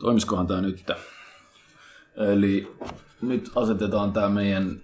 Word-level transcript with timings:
Toimiskohan 0.00 0.46
tää 0.46 0.60
nyt? 0.60 0.86
Eli 2.16 2.72
nyt 3.22 3.50
asetetaan 3.54 4.12
tää 4.12 4.28
meidän 4.28 4.80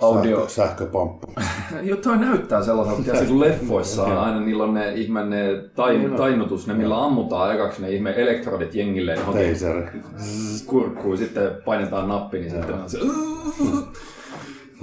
audio... 0.00 0.36
Sähkö, 0.36 0.52
sähköpamppu. 0.52 1.26
Jo, 1.82 1.96
toi 1.96 2.18
näyttää 2.18 2.62
sellaiselta, 2.62 3.02
tiedätkö, 3.02 3.26
kun 3.26 3.40
leffoissa 3.48 4.02
on 4.02 4.18
aina 4.18 4.40
niillä 4.40 4.64
on 4.64 4.74
ne 4.74 4.92
ihme 4.94 5.24
ne 5.24 5.64
tain, 5.74 6.14
tainnutus, 6.14 6.66
ne 6.66 6.74
millä 6.74 7.04
ammutaan 7.04 7.54
ekaksi 7.54 7.82
ne 7.82 7.90
ihme 7.90 8.14
elektrodit 8.16 8.74
jengille 8.74 9.14
johonkin 9.14 9.52
Taseri. 9.52 9.86
zzz, 10.18 10.66
kurkkuun, 10.66 11.18
sitten 11.18 11.50
painetaan 11.64 12.08
nappi, 12.08 12.38
niin 12.38 12.50
sitten 12.50 12.74
on 12.74 12.90
se... 12.90 12.98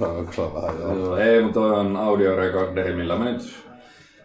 Onko 0.00 0.32
se 0.32 0.42
vähän 0.42 0.80
joo. 0.80 0.94
Joo, 0.94 1.16
Ei, 1.16 1.42
mutta 1.42 1.60
toi 1.60 1.72
on 1.72 1.96
audiorekorderi, 1.96 2.96
millä 2.96 3.18
me 3.18 3.32
nyt... 3.32 3.67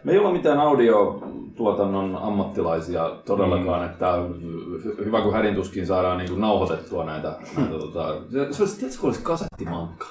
Me 0.04 0.12
ei 0.12 0.18
olla 0.18 0.32
mitään 0.32 0.60
audiotuotannon 0.60 2.16
ammattilaisia 2.16 3.10
todellakaan, 3.24 3.80
mm. 3.80 3.86
että 3.92 4.06
hy- 4.06 5.04
hyvä 5.04 5.20
kun 5.20 5.32
hädintuskin 5.32 5.86
saadaan 5.86 6.18
niin 6.18 6.30
kuin 6.30 6.40
nauhoitettua 6.40 7.04
näitä. 7.04 7.32
näitä 7.56 7.78
tota... 7.78 8.16
Se 8.50 8.62
olisi, 8.62 8.78
tiedätkö, 8.78 9.00
kun 9.00 9.08
olisi 9.08 9.22
kasettimankka? 9.22 10.06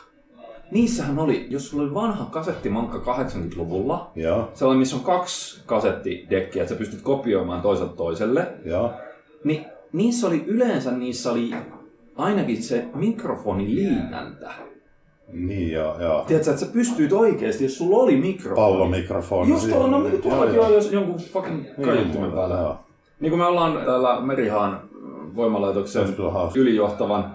Niissähän 0.72 1.20
oli, 1.20 1.48
jos 1.50 1.70
sulla 1.70 1.84
oli 1.84 1.94
vanha 1.94 2.26
kasettimankka 2.26 3.16
80-luvulla, 3.16 4.12
Joo, 4.16 4.52
sellainen, 4.54 4.80
missä 4.80 4.96
on 4.96 5.04
kaksi 5.04 5.64
kasettidekkiä, 5.66 6.64
että 6.64 6.74
sä 6.74 6.80
pystyt 6.80 7.02
kopioimaan 7.02 7.62
toiselta 7.62 7.96
toiselle, 7.96 8.48
joo. 8.66 8.92
niin 9.44 9.66
niissä 9.94 10.28
oli 10.28 10.44
yleensä, 10.48 10.92
niissä 10.92 11.32
oli 11.32 11.52
ainakin 12.16 12.64
se 12.64 12.86
mikrofoniliinäntä. 12.96 14.52
Niin 15.34 15.72
joo, 15.72 16.02
joo. 16.02 16.24
Tiedätkö, 16.28 16.52
että 16.52 16.66
sä 16.66 16.72
pystyit 16.74 17.14
oikeasti, 17.14 17.64
jos 17.64 17.78
sulla 17.78 17.98
oli 17.98 18.16
mikrofoni. 18.16 18.56
Pallomikrofoni. 18.56 19.50
Just 19.52 19.70
tuolla, 19.70 19.88
no 19.88 20.02
siinä. 20.04 20.18
tuollakin 20.22 20.56
Joo, 20.56 20.70
jos 20.70 20.92
jonkun 20.92 21.16
fucking 21.34 21.66
kaiuttimen 21.86 22.30
Joo, 22.30 22.36
päällä. 22.40 22.56
joo. 22.56 22.78
Niin 23.20 23.30
kuin 23.30 23.40
me 23.40 23.46
ollaan 23.46 23.86
täällä 23.86 24.22
Merihaan 24.22 24.82
voimalaitoksen 25.36 26.14
kyllä 26.14 26.32
hauska. 26.32 26.60
ylijohtavan. 26.60 27.34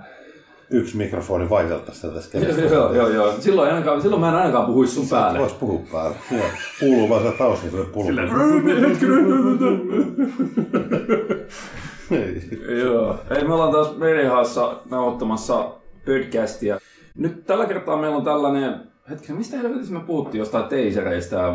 Yksi 0.71 0.97
mikrofoni 0.97 1.51
vaihdeltaisiin 1.51 2.03
tätä 2.03 2.15
tässä 2.15 2.31
kädestä. 2.39 2.61
joo, 2.75 2.95
joo, 2.95 3.09
joo. 3.09 3.33
Silloin, 3.41 3.69
ainakaan, 3.71 4.03
silloin 4.03 4.21
mä 4.21 4.29
en 4.29 4.35
ainakaan 4.35 4.67
puhuisi 4.67 4.95
sun 4.95 5.09
päälle. 5.09 5.39
Voisi 5.39 5.55
puhua 5.55 5.81
päälle. 5.93 6.17
Joo. 6.33 6.45
Kuuluu 6.81 7.09
vaan 7.09 7.23
se 7.23 7.33
taustalla 7.39 7.85
se 7.85 7.91
pullo. 7.93 8.11
Ei. 12.11 12.43
Joo. 12.79 13.17
Ei, 13.31 13.45
me 13.45 13.55
ollaan 13.55 13.73
taas 13.73 13.97
Merihaassa 13.97 14.77
nauhoittamassa 14.91 15.71
podcastia. 16.07 16.81
Nyt 17.19 17.47
tällä 17.47 17.67
kertaa 17.67 17.97
meillä 17.97 18.17
on 18.17 18.25
tällainen... 18.25 18.75
Hetkinen, 19.11 19.37
mistä 19.37 19.57
helvetissä 19.57 19.95
me 19.95 20.01
puhuttiin 20.01 20.39
jostain 20.39 20.65
teisereistä? 20.65 21.37
ja, 21.37 21.53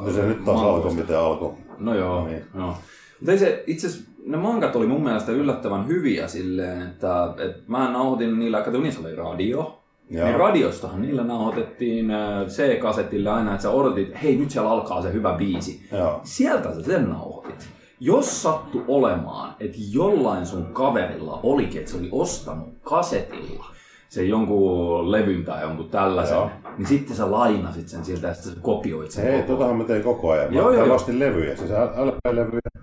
No 0.00 0.12
se 0.14 0.22
nyt 0.22 0.44
taas 0.44 0.60
alkoi, 0.60 0.94
miten 0.94 1.18
alkoi. 1.18 1.52
No 1.78 1.94
joo, 1.94 2.26
Niin. 2.26 2.44
joo. 2.58 2.74
Mutta 3.20 3.38
se, 3.38 3.64
itse 3.66 3.86
asiassa 3.86 4.10
ne 4.26 4.36
mangat 4.36 4.76
oli 4.76 4.86
mun 4.86 5.02
mielestä 5.04 5.32
yllättävän 5.32 5.86
hyviä 5.86 6.28
silleen, 6.28 6.82
että, 6.82 7.34
että 7.38 7.62
mä 7.66 7.90
nauhoitin 7.92 8.38
niillä, 8.38 8.60
kato 8.62 8.80
niissä 8.80 9.00
oli 9.00 9.16
radio. 9.16 9.78
Joo. 10.10 10.26
Niin 10.26 10.38
radiostahan 10.38 11.02
niillä 11.02 11.24
nauhoitettiin 11.24 12.10
äh, 12.10 12.46
C-kasetille 12.46 13.30
aina, 13.30 13.50
että 13.52 13.62
sä 13.62 13.70
odotit, 13.70 14.22
hei 14.22 14.36
nyt 14.36 14.50
siellä 14.50 14.70
alkaa 14.70 15.02
se 15.02 15.12
hyvä 15.12 15.32
biisi. 15.34 15.88
Joo. 15.92 16.20
Sieltä 16.24 16.74
sä 16.74 16.82
sen 16.82 17.10
nauhoitit. 17.10 17.68
Jos 18.00 18.42
sattu 18.42 18.82
olemaan, 18.88 19.54
että 19.60 19.78
jollain 19.90 20.46
sun 20.46 20.66
kaverilla 20.72 21.40
olikin, 21.42 21.78
että 21.80 21.90
se 21.92 21.98
oli 21.98 22.08
ostanut 22.12 22.68
kasetilla 22.82 23.64
se 24.12 24.24
jonkun 24.24 25.12
levyn 25.12 25.44
tai 25.44 25.62
jonkun 25.62 25.88
tällaisen, 25.90 26.34
Joo. 26.36 26.50
niin 26.78 26.86
sitten 26.86 27.16
sä 27.16 27.30
lainasit 27.30 27.88
sen 27.88 28.04
sieltä 28.04 28.26
ja 28.26 28.34
sitten 28.34 28.52
sä 28.54 28.58
kopioit 28.62 29.10
sen 29.10 29.26
Ei, 29.26 29.40
koko. 29.42 29.52
totahan 29.52 29.76
mä 29.76 29.84
tein 29.84 30.02
koko 30.02 30.30
ajan. 30.30 30.54
Mä 30.54 30.60
Joo, 30.60 30.70
joo, 30.70 30.94
ostin 30.94 31.18
levyjä, 31.18 31.56
siis 31.56 31.70
LP-levyjä. 31.96 32.82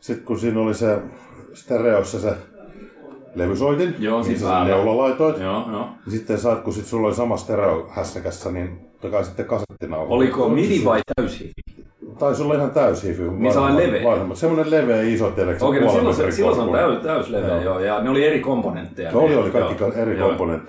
Sitten 0.00 0.26
kun 0.26 0.38
siinä 0.38 0.60
oli 0.60 0.74
se 0.74 0.98
stereossa 1.54 2.20
se 2.20 2.34
levysoitin, 3.34 3.94
Joo, 3.98 4.18
niin 4.18 4.24
siis 4.26 4.40
sä 4.40 4.46
päällä. 4.46 4.68
neula 4.74 4.96
laitoit. 4.96 5.38
Joo, 5.38 5.70
joo. 5.70 5.88
Ja 6.06 6.10
sitten 6.10 6.38
saat, 6.38 6.60
kun 6.60 6.72
sit 6.72 6.86
sulla 6.86 7.06
oli 7.06 7.16
sama 7.16 7.36
stereo 7.36 7.88
hässäkässä, 7.90 8.50
niin 8.50 8.80
totta 9.00 9.24
sitten 9.24 9.46
kasettinauha. 9.46 10.14
Oliko 10.14 10.48
midi 10.48 10.84
vai 10.84 11.00
täysi? 11.16 11.52
Taisi 12.20 12.42
olla 12.42 12.54
ihan 12.54 12.70
täys 12.70 13.04
hifi. 13.04 13.22
Niin 13.22 13.52
sellainen 13.52 13.86
leveä? 13.86 14.04
Vanhemmat. 14.04 14.36
Semmoinen 14.36 14.70
leveä 14.70 15.02
iso, 15.02 15.30
tiedätkö? 15.30 15.64
Okei, 15.64 15.80
no 15.80 15.86
puolen 15.86 16.14
silloin, 16.14 16.32
se, 16.32 16.36
silloin 16.36 16.56
se 16.56 16.62
on 16.62 16.68
korkuinen. 16.68 17.00
täys, 17.00 17.06
täysleveä, 17.06 17.48
Joo. 17.48 17.62
joo. 17.62 17.78
Ja 17.80 18.02
ne 18.02 18.10
oli 18.10 18.26
eri 18.26 18.40
komponentteja. 18.40 19.10
Se 19.10 19.16
oli, 19.16 19.28
ne. 19.30 19.36
oli 19.36 19.50
kaikki 19.50 19.84
Joo. 19.84 19.92
eri. 19.92 20.18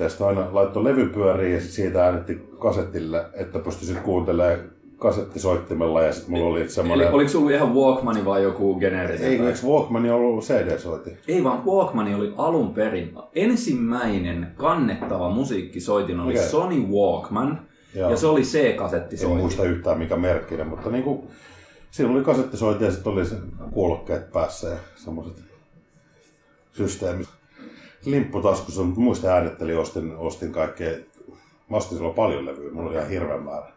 Sitten 0.07 0.27
aina 0.27 0.47
laittoi 0.51 0.83
levyn 0.83 1.09
pyöriin 1.09 1.53
ja 1.53 1.61
siitä 1.61 2.03
äänetti 2.03 2.49
kasetille, 2.59 3.25
että 3.33 3.59
pystyisit 3.59 3.99
kuuntelemaan 3.99 4.59
kasettisoittimella. 4.97 6.01
Ja 6.01 6.13
sitten 6.13 6.33
mulla 6.33 6.51
oli 6.51 6.61
Eli 6.61 6.69
semmoinen... 6.69 7.11
oliko 7.13 7.29
sulla 7.29 7.51
ihan 7.51 7.75
Walkmani 7.75 8.25
vai 8.25 8.43
joku 8.43 8.79
geneerinen? 8.79 9.23
Ei, 9.23 9.39
eikö 9.39 9.67
Walkman 9.67 10.11
ollut 10.11 10.43
CD-soitin? 10.43 11.17
Ei 11.27 11.43
vaan 11.43 11.65
Walkmani 11.65 12.15
oli 12.15 12.33
alun 12.37 12.73
perin 12.73 13.13
ensimmäinen 13.35 14.47
kannettava 14.57 15.29
musiikkisoitin 15.29 16.19
oli 16.19 16.33
Okei. 16.33 16.43
Sony 16.49 16.75
Walkman. 16.91 17.70
Joo. 17.95 18.09
Ja 18.09 18.17
se 18.17 18.27
oli 18.27 18.39
En 18.39 18.45
C-kasettisoitin. 18.45 19.37
muista 19.37 19.63
yhtään 19.63 19.97
mikä 19.97 20.15
merkkinen, 20.15 20.67
mutta 20.67 20.89
niinku, 20.89 21.31
siinä 21.91 22.11
oli 22.11 22.23
kasettisoitin 22.23 22.85
ja 22.85 22.91
sitten 22.91 23.13
oli 23.13 23.25
se 23.25 23.35
kuulokkeet 23.71 24.31
päässä 24.31 24.67
ja 24.67 24.77
semmoiset 24.95 25.43
systeemit. 26.71 27.29
Limpputaskussa, 28.05 28.83
mutta 28.83 28.99
muista 29.01 29.27
äänettelin, 29.27 29.77
ostin, 29.77 30.15
ostin 30.17 30.51
kaikkea. 30.51 30.97
Mä 31.69 31.77
ostin 31.77 31.97
silloin 31.97 32.15
paljon 32.15 32.45
levyjä, 32.45 32.71
mulla 32.71 32.89
oli 32.89 32.97
ihan 32.97 33.09
hirveän 33.09 33.43
määrä. 33.43 33.71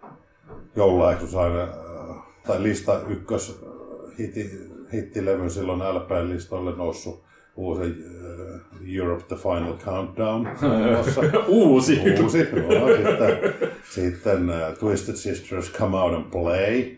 Joululaiksu 0.76 1.26
sain, 1.26 1.52
äh, 1.56 1.68
tai 2.46 2.62
lista 2.62 3.00
ykkös 3.08 3.60
äh, 3.62 4.18
hitti, 4.18 4.50
hittilevyn 4.92 5.50
silloin 5.50 5.80
LP-listoille 5.80 6.76
noussut 6.76 7.24
uusi 7.56 7.94
Europe 8.96 9.24
The 9.28 9.36
Final 9.36 9.76
Countdown. 9.76 10.48
Uusi. 10.98 11.20
Uusi, 11.48 12.00
joo. 12.16 12.28
Sitten, 12.28 13.54
sitten 13.90 14.50
uh, 14.50 14.78
Twisted 14.78 15.14
Sisters 15.14 15.72
Come 15.72 15.96
Out 15.96 16.14
and 16.14 16.24
Play. 16.30 16.96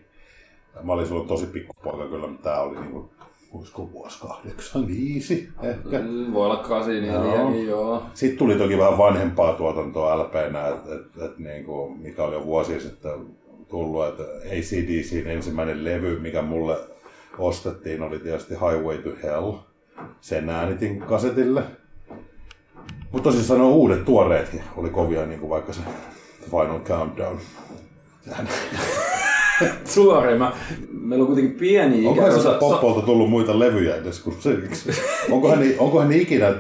Mä 0.83 0.93
olin 0.93 1.07
silloin 1.07 1.29
tosi 1.29 1.47
pikkupoika 1.47 2.09
kyllä, 2.09 2.27
mutta 2.27 2.51
tää 2.51 2.61
oli 2.61 2.81
niinku, 2.81 3.11
olisiko 3.53 3.93
vuosi 3.93 4.21
85 4.21 5.49
ehkä. 5.63 5.99
Mm, 5.99 6.33
Voi 6.33 6.45
olla 6.47 6.57
kasi, 6.57 7.07
Joo. 7.07 7.51
niin 7.51 7.67
joo. 7.67 8.03
Sitten 8.15 8.39
tuli 8.39 8.55
toki 8.55 8.79
vähän 8.79 8.99
vanhempaa 8.99 9.53
tuotantoa 9.55 10.19
LPnä, 10.19 10.69
että 10.69 10.95
et, 10.95 11.31
et, 11.31 11.39
niinku, 11.39 11.89
mikä 11.89 12.23
oli 12.25 12.35
jo 12.35 12.45
vuosia 12.45 12.81
sitten 12.81 13.27
tullut, 13.69 14.07
että 14.07 14.23
ACDCin 14.23 15.27
ensimmäinen 15.27 15.85
levy, 15.85 16.19
mikä 16.19 16.43
mulle 16.43 16.77
ostettiin, 17.39 18.03
oli 18.03 18.19
tietysti 18.19 18.55
Highway 18.55 18.99
to 18.99 19.11
Hell. 19.23 19.53
Sen 20.21 20.49
äänitin 20.49 21.01
kasetille. 21.01 21.63
Mutta 23.13 23.31
tosissaan 23.31 23.61
nuo 23.61 23.71
uudet 23.71 24.05
tuoreet 24.05 24.61
oli 24.77 24.91
kovia, 24.91 25.27
niin 25.27 25.41
kuin 25.41 25.51
vaikka 25.51 25.73
se 25.73 25.81
Final 26.51 26.81
Countdown. 26.81 27.39
Sehän, 28.25 28.49
Suoraan. 29.85 30.39
Mä, 30.39 30.53
meillä 31.01 31.23
on 31.23 31.27
kuitenkin 31.27 31.59
pieni 31.59 32.11
ikä. 32.13 32.31
sieltä 32.31 32.59
Poppolta 32.59 33.07
tullut 33.07 33.31
muita 33.31 33.59
levyjä 33.59 33.97
edes 33.97 34.21
kuin 34.21 34.37
se 34.41 34.51
yksi? 34.51 34.91
Onkohan, 35.31 35.61
ne, 35.61 35.75
onkohan 35.79 36.09
ne 36.09 36.17
ikinä 36.17 36.49
äh, 36.49 36.55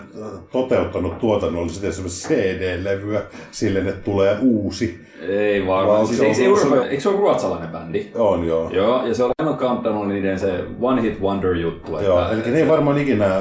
toteuttanut 0.52 1.18
tuotannollisesti 1.18 1.86
esimerkiksi 1.86 2.28
CD-levyä 2.28 3.22
silleen, 3.50 3.88
että 3.88 4.04
tulee 4.04 4.36
uusi? 4.42 5.00
Ei 5.28 5.66
varmaan. 5.66 5.96
onko 6.00 6.06
Siis, 6.06 6.18
se- 6.18 6.24
eikö, 6.26 6.36
se 6.36 6.46
onko 6.48 6.58
se- 6.60 6.64
Euroopan, 6.66 6.88
eikö 6.90 7.02
se 7.02 7.08
ole 7.08 7.16
ruotsalainen 7.18 7.68
bändi? 7.68 8.06
On 8.14 8.46
joo. 8.46 8.70
Joo, 8.70 9.06
ja 9.06 9.14
se 9.14 9.22
Final 9.42 9.56
Countdown 9.56 9.96
oli 9.98 10.12
niiden 10.14 10.38
se 10.38 10.64
One 10.80 11.02
Hit 11.02 11.20
Wonder 11.20 11.54
juttu. 11.54 11.92
Joo, 12.00 12.20
että, 12.22 12.32
eli 12.32 12.42
ne 12.50 12.58
ei 12.58 12.68
varmaan 12.68 12.98
ikinä 12.98 13.40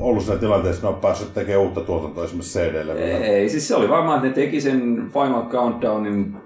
ollut 0.00 0.22
siinä 0.24 0.38
tilanteessa, 0.40 0.78
että 0.78 0.86
ne 0.88 0.94
on 0.94 1.00
päässyt 1.00 1.34
tekemään 1.34 1.62
uutta 1.62 1.80
tuotantoa 1.80 2.24
esimerkiksi 2.24 2.58
CD-levyllä. 2.58 3.18
Ei, 3.24 3.48
siis 3.48 3.68
se 3.68 3.74
oli 3.74 3.88
varmaan, 3.88 4.16
että 4.16 4.28
ne 4.40 4.46
teki 4.46 4.60
sen 4.60 5.10
Final 5.12 5.42
Countdownin 5.50 6.36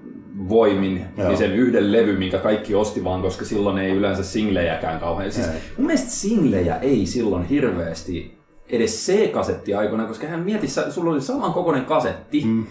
voimin, 0.48 1.04
Joo. 1.16 1.28
niin 1.28 1.38
sen 1.38 1.52
yhden 1.52 1.92
levy, 1.92 2.16
minkä 2.16 2.38
kaikki 2.38 2.74
osti 2.74 3.04
vaan, 3.04 3.22
koska 3.22 3.44
silloin 3.44 3.78
ei 3.78 3.90
yleensä 3.90 4.22
singlejäkään 4.22 5.00
kauhean. 5.00 5.32
Siis 5.32 5.46
Ei. 5.46 5.54
mun 5.76 5.86
mielestä 5.86 6.10
singlejä 6.10 6.76
ei 6.76 7.06
silloin 7.06 7.44
hirveästi 7.44 8.38
edes 8.70 9.06
C-kasetti 9.06 9.74
aikoina, 9.74 10.04
koska 10.04 10.26
hän 10.26 10.40
mieti, 10.40 10.68
sulla 10.68 11.10
oli 11.10 11.20
saman 11.20 11.52
kokoinen 11.52 11.84
kasetti. 11.84 12.44
Mm. 12.44 12.66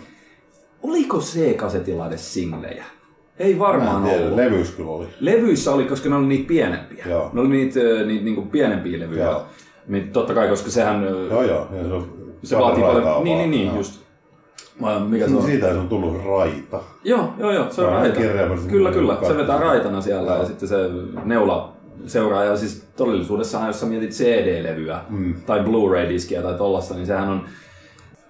Oliko 0.84 1.20
C-kasetilla 1.20 2.08
edes 2.08 2.34
singlejä? 2.34 2.86
Ei 3.40 3.60
varmaan 3.60 4.04
tiedä, 4.04 4.24
ollut. 4.24 4.36
levyys 4.36 4.72
kyllä 4.72 4.92
oli. 4.92 5.08
Levyissä 5.20 5.72
oli, 5.72 5.84
koska 5.84 6.10
ne 6.10 6.16
oli 6.16 6.26
niitä 6.26 6.48
pienempiä. 6.48 7.06
Joo. 7.10 7.30
Ne 7.34 7.42
oli 7.42 7.50
niitä, 7.50 7.80
niitä 7.80 8.26
niinku 8.26 8.42
pienempiä 8.42 9.00
levyjä. 9.00 9.24
Joo. 9.26 9.46
Niin 9.88 10.12
totta 10.12 10.34
kai, 10.34 10.48
koska 10.48 10.70
sehän... 10.70 11.04
Joo, 11.04 11.44
joo. 11.44 11.68
Ja 11.72 11.84
se, 11.84 11.94
on 11.94 12.32
se 12.44 12.58
vaatii 12.58 12.84
paljon... 12.84 13.24
Niin, 13.24 13.38
niin, 13.38 13.52
niin, 13.52 13.68
Joo. 13.68 13.78
just. 13.78 14.02
Vai 14.82 15.00
Mikä 15.00 15.26
se 15.26 15.32
Niin 15.32 15.40
on? 15.42 15.46
Siitä 15.46 15.68
se 15.68 15.80
on 15.80 15.90
tullut 15.90 16.26
raita. 16.26 16.80
Joo, 17.04 17.34
joo, 17.38 17.52
joo, 17.52 17.72
se 17.72 17.82
on 17.82 17.92
raita. 17.92 18.20
Kyllä, 18.70 18.92
kyllä. 18.92 19.18
Se 19.28 19.38
vetää 19.38 19.58
raitana 19.58 20.02
siellä 20.02 20.32
ja 20.32 20.46
sitten 20.46 20.70
se 20.70 20.78
neula 21.24 21.74
seuraa. 22.06 22.44
Ja 22.44 22.58
siis 22.58 22.88
todellisuudessahan, 22.96 23.68
jos 23.68 23.80
sä 23.80 23.86
mietit 23.86 24.12
CD-levyä 24.12 25.00
mm. 25.10 25.34
tai 25.46 25.60
Blu-ray-diskiä 25.60 26.42
tai 26.42 26.54
tollasta, 26.54 26.94
niin 26.94 27.06
sehän 27.06 27.30
on 27.30 27.46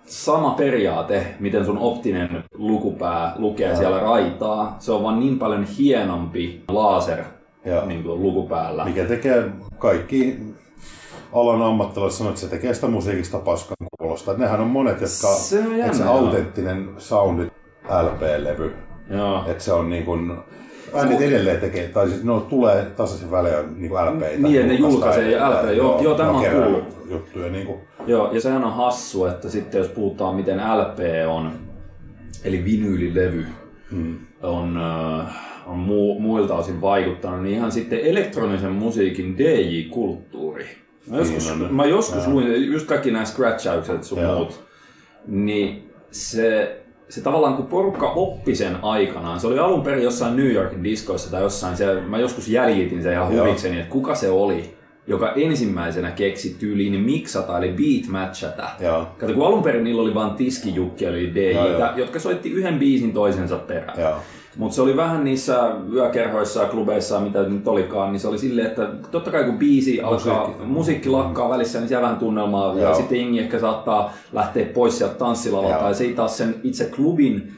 sama 0.06 0.50
periaate, 0.50 1.36
miten 1.40 1.66
sun 1.66 1.78
optinen 1.78 2.44
lukupää 2.54 3.34
lukee 3.38 3.76
siellä 3.76 4.00
raitaa. 4.00 4.76
Se 4.80 4.92
on 4.92 5.04
vaan 5.04 5.20
niin 5.20 5.40
paljon 5.40 5.64
hienompi 5.64 6.64
laser 6.68 7.24
Joo. 7.66 7.86
niin 7.86 8.04
kuin 8.04 8.24
lukupäällä. 8.24 8.86
Mikä 8.86 9.06
tekee 9.06 9.50
kaikki 9.78 10.40
alan 11.34 11.62
ammattilaiset 11.62 12.18
sanoo, 12.18 12.30
että 12.30 12.42
se 12.42 12.48
tekee 12.48 12.74
sitä 12.74 12.88
musiikista 12.88 13.40
paskan 13.40 13.81
kuulosta. 14.02 14.34
Nehän 14.34 14.60
on 14.60 14.68
monet, 14.68 15.02
jotka... 15.02 15.28
Se 15.28 15.60
on 15.60 15.78
jännä, 15.78 15.94
se 15.94 16.04
joo. 16.04 16.14
autenttinen 16.14 16.90
soundi 16.98 17.46
LP-levy. 17.90 18.76
Joo. 19.10 19.44
Että 19.48 19.64
se 19.64 19.74
on 19.74 19.90
niin 19.90 20.06
kuin... 20.06 20.38
Bändit 20.94 21.22
edelleen 21.22 21.60
tekee, 21.60 21.88
tai 21.88 22.10
siis 22.10 22.24
ne 22.24 22.32
tulee 22.50 22.86
tasaisin 22.86 23.32
välein 23.32 23.82
niin 23.82 23.94
LPitä. 23.94 24.38
Niin, 24.38 24.68
ne 24.68 24.74
julkaisee 24.74 25.50
LP, 25.50 25.78
joo, 25.78 26.02
joo, 26.02 26.16
tämä 26.16 26.32
ne 26.32 26.38
on 26.38 26.46
kuullut. 26.46 26.84
Juttuja, 27.10 27.52
niin 27.52 27.66
kuin, 27.66 27.80
Joo, 28.08 28.32
ja 28.32 28.42
sehän 28.42 28.64
on 28.64 28.74
hassu, 28.74 29.26
että 29.26 29.50
sitten 29.50 29.80
jos 29.80 29.88
puhutaan 29.88 30.36
miten 30.36 30.58
LP 30.58 31.00
on, 31.28 31.52
eli 32.44 32.66
vinyylilevy, 32.66 33.46
mm, 33.92 34.18
on, 34.44 34.78
äh, 34.78 35.36
on 35.66 35.78
mu, 35.78 36.20
muilta 36.20 36.56
osin 36.56 36.82
vaikuttanut, 36.82 37.44
niin 37.44 37.56
ihan 37.56 37.72
sitten 37.72 38.00
elektronisen 38.00 38.72
musiikin 38.72 39.38
DJ-kulttuuri. 39.38 40.66
Mä 41.08 41.18
joskus, 41.18 41.54
mä 41.72 41.86
joskus 41.86 42.28
luin, 42.28 42.72
just 42.72 42.88
kaikki 42.88 43.12
nämä 43.12 43.26
scratchaukset 43.26 44.04
sun 44.04 44.22
Joo. 44.22 44.36
muut, 44.36 44.64
niin 45.28 45.90
se, 46.12 46.78
se 47.10 47.22
tavallaan 47.22 47.56
kun 47.56 47.66
porukka 47.68 48.10
oppi 48.10 48.56
sen 48.56 48.78
aikanaan, 48.82 49.40
se 49.40 49.48
oli 49.48 49.60
alun 49.60 49.82
perin 49.82 50.04
jossain 50.04 50.36
New 50.36 50.52
Yorkin 50.52 50.84
diskoissa 50.84 51.32
tai 51.32 51.42
jossain, 51.42 51.78
se, 51.78 52.02
mä 52.02 52.18
joskus 52.18 52.48
jäljitin 52.48 53.04
sen 53.04 53.14
ihan 53.14 53.30
huvikseni, 53.30 53.80
että 53.80 53.92
kuka 53.92 54.16
se 54.16 54.30
oli, 54.30 54.74
joka 55.08 55.34
ensimmäisenä 55.34 56.12
keksi 56.12 56.56
tyyliin 56.60 57.00
miksata 57.02 57.58
eli 57.58 57.68
beat 57.72 58.08
matchata. 58.08 58.70
joo, 58.80 59.08
Kato, 59.18 59.34
kun 59.34 59.48
alun 59.48 59.64
perin 59.64 59.84
niillä 59.84 60.02
oli 60.02 60.14
vain 60.14 60.32
tiskijukki, 60.32 61.06
eli. 61.06 61.32
DJitä, 61.36 61.94
jotka 61.96 62.20
soitti 62.20 62.52
yhden 62.52 62.80
biisin 62.80 63.14
toisensa 63.14 63.58
perään. 63.58 64.02
joo. 64.02 64.16
Mutta 64.58 64.76
se 64.76 64.82
oli 64.82 64.98
vähän 64.98 65.24
niissä 65.24 65.72
yökerhoissa 65.94 66.62
ja 66.62 66.70
klubeissa, 66.70 67.20
mitä 67.20 67.44
nyt 67.44 67.68
olikaan, 67.68 68.12
niin 68.12 68.20
se 68.20 68.28
oli 68.28 68.38
silleen, 68.38 68.68
että 68.68 68.88
totta 69.12 69.32
kai 69.32 69.44
kun 69.44 69.58
biisi 69.58 70.02
alkaa, 70.02 70.48
musiikki, 70.48 70.66
musiikki 70.66 71.10
lakkaa 71.10 71.50
välissä, 71.50 71.80
niin 71.80 71.88
siellä 71.88 72.04
vähän 72.04 72.18
tunnelmaa, 72.18 72.74
ja 72.76 72.84
Joo. 72.84 72.96
sitten 72.96 73.18
jengi 73.18 73.40
ehkä 73.40 73.60
saattaa 73.60 74.14
lähteä 74.34 74.66
pois 74.66 74.98
sieltä 74.98 75.16
tanssilavalta, 75.16 75.78
Joo. 75.78 75.88
ja 75.88 75.94
se 75.94 76.04
ei 76.04 76.14
taas 76.14 76.38
sen 76.38 76.56
itse 76.64 76.86
klubin 76.96 77.52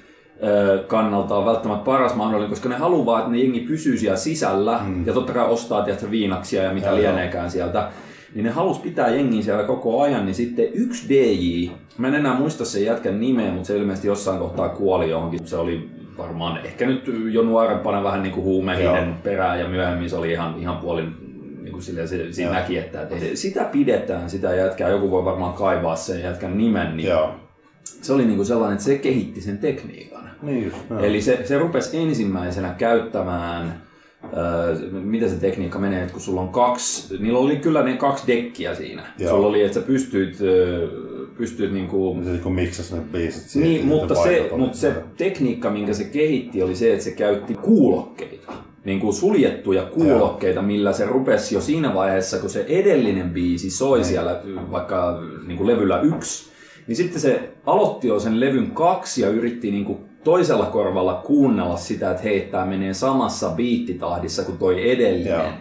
kannalta 0.88 1.36
on 1.36 1.46
välttämättä 1.46 1.86
paras 1.86 2.16
mahdollinen, 2.16 2.50
koska 2.50 2.70
ne 2.70 2.76
haluaa, 2.76 3.20
että 3.20 3.32
ne 3.32 3.38
jengi 3.38 3.60
pysyy 3.60 3.98
siellä 3.98 4.18
sisällä, 4.18 4.80
mm. 4.86 5.08
ja 5.08 5.14
totta 5.14 5.34
kai 5.34 5.46
ostaa 5.46 5.84
tiedätkö, 5.84 6.12
viinaksia 6.12 6.64
ja 6.64 6.74
mitä 6.74 6.88
Joo, 6.88 6.96
lieneekään 6.96 7.52
sieltä, 7.52 7.90
niin 8.36 8.44
ne 8.44 8.52
halus 8.52 8.80
pitää 8.80 9.10
jengin 9.10 9.44
siellä 9.44 9.64
koko 9.64 10.02
ajan, 10.02 10.26
niin 10.26 10.36
sitten 10.36 10.66
yksi 10.74 11.10
DJ, 11.10 11.70
mä 11.98 12.08
en 12.08 12.16
enää 12.16 12.40
muista 12.40 12.66
sen 12.66 12.86
jätkän 12.86 13.20
nimeä, 13.20 13.52
mutta 13.52 13.68
se 13.68 13.78
ilmeisesti 13.78 14.08
jossain 14.08 14.40
kohtaa 14.40 14.70
kuoli 14.70 15.10
johonkin. 15.10 15.48
Se 15.48 15.58
oli 15.58 15.90
varmaan 16.18 16.66
ehkä 16.66 16.86
nyt 16.86 17.12
jo 17.32 17.42
nuorempana 17.42 18.04
vähän 18.04 18.24
niin 18.24 18.34
kuin 18.34 18.44
huumehinen 18.44 19.06
Joo. 19.06 19.16
perään 19.24 19.60
ja 19.60 19.68
myöhemmin 19.68 20.10
se 20.10 20.16
oli 20.16 20.32
ihan, 20.32 20.56
ihan 20.60 20.78
puolin 20.78 21.16
niin 21.62 21.72
kuin 21.72 21.84
silleen, 21.84 22.08
se, 22.08 22.34
siinä 22.34 22.52
Joo. 22.52 22.60
näki, 22.60 22.78
että, 22.78 23.02
että 23.02 23.16
sitä 23.34 23.64
pidetään, 23.64 24.30
sitä 24.30 24.56
jätkää, 24.56 24.90
joku 24.90 25.12
voi 25.12 25.26
varmaan 25.26 25.54
kaivaa 25.54 25.96
sen 25.96 26.22
jätkän 26.22 26.58
nimen, 26.58 26.98
niin 26.98 27.10
Joo. 27.10 27.36
se 27.84 28.14
oli 28.14 28.26
niin 28.26 28.36
kuin 28.36 28.46
sellainen, 28.46 28.74
että 28.74 28.86
se 28.86 28.98
kehitti 28.98 29.42
sen 29.42 29.58
tekniikan. 29.58 30.30
Niin. 30.42 30.74
Eli 31.02 31.22
se, 31.22 31.42
se 31.46 31.60
rupesi 31.60 31.98
ensimmäisenä 31.98 32.76
käyttämään, 32.78 33.82
äh, 34.24 34.92
miten 34.92 35.30
se 35.30 35.36
tekniikka 35.36 35.80
menee, 35.80 36.02
että 36.02 36.14
kun 36.14 36.22
sulla 36.22 36.42
on 36.42 36.50
kaksi, 36.50 37.18
niillä 37.20 37.40
oli 37.40 37.56
kyllä 37.56 37.84
ne 37.84 37.98
kaksi 37.98 38.24
dekkiä 38.28 38.76
siinä. 38.76 39.04
Joo. 39.20 39.30
Sulla 39.30 39.48
oli, 39.48 39.64
että 39.64 39.80
sä 39.80 39.86
pystyit, 39.86 40.36
äh, 40.42 40.90
pystyit 41.38 41.74
niinku, 41.74 42.18
Se 42.24 42.32
niin 42.32 42.54
miksas 42.54 42.94
ne 42.94 43.00
biisit 43.12 43.50
siihen. 43.50 43.70
niin, 43.70 43.82
että 43.82 43.96
mutta, 43.96 44.16
se, 44.16 44.50
mutta 44.58 44.78
se 44.78 44.94
tekniikka, 45.18 45.70
minkä 45.70 45.94
se 45.94 46.04
kehitti, 46.04 46.64
oli 46.64 46.76
se, 46.76 46.92
että 46.92 47.04
se 47.04 47.12
käytti 47.12 47.54
kuulokkeita. 47.54 48.54
Niin 48.86 49.00
kuin 49.00 49.14
suljettuja 49.14 49.84
kuulokkeita, 49.84 50.62
millä 50.62 50.94
se 50.94 51.06
rupesi 51.06 51.56
jo 51.56 51.62
siinä 51.62 51.94
vaiheessa, 51.94 52.38
kun 52.38 52.50
se 52.50 52.66
edellinen 52.68 53.30
biisi 53.30 53.70
soi 53.70 54.04
siellä 54.04 54.42
vaikka 54.72 55.20
niin 55.48 55.58
kuin 55.58 55.68
levyllä 55.68 56.02
yksi, 56.02 56.52
niin 56.88 56.96
sitten 56.96 57.22
se 57.22 57.50
aloitti 57.66 58.08
jo 58.08 58.20
sen 58.20 58.40
levyn 58.40 58.72
kaksi 58.72 59.22
ja 59.22 59.30
yritti 59.30 59.72
niin 59.72 59.86
kuin 59.86 59.98
toisella 60.24 60.66
korvalla 60.66 61.14
kuunnella 61.26 61.78
sitä, 61.78 62.12
että 62.12 62.24
hei, 62.24 62.42
tämä 62.42 62.66
menee 62.66 62.94
samassa 62.94 63.50
biittitahdissa 63.50 64.44
kuin 64.44 64.58
toi 64.58 64.92
edellinen. 64.92 65.40
Joo. 65.40 65.52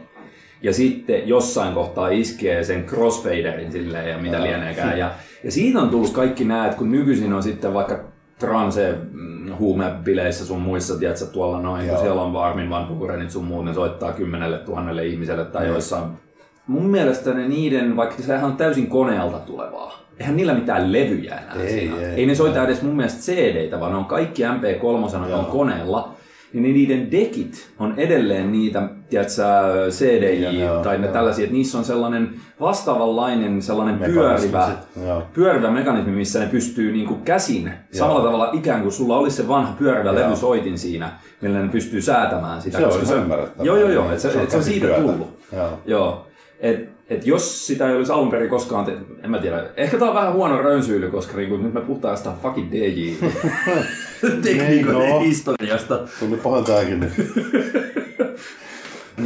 Ja 0.62 0.72
sitten 0.72 1.28
jossain 1.28 1.74
kohtaa 1.74 2.08
iskee 2.08 2.64
sen 2.64 2.84
crossfaderin 2.84 3.72
silleen 3.72 4.10
ja 4.10 4.18
mitä 4.18 4.36
Joo. 4.36 4.46
lieneekään. 4.46 4.98
Ja, 4.98 5.10
ja 5.44 5.52
siitä 5.52 5.78
on 5.80 5.88
tullut 5.88 6.10
kaikki 6.12 6.44
nämä, 6.44 6.64
että 6.66 6.78
kun 6.78 6.90
nykyisin 6.92 7.32
on 7.32 7.42
sitten 7.42 7.74
vaikka 7.74 8.00
transe 8.38 8.94
mm, 9.12 9.52
huumebileissä 9.58 10.44
sun 10.46 10.60
muissa, 10.60 10.98
tiedätkö, 10.98 11.26
tuolla 11.26 11.60
noin, 11.60 11.80
kun 11.80 11.88
Joo. 11.92 12.00
siellä 12.00 12.22
on 12.22 12.36
Armin 12.36 12.70
Van 12.70 12.86
Burenit 12.86 13.30
sun 13.30 13.44
muut, 13.44 13.64
ne 13.64 13.74
soittaa 13.74 14.12
kymmenelle 14.12 14.58
tuhannelle 14.58 15.06
ihmiselle 15.06 15.44
tai 15.44 15.62
Niin. 15.62 15.72
joissain. 15.72 16.04
Mun 16.66 16.86
mielestä 16.86 17.34
ne 17.34 17.48
niiden, 17.48 17.96
vaikka 17.96 18.22
sehän 18.22 18.44
on 18.44 18.56
täysin 18.56 18.86
koneelta 18.86 19.38
tulevaa, 19.38 19.98
eihän 20.18 20.36
niillä 20.36 20.54
mitään 20.54 20.92
levyjä 20.92 21.34
enää 21.38 21.54
Ei, 21.64 21.70
siinä. 21.70 21.96
ei, 21.96 22.04
ei 22.04 22.26
ne 22.26 22.34
soita 22.34 22.64
edes 22.64 22.82
mun 22.82 22.96
mielestä 22.96 23.20
CD-tä, 23.20 23.80
vaan 23.80 23.92
ne 23.92 23.98
on 23.98 24.04
kaikki 24.04 24.42
MP3 24.42 25.34
on 25.34 25.46
koneella. 25.46 26.12
Niin 26.52 26.74
niiden 26.74 27.10
dekit 27.10 27.70
on 27.78 27.94
edelleen 27.96 28.52
niitä, 28.52 28.88
tiedätkö, 29.10 29.42
CDJ 29.90 30.60
Joo, 30.60 30.82
tai 30.82 30.98
ne 30.98 31.06
joo. 31.06 31.12
tällaisia, 31.12 31.44
että 31.44 31.56
niissä 31.56 31.78
on 31.78 31.84
sellainen 31.84 32.30
vastaavanlainen 32.60 33.62
sellainen 33.62 33.98
pyörivä, 33.98 34.70
joo. 35.06 35.22
pyörivä 35.32 35.70
mekanismi, 35.70 36.12
missä 36.12 36.38
ne 36.38 36.46
pystyy 36.46 36.92
niinku 36.92 37.14
käsin 37.14 37.72
samalla 37.92 38.24
tavalla 38.24 38.50
ikään 38.52 38.82
kuin 38.82 38.92
sulla 38.92 39.18
olisi 39.18 39.36
se 39.36 39.48
vanha 39.48 39.74
pyörivä 39.78 40.10
Joo. 40.10 40.20
levysoitin 40.20 40.78
siinä, 40.78 41.10
millä 41.40 41.58
ne 41.62 41.68
pystyy 41.68 42.02
säätämään 42.02 42.62
sitä. 42.62 42.78
Se 42.78 43.14
on 43.14 43.22
ymmärrettävää. 43.22 43.66
Joo, 43.66 43.76
joo, 43.76 43.88
joo, 43.88 44.04
että 44.04 44.18
se, 44.22 44.30
Se 44.30 44.38
on 44.38 44.44
et 44.44 44.50
se 44.50 44.56
on 44.56 44.64
siitä 44.64 44.86
tullut. 44.86 45.38
Joo. 45.52 45.78
Joo. 45.86 46.26
Et, 46.60 46.91
et 47.08 47.26
jos 47.26 47.66
sitä 47.66 47.88
ei 47.88 47.96
olisi 47.96 48.12
alun 48.12 48.30
perin 48.30 48.50
koskaan 48.50 48.84
tehty, 48.84 49.04
en 49.24 49.30
mä 49.30 49.38
tiedä. 49.38 49.64
Ehkä 49.76 49.98
tää 49.98 50.08
on 50.08 50.14
vähän 50.14 50.32
huono 50.32 50.62
rönsyily, 50.62 51.10
koska 51.10 51.36
niinku, 51.36 51.56
nyt 51.56 51.74
me 51.74 51.80
puhutaan 51.80 52.16
sitä 52.16 52.30
fucking 52.42 52.72
DJ 52.72 53.12
tekniikoiden 54.42 55.00
Niin, 55.00 55.10
no. 55.10 55.20
historiasta. 55.20 55.98
Tuli 56.20 56.36
pahan 56.36 56.64
tääkin 56.64 57.00
nyt. 57.00 57.12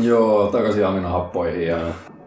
Joo, 0.02 0.46
takaisin 0.46 0.86
aminohappoihin 0.86 1.66
ja 1.66 1.78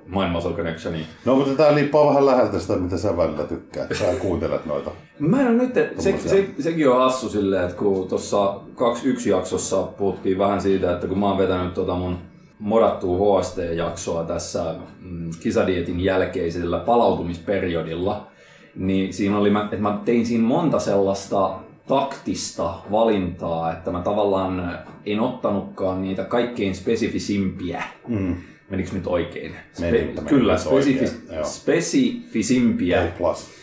Mind 0.06 0.32
Muscle 0.32 0.54
Connectioniin. 0.54 1.06
No, 1.26 1.36
mutta 1.36 1.56
tää 1.56 1.76
liippaa 1.76 2.08
vähän 2.08 2.26
läheltä 2.26 2.60
sitä, 2.60 2.76
mitä 2.76 2.98
sä 2.98 3.18
välillä 3.18 3.44
tykkäät. 3.44 3.90
Sä 3.96 4.06
kuuntelet 4.22 4.66
noita. 4.66 4.92
Mä 5.20 5.42
en 5.42 5.48
ole 5.48 5.56
nyt, 5.56 5.74
se, 6.00 6.16
se, 6.26 6.46
sekin 6.60 6.90
on 6.90 7.00
hassu 7.00 7.30
silleen, 7.30 7.64
että 7.64 7.76
kun 7.76 8.08
tuossa 8.08 8.60
21 8.76 9.30
jaksossa 9.30 9.84
puhuttiin 9.84 10.38
vähän 10.38 10.62
siitä, 10.62 10.94
että 10.94 11.08
kun 11.08 11.20
mä 11.20 11.30
oon 11.30 11.38
vetänyt 11.38 11.74
tota 11.74 11.96
mun 11.96 12.18
modattua 12.60 13.42
HST-jaksoa 13.42 14.24
tässä 14.24 14.76
mm, 15.02 15.30
kisadietin 15.40 16.00
jälkeisellä 16.00 16.80
palautumisperiodilla, 16.80 18.28
niin 18.76 19.14
siinä 19.14 19.38
oli, 19.38 19.52
että 19.64 19.78
mä 19.78 20.02
tein 20.06 20.26
siinä 20.26 20.44
monta 20.44 20.80
sellaista 20.80 21.60
taktista 21.88 22.74
valintaa, 22.92 23.72
että 23.72 23.92
mä 23.92 24.02
tavallaan 24.02 24.80
en 25.06 25.20
ottanutkaan 25.20 26.02
niitä 26.02 26.24
kaikkein 26.24 26.76
spesifisimpiä. 26.76 27.84
Mm. 28.08 28.36
Menikö 28.70 28.90
nyt 28.94 29.08
oikein? 29.08 29.56
Meni, 29.80 29.98
meni 29.98 30.30
kyllä, 30.30 30.56
nyt 30.56 30.68
oikein, 30.68 31.10
spesifisimpiä 31.44 33.08
plus. 33.18 33.59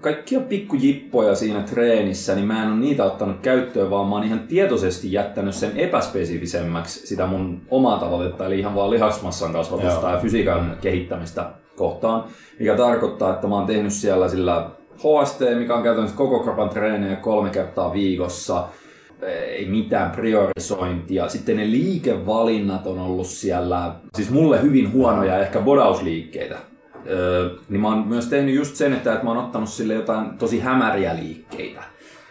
Kaikkia 0.00 0.40
pikkujippoja 0.40 1.34
siinä 1.34 1.62
treenissä, 1.62 2.34
niin 2.34 2.46
mä 2.46 2.62
en 2.62 2.68
ole 2.68 2.80
niitä 2.80 3.04
ottanut 3.04 3.40
käyttöön, 3.40 3.90
vaan 3.90 4.08
mä 4.08 4.14
oon 4.14 4.24
ihan 4.24 4.40
tietoisesti 4.40 5.12
jättänyt 5.12 5.54
sen 5.54 5.76
epäspesifisemmäksi 5.76 7.06
sitä 7.06 7.26
mun 7.26 7.60
omaa 7.70 7.98
tavoitetta, 7.98 8.46
eli 8.46 8.58
ihan 8.58 8.74
vaan 8.74 8.90
lihasmassan 8.90 9.52
kasvatusta 9.52 10.00
Joo. 10.00 10.10
ja 10.10 10.20
fysiikan 10.20 10.76
kehittämistä 10.80 11.50
kohtaan, 11.76 12.24
mikä 12.58 12.76
tarkoittaa, 12.76 13.34
että 13.34 13.46
mä 13.46 13.54
oon 13.54 13.66
tehnyt 13.66 13.92
siellä 13.92 14.28
sillä 14.28 14.70
HST, 14.96 15.40
mikä 15.58 15.74
on 15.74 15.82
käytännössä 15.82 16.16
koko 16.16 16.40
kropan 16.40 16.68
treenejä 16.68 17.16
kolme 17.16 17.50
kertaa 17.50 17.92
viikossa, 17.92 18.68
ei 19.48 19.66
mitään 19.66 20.10
priorisointia. 20.10 21.28
Sitten 21.28 21.56
ne 21.56 21.70
liikevalinnat 21.70 22.86
on 22.86 22.98
ollut 22.98 23.26
siellä, 23.26 23.94
siis 24.14 24.30
mulle 24.30 24.62
hyvin 24.62 24.92
huonoja 24.92 25.38
ehkä 25.38 25.60
bodausliikkeitä. 25.60 26.69
Öö, 27.06 27.50
niin 27.68 27.80
mä 27.80 27.88
oon 27.88 28.08
myös 28.08 28.26
tehnyt 28.26 28.54
just 28.54 28.76
sen, 28.76 28.92
että, 28.92 29.12
että 29.12 29.24
mä 29.24 29.30
oon 29.30 29.44
ottanut 29.44 29.68
sille 29.68 29.94
jotain 29.94 30.38
tosi 30.38 30.60
hämäriä 30.60 31.16
liikkeitä. 31.16 31.82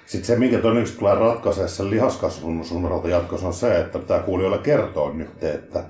Sitten 0.06 0.28
se, 0.28 0.36
minkä 0.36 0.58
todennäköisesti 0.58 1.00
tulee 1.00 1.16
ratkaisee 1.16 1.68
sen 1.68 1.90
lihaskasvun 1.90 2.66
suunnalta 2.66 3.08
jatkossa, 3.08 3.48
on 3.48 3.54
se, 3.54 3.80
että 3.80 4.00
pitää 4.00 4.20
kuulijoille 4.20 4.58
kertoa 4.58 5.14
nyt, 5.14 5.44
että 5.44 5.84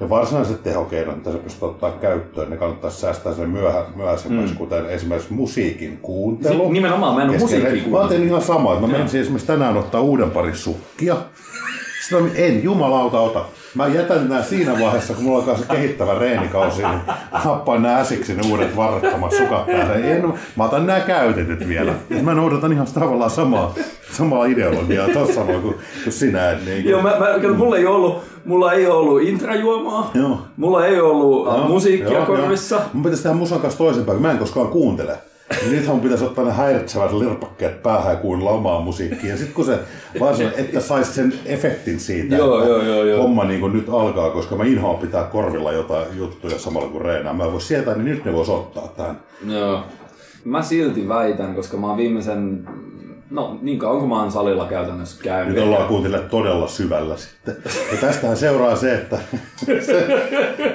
ne 0.00 0.08
varsinaiset 0.08 0.62
tehokeinot, 0.62 1.16
mitä 1.16 1.32
se 1.32 1.38
pystyy 1.38 1.68
ottaa 1.68 1.90
käyttöön, 1.90 2.50
ne 2.50 2.56
kannattaisi 2.56 3.00
säästää 3.00 3.34
sen 3.34 3.50
myöhä, 3.50 3.84
myöhäisemmäksi, 3.96 4.52
mm. 4.52 4.58
kuten 4.58 4.86
esimerkiksi 4.86 5.32
musiikin 5.32 5.98
kuuntelu. 6.02 6.66
Si- 6.66 6.72
nimenomaan, 6.72 7.14
mä 7.14 7.22
en 7.22 7.28
oo 7.28 7.34
Kesken- 7.34 7.60
musiikkia 7.62 7.92
Mä 7.92 7.98
oon 7.98 8.08
tehnyt 8.08 8.28
ihan 8.28 8.42
samaa, 8.42 8.74
että 8.74 8.86
mä 8.86 8.92
menisin 8.92 9.20
esimerkiksi 9.20 9.46
tänään 9.46 9.76
ottaa 9.76 10.00
uuden 10.00 10.30
parin 10.30 10.56
sukkia. 10.56 11.16
Sitten 12.02 12.22
mä, 12.24 12.30
en 12.34 12.62
jumalauta 12.62 13.20
ota. 13.20 13.44
Mä 13.74 13.86
jätän 13.86 14.28
nää 14.28 14.42
siinä 14.42 14.80
vaiheessa, 14.80 15.14
kun 15.14 15.24
mulla 15.24 15.38
alkaa 15.38 15.56
se 15.56 15.64
kehittävä 15.70 16.14
reenikausi, 16.14 16.82
niin 16.82 17.00
happaan 17.32 17.82
nää 17.82 18.00
äsiksi 18.00 18.34
ne 18.34 18.42
uudet 18.50 18.76
varrettomat 18.76 19.32
sukat 19.32 19.66
päälle. 19.66 20.12
En, 20.12 20.32
mä 20.56 20.64
otan 20.64 20.86
nää 20.86 21.00
käytetyt 21.00 21.68
vielä. 21.68 21.92
Et 22.10 22.22
mä 22.24 22.34
noudatan 22.34 22.72
ihan 22.72 22.86
tavallaan 22.94 23.30
samaa, 23.30 23.74
samaa 24.12 24.44
ideologiaa 24.44 25.08
tuossa 25.08 25.40
kuin, 25.44 25.62
kuin 25.62 25.76
sinä. 26.08 26.52
Niin 26.64 26.88
Joo, 26.88 27.02
mä, 27.02 27.10
mä, 27.18 27.54
mulla 27.56 27.76
ei 27.76 27.86
ollut, 27.86 28.22
mulla 28.44 28.72
ei 28.72 28.86
ollut 28.86 29.22
intrajuomaa, 29.22 30.10
Joo. 30.14 30.38
mulla 30.56 30.86
ei 30.86 31.00
ollut 31.00 31.46
Joo, 31.46 31.68
musiikkia 31.68 32.12
joo, 32.12 32.26
korvissa. 32.26 32.76
joo. 32.76 32.84
Mun 32.92 33.02
pitäisi 33.02 33.22
tehdä 33.22 33.36
musan 33.36 33.60
kanssa 33.60 33.78
toisinpäin, 33.78 34.16
kun 34.16 34.26
mä 34.26 34.32
en 34.32 34.38
koskaan 34.38 34.68
kuuntele. 34.68 35.18
Nythän 35.70 35.94
mun 35.94 36.00
pitäisi 36.00 36.24
ottaa 36.24 36.44
ne 36.44 36.52
häiritsevät 36.52 37.12
lirpakkeet 37.12 37.82
päähän 37.82 38.12
ja 38.12 38.16
kuunnella 38.20 38.50
omaa 38.50 38.80
musiikkia. 38.80 39.30
Ja 39.30 39.36
sitten 39.36 39.54
kun 39.54 39.64
se, 39.64 39.78
vaan 40.20 40.36
se, 40.36 40.54
että 40.56 40.80
saisi 40.80 41.12
sen 41.12 41.32
efektin 41.46 42.00
siitä, 42.00 42.36
Joo, 42.36 42.58
että 42.58 42.70
joo, 42.70 42.82
joo, 42.82 43.04
joo. 43.04 43.22
homma 43.22 43.44
niin 43.44 43.72
nyt 43.72 43.88
alkaa, 43.88 44.30
koska 44.30 44.56
mä 44.56 44.64
inhoan 44.64 44.98
pitää 44.98 45.24
korvilla 45.24 45.72
jotain 45.72 46.06
juttuja 46.16 46.58
samalla 46.58 46.88
kuin 46.88 47.04
reenaa. 47.04 47.32
Mä 47.32 47.44
en 47.44 47.52
voi 47.52 47.60
sietää, 47.60 47.94
niin 47.94 48.04
nyt 48.04 48.24
ne 48.24 48.32
vois 48.32 48.48
ottaa 48.48 48.88
tähän. 48.88 49.20
Joo. 49.46 49.80
Mä 50.44 50.62
silti 50.62 51.08
väitän, 51.08 51.54
koska 51.54 51.76
mä 51.76 51.86
oon 51.86 51.96
viimeisen, 51.96 52.68
no 53.30 53.58
niin 53.62 53.78
kauan 53.78 53.98
kuin 53.98 54.08
mä 54.08 54.20
oon 54.20 54.32
salilla 54.32 54.66
käytännössä 54.66 55.22
käynyt. 55.22 55.54
Nyt 55.54 55.64
ollaan 55.64 55.88
kuuntelemaan 55.88 56.30
todella 56.30 56.68
syvällä 56.68 57.16
sitten. 57.16 57.56
Ja 57.92 57.98
tästähän 58.00 58.36
seuraa 58.36 58.76
se, 58.76 58.94
että 58.94 59.18
se 59.86 60.06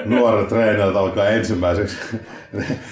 nuoret 0.04 0.48
treenaajat 0.48 0.96
alkaa 0.96 1.28
ensimmäiseksi 1.28 1.96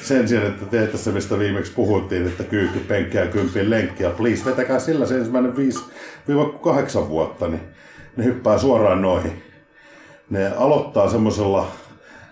sen 0.02 0.28
sijaan, 0.28 0.46
että 0.46 0.66
teette 0.66 0.98
se, 0.98 1.10
mistä 1.10 1.38
viimeksi 1.38 1.72
puhuttiin, 1.72 2.26
että 2.26 2.44
kyykky, 2.44 2.78
penkki 2.78 3.16
ja 3.16 3.26
kympin 3.26 3.70
lenkki 3.70 4.02
ja 4.02 4.10
please, 4.10 4.44
vetäkää 4.44 4.78
sillä 4.78 5.06
se 5.06 5.16
ensimmäinen 5.16 5.54
5-8 7.06 7.08
vuotta, 7.08 7.48
niin 7.48 7.60
ne 8.16 8.24
hyppää 8.24 8.58
suoraan 8.58 9.02
noihin. 9.02 9.42
Ne 10.30 10.52
aloittaa 10.56 11.08
semmoisella, 11.08 11.66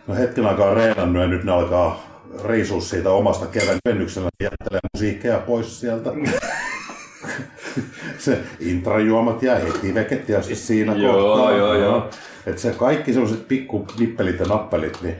no 0.07 0.15
hetken 0.15 0.47
aikaa 0.47 0.75
reenannut 0.75 1.23
ja 1.23 1.29
nyt 1.29 1.45
ne 1.45 1.53
alkaa 1.53 2.13
riisua 2.45 2.81
siitä 2.81 3.11
omasta 3.11 3.47
kevennyksellä 3.47 4.29
ja 4.41 4.45
jättelee 4.45 4.81
musiikkeja 4.95 5.39
pois 5.39 5.81
sieltä 5.81 6.11
se 8.19 8.39
intrajuomat 8.61 9.43
ja 9.43 9.55
heti 9.55 9.95
vekettiasti 9.95 10.55
siinä 10.55 10.95
Joo, 10.95 11.37
kohtaa. 11.37 11.57
joo, 11.57 11.75
joo. 11.75 12.09
Et 12.47 12.59
se 12.59 12.71
kaikki 12.71 13.13
sellaiset 13.13 13.49
pikku 13.49 13.87
nippelit 13.99 14.41
ja 14.41 14.47
nappelit, 14.47 14.99
niin 15.03 15.17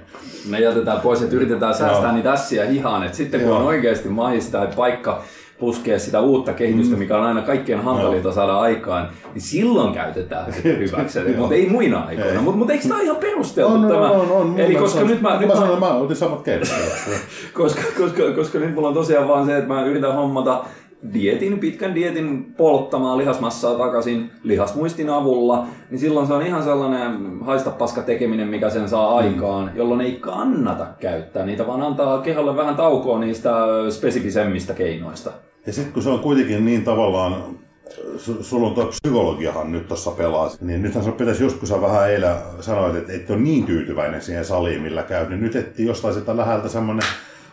Ne 0.51 0.61
jätetään 0.61 1.01
pois, 1.01 1.23
että 1.23 1.37
yritetään 1.37 1.75
säästää 1.75 2.03
Joo. 2.03 2.13
niitä 2.13 2.33
ässiä 2.33 2.65
hihaan. 2.65 3.05
Et 3.05 3.15
sitten 3.15 3.41
kun 3.41 3.49
Joo. 3.49 3.59
on 3.59 3.67
oikeasti 3.67 4.09
mahista 4.09 4.59
ja 4.59 4.67
paikka 4.77 5.23
puskee 5.63 5.99
sitä 5.99 6.21
uutta 6.21 6.53
kehitystä, 6.53 6.97
mikä 6.97 7.19
on 7.19 7.25
aina 7.25 7.43
kaikkien 7.43 7.81
hankalinta 7.83 8.33
saada 8.33 8.59
aikaan, 8.59 9.09
niin 9.35 9.43
silloin 9.43 9.95
käytetään 9.95 10.53
sitä 10.53 10.69
hyväksi. 10.69 11.19
Mutta 11.37 11.55
ei 11.55 11.69
muina 11.69 12.01
aikoina. 12.01 12.41
Mutta 12.43 12.59
mut 12.59 12.71
eikö 12.71 12.89
tämä 12.89 13.01
ihan 13.01 13.17
perusteltu 13.17 13.75
on, 13.75 13.89
tämä? 13.89 14.11
on, 14.11 14.31
on, 14.31 14.61
Eli 14.61 14.75
koska 14.75 15.01
nyt 15.01 15.21
mä, 15.21 15.39
nyt 15.39 15.49
mä, 15.49 15.55
mä, 15.55 15.61
sanoin, 15.61 15.81
mä 15.81 15.95
otin 15.95 16.17
samat 16.17 16.45
koska, 17.53 17.83
koska, 17.99 18.23
koska 18.37 18.59
nyt 18.59 18.75
mulla 18.75 18.89
on 18.89 18.95
tosiaan 18.95 19.29
vaan 19.29 19.47
se, 19.47 19.57
että 19.57 19.69
mä 19.69 19.85
yritän 19.85 20.15
hommata 20.15 20.65
dietin, 21.15 21.59
pitkän 21.59 21.95
dietin 21.95 22.55
polttamaan 22.57 23.19
lihasmassaa 23.19 23.75
takaisin 23.75 24.31
lihasmuistin 24.43 25.11
avulla, 25.11 25.67
niin 25.91 25.99
silloin 25.99 26.27
se 26.27 26.33
on 26.33 26.47
ihan 26.47 26.63
sellainen 26.63 27.41
haista 27.41 27.71
paska 27.71 28.03
tekeminen, 28.03 28.49
mikä 28.49 28.71
sen 28.71 28.89
saa 28.89 29.17
aikaan, 29.17 29.71
jolloin 29.75 30.01
ei 30.01 30.13
kannata 30.13 30.87
käyttää 31.01 31.47
niitä, 31.47 31.67
vaan 31.67 31.83
antaa 31.83 32.19
keholle 32.21 32.57
vähän 32.57 32.77
taukoa 32.77 33.19
niistä 33.19 33.51
spesifisemmistä 33.91 34.75
keinoista. 34.75 35.33
ja 35.67 35.73
sitten 35.73 35.93
kun 35.93 36.03
se 36.03 36.11
on 36.11 36.21
kuitenkin 36.21 36.65
niin 36.65 36.85
tavallaan, 36.85 37.45
su- 38.17 38.43
sulla 38.43 38.69
on 38.69 38.75
tuo 38.75 38.87
psykologiahan 38.87 39.73
nyt 39.73 39.89
tuossa 39.89 40.11
pelaa, 40.11 40.51
niin 40.61 40.83
nythän 40.83 41.05
se 41.05 41.13
pitäisi 41.13 41.45
just 41.45 41.59
kun 41.59 41.69
sä 41.69 41.81
vähän 41.81 42.11
eilen 42.11 42.37
sanoit, 42.61 42.97
että 42.97 43.13
et 43.13 43.31
ole 43.31 43.39
niin 43.39 43.65
tyytyväinen 43.67 44.23
siihen 44.23 44.45
saliin, 44.45 44.83
millä 44.83 45.03
käy, 45.03 45.29
niin 45.29 45.41
nyt 45.41 45.57
etsii 45.57 45.87
jostain 45.87 46.15
sitä 46.15 46.37
läheltä 46.37 46.69
semmoinen 46.69 47.07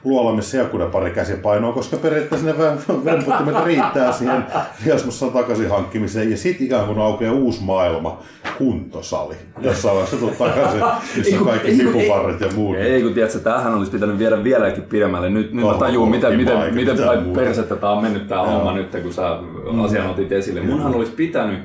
luola, 0.03 0.35
missä 0.35 0.57
joku 0.57 0.77
pari 0.91 1.11
käsipainoa, 1.11 1.73
koska 1.73 1.97
periaatteessa 1.97 2.47
ne 2.47 2.53
vem- 2.53 3.05
vemputtimet 3.05 3.65
riittää 3.65 4.11
siihen 4.11 4.45
Jasmussa 4.85 5.27
takaisin 5.27 5.69
hankkimiseen. 5.69 6.31
Ja 6.31 6.37
sitten 6.37 6.67
ikään 6.67 6.85
kuin 6.85 6.99
aukeaa 6.99 7.33
uusi 7.33 7.63
maailma, 7.63 8.19
kuntosali. 8.57 9.35
Jossain 9.61 9.95
vaiheessa 9.95 10.17
tulet 10.17 10.37
takaisin, 10.37 10.81
missä 11.17 11.39
on 11.39 11.45
kaikki 11.45 11.77
hipuvarret 11.77 12.41
ja 12.41 12.47
muut. 12.55 12.77
Ei 12.77 13.01
kun 13.01 13.13
tiedätkö, 13.13 13.39
tämähän 13.39 13.75
olisi 13.75 13.91
pitänyt 13.91 14.19
viedä 14.19 14.43
vieläkin 14.43 14.83
pidemmälle. 14.83 15.29
Nyt, 15.29 15.53
nyt 15.53 15.65
mä 15.65 15.69
Oho, 15.69 15.79
tajun, 15.79 16.09
miten, 16.09 16.37
miten, 16.37 16.75
miten 16.75 16.97
päin 16.97 17.33
persettä 17.33 17.75
tää 17.75 17.89
on 17.89 18.01
mennyt 18.01 18.27
tää 18.27 18.45
homma 18.45 18.73
nyt, 18.73 18.95
kun 19.03 19.13
sä 19.13 19.39
asian 19.83 20.09
otit 20.09 20.31
esille. 20.31 20.61
Munhan 20.61 20.95
olisi 20.95 21.11
pitänyt 21.11 21.59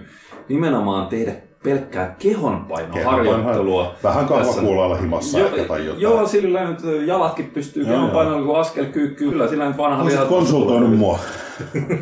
nimenomaan 0.48 1.06
tehdä 1.06 1.32
pelkkää 1.64 2.14
kehonpainoharjoittelua. 2.18 3.94
Vähän 4.02 4.26
kahvakuulalla 4.26 4.96
himassa 4.96 5.38
Jo, 5.38 5.46
ehkä 5.46 5.64
tai 5.64 5.84
jotain. 5.86 6.02
joo, 6.02 6.26
sillä 6.26 6.70
nyt 6.70 6.78
jalatkin 7.06 7.50
pystyy 7.54 7.82
Joo, 7.82 7.92
kehonpainolla, 7.92 8.46
kun 8.46 8.58
askel 8.60 8.84
kyykkyy. 8.84 9.30
Kyllä 9.30 9.48
sillä 9.48 9.68
nyt 9.68 9.76
vanha 9.76 10.02
Olisit 10.02 10.20
konsultoinut 10.20 10.98
mua. 10.98 11.18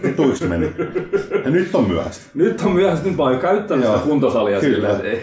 Vituiksi 0.02 0.46
meni. 0.46 0.72
Ja 1.44 1.50
nyt 1.50 1.74
on 1.74 1.88
myöhäistä. 1.88 2.24
Nyt 2.34 2.60
on 2.60 2.72
myöhässä, 2.72 3.04
nyt 3.04 3.16
mä 3.16 3.22
oon 3.22 3.32
jo 3.32 3.38
käyttänyt 3.38 3.86
sitä 3.86 3.98
kuntosalia 3.98 4.60
sillä, 4.60 4.88
ei, 4.88 5.20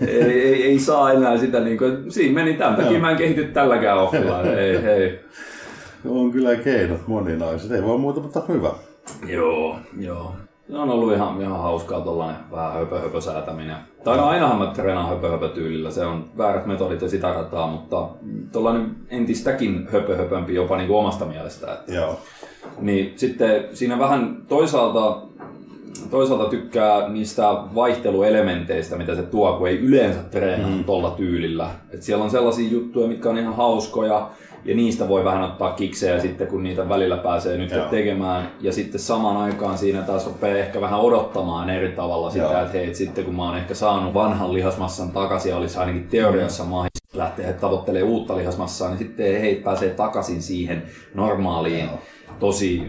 ei, 0.00 0.32
ei, 0.32 0.64
ei, 0.64 0.78
saa 0.78 1.12
enää 1.12 1.38
sitä, 1.38 1.60
niin 1.60 1.78
kuin, 1.78 2.12
siinä 2.12 2.34
meni 2.34 2.54
tämän 2.54 2.76
takia, 2.76 2.98
mä 2.98 3.10
en 3.10 3.16
kehity 3.16 3.44
tälläkään 3.44 3.98
offilla. 3.98 4.42
ei, 4.58 4.76
ei. 4.76 5.20
On 6.08 6.32
kyllä 6.32 6.56
keinot 6.56 7.06
moninaiset. 7.06 7.72
Ei 7.72 7.82
voi 7.82 7.98
muuta, 7.98 8.20
mutta 8.20 8.42
hyvä. 8.48 8.70
Joo, 9.26 9.76
joo. 9.98 10.34
Se 10.72 10.78
on 10.78 10.90
ollut 10.90 11.12
ihan, 11.12 11.40
ihan 11.40 11.62
hauskaa 11.62 12.00
tollanen 12.00 12.36
vähän 12.52 12.72
höpö, 12.72 13.00
höpö 13.00 13.20
säätäminen. 13.20 13.76
Tai 14.04 14.16
no 14.16 14.24
ainahan 14.24 14.58
mä 14.58 14.66
treenaan 14.66 15.08
höpö, 15.08 15.30
höpö 15.30 15.48
tyylillä, 15.48 15.90
se 15.90 16.06
on 16.06 16.24
väärät 16.38 16.66
metodit 16.66 17.02
ja 17.02 17.08
sitä 17.08 17.32
rataa, 17.32 17.66
mutta 17.66 18.08
tollanen 18.52 18.96
entistäkin 19.10 19.88
höpö, 19.92 20.16
höpömpi 20.16 20.54
jopa 20.54 20.76
niin 20.76 20.86
kuin 20.86 20.98
omasta 20.98 21.24
mielestä. 21.24 21.72
Että, 21.72 21.94
Joo. 21.94 22.20
niin 22.80 23.12
sitten 23.16 23.64
siinä 23.72 23.98
vähän 23.98 24.36
toisaalta, 24.48 25.22
toisaalta 26.10 26.50
tykkää 26.50 27.08
niistä 27.08 27.42
vaihteluelementeistä, 27.74 28.96
mitä 28.96 29.14
se 29.14 29.22
tuo, 29.22 29.52
kun 29.52 29.68
ei 29.68 29.78
yleensä 29.78 30.20
treenaa 30.22 30.70
mm. 30.70 30.84
tolla 30.84 31.10
tyylillä. 31.10 31.70
Et 31.90 32.02
siellä 32.02 32.24
on 32.24 32.30
sellaisia 32.30 32.70
juttuja, 32.70 33.08
mitkä 33.08 33.30
on 33.30 33.38
ihan 33.38 33.56
hauskoja, 33.56 34.30
ja 34.64 34.74
niistä 34.74 35.08
voi 35.08 35.24
vähän 35.24 35.42
ottaa 35.42 35.72
kiksejä 35.72 36.20
sitten, 36.20 36.46
kun 36.46 36.62
niitä 36.62 36.88
välillä 36.88 37.16
pääsee 37.16 37.58
nyt 37.58 37.70
Joo. 37.70 37.86
tekemään. 37.86 38.50
Ja 38.60 38.72
sitten 38.72 39.00
samaan 39.00 39.36
aikaan 39.36 39.78
siinä 39.78 40.02
taas 40.02 40.26
rupeaa 40.26 40.58
ehkä 40.58 40.80
vähän 40.80 41.00
odottamaan 41.00 41.70
eri 41.70 41.92
tavalla 41.92 42.30
sitä, 42.30 42.44
Joo. 42.44 42.62
että 42.62 42.72
hei, 42.72 42.88
et 42.88 42.94
sitten 42.94 43.24
kun 43.24 43.34
mä 43.34 43.42
oon 43.44 43.56
ehkä 43.56 43.74
saanut 43.74 44.14
vanhan 44.14 44.52
lihasmassan 44.52 45.10
takaisin, 45.10 45.50
ja 45.50 45.56
olisi 45.56 45.78
ainakin 45.78 46.08
teoriassa 46.08 46.64
mahis 46.64 46.90
lähteä 47.14 47.52
tavoittelemaan 47.52 48.12
uutta 48.12 48.36
lihasmassaa, 48.36 48.88
niin 48.88 48.98
sitten 48.98 49.40
hei, 49.40 49.54
pääsee 49.54 49.90
takaisin 49.90 50.42
siihen 50.42 50.82
normaaliin, 51.14 51.84
Joo. 51.84 51.98
tosi 52.40 52.82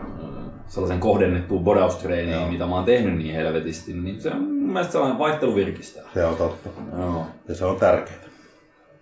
äh, 0.00 0.28
sellaisen 0.66 1.00
kohdennettuun 1.00 1.64
bodaustreeniin, 1.64 2.36
Joo. 2.36 2.48
mitä 2.48 2.66
mä 2.66 2.74
oon 2.74 2.84
tehnyt 2.84 3.18
niin 3.18 3.34
helvetisti, 3.34 3.92
niin 3.92 4.20
se 4.20 4.30
on 4.30 4.42
mun 4.42 4.72
mielestä 4.72 4.92
sellainen 4.92 5.18
vaihtelu 5.18 5.54
virkistää. 5.54 6.02
Se 6.14 6.24
on 6.24 6.36
totta. 6.36 6.68
Joo. 6.98 7.26
Ja 7.48 7.54
se 7.54 7.64
on 7.64 7.76
tärkeää. 7.76 8.22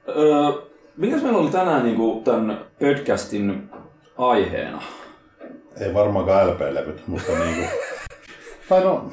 Öö, 0.08 0.52
mikäs 1.00 1.22
meillä 1.22 1.38
oli 1.38 1.50
tänään 1.50 1.82
niin 1.84 2.24
tämän 2.24 2.58
podcastin 2.78 3.70
aiheena? 4.18 4.82
Ei 5.80 5.94
varmaankaan 5.94 6.50
LP-levyt, 6.50 7.02
mutta 7.06 7.32
niinku... 7.32 7.62
Tai 8.68 8.84
no, 8.84 9.10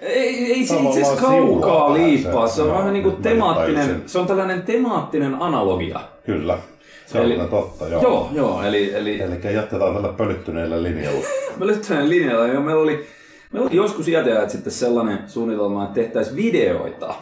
Ei, 0.00 0.52
ei 0.52 0.66
se 0.66 0.76
itse 0.76 0.88
asiassa 1.02 1.26
kaukaa 1.26 1.94
liippaa, 1.94 2.48
se, 2.48 2.54
se 2.54 2.62
on 2.62 2.68
joo, 2.68 2.78
vähän 2.78 2.92
niin 2.92 3.02
kuin 3.02 3.16
tajusin. 3.16 3.32
temaattinen, 3.32 4.02
se 4.06 4.18
on 4.18 4.26
tällainen 4.26 4.62
temaattinen 4.62 5.34
analogia. 5.34 6.00
kyllä. 6.26 6.58
Se 7.06 7.18
on 7.18 7.24
Eli- 7.24 7.34
kyllä 7.34 7.48
totta, 7.48 7.88
joo. 7.88 8.02
Joo, 8.02 8.30
joo, 8.32 8.62
eli, 8.62 8.94
eli 8.94 9.20
Eli 9.20 9.54
jatketaan 9.54 9.94
tällä 9.94 10.08
pölyttyneellä 10.08 10.82
linjalla. 10.82 11.20
Me 11.58 11.66
löydetään 11.66 12.08
linjalla 12.10 12.46
ja 12.46 12.60
meillä 12.60 12.82
oli, 12.82 13.06
meillä 13.52 13.66
oli 13.68 13.76
joskus 13.76 14.08
jätäjät 14.08 14.50
sitten 14.50 14.72
sellainen 14.72 15.18
suunnitelma, 15.26 15.82
että 15.84 15.94
tehtäisiin 15.94 16.36
videoita 16.36 17.14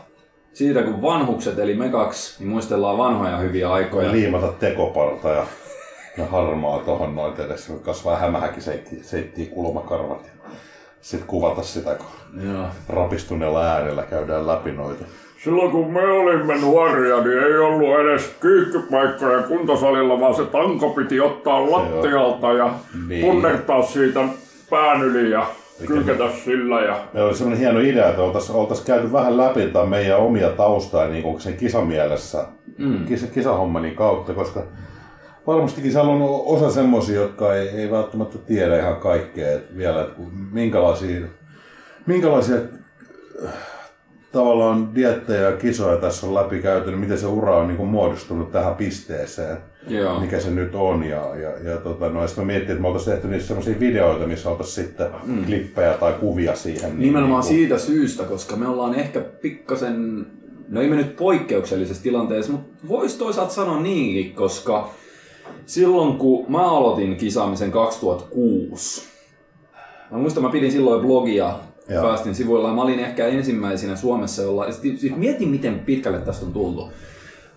siitä, 0.58 0.82
kun 0.82 1.02
vanhukset, 1.02 1.58
eli 1.58 1.74
me 1.74 1.88
kaksi, 1.88 2.36
niin 2.38 2.48
muistellaan 2.48 2.98
vanhoja 2.98 3.36
hyviä 3.36 3.72
aikoja. 3.72 4.06
Ja 4.06 4.12
liimata 4.12 4.48
tekoparta 4.48 5.28
ja, 5.28 5.46
ja 6.18 6.26
harmaa 6.26 6.78
tuohon 6.78 7.14
noin 7.14 7.40
edessä, 7.40 7.72
kun 7.72 7.82
kasvaa 7.82 8.16
hämähäkin 8.16 8.62
seitti, 8.62 9.02
seittii 9.02 9.46
kulmakarvat. 9.46 10.24
Ja 10.24 10.50
sitten 11.00 11.28
kuvata 11.28 11.62
sitä, 11.62 11.94
kun 11.94 12.06
Joo. 12.52 12.64
rapistuneella 12.88 13.64
äärellä 13.64 14.02
käydään 14.02 14.46
läpi 14.46 14.72
noita. 14.72 15.04
Silloin 15.44 15.70
kun 15.70 15.92
me 15.92 16.02
olimme 16.02 16.58
nuoria, 16.60 17.20
niin 17.20 17.38
ei 17.42 17.58
ollut 17.58 18.00
edes 18.00 18.30
kyykkypaikkoja 18.40 19.42
kuntosalilla, 19.42 20.20
vaan 20.20 20.34
se 20.34 20.44
tanko 20.44 20.90
piti 20.90 21.20
ottaa 21.20 21.70
lattialta 21.70 22.52
ja 22.52 22.70
Niin. 23.08 23.24
punnertaa 23.26 23.82
siitä 23.82 24.20
pään 24.70 25.02
yli 25.02 25.30
ja 25.30 25.46
kylketä 25.86 26.24
sillä. 26.44 26.80
Ja... 26.80 27.00
Meillä 27.12 27.28
oli 27.28 27.36
sellainen 27.36 27.60
hieno 27.60 27.80
idea, 27.80 28.08
että 28.08 28.22
oltaisiin 28.22 28.56
oltais 28.56 28.80
käyty 28.80 29.12
vähän 29.12 29.36
läpi 29.36 29.66
tätä 29.66 29.84
meidän 29.84 30.18
omia 30.18 30.48
taustaa 30.48 31.08
niin 31.08 31.22
kuin 31.22 31.40
sen 31.40 31.56
kisamielessä, 31.56 32.44
mm. 32.78 33.06
kisa, 33.06 33.26
kisahommanin 33.26 33.96
kautta, 33.96 34.34
koska 34.34 34.62
varmastikin 35.46 35.92
siellä 35.92 36.12
on 36.12 36.42
osa 36.46 36.70
semmoisia, 36.70 37.20
jotka 37.20 37.54
ei, 37.54 37.68
ei 37.68 37.90
välttämättä 37.90 38.38
tiedä 38.38 38.78
ihan 38.78 38.96
kaikkea 38.96 39.52
että 39.52 39.76
vielä, 39.76 40.00
että 40.00 40.20
minkälaisia, 40.52 41.20
minkälaisia 42.06 42.56
tavallaan 44.32 44.94
diettejä 44.94 45.40
ja 45.40 45.56
kisoja 45.56 45.96
tässä 45.96 46.26
on 46.26 46.34
läpikäyty, 46.34 46.90
niin 46.90 47.00
miten 47.00 47.18
se 47.18 47.26
ura 47.26 47.56
on 47.56 47.66
niin 47.66 47.76
kuin 47.76 47.88
muodostunut 47.88 48.52
tähän 48.52 48.74
pisteeseen, 48.74 49.58
Joo. 49.88 50.20
mikä 50.20 50.40
se 50.40 50.50
nyt 50.50 50.74
on. 50.74 51.04
Ja, 51.04 51.36
ja, 51.36 51.70
ja 51.70 51.76
tota, 51.76 52.08
no, 52.08 52.26
sitten 52.26 52.44
mä 52.44 52.52
mietin, 52.52 52.68
että 52.70 52.80
me 52.82 52.86
oltaisiin 52.88 53.14
tehty 53.14 53.28
niissä 53.28 53.48
sellaisia 53.48 53.80
videoita, 53.80 54.26
missä 54.26 54.50
oltaisiin 54.50 54.86
sitten 54.86 55.06
mm. 55.26 55.44
klippejä 55.44 55.92
tai 55.94 56.12
kuvia 56.12 56.56
siihen. 56.56 56.90
niin- 56.90 56.98
Nimenomaan 56.98 57.40
niin 57.40 57.48
kuin- 57.48 57.58
siitä 57.58 57.78
syystä, 57.78 58.22
koska 58.24 58.56
me 58.56 58.68
ollaan 58.68 58.94
ehkä 58.94 59.20
pikkasen, 59.20 60.26
no 60.68 60.80
ei 60.80 60.88
me 60.88 60.96
nyt 60.96 61.16
poikkeuksellisessa 61.16 62.02
tilanteessa, 62.02 62.52
mutta 62.52 62.88
voisi 62.88 63.18
toisaalta 63.18 63.52
sanoa 63.54 63.80
niinkin, 63.80 64.34
koska 64.34 64.90
silloin 65.66 66.18
kun 66.18 66.52
mä 66.52 66.70
aloitin 66.70 67.16
kisaamisen 67.16 67.70
2006, 67.70 69.02
mä 70.10 70.18
muistan 70.18 70.42
mä 70.42 70.48
pidin 70.50 70.72
silloin 70.72 71.00
blogia 71.06 71.54
Joo. 71.88 72.02
Fastin 72.02 72.34
sivuilla 72.34 72.68
ja 72.68 72.74
mä 72.74 72.82
olin 72.82 72.98
ehkä 72.98 73.26
ensimmäisenä 73.26 73.96
Suomessa, 73.96 74.42
jolla, 74.42 74.72
siis 74.72 75.16
mietin 75.16 75.48
miten 75.48 75.78
pitkälle 75.78 76.18
tästä 76.18 76.46
on 76.46 76.52
tullut. 76.52 76.90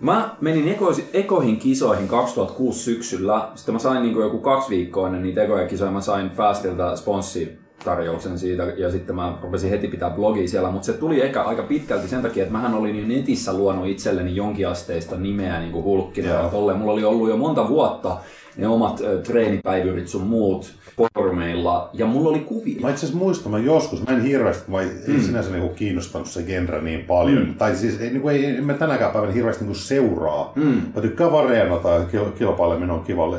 Mä 0.01 0.35
menin 0.41 0.67
ekoisi, 0.67 1.09
ekoihin 1.13 1.57
kisoihin 1.57 2.07
2006 2.07 2.79
syksyllä. 2.79 3.49
Sitten 3.55 3.75
mä 3.75 3.79
sain 3.79 4.01
niin 4.03 4.15
joku 4.15 4.37
kaksi 4.37 4.69
viikkoa 4.69 5.07
ennen 5.07 5.23
niitä 5.23 5.43
ekoja 5.43 5.67
kisoja. 5.67 5.91
Mä 5.91 6.01
sain 6.01 6.29
Fastilta 6.29 6.95
sponssitarjouksen 6.95 8.39
siitä 8.39 8.63
ja 8.63 8.91
sitten 8.91 9.15
mä 9.15 9.37
rupesin 9.41 9.69
heti 9.69 9.87
pitää 9.87 10.09
blogia 10.09 10.47
siellä. 10.47 10.71
Mutta 10.71 10.85
se 10.85 10.93
tuli 10.93 11.21
eka 11.21 11.41
aika 11.41 11.63
pitkälti 11.63 12.07
sen 12.07 12.21
takia, 12.21 12.43
että 12.43 12.53
mähän 12.53 12.73
olin 12.73 12.99
jo 12.99 13.07
netissä 13.07 13.53
luonut 13.53 13.87
itselleni 13.87 14.35
jonkinasteista 14.35 15.17
nimeä 15.17 15.59
niin 15.59 15.71
kuin 15.71 15.83
hulkkina 15.83 16.27
ja 16.27 16.49
tolleen. 16.49 16.77
Mulla 16.77 16.93
oli 16.93 17.03
ollut 17.03 17.29
jo 17.29 17.37
monta 17.37 17.67
vuotta 17.67 18.17
ne 18.57 18.67
omat 18.67 19.01
ö, 19.01 19.21
treenipäivyrit 19.21 20.07
sun 20.07 20.27
muut 20.27 20.73
foorumeilla 20.97 21.89
ja 21.93 22.05
mulla 22.05 22.29
oli 22.29 22.39
kuvia. 22.39 22.81
Mä 22.81 22.89
itse 22.89 23.05
asiassa 23.05 23.23
muistan, 23.23 23.51
mä 23.51 23.59
joskus, 23.59 24.07
mä 24.07 24.15
en 24.15 24.21
hirveästi, 24.21 24.71
ei 25.07 25.13
mm. 25.13 25.21
sinänsä 25.21 25.51
niinku 25.51 25.69
kiinnostanut 25.69 26.27
se 26.27 26.43
genre 26.43 26.81
niin 26.81 27.05
paljon. 27.05 27.47
Mm. 27.47 27.55
Tai 27.55 27.75
siis 27.75 28.01
ei, 28.01 28.09
niinku, 28.09 28.29
ei, 28.29 28.45
en 28.45 28.65
mä 28.65 28.73
tänäkään 28.73 29.11
päivänä 29.11 29.33
hirveästi 29.33 29.63
niinku 29.63 29.79
seuraa. 29.79 30.53
Mm. 30.55 30.81
Mä 30.95 31.01
tykkään 31.01 31.31
vareenata 31.31 31.89
ja 31.89 32.05
kil, 32.05 32.25
kilpaileminen 32.25 32.91
on 32.91 33.03
kiva, 33.03 33.37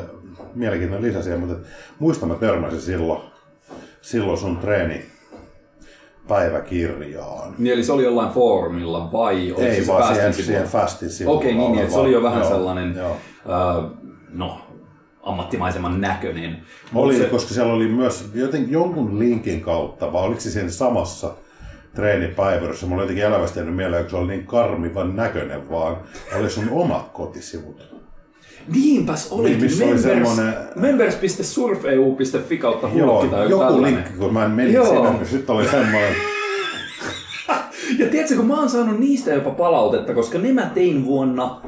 mielenkiintoinen 0.55 1.09
lisä 1.09 1.21
siihen, 1.21 1.39
mutta 1.39 1.67
muistan 1.99 2.29
mä 2.29 2.35
törmäsin 2.35 2.81
silloin, 2.81 3.21
silloin 4.01 4.37
sun 4.37 4.57
treeni 4.57 5.05
päiväkirjaan. 6.27 7.55
Niin, 7.57 7.73
eli 7.73 7.83
se 7.83 7.93
oli 7.93 8.03
jollain 8.03 8.29
foorumilla 8.29 9.11
vai 9.11 9.51
oliko 9.51 9.61
Ei 9.61 9.83
se 9.83 9.91
vaan 9.91 10.15
siihen, 10.15 10.33
siihen 10.33 10.63
fastin 10.63 11.09
sivulla. 11.09 11.37
Okei, 11.37 11.53
niin, 11.53 11.71
niin, 11.71 11.81
että 11.81 11.93
se 11.93 11.99
oli 11.99 12.11
jo 12.11 12.23
vähän 12.23 12.39
Joo, 12.39 12.49
sellainen, 12.49 12.95
Joo. 12.97 13.17
Äh, 13.49 13.91
no, 14.33 14.57
ammattimaisemman 15.23 16.01
näköinen. 16.01 16.57
Oli, 16.95 17.17
se, 17.17 17.23
koska 17.23 17.53
siellä 17.53 17.73
oli 17.73 17.87
myös 17.87 18.29
joten, 18.33 18.71
jonkun 18.71 19.19
linkin 19.19 19.61
kautta, 19.61 20.13
vai 20.13 20.23
oliko 20.23 20.41
se 20.41 20.51
siinä 20.51 20.69
samassa 20.69 21.33
treenipäivässä, 21.95 22.85
mulla 22.85 23.01
on 23.01 23.03
jotenkin 23.03 23.25
elävästi 23.25 23.59
jäänyt 23.59 23.75
mieleen, 23.75 24.03
kun 24.03 24.09
se 24.11 24.17
oli 24.17 24.27
niin 24.27 24.45
karmivan 24.45 25.15
näköinen, 25.15 25.69
vaan 25.69 25.97
oli 26.39 26.49
sun 26.49 26.69
omat 26.71 27.09
kotisivut. 27.13 27.93
niinpäs 28.73 29.31
olikin. 29.31 29.51
Niin, 29.51 29.63
missä 29.63 29.83
oli 29.85 29.93
members, 29.93 30.29
semmonen- 30.35 30.55
members.surfeu.fi 30.75 32.57
kautta 32.57 32.89
Joo, 32.95 33.25
tai 33.25 33.49
joku 33.49 33.63
tällainen. 33.63 33.93
linkki, 33.95 34.13
kun 34.17 34.33
mä 34.33 34.45
en 34.45 34.51
meni 34.51 34.73
Joo. 34.73 34.85
sinne, 34.85 35.09
niin 35.11 35.25
sitten 35.25 35.55
oli 35.55 35.67
semmoinen, 35.67 36.15
Ja 37.99 38.07
tiedätkö, 38.09 38.35
kun 38.35 38.45
mä 38.47 38.59
oon 38.59 38.69
saanut 38.69 38.99
niistä 38.99 39.31
jopa 39.31 39.49
palautetta, 39.51 40.13
koska 40.13 40.37
ne 40.37 40.53
mä 40.53 40.71
tein 40.73 41.05
vuonna 41.05 41.61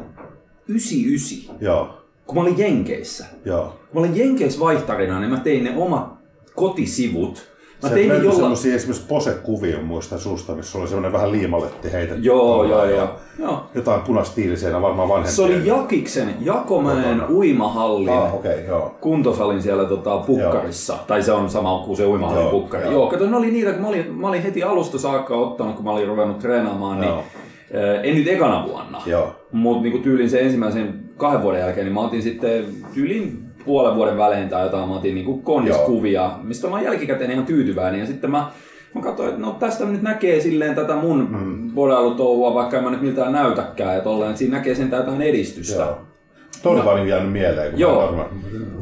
99, 0.67 1.55
joo, 1.61 2.04
kun 2.27 2.35
mä 2.35 2.41
olin 2.41 2.57
Jenkeissä. 2.59 3.25
joo. 3.45 3.63
Kun 3.63 3.75
mä 3.93 3.99
olin 3.99 4.17
Jenkeissä 4.19 4.59
vaihtarina, 4.59 5.19
niin 5.19 5.29
mä 5.31 5.37
tein 5.39 5.63
ne 5.63 5.73
omat 5.77 6.13
kotisivut. 6.55 7.55
Mä 7.83 7.89
Se 7.89 7.95
tein 7.95 8.07
ne 8.07 8.13
löytyi 8.13 8.27
jolla... 8.29 8.39
semmosia 8.39 8.75
esimerkiksi 8.75 9.07
posekuvia 9.07 9.81
muista 9.81 10.17
susta, 10.17 10.53
missä 10.55 10.77
oli 10.77 10.87
semmoinen 10.87 11.11
vähän 11.13 11.31
liimaletti 11.31 11.91
heitetty. 11.91 12.21
Joo, 12.21 12.63
joo, 12.63 12.85
joo. 12.85 13.09
joo. 13.39 13.63
Jotain 13.75 14.01
punastiiliseenä 14.01 14.81
varmaan 14.81 15.09
vanhempia. 15.09 15.31
Se 15.35 15.41
oli 15.41 15.67
Jakiksen 15.67 16.35
Jakomäen 16.41 17.19
Kotona. 17.19 17.37
uimahallin 17.37 18.09
Ah, 18.09 18.35
okay, 18.35 18.59
joo. 18.67 18.95
kuntosalin 19.01 19.61
siellä 19.61 19.85
tota, 19.85 20.17
pukkarissa. 20.17 20.93
Joo. 20.93 21.03
Tai 21.07 21.23
se 21.23 21.31
on 21.31 21.49
sama 21.49 21.81
kuin 21.85 21.97
se 21.97 22.05
uimahallin 22.05 22.41
Joo, 22.43 22.51
pukkari. 22.51 22.83
Joo. 22.83 22.91
joo. 22.93 23.07
kato, 23.09 23.25
ne 23.29 23.37
oli 23.37 23.51
niitä, 23.51 23.71
kun 23.71 23.81
mä 23.81 23.87
olin, 23.87 24.15
mä 24.15 24.27
olin 24.27 24.43
heti 24.43 24.63
alusta 24.63 24.97
saakka 24.99 25.35
ottanut, 25.35 25.75
kun 25.75 25.85
mä 25.85 25.91
olin 25.91 26.07
ruvennut 26.07 26.39
treenaamaan, 26.39 27.01
niin 27.01 27.09
Joo. 27.09 27.19
äh, 27.19 27.99
en 28.03 28.15
nyt 28.15 28.27
ekana 28.27 28.65
vuonna. 28.67 29.01
Mutta 29.51 29.83
niin 29.83 30.03
tyylin 30.03 30.29
sen 30.29 30.39
ensimmäisen 30.43 31.04
kahden 31.17 31.41
vuoden 31.41 31.59
jälkeen, 31.61 31.85
niin 31.85 31.93
mä 31.93 32.01
otin 32.01 32.21
sitten 32.21 32.65
tyylin 32.93 33.39
puolen 33.65 33.95
vuoden 33.95 34.17
välein 34.17 34.49
tai 34.49 34.63
jotain, 34.63 34.89
mä 34.89 34.95
otin 34.95 35.15
niin 35.15 35.43
kondiskuvia, 35.43 36.31
mistä 36.43 36.67
mä 36.67 36.75
oon 36.75 36.83
jälkikäteen 36.85 37.31
ihan 37.31 37.45
tyytyväinen. 37.45 37.99
Ja 37.99 38.05
sitten 38.05 38.31
mä, 38.31 38.51
mä 38.95 39.01
katsoin, 39.01 39.29
että 39.29 39.41
no 39.41 39.51
tästä 39.51 39.85
nyt 39.85 40.01
näkee 40.01 40.39
silleen 40.39 40.75
tätä 40.75 40.95
mun 40.95 41.27
mm. 41.31 41.71
bodailutouhua, 41.71 42.53
vaikka 42.53 42.77
en 42.77 42.83
mä 42.83 42.91
nyt 42.91 43.01
miltään 43.01 43.31
näytäkään 43.33 43.95
ja 43.95 44.01
tolleen, 44.01 44.29
että 44.29 44.39
siinä 44.39 44.57
näkee 44.57 44.75
sen 44.75 44.89
jotain 44.91 45.21
edistystä. 45.21 45.83
Joo. 45.83 45.97
Tuo 46.63 46.71
oli 46.71 46.85
vaan 46.85 46.95
niin 46.97 47.07
jäänyt 47.07 47.31
mieleen, 47.31 47.71
kun 47.71 47.79
Joo. 47.79 48.01
varmaan 48.01 48.27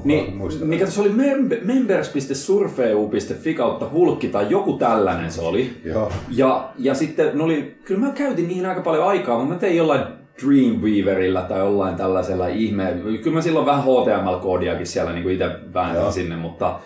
Niin, 0.03 0.38
muistan. 0.38 0.67
mikä 0.67 0.86
se 0.86 1.01
oli 1.01 1.10
mem- 1.10 1.65
members.surfeu.fi 1.65 3.53
kautta 3.53 3.89
hulkki 3.93 4.27
tai 4.27 4.45
joku 4.49 4.73
tällainen 4.73 5.31
se 5.31 5.41
oli. 5.41 5.73
Joo. 5.86 6.12
Ja, 6.31 6.69
ja 6.77 6.93
sitten 6.93 7.38
ne 7.38 7.43
oli, 7.43 7.75
kyllä 7.86 8.01
mä 8.01 8.12
käytin 8.12 8.47
niihin 8.47 8.65
aika 8.65 8.81
paljon 8.81 9.07
aikaa, 9.07 9.38
mutta 9.38 9.53
mä 9.53 9.60
tein 9.60 9.77
jollain 9.77 10.01
Dreamweaverillä 10.41 11.41
tai 11.41 11.59
jollain 11.59 11.95
tällaisella 11.95 12.47
ihme. 12.47 12.95
Kyllä 13.23 13.35
mä 13.35 13.41
silloin 13.41 13.65
vähän 13.65 13.83
HTML-koodiakin 13.83 14.85
siellä 14.85 15.13
niin 15.13 15.29
itse 15.29 15.49
väänsin 15.73 16.01
Joo. 16.01 16.11
sinne, 16.11 16.35
mutta 16.35 16.79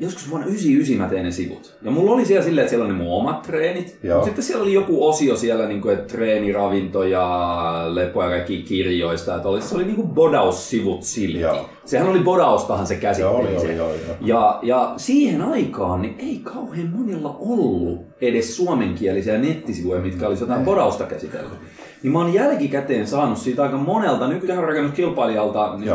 joskus 0.00 0.30
vuonna 0.30 0.46
99 0.46 0.96
mä 0.96 1.08
tein 1.08 1.24
ne 1.24 1.30
sivut. 1.30 1.78
Ja 1.82 1.90
mulla 1.90 2.12
oli 2.12 2.24
siellä 2.24 2.44
silleen, 2.44 2.62
että 2.62 2.70
siellä 2.70 2.86
oli 2.86 2.94
mun 2.94 3.12
omat 3.12 3.42
treenit. 3.42 3.98
Joo. 4.02 4.14
Mutta 4.14 4.26
sitten 4.26 4.44
siellä 4.44 4.62
oli 4.62 4.72
joku 4.72 5.08
osio 5.08 5.36
siellä, 5.36 5.66
niin 5.66 5.80
kuin, 5.80 5.94
että 5.94 6.14
treeni, 6.14 6.52
ravinto 6.52 7.04
ja 7.04 7.84
lepo 7.88 8.22
ja 8.22 8.28
kaikki 8.28 8.62
kirjoista. 8.62 9.36
Että 9.36 9.48
oli, 9.48 9.62
se 9.62 9.74
oli 9.74 9.84
niin 9.84 9.96
kuin 9.96 10.08
bodaussivut 10.08 11.02
silti. 11.02 11.40
Joo. 11.40 11.68
Sehän 11.84 12.08
oli 12.08 12.18
bodaustahan 12.18 12.86
se 12.86 12.96
käsitteli. 12.96 13.52
Joo, 13.52 13.62
oli, 13.62 13.76
joo, 13.76 13.88
joo. 13.88 14.16
Ja, 14.20 14.58
ja 14.62 14.94
siihen 14.96 15.42
aikaan 15.42 16.02
niin 16.02 16.14
ei 16.18 16.40
kauhean 16.44 16.90
monilla 16.96 17.36
ollut 17.40 18.00
edes 18.20 18.56
suomenkielisiä 18.56 19.38
nettisivuja, 19.38 20.00
mitkä 20.00 20.28
olisi 20.28 20.42
jotain 20.42 20.64
bodausta 20.64 21.04
käsitellyt. 21.04 21.58
Niin 22.02 22.12
mä 22.12 22.18
oon 22.18 22.34
jälkikäteen 22.34 23.06
saanut 23.06 23.38
siitä 23.38 23.62
aika 23.62 23.76
monelta 23.76 24.28
nykyään 24.28 24.64
rakennuskilpailijalta 24.64 25.76
niin 25.76 25.90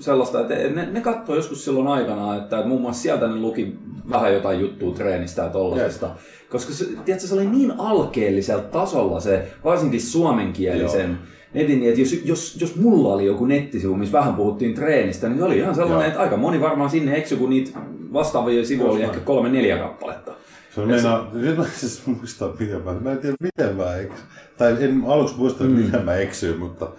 sellaista, 0.00 0.40
että 0.40 0.54
ne, 0.54 0.88
ne 0.92 1.00
katsoi 1.00 1.36
joskus 1.36 1.64
silloin 1.64 1.88
aikana, 1.88 2.36
että, 2.36 2.62
muun 2.66 2.80
muassa 2.80 3.02
sieltä 3.02 3.28
ne 3.28 3.36
luki 3.36 3.76
vähän 4.10 4.34
jotain 4.34 4.60
juttua 4.60 4.94
treenistä 4.94 5.42
ja 5.42 5.48
tollasesta. 5.48 6.10
Koska 6.50 6.72
se, 6.72 6.84
tiedätkö, 7.04 7.28
se 7.28 7.34
oli 7.34 7.46
niin 7.46 7.72
alkeellisella 7.78 8.62
tasolla 8.62 9.20
se, 9.20 9.46
varsinkin 9.64 10.00
suomenkielisen 10.02 11.08
Joo. 11.08 11.18
netin, 11.54 11.82
että 11.82 12.00
jos, 12.00 12.12
jos, 12.24 12.56
jos 12.60 12.76
mulla 12.76 13.14
oli 13.14 13.26
joku 13.26 13.44
nettisivu, 13.44 13.96
missä 13.96 14.18
vähän 14.18 14.34
puhuttiin 14.34 14.74
treenistä, 14.74 15.28
niin 15.28 15.38
se 15.38 15.44
oli 15.44 15.58
ihan 15.58 15.74
sellainen, 15.74 16.00
Joo. 16.00 16.08
että 16.08 16.20
aika 16.20 16.36
moni 16.36 16.60
varmaan 16.60 16.90
sinne 16.90 17.16
eksy, 17.16 17.36
kun 17.36 17.50
niitä 17.50 17.78
vastaavia 18.12 18.64
sivuja 18.64 18.90
oli 18.90 19.02
ehkä 19.02 19.20
kolme 19.20 19.48
neljä 19.48 19.76
kappaletta. 19.76 20.34
Se 20.78 20.82
on 20.82 20.88
meinaa, 20.88 21.30
nyt 21.32 21.56
mä 21.56 21.64
siis 21.64 22.06
muistan 22.06 22.52
miten 22.58 22.82
mä, 22.82 22.92
mä 22.92 23.12
en 23.12 23.18
tiedä 23.18 23.36
miten 23.40 23.76
mä 23.76 23.96
eksyin. 23.96 24.28
Tai 24.58 24.76
en 24.84 25.04
aluksi 25.06 25.34
muista, 25.36 25.64
mm. 25.64 25.70
miten 25.70 26.04
mä 26.04 26.14
eksyin, 26.14 26.58
mutta 26.58 26.90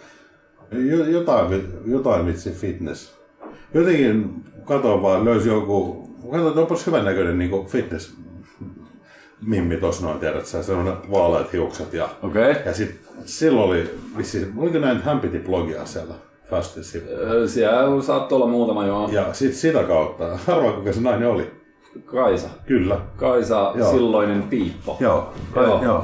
jo- 0.72 1.06
jotain, 1.06 1.64
jotain 1.86 2.26
vitsi 2.26 2.52
fitness. 2.52 3.14
Jotenkin 3.74 4.44
katoin 4.66 5.02
vaan, 5.02 5.26
löysi 5.26 5.50
joku, 5.50 6.08
katsoin, 6.32 6.48
että 6.48 6.62
onpas 6.62 6.88
hyvän 6.88 7.06
näköinen 7.06 7.38
niin 7.38 7.66
fitness 7.66 8.14
mimmi 9.42 9.78
tossa 9.78 10.06
noin, 10.06 10.20
tiedät 10.20 10.46
sä, 10.46 10.64
sellainen 10.64 11.12
vaaleat 11.12 11.54
hiukset 11.54 11.94
ja, 11.94 12.10
Okei. 12.24 12.56
ja 12.66 12.74
sit 12.74 13.00
silloin 13.26 13.70
oli, 13.70 13.90
vissi, 14.18 14.48
oliko 14.58 14.80
näin, 14.80 15.02
hän 15.02 15.20
piti 15.20 15.40
blogia 15.40 15.86
siellä 15.86 16.14
Fastissa. 16.50 16.98
Okay. 16.98 17.48
Siellä 17.48 18.02
saattoi 18.02 18.36
olla 18.36 18.48
muutama 18.48 18.86
joo. 18.86 19.10
Ja 19.12 19.34
sit 19.34 19.54
sitä 19.54 19.84
kautta, 19.84 20.40
arvaa 20.48 20.72
kuka 20.72 20.94
se 20.94 21.02
nainen 21.02 21.30
oli. 21.30 21.59
Kaisa. 22.06 22.48
Kyllä. 22.66 22.98
Kaisa, 23.18 23.74
Joo. 23.76 23.92
silloinen 23.92 24.44
piippo. 24.44 24.98
Joo. 25.00 25.34
Joo. 25.56 25.84
joo. 25.84 26.04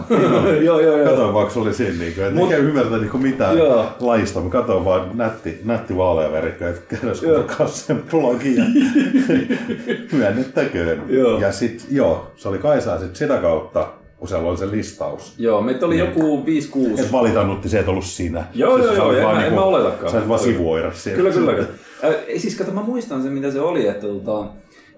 joo, 0.62 0.80
joo, 0.80 0.98
joo. 0.98 1.10
Katoin 1.10 1.34
vaan, 1.34 1.46
kun 1.46 1.54
se 1.54 1.60
oli 1.60 1.74
siinä, 1.74 1.94
niin 2.00 2.14
kuin, 2.16 2.34
Mut- 2.34 2.42
eikä 2.52 2.58
ymmärtä 2.58 2.98
niin 2.98 3.22
mitään 3.22 3.58
Joo. 3.58 3.86
lajista. 4.00 4.40
Mä 4.42 4.50
katsoin 4.50 4.86
vaan 4.86 5.10
nätti, 5.14 5.60
nätti 5.64 5.98
vaalea 5.98 6.32
verikko, 6.32 6.66
että 6.66 6.96
kerrosko 6.96 7.28
takas 7.28 7.88
sen 7.88 8.04
blogin. 8.12 8.56
ja 8.58 8.64
Myönnettäköön. 10.18 11.02
Joo. 11.10 11.40
Ja 11.40 11.52
sit, 11.52 11.86
joo, 11.92 12.32
se 12.36 12.50
oli 12.50 12.58
Kaisaa 12.58 13.00
sit 13.00 13.16
sitä 13.16 13.38
kautta, 13.38 13.88
kun 14.18 14.28
siellä 14.28 14.50
oli 14.50 14.58
se 14.58 14.72
listaus. 14.72 15.34
Joo, 15.38 15.62
meitä 15.62 15.86
oli 15.86 15.98
joku 16.00 16.44
5-6. 16.98 17.00
Et 17.00 17.12
valitannutti, 17.12 17.70
se 17.70 17.80
et 17.80 17.88
ollut 17.88 18.06
sinä. 18.06 18.44
Joo, 18.54 18.78
Siis 18.78 18.98
joo, 18.98 19.12
joo, 19.14 19.14
en 19.14 19.24
mä- 19.24 19.32
en 19.32 19.38
niinku- 19.38 19.56
mä 19.60 19.66
oletakaan. 19.66 20.12
Sä 20.12 20.18
et 20.20 20.28
vaan 20.28 20.40
sivuoida 20.40 20.92
siellä. 20.94 21.18
Kyllä, 21.18 21.32
kyllä. 21.34 21.54
kyllä. 21.54 21.68
Äh, 22.04 22.16
siis 22.38 22.56
kato, 22.56 22.72
mä 22.72 22.82
muistan 22.84 23.24
sen, 23.24 23.32
mitä 23.32 23.52
se 23.52 23.62
oli, 23.62 23.88
että 23.88 24.08
tota, 24.08 24.46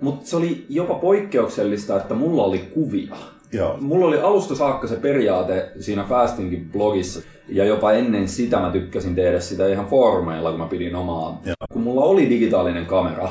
mutta 0.01 0.25
se 0.25 0.36
oli 0.36 0.65
jopa 0.69 0.93
poikkeuksellista, 0.93 1.97
että 1.97 2.13
mulla 2.13 2.43
oli 2.43 2.60
kuvia. 2.60 3.15
Joo. 3.53 3.77
Mulla 3.81 4.05
oli 4.05 4.21
alusta 4.21 4.55
saakka 4.55 4.88
se 4.88 4.95
periaate 4.95 5.71
siinä 5.79 6.03
Fastingin 6.03 6.69
blogissa, 6.71 7.21
ja 7.49 7.65
jopa 7.65 7.91
ennen 7.91 8.27
sitä 8.27 8.60
mä 8.60 8.69
tykkäsin 8.71 9.15
tehdä 9.15 9.39
sitä 9.39 9.67
ihan 9.67 9.86
foorumeilla, 9.86 10.49
kun 10.49 10.60
mä 10.60 10.65
pidin 10.67 10.95
omaa. 10.95 11.41
Joo. 11.45 11.55
Kun 11.73 11.81
mulla 11.81 12.03
oli 12.03 12.29
digitaalinen 12.29 12.86
kamera, 12.86 13.29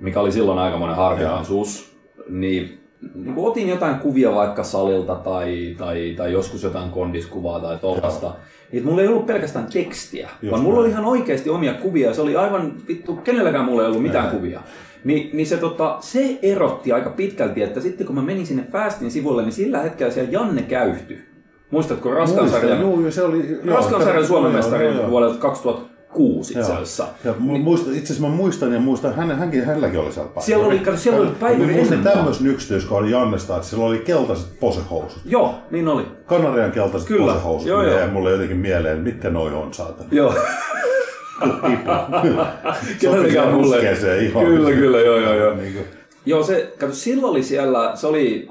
mikä 0.00 0.20
oli 0.20 0.32
silloin 0.32 0.58
aikamoinen 0.58 0.96
harvinaisuus, 0.96 1.96
niin 2.28 2.80
niin 3.14 3.34
kuin 3.34 3.46
otin 3.46 3.68
jotain 3.68 3.94
kuvia 3.94 4.34
vaikka 4.34 4.64
salilta 4.64 5.14
tai, 5.14 5.74
tai, 5.78 6.14
tai 6.16 6.32
joskus 6.32 6.62
jotain 6.62 6.90
kondiskuvaa 6.90 7.60
tai 7.60 7.78
tollasta, 7.78 8.34
niin 8.72 8.84
mulla 8.84 9.02
ei 9.02 9.08
ollut 9.08 9.26
pelkästään 9.26 9.66
tekstiä, 9.72 10.28
Just 10.42 10.50
vaan 10.50 10.62
mulla 10.62 10.74
näin. 10.74 10.84
oli 10.84 10.90
ihan 10.90 11.04
oikeasti 11.04 11.50
omia 11.50 11.74
kuvia 11.74 12.14
se 12.14 12.20
oli 12.20 12.36
aivan 12.36 12.72
vittu, 12.88 13.16
kenelläkään 13.16 13.64
mulla 13.64 13.82
ei 13.82 13.88
ollut 13.88 14.02
mitään 14.02 14.24
Näin. 14.24 14.36
kuvia. 14.36 14.60
Ni, 15.04 15.30
niin 15.32 15.46
se, 15.46 15.56
tota, 15.56 15.96
se 16.00 16.38
erotti 16.42 16.92
aika 16.92 17.10
pitkälti, 17.10 17.62
että 17.62 17.80
sitten 17.80 18.06
kun 18.06 18.16
mä 18.16 18.22
menin 18.22 18.46
sinne 18.46 18.64
Fastin 18.72 19.10
sivulle, 19.10 19.42
niin 19.42 19.52
sillä 19.52 19.78
hetkellä 19.82 20.12
siellä 20.12 20.30
Janne 20.32 20.62
käyhtyi. 20.62 21.18
Muistatko 21.70 22.10
Raskan 22.10 22.38
Muistan, 22.40 22.60
sarjan, 22.60 22.80
Joo, 22.80 23.10
se 23.10 23.22
oli... 23.22 23.58
joo, 23.64 23.76
Raskan 23.76 24.02
sarjan 24.02 24.26
Suomen 24.26 24.50
joo, 24.52 24.56
mestari 24.56 24.84
joo, 24.86 24.94
joo. 24.94 25.10
vuodelta 25.10 25.38
2006 25.38 26.52
itse 26.52 26.60
Joo. 26.60 26.72
asiassa. 26.72 27.06
Ja 27.24 27.32
mu- 27.32 27.58
muista, 27.58 27.90
itse 27.90 28.02
asiassa 28.12 28.28
mä 28.28 28.34
muistan 28.34 28.72
ja 28.72 28.80
muistan, 28.80 29.14
hän, 29.14 29.38
hänkin, 29.38 29.64
hänelläkin 29.64 30.00
oli 30.00 30.12
siellä 30.12 30.28
päivä. 30.28 30.46
Siellä 30.46 30.66
oli- 30.66 30.78
kato, 30.78 30.96
siellä 30.96 31.20
oli 31.20 31.28
muistan 31.56 31.78
ennen 31.78 31.98
mua. 32.00 32.12
tämmöisen 32.12 32.46
yksityiskohdan 32.46 33.10
Jannesta, 33.10 33.56
että 33.56 33.68
sillä 33.68 33.84
oli 33.84 33.98
keltaiset 33.98 34.60
posehousut. 34.60 35.22
Joo, 35.24 35.54
niin 35.70 35.88
oli. 35.88 36.06
Kanarian 36.26 36.72
keltaiset 36.72 37.08
Kyllä, 37.08 37.32
posehousut. 37.32 37.68
joo, 37.68 37.82
ne 37.82 37.90
joo. 37.90 38.06
mulle 38.08 38.30
jotenkin 38.30 38.56
mieleen, 38.56 38.98
mitkä 39.00 39.30
noi 39.30 39.54
on 39.54 39.74
saatana. 39.74 40.08
Joo. 40.12 40.34
Kenelläkään 43.00 43.54
mulle. 43.54 43.78
Ihan. 44.20 44.46
Kyllä, 44.46 44.70
kyllä, 44.70 45.00
joo, 45.00 45.18
joo, 45.20 45.34
joo. 45.34 45.54
Niin 45.54 45.74
Joo, 46.26 46.42
se, 46.42 46.72
kato, 46.78 46.92
silloin 46.92 47.30
oli 47.30 47.42
siellä, 47.42 47.92
se 47.94 48.06
oli, 48.06 48.48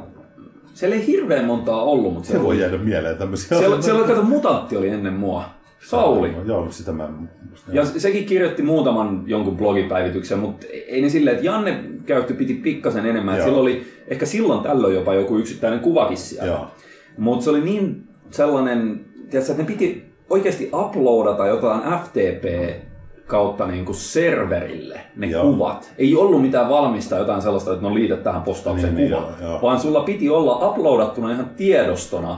siellä 0.74 0.96
ei 0.96 1.08
hirveän 1.08 1.46
montaa 1.46 1.84
ollut, 1.84 2.14
mutta 2.14 2.28
se 2.28 2.32
siellä, 2.32 2.46
voi 2.46 2.56
oli, 2.56 2.62
jäädä 2.62 2.78
mieleen 2.78 3.18
tämmöisiä. 3.18 3.58
siellä, 3.58 3.82
siellä 3.82 4.00
oli, 4.00 4.08
kato, 4.08 4.24
mutantti 4.24 4.78
oli 4.78 4.90
ennen 4.90 5.14
mua. 5.14 5.44
Sauli. 5.88 6.34
Joo, 6.46 6.62
mutta 6.62 6.76
sitä 6.76 6.92
mä 6.92 7.06
en 7.06 7.30
muista. 7.50 7.72
Ja 7.74 7.86
sekin 7.86 8.26
kirjoitti 8.26 8.64
muutaman 8.64 9.24
jonkun 9.26 9.58
blogipäivityksen, 9.58 10.40
mutta 10.40 10.66
ei 10.88 11.02
ne 11.02 11.10
silleen, 11.10 11.36
että 11.36 11.48
Janne 11.48 11.84
käytti 12.06 12.34
piti 12.34 12.54
pikkasen 12.54 13.06
enemmän. 13.06 13.34
Että 13.34 13.48
Joo. 13.48 13.50
Sillä 13.50 13.62
oli 13.62 13.84
ehkä 14.08 14.26
silloin 14.26 14.64
tällöin 14.64 14.96
jopa 14.96 15.14
joku 15.14 15.38
yksittäinen 15.38 15.80
kuvakin 15.80 16.18
siellä. 16.18 16.48
Joo. 16.48 16.68
Mutta 17.18 17.44
se 17.44 17.50
oli 17.50 17.62
niin 17.62 18.04
sellainen, 18.32 19.06
tiedätkö, 19.30 19.52
että 19.52 19.64
ne 19.64 19.68
piti 19.68 20.09
oikeasti 20.30 20.70
uploadata 20.74 21.48
jotain 21.48 21.82
FTP 22.04 22.46
kautta 23.28 23.68
niin 23.68 23.86
kuin 23.86 23.96
serverille 23.96 25.02
ne 25.16 25.28
Joo. 25.28 25.44
kuvat. 25.44 25.94
Ei 25.98 26.16
ollut 26.16 26.42
mitään 26.42 26.70
valmista 26.70 27.16
jotain 27.18 27.42
sellaista, 27.42 27.74
että 27.74 27.88
no 27.88 27.94
liitä 27.96 28.18
tähän 28.18 28.42
postaukseen 28.42 28.96
Niin, 28.96 29.10
kuva. 29.12 29.22
niin, 29.22 29.36
joo, 29.42 29.50
joo. 29.52 29.62
Vaan 29.62 29.80
sulla 29.80 30.02
piti 30.02 30.30
olla 30.30 30.70
uploadattuna 30.70 31.32
ihan 31.32 31.50
tiedostona. 31.58 32.38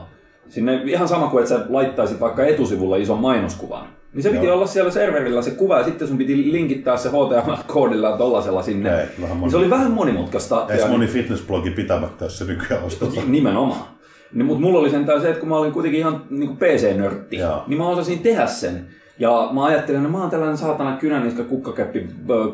Sinne 0.49 0.82
ihan 0.86 1.08
sama 1.08 1.27
kuin, 1.27 1.43
että 1.43 1.56
sä 1.58 1.65
laittaisit 1.69 2.19
vaikka 2.19 2.45
etusivulla 2.45 2.95
ison 2.97 3.19
mainoskuvan. 3.19 3.86
Niin 4.13 4.23
se 4.23 4.30
piti 4.30 4.45
Joo. 4.45 4.56
olla 4.56 4.67
siellä 4.67 4.91
serverillä 4.91 5.41
se 5.41 5.51
kuva 5.51 5.77
ja 5.77 5.84
sitten 5.84 6.08
sun 6.08 6.17
piti 6.17 6.51
linkittää 6.51 6.97
se 6.97 7.10
HTML-koodilla 7.10 8.10
ja 8.10 8.17
tollasella 8.17 8.62
sinne. 8.62 9.01
Ei, 9.01 9.08
vähän 9.21 9.39
niin 9.41 9.51
se 9.51 9.58
oli 9.58 9.69
vähän 9.69 9.91
monimutkaista. 9.91 10.65
Ei 10.69 10.80
se 10.80 10.88
moni 10.88 11.08
fitnessblogi 11.08 11.71
pitämättä, 11.71 12.25
jos 12.25 12.38
se 12.38 12.45
nykyään 12.45 12.84
ostetaan. 12.84 13.32
Nimenomaan. 13.32 13.82
Niin, 14.34 14.46
mutta 14.46 14.62
mulla 14.62 14.80
oli 14.80 14.89
sentään 14.89 15.22
se, 15.22 15.28
että 15.28 15.39
kun 15.39 15.50
mä 15.50 15.58
olin 15.58 15.72
kuitenkin 15.72 16.00
ihan 16.00 16.26
niin 16.30 16.58
PC-nörtti, 16.58 17.38
Joo. 17.38 17.63
niin 17.67 17.78
mä 17.78 17.88
osasin 17.88 18.20
tehdä 18.20 18.48
sen. 18.48 18.88
Ja 19.20 19.50
mä 19.54 19.65
ajattelin, 19.65 20.02
että 20.02 20.12
mä 20.12 20.22
oon 20.22 20.30
tällainen 20.30 20.58
saatana 20.58 20.98
kynäniska 20.98 21.44
kukkakäppi 21.44 22.08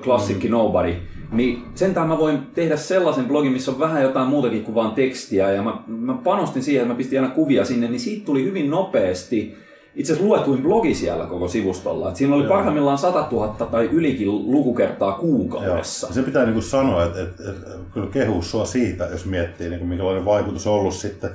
klassikki 0.03 0.49
nobody. 0.49 0.95
Niin 1.31 1.63
sentään 1.75 2.07
mä 2.07 2.17
voin 2.17 2.39
tehdä 2.55 2.77
sellaisen 2.77 3.25
blogin, 3.25 3.51
missä 3.51 3.71
on 3.71 3.79
vähän 3.79 4.03
jotain 4.03 4.27
muutakin 4.27 4.63
kuin 4.63 4.75
vaan 4.75 4.91
tekstiä. 4.91 5.51
Ja 5.51 5.63
mä, 5.63 5.77
mä 5.87 6.13
panostin 6.23 6.63
siihen, 6.63 6.81
että 6.81 6.93
mä 6.93 6.97
pistin 6.97 7.21
aina 7.21 7.33
kuvia 7.33 7.65
sinne, 7.65 7.87
niin 7.87 7.99
siitä 7.99 8.25
tuli 8.25 8.43
hyvin 8.43 8.69
nopeasti 8.69 9.57
itse 9.97 10.13
asiassa 10.13 10.29
luetuin 10.29 10.61
blogi 10.61 10.93
siellä 10.93 11.25
koko 11.25 11.47
sivustolla. 11.47 12.09
Et 12.09 12.15
siinä 12.15 12.35
oli 12.35 12.47
parhaimmillaan 12.47 12.97
100 12.97 13.27
000 13.31 13.47
tai 13.71 13.89
ylikin 13.91 14.51
lukukertaa 14.51 15.09
Joo. 15.09 15.17
kuukaudessa. 15.17 16.13
Se 16.13 16.21
pitää 16.21 16.45
niinku 16.45 16.61
sanoa, 16.61 17.03
että, 17.03 17.21
että, 17.21 17.43
että 17.49 17.69
kyllä 17.93 18.07
kehuu 18.07 18.41
sua 18.41 18.65
siitä, 18.65 19.07
jos 19.11 19.25
miettii, 19.25 19.69
niin 19.69 19.87
minkälainen 19.87 20.25
vaikutus 20.25 20.67
on 20.67 20.73
ollut 20.73 20.93
sitten 20.93 21.29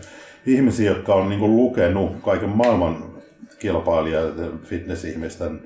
ihmisiä, 0.47 0.91
jotka 0.91 1.15
on 1.15 1.29
niinku 1.29 1.49
lukenut 1.49 2.17
kaiken 2.23 2.49
maailman 2.49 3.13
kilpailijat, 3.59 4.35
fitness-ihmisten 4.63 5.61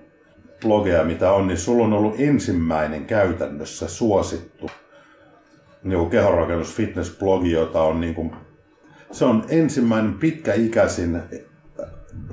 blogeja, 0.61 1.05
mitä 1.05 1.33
on, 1.33 1.47
niin 1.47 1.59
sulla 1.59 1.85
on 1.85 1.93
ollut 1.93 2.15
ensimmäinen 2.19 3.05
käytännössä 3.05 3.89
suosittu 3.89 4.71
niin 5.83 6.11
kehonrakennus 6.11 6.77
fitness-blogi, 6.77 7.51
jota 7.51 7.83
on 7.83 8.01
niinku, 8.01 8.33
se 9.11 9.25
on 9.25 9.45
ensimmäinen 9.49 10.15
pitkäikäisin 10.15 11.23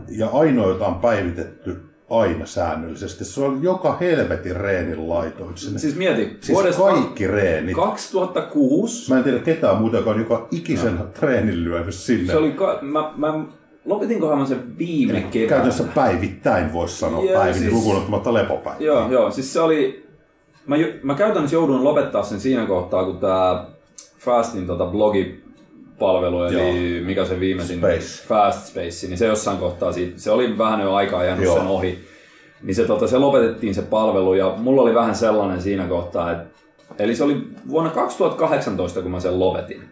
ja 0.09 0.27
ainoa, 0.27 0.67
jota 0.67 0.85
on 0.85 0.95
päivitetty 0.95 1.92
aina 2.09 2.45
säännöllisesti. 2.45 3.25
Se 3.25 3.41
on 3.41 3.63
joka 3.63 3.97
helvetin 4.01 4.55
reenin 4.55 5.09
laitoin 5.09 5.57
sinne. 5.57 5.79
Siis 5.79 5.95
mieti, 5.95 6.37
Siis 6.41 6.49
vuodesta 6.55 6.81
kaikki 6.83 7.27
reenit. 7.27 7.75
2006 7.75 9.11
Mä 9.11 9.17
en 9.17 9.23
tiedä 9.23 9.39
ketään 9.39 9.77
muuta, 9.77 9.97
joka 9.97 10.09
on 10.09 10.19
joka 10.19 10.47
ikisen 10.51 10.99
treenin 11.19 11.63
lyönyt 11.63 11.95
sinne. 11.95 12.31
Se 12.33 12.37
oli, 12.37 12.51
ka- 12.51 12.79
mä, 12.81 13.11
mä 13.17 13.43
lopetinkohan 13.85 14.37
mä 14.37 14.45
sen 14.45 14.77
viime 14.77 15.21
keväänä. 15.21 15.49
Käytännössä 15.49 15.83
päivittäin 15.95 16.73
voisi 16.73 16.97
sanoa 16.99 17.23
Joo, 17.23 17.39
päivin, 17.41 17.61
siis- 17.61 17.73
lukuun 17.73 17.97
ottamatta 17.97 18.33
lepopäivää. 18.33 18.79
Joo, 18.85 19.11
joo, 19.11 19.31
siis 19.31 19.53
se 19.53 19.59
oli, 19.61 20.07
mä, 20.67 20.75
mä 21.03 21.15
käytännössä 21.15 21.55
jouduin 21.55 21.83
lopettaa 21.83 22.23
sen 22.23 22.39
siinä 22.39 22.65
kohtaa, 22.65 23.05
kun 23.05 23.17
tää 23.17 23.65
Fastin 24.19 24.67
tota 24.67 24.85
blogipalvelu, 26.03 26.43
eli 26.43 26.95
Joo. 26.95 27.05
mikä 27.05 27.25
se 27.25 27.39
viimeisin, 27.39 27.77
Space. 27.77 28.27
Fast 28.27 28.67
Space, 28.67 29.07
niin 29.07 29.17
se 29.17 29.25
jossain 29.25 29.57
kohtaa 29.57 29.91
siitä, 29.91 30.19
se 30.19 30.31
oli 30.31 30.57
vähän 30.57 30.81
jo 30.81 30.93
aikaa 30.93 31.23
jäänyt 31.23 31.45
Joo. 31.45 31.57
sen 31.57 31.67
ohi. 31.67 31.99
Niin 32.63 32.75
se, 32.75 32.85
tota, 32.85 33.07
se 33.07 33.17
lopetettiin 33.17 33.75
se 33.75 33.81
palvelu 33.81 34.33
ja 34.33 34.53
mulla 34.57 34.81
oli 34.81 34.95
vähän 34.95 35.15
sellainen 35.15 35.61
siinä 35.61 35.87
kohtaa, 35.87 36.31
että 36.31 36.45
eli 36.99 37.15
se 37.15 37.23
oli 37.23 37.37
vuonna 37.69 37.91
2018, 37.91 39.01
kun 39.01 39.11
mä 39.11 39.19
sen 39.19 39.39
lopetin. 39.39 39.83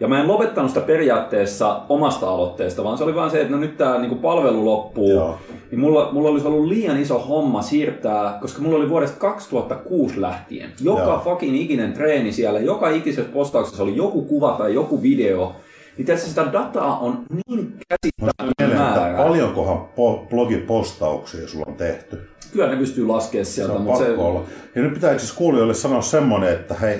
Ja 0.00 0.08
mä 0.08 0.20
en 0.20 0.28
lopettanut 0.28 0.70
sitä 0.70 0.80
periaatteessa 0.86 1.80
omasta 1.88 2.30
aloitteesta, 2.30 2.84
vaan 2.84 2.98
se 2.98 3.04
oli 3.04 3.14
vaan 3.14 3.30
se, 3.30 3.40
että 3.40 3.52
no 3.52 3.58
nyt 3.60 3.76
tämä 3.76 3.98
niinku 3.98 4.16
palvelu 4.16 4.64
loppuu. 4.64 5.10
Joo. 5.10 5.38
Niin 5.70 5.80
mulla, 5.80 6.08
mulla 6.12 6.28
olisi 6.28 6.46
ollut 6.46 6.66
liian 6.68 7.00
iso 7.00 7.18
homma 7.18 7.62
siirtää, 7.62 8.38
koska 8.40 8.62
mulla 8.62 8.76
oli 8.76 8.88
vuodesta 8.90 9.18
2006 9.18 10.20
lähtien. 10.20 10.70
Joka 10.82 11.02
Joo. 11.02 11.20
fucking 11.24 11.60
ikinen 11.60 11.92
treeni 11.92 12.32
siellä, 12.32 12.60
joka 12.60 12.88
ikisessä 12.90 13.32
postauksessa 13.32 13.82
oli 13.82 13.96
joku 13.96 14.22
kuva 14.22 14.52
tai 14.58 14.74
joku 14.74 15.02
video. 15.02 15.52
Niin 15.96 16.06
tässä 16.06 16.28
sitä 16.28 16.52
dataa 16.52 16.98
on 16.98 17.22
niin 17.46 17.74
käsittämätön 17.88 18.78
määrä. 18.78 19.18
paljonkohan 19.18 19.78
po- 19.78 20.28
blogipostauksia 20.30 21.48
sulla 21.48 21.64
on 21.68 21.74
tehty? 21.74 22.28
Kyllä 22.52 22.68
ne 22.68 22.76
pystyy 22.76 23.06
laskemaan 23.06 23.46
Se 23.46 23.52
sieltä, 23.52 23.72
on 23.72 23.82
mutta 23.82 23.98
pakko 23.98 24.14
se, 24.14 24.20
olla. 24.20 24.42
Ja 24.74 24.82
nyt 24.82 24.94
pitää 24.94 25.12
itse 25.12 25.24
asiassa 25.24 25.38
kuulijoille 25.38 25.74
sanoa 25.74 26.02
semmonen, 26.02 26.52
että 26.52 26.74
hei, 26.74 26.98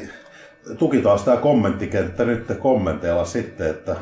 tukitaan 0.78 1.18
sitä 1.18 1.36
kommenttikenttä 1.36 2.24
nyt 2.24 2.44
kommenteilla 2.58 3.24
sitten, 3.24 3.70
että 3.70 3.96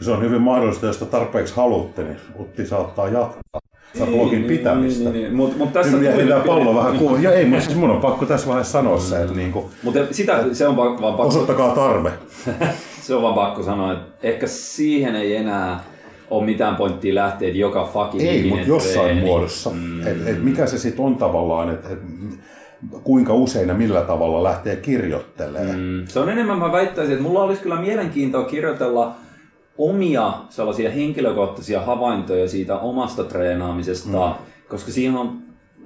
se 0.00 0.10
on 0.10 0.22
hyvin 0.22 0.42
mahdollista, 0.42 0.86
jos 0.86 0.98
tarpeeksi 0.98 1.56
haluatte, 1.56 2.04
niin 2.04 2.16
Utti 2.40 2.66
saattaa 2.66 3.08
jatkaa 3.08 3.60
sitä 3.94 4.06
blogin 4.06 4.44
pitämistä. 4.44 5.02
Niin, 5.04 5.12
niin, 5.12 5.22
niin. 5.22 5.34
Mutta 5.34 5.58
mut 5.58 5.72
tässä 5.72 5.96
Nyt 5.96 6.14
tuli 6.14 6.32
pallo 6.46 6.74
vähän 6.74 6.98
kuulla. 6.98 7.18
Ja 7.18 7.32
ei, 7.32 7.44
mutta 7.44 7.64
siis 7.64 7.76
mun 7.76 7.90
on 7.90 8.00
pakko 8.00 8.26
tässä 8.26 8.46
vaiheessa 8.46 8.72
sanoa 8.72 8.98
se, 8.98 9.22
että 9.22 9.34
niin 9.34 9.52
kuin, 9.52 9.64
Mutta 9.82 10.00
sitä, 10.10 10.44
se 10.52 10.68
on 10.68 10.76
vaan, 10.76 10.96
pakko, 10.96 11.22
osoittakaa 11.22 11.74
tarve. 11.74 12.12
se 13.06 13.14
on 13.14 13.22
vaan 13.22 13.34
pakko 13.34 13.62
sanoa, 13.62 13.92
että 13.92 14.28
ehkä 14.28 14.46
siihen 14.46 15.16
ei 15.16 15.36
enää 15.36 15.84
ole 16.30 16.44
mitään 16.44 16.76
pointtia 16.76 17.14
lähteä, 17.14 17.48
että 17.48 17.58
joka 17.60 17.84
fucking 17.92 18.28
Ei, 18.28 18.48
mutta 18.48 18.66
jossain 18.66 19.04
treeni. 19.04 19.20
muodossa. 19.20 19.70
Mm. 19.70 20.06
Et, 20.06 20.28
et 20.28 20.42
mikä 20.42 20.66
se 20.66 20.78
sitten 20.78 21.04
on 21.04 21.16
tavallaan, 21.16 21.70
että 21.70 21.88
et, 21.88 21.98
kuinka 23.04 23.34
usein 23.34 23.68
ja 23.68 23.74
millä 23.74 24.00
tavalla 24.00 24.42
lähtee 24.42 24.76
kirjoittelemaan. 24.76 25.78
Mm. 25.78 26.06
Se 26.06 26.20
on 26.20 26.28
enemmän, 26.28 26.58
mä 26.58 26.72
väittäisin, 26.72 27.12
että 27.12 27.28
mulla 27.28 27.42
olisi 27.42 27.62
kyllä 27.62 27.80
mielenkiintoa 27.80 28.44
kirjoitella 28.44 29.14
omia 29.78 30.32
sellaisia 30.50 30.90
henkilökohtaisia 30.90 31.80
havaintoja 31.80 32.48
siitä 32.48 32.78
omasta 32.78 33.24
treenaamisesta, 33.24 34.26
mm. 34.26 34.44
koska 34.68 34.90
siihen 34.90 35.16
on 35.16 35.38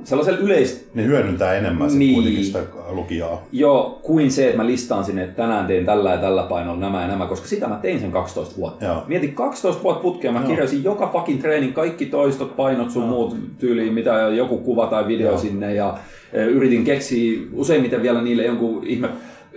sellaisella 0.05 0.39
yleis... 0.39 0.89
Ne 0.95 1.05
hyödyntää 1.05 1.55
enemmän 1.55 1.99
Niin. 1.99 2.15
kuitenkin 2.15 2.45
sitä 2.45 2.59
lukijaa. 2.91 3.47
Jo, 3.53 3.99
kuin 4.03 4.31
se, 4.31 4.45
että 4.45 4.57
mä 4.57 4.67
listaan 4.67 5.05
sinne, 5.05 5.23
että 5.25 5.37
tänään 5.37 5.67
teen 5.67 5.87
tällä 5.87 6.11
ja 6.11 6.19
tällä 6.19 6.43
painolla 6.43 6.81
nämä 6.81 7.03
ja 7.03 7.09
nämä, 7.09 7.27
koska 7.27 7.49
sitä 7.49 7.69
mä 7.69 7.79
tein 7.83 8.01
sen 8.01 8.13
12 8.13 8.57
vuotta. 8.57 8.85
Joo. 8.85 9.05
Mieti 9.07 9.29
12 9.29 9.83
vuotta 9.83 10.03
putkeen, 10.03 10.35
mä 10.35 10.41
Joo. 10.41 10.49
kirjasin 10.49 10.85
joka 10.85 11.09
fucking 11.13 11.41
treenin, 11.41 11.73
kaikki 11.73 12.07
toistot, 12.07 12.57
painot 12.57 12.91
sun 12.91 13.05
muut 13.09 13.37
tyyliin, 13.59 13.93
mitä 13.93 14.11
joku 14.21 14.59
kuva 14.59 14.87
tai 14.87 15.07
video 15.07 15.29
Joo. 15.31 15.39
sinne 15.39 15.75
ja 15.75 15.99
e, 16.33 16.45
yritin 16.45 16.85
keksiä 16.85 17.41
useimmiten 17.53 18.03
vielä 18.03 18.23
niille 18.23 18.45
jonkun 18.45 18.87
ihme, 18.87 19.09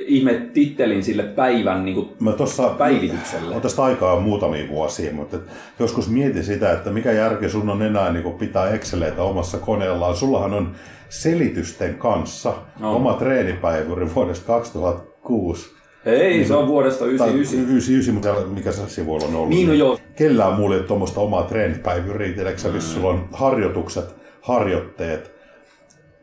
ihme 0.05 0.33
tittelin 0.53 1.03
sille 1.03 1.23
päivän 1.23 1.85
niin 1.85 1.95
kuin 1.95 2.09
Mä 2.19 2.31
tossa, 2.31 2.69
päivitykselle. 2.69 3.55
on 3.55 3.61
tästä 3.61 3.83
aikaa 3.83 4.19
muutamia 4.19 4.67
vuosia, 4.69 5.13
mutta 5.13 5.37
joskus 5.79 6.09
mietin 6.09 6.43
sitä, 6.43 6.71
että 6.71 6.89
mikä 6.89 7.11
järki 7.11 7.49
sun 7.49 7.69
on 7.69 7.81
enää 7.81 8.11
niin 8.13 8.33
pitää 8.33 8.69
Exceleitä 8.69 9.23
omassa 9.23 9.57
koneellaan. 9.57 10.15
Sullahan 10.15 10.53
on 10.53 10.71
selitysten 11.09 11.95
kanssa 11.95 12.53
No. 12.79 12.95
oma 12.95 13.13
treenipäivyri 13.13 14.15
vuodesta 14.15 14.45
2006. 14.47 15.71
Ei, 16.05 16.45
se 16.45 16.55
on 16.55 16.67
vuodesta 16.67 16.99
Tai 16.99 17.09
99. 17.09 17.59
99, 17.59 18.43
mutta 18.43 18.55
mikä 18.55 18.71
se 18.71 18.89
sivuilla 18.89 19.27
on 19.27 19.35
ollut? 19.35 19.49
Niin, 19.49 19.67
no 19.67 19.73
joo. 19.73 19.97
Kellään 20.15 20.53
muulla 20.53 20.75
ei 20.75 20.79
ole 20.79 20.87
tuommoista 20.87 21.21
omaa 21.21 21.43
treenipäivyriä, 21.43 22.33
tiedätkö 22.33 22.67
mm. 22.67 22.73
missä 22.73 22.93
sulla 22.93 23.09
on 23.09 23.27
harjoitukset, 23.33 24.05
harjoitteet. 24.41 25.40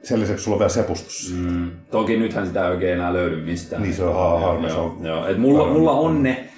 Sen 0.08 0.20
lisäksi 0.20 0.44
sulla 0.44 0.54
on 0.54 0.58
vielä 0.58 0.68
sepustus. 0.68 1.34
Mm. 1.36 1.70
Toki 1.90 2.16
nythän 2.16 2.46
sitä 2.46 2.64
ei 2.64 2.70
oikein 2.70 2.92
enää 2.92 3.12
löydy 3.12 3.36
mistään. 3.44 3.82
Niin 3.82 3.94
se 3.94 4.04
on 4.04 4.14
ha- 4.14 4.40
harmi, 4.40 4.68
Joo, 4.68 4.96
joo. 5.02 5.26
Et 5.26 5.38
mulla, 5.38 5.66
mulla 5.72 5.92
on 5.92 6.22
ne, 6.22 6.48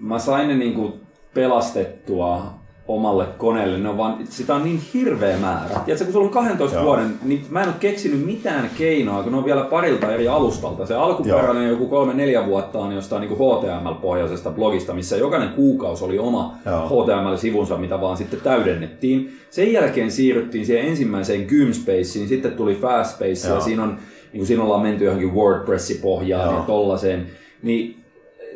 mä 0.00 0.18
sain 0.18 0.48
ne 0.48 0.56
niinku 0.56 1.00
pelastettua 1.34 2.54
omalle 2.88 3.26
koneelle, 3.38 3.78
ne 3.78 3.88
on 3.88 3.96
vaan, 3.96 4.18
sitä 4.28 4.54
on 4.54 4.64
niin 4.64 4.80
hirveä 4.94 5.38
määrä. 5.38 5.80
Tiedätkö, 5.84 6.04
kun 6.04 6.12
sulla 6.12 6.26
on 6.26 6.32
12 6.32 6.76
Joo. 6.76 6.84
vuoden, 6.84 7.18
niin 7.22 7.46
mä 7.50 7.62
en 7.62 7.68
ole 7.68 7.74
keksinyt 7.80 8.26
mitään 8.26 8.70
keinoa, 8.78 9.22
kun 9.22 9.32
ne 9.32 9.38
on 9.38 9.44
vielä 9.44 9.64
parilta 9.64 10.12
eri 10.12 10.28
alustalta. 10.28 10.86
Se 10.86 10.94
alkuperäinen 10.94 11.68
joku 11.68 11.86
kolme 11.86 12.14
neljä 12.14 12.46
vuotta 12.46 12.78
on 12.78 12.92
jostain 12.92 13.20
niin 13.20 13.38
HTML-pohjaisesta 13.38 14.50
blogista, 14.50 14.94
missä 14.94 15.16
jokainen 15.16 15.48
kuukausi 15.48 16.04
oli 16.04 16.18
oma 16.18 16.54
Joo. 16.66 16.88
HTML-sivunsa, 16.88 17.76
mitä 17.76 18.00
vaan 18.00 18.16
sitten 18.16 18.40
täydennettiin. 18.40 19.38
Sen 19.50 19.72
jälkeen 19.72 20.10
siirryttiin 20.10 20.66
siihen 20.66 20.86
ensimmäiseen 20.86 21.44
Gymspaceen, 21.48 22.28
sitten 22.28 22.52
tuli 22.52 22.74
Fastspace 22.74 23.48
ja 23.48 23.54
Joo. 23.54 23.60
siinä, 23.60 23.82
on, 23.82 23.88
niin 23.88 24.40
kuin 24.40 24.46
siinä 24.46 24.62
ollaan 24.62 24.82
menty 24.82 25.04
johonkin 25.04 25.34
WordPress-pohjaan 25.34 26.48
Joo. 26.48 26.58
ja 26.58 26.64
tollaiseen. 26.64 27.26
Niin 27.62 27.96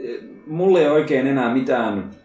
eh, 0.05 0.21
mulla 0.47 0.81
ei 0.81 0.88
oikein 0.88 1.27
enää 1.27 1.55
mitään 1.55 2.19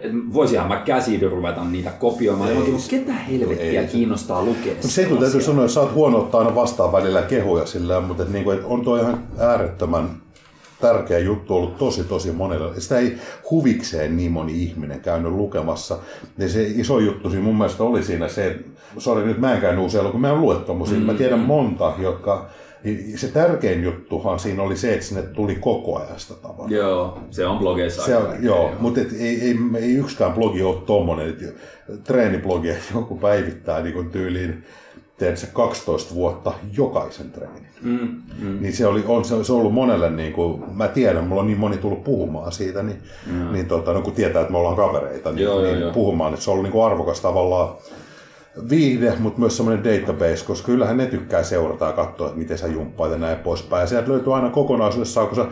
et 0.00 0.12
voisinhan 0.32 0.68
mä 0.68 0.76
käsin 0.76 1.22
ruveta 1.30 1.64
niitä 1.64 1.90
kopioimaan. 1.90 2.50
Ei. 2.50 2.56
Mutta 2.56 2.90
ketä 2.90 3.12
helvettiä 3.12 3.80
Ei. 3.80 3.86
kiinnostaa 3.86 4.44
lukea 4.44 4.74
Se 4.80 5.04
kun 5.04 5.18
täytyy 5.18 5.40
sanoa, 5.40 5.64
että 5.64 5.74
sä 5.74 5.80
oot 5.80 5.94
huono 5.94 6.18
ottaa 6.18 6.40
aina 6.40 6.54
vastaan 6.54 6.92
välillä 6.92 7.22
kehuja 7.22 7.66
sillä, 7.66 8.00
mutta 8.00 8.22
et 8.22 8.28
niinku, 8.28 8.50
et 8.50 8.64
on 8.64 8.84
tuo 8.84 8.96
ihan 8.96 9.22
äärettömän 9.38 10.10
tärkeä 10.80 11.18
juttu 11.18 11.56
ollut 11.56 11.78
tosi 11.78 12.04
tosi 12.04 12.32
monelle. 12.32 12.80
Sitä 12.80 12.98
ei 12.98 13.16
huvikseen 13.50 14.16
niin 14.16 14.32
moni 14.32 14.62
ihminen 14.62 15.00
käynyt 15.00 15.32
lukemassa. 15.32 15.98
Ja 16.38 16.48
se 16.48 16.62
iso 16.62 16.98
juttu 16.98 17.30
siinä 17.30 17.44
mun 17.44 17.58
mielestä 17.58 17.84
oli 17.84 18.02
siinä 18.02 18.28
se, 18.28 18.46
että 18.46 18.70
sori 18.98 19.26
nyt 19.26 19.38
mä 19.38 19.54
en 19.54 19.60
käynyt 19.60 19.84
usealla, 19.84 20.10
kun 20.10 20.20
mä 20.20 20.30
en 20.30 20.40
lue 20.40 20.54
tommosia. 20.54 20.98
Mm, 20.98 21.04
mä 21.04 21.14
tiedän 21.14 21.38
monta, 21.38 21.92
jotka 21.98 22.46
se 23.16 23.28
tärkein 23.28 23.82
juttuhan 23.82 24.38
siinä 24.38 24.62
oli 24.62 24.76
se, 24.76 24.94
että 24.94 25.06
sinne 25.06 25.22
tuli 25.22 25.54
koko 25.54 25.98
ajan 25.98 26.20
sitä 26.20 26.34
tavaraa. 26.34 26.68
Joo, 26.68 27.18
se 27.30 27.46
on 27.46 27.58
blogeissa 27.58 28.02
Se 28.02 28.16
on, 28.16 28.22
tärkeä, 28.26 28.44
joo, 28.44 28.72
mutta 28.80 29.00
et 29.00 29.12
ei, 29.12 29.40
ei, 29.40 29.56
ei, 29.80 29.94
yksikään 29.94 30.32
blogi 30.32 30.62
ole 30.62 30.76
tommonen. 30.86 31.36
Treeniblogi, 32.04 32.70
että 32.70 32.84
joku 32.94 33.16
päivittää 33.16 33.82
niin 33.82 34.10
tyyliin 34.10 34.64
teet 35.18 35.36
se 35.36 35.46
12 35.52 36.14
vuotta 36.14 36.52
jokaisen 36.76 37.30
treenin. 37.32 37.66
Mm, 37.82 38.22
mm. 38.38 38.60
Niin 38.60 38.72
se, 38.72 38.86
oli, 38.86 39.04
on, 39.06 39.24
se, 39.24 39.44
se 39.44 39.52
on 39.52 39.58
ollut 39.58 39.74
monelle, 39.74 40.10
niin 40.10 40.32
kuin, 40.32 40.62
mä 40.74 40.88
tiedän, 40.88 41.24
mulla 41.24 41.40
on 41.40 41.46
niin 41.46 41.58
moni 41.58 41.76
tullut 41.76 42.04
puhumaan 42.04 42.52
siitä, 42.52 42.82
niin, 42.82 43.02
mm. 43.26 43.52
niin 43.52 43.66
tota, 43.66 43.92
no, 43.92 44.02
kun 44.02 44.12
tietää, 44.12 44.42
että 44.42 44.52
me 44.52 44.58
ollaan 44.58 44.76
kavereita, 44.76 45.32
niin, 45.32 45.44
Joo, 45.44 45.60
joo, 45.60 45.72
niin 45.72 45.80
joo. 45.80 45.92
puhumaan, 45.92 46.34
että 46.34 46.44
se 46.44 46.50
on 46.50 46.52
ollut 46.52 46.64
niin 46.64 46.72
kuin 46.72 46.84
arvokas 46.84 47.20
tavallaan 47.20 47.68
viihde, 48.70 49.12
mutta 49.18 49.40
myös 49.40 49.56
semmoinen 49.56 49.84
database, 49.84 50.44
koska 50.44 50.66
kyllähän 50.66 50.96
ne 50.96 51.06
tykkää 51.06 51.42
seurata 51.42 51.86
ja 51.86 51.92
katsoa, 51.92 52.26
että 52.26 52.38
miten 52.38 52.58
sä 52.58 52.66
jumppaat 52.66 53.12
ja 53.12 53.18
näin 53.18 53.38
poispäin. 53.38 53.80
Ja 53.80 53.86
sieltä 53.86 54.08
löytyy 54.12 54.34
aina 54.34 54.50
kokonaisuudessaan, 54.50 55.28
kun 55.28 55.36
sä 55.36 55.46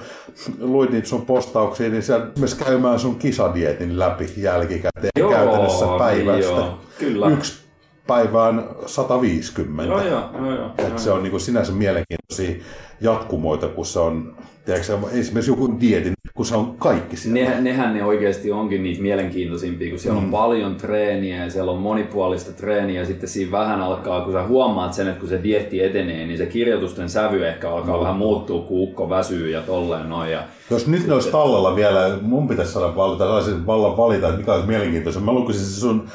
luit 0.61 0.91
niitä 0.91 1.09
sun 1.09 1.27
postauksia, 1.27 1.89
niin 1.89 2.03
sieltä 2.03 2.27
myös 2.39 2.55
käymään 2.55 2.99
sun 2.99 3.17
kisadietin 3.17 3.99
läpi 3.99 4.33
jälkikäteen 4.37 5.11
Joo, 5.19 5.31
käytännössä 5.31 5.87
niin 5.87 5.99
päivästä. 5.99 6.51
joo, 6.51 6.79
kyllä. 6.99 7.29
Yksi 7.29 7.67
päivään 8.07 8.65
150. 8.87 9.83
Joo, 9.83 10.03
joo, 10.03 10.31
joo, 10.33 10.55
joo, 10.55 10.71
Et 10.79 10.89
joo, 10.89 10.99
se 10.99 11.13
on 11.13 11.23
niinku 11.23 11.39
sinänsä 11.39 11.73
mielenkiintoisia 11.73 12.65
jatkumoita, 13.01 13.69
kun 13.69 13.87
se 13.87 13.99
on 14.01 14.37
tiedätkö, 14.67 14.99
esimerkiksi 15.13 15.51
joku 15.51 15.81
dietin, 15.81 16.13
kun 16.35 16.47
se 16.47 16.57
on 16.57 16.75
kaikki 16.79 17.17
siellä. 17.17 17.51
Ne, 17.51 17.61
nehän 17.61 17.95
ne 17.95 18.05
oikeasti 18.05 18.53
onkin 18.53 18.83
niitä 18.83 19.03
mielenkiintoisimpia, 19.03 19.91
kun 19.91 19.99
siellä 19.99 20.21
mm. 20.21 20.25
on 20.25 20.31
paljon 20.31 20.77
treeniä 20.77 21.45
ja 21.45 21.51
siellä 21.51 21.73
on 21.73 21.79
monipuolista 21.79 22.53
treeniä 22.53 23.01
ja 23.01 23.07
sitten 23.07 23.29
siinä 23.29 23.53
vähän 23.53 23.81
alkaa, 23.81 24.21
kun 24.21 24.33
sä 24.33 24.47
huomaat 24.47 24.93
sen, 24.93 25.09
että 25.09 25.21
kun 25.21 25.29
se 25.29 25.41
dietti 25.43 25.85
etenee, 25.85 26.27
niin 26.27 26.39
se 26.39 26.47
kirjoitusten 26.47 27.09
sävy 27.09 27.47
ehkä 27.47 27.71
alkaa 27.71 28.01
vähän 28.01 28.17
muuttua, 28.17 28.63
kun 28.63 28.81
ukko 28.81 29.11
väsyy 29.11 29.51
ja 29.51 29.63
tolleen 29.63 30.09
noin. 30.09 30.33
Ja 30.33 30.43
Jos 30.71 30.87
nyt 30.87 31.07
ne 31.07 31.15
olisi 31.15 31.31
tallella 31.31 31.77
vielä, 31.77 32.19
mun 32.23 32.49
pitäisi 32.49 32.73
saada 32.73 32.97
valita, 32.97 33.25
saisin 33.25 33.67
vallan 33.67 33.97
valita, 33.97 34.29
että 34.29 34.39
mikä 34.39 34.53
olisi 34.53 34.69
mielenkiintoista. 34.69 35.21
Mä 35.21 35.33
lukisin 35.33 35.65
se 35.65 35.81
sun 35.81 36.09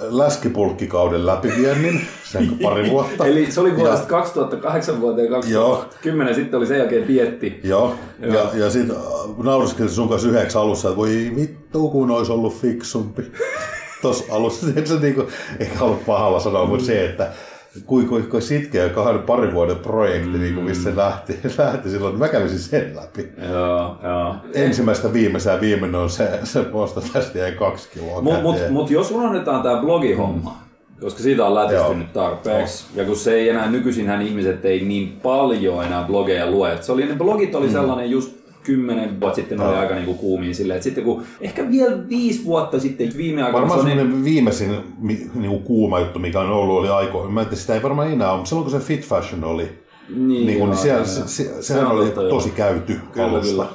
läskipulkkikauden 0.00 1.26
läpiviennin, 1.26 2.00
sen 2.24 2.58
pari 2.62 2.90
vuotta. 2.90 3.26
Eli 3.26 3.50
se 3.50 3.60
oli 3.60 3.68
Ja- 3.70 3.76
vuodesta 3.76 4.06
2008 4.06 5.00
vuoteen 5.00 5.28
2010, 5.28 6.34
sitten 6.34 6.58
oli 6.58 6.66
sen 6.66 6.78
jälkeen 6.78 7.08
dietti. 7.08 7.60
Joo, 7.64 7.94
Joo. 8.20 8.34
ja, 8.34 8.50
ja 8.54 8.70
sitten 8.70 8.96
nauriskelin 9.42 9.90
sun 9.92 10.08
kanssa 10.08 10.28
yhdeksän 10.28 10.62
alussa, 10.62 10.88
että 10.88 10.96
voi 10.96 11.32
vittu 11.36 11.88
kun 11.88 12.10
olisi 12.10 12.32
ollut 12.32 12.54
fiksumpi. 12.60 13.22
Tuossa 14.02 14.24
alussa, 14.34 14.66
et 14.76 14.86
se 14.86 14.94
niinku, 14.94 15.24
eikä 15.58 15.84
ollut 15.84 16.06
pahalla 16.06 16.40
sanoa, 16.40 16.66
mutta 16.66 16.84
se, 16.84 17.04
että 17.04 17.32
kuinka 17.86 18.08
kui, 18.08 18.22
kui 18.22 18.42
sitkeä 18.42 18.88
kahden 18.88 19.22
parin 19.22 19.54
vuoden 19.54 19.76
projekti, 19.76 20.38
niin 20.38 20.54
kuin 20.54 20.66
missä 20.66 20.90
se 20.90 20.96
lähti, 20.96 21.38
lähti 21.58 21.90
silloin, 21.90 22.12
niin 22.12 22.18
mä 22.18 22.28
kävisin 22.28 22.58
sen 22.58 22.96
läpi. 22.96 23.28
Joo, 23.50 23.96
joo. 24.02 24.36
Ensimmäistä 24.54 25.12
viimeiseen 25.12 25.54
ja 25.54 25.60
viimeinen 25.60 26.00
on 26.00 26.10
se, 26.10 26.40
se 26.44 26.62
posta 26.62 27.00
tästä 27.12 27.38
jäi 27.38 27.52
kaksi 27.52 27.88
kiloa 27.94 28.22
Mutta 28.22 28.42
mut, 28.42 28.56
mut 28.70 28.90
jos 28.90 29.10
unohdetaan 29.10 29.62
tämä 29.62 29.80
blogihomma, 29.80 30.50
mm. 30.50 31.00
koska 31.00 31.22
siitä 31.22 31.44
on 31.44 31.54
lätistynyt 31.54 32.12
tarpeeksi, 32.12 32.86
ja 32.94 33.04
kun 33.04 33.16
se 33.16 33.34
ei 33.34 33.48
enää, 33.48 33.70
nykyisinhän 33.70 34.22
ihmiset 34.22 34.64
ei 34.64 34.84
niin 34.84 35.20
paljon 35.22 35.84
enää 35.84 36.04
blogeja 36.04 36.50
lue. 36.50 36.72
Et 36.72 36.82
Se 36.82 36.92
oli, 36.92 37.06
ne 37.06 37.14
blogit 37.14 37.54
oli 37.54 37.70
sellainen 37.70 38.10
just 38.10 38.45
kymmenen 38.66 39.20
vuotta 39.20 39.36
sitten, 39.36 39.58
ne 39.58 39.64
oli 39.64 39.72
Joo. 39.72 39.80
aika 39.80 39.94
niinku 39.94 40.14
kuumiin 40.14 40.54
silleen, 40.54 40.76
että 40.76 40.84
sitten 40.84 41.04
kun 41.04 41.22
ehkä 41.40 41.70
vielä 41.70 42.08
viisi 42.08 42.44
vuotta 42.44 42.80
sitten, 42.80 43.12
viime 43.16 43.42
aikoina 43.42 43.68
Varmaan 43.68 43.80
se 43.80 43.82
on 43.82 43.86
niin, 43.86 43.98
semmoinen 43.98 44.24
viimeisin 44.24 44.70
niinku 45.34 45.58
kuuma 45.58 46.00
juttu, 46.00 46.18
mikä 46.18 46.40
on 46.40 46.50
ollut, 46.50 46.78
oli 46.78 46.88
aikoina. 46.88 47.30
Mä 47.30 47.40
en 47.40 47.46
tiedä, 47.46 47.56
sitä 47.60 47.74
ei 47.74 47.82
varmaan 47.82 48.12
enää 48.12 48.28
ole, 48.30 48.36
mutta 48.36 48.48
silloin 48.48 48.70
kun 48.70 48.80
se 48.80 48.86
Fit 48.86 49.06
Fashion 49.06 49.44
oli, 49.44 49.62
niin, 50.08 50.28
niin, 50.28 50.46
niin, 50.46 50.58
joo, 50.58 50.66
niin 50.66 50.76
siellä, 50.76 50.98
joo. 50.98 51.06
se, 51.06 51.28
se, 51.28 51.44
Se 51.44 51.62
sehän 51.62 51.86
on 51.86 51.92
oli 51.92 52.04
totta, 52.04 52.22
joo. 52.22 52.30
tosi 52.30 52.50
käyty 52.50 53.00
Kyllä, 53.12 53.26
alusta. 53.28 53.66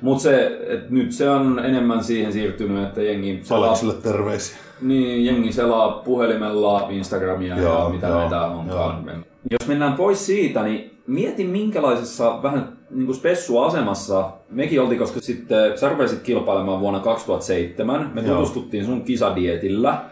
Mutta 0.00 0.22
se, 0.22 0.60
et 0.68 0.90
nyt 0.90 1.12
se 1.12 1.30
on 1.30 1.58
enemmän 1.64 2.04
siihen 2.04 2.32
siirtynyt, 2.32 2.82
että 2.82 3.02
jengi 3.02 3.40
selaa, 3.42 3.64
Aleksille 3.64 3.94
terveisiä. 3.94 4.56
niin, 4.80 5.24
jengi 5.24 5.52
selaa 5.52 5.92
puhelimella 5.92 6.86
Instagramia 6.90 7.58
Joo, 7.58 7.82
ja 7.84 7.88
mitä 7.88 8.06
joo, 8.06 8.20
näitä 8.20 8.46
onkaan. 8.46 9.24
Jos 9.50 9.68
mennään 9.68 9.92
pois 9.92 10.26
siitä, 10.26 10.62
niin 10.62 10.90
mieti 11.06 11.44
minkälaisessa 11.44 12.42
vähän 12.42 12.75
niin 12.90 13.06
kuin 13.06 13.16
spessuasemassa 13.16 14.30
mekin 14.50 14.80
oltiin, 14.80 14.98
koska 14.98 15.20
sitten 15.20 15.78
sä 15.78 15.88
rupesit 15.88 16.22
kilpailemaan 16.22 16.80
vuonna 16.80 17.00
2007. 17.00 18.10
Me 18.14 18.20
Joo. 18.20 18.34
tutustuttiin 18.34 18.84
sun 18.84 19.02
kisadietillä. 19.02 20.02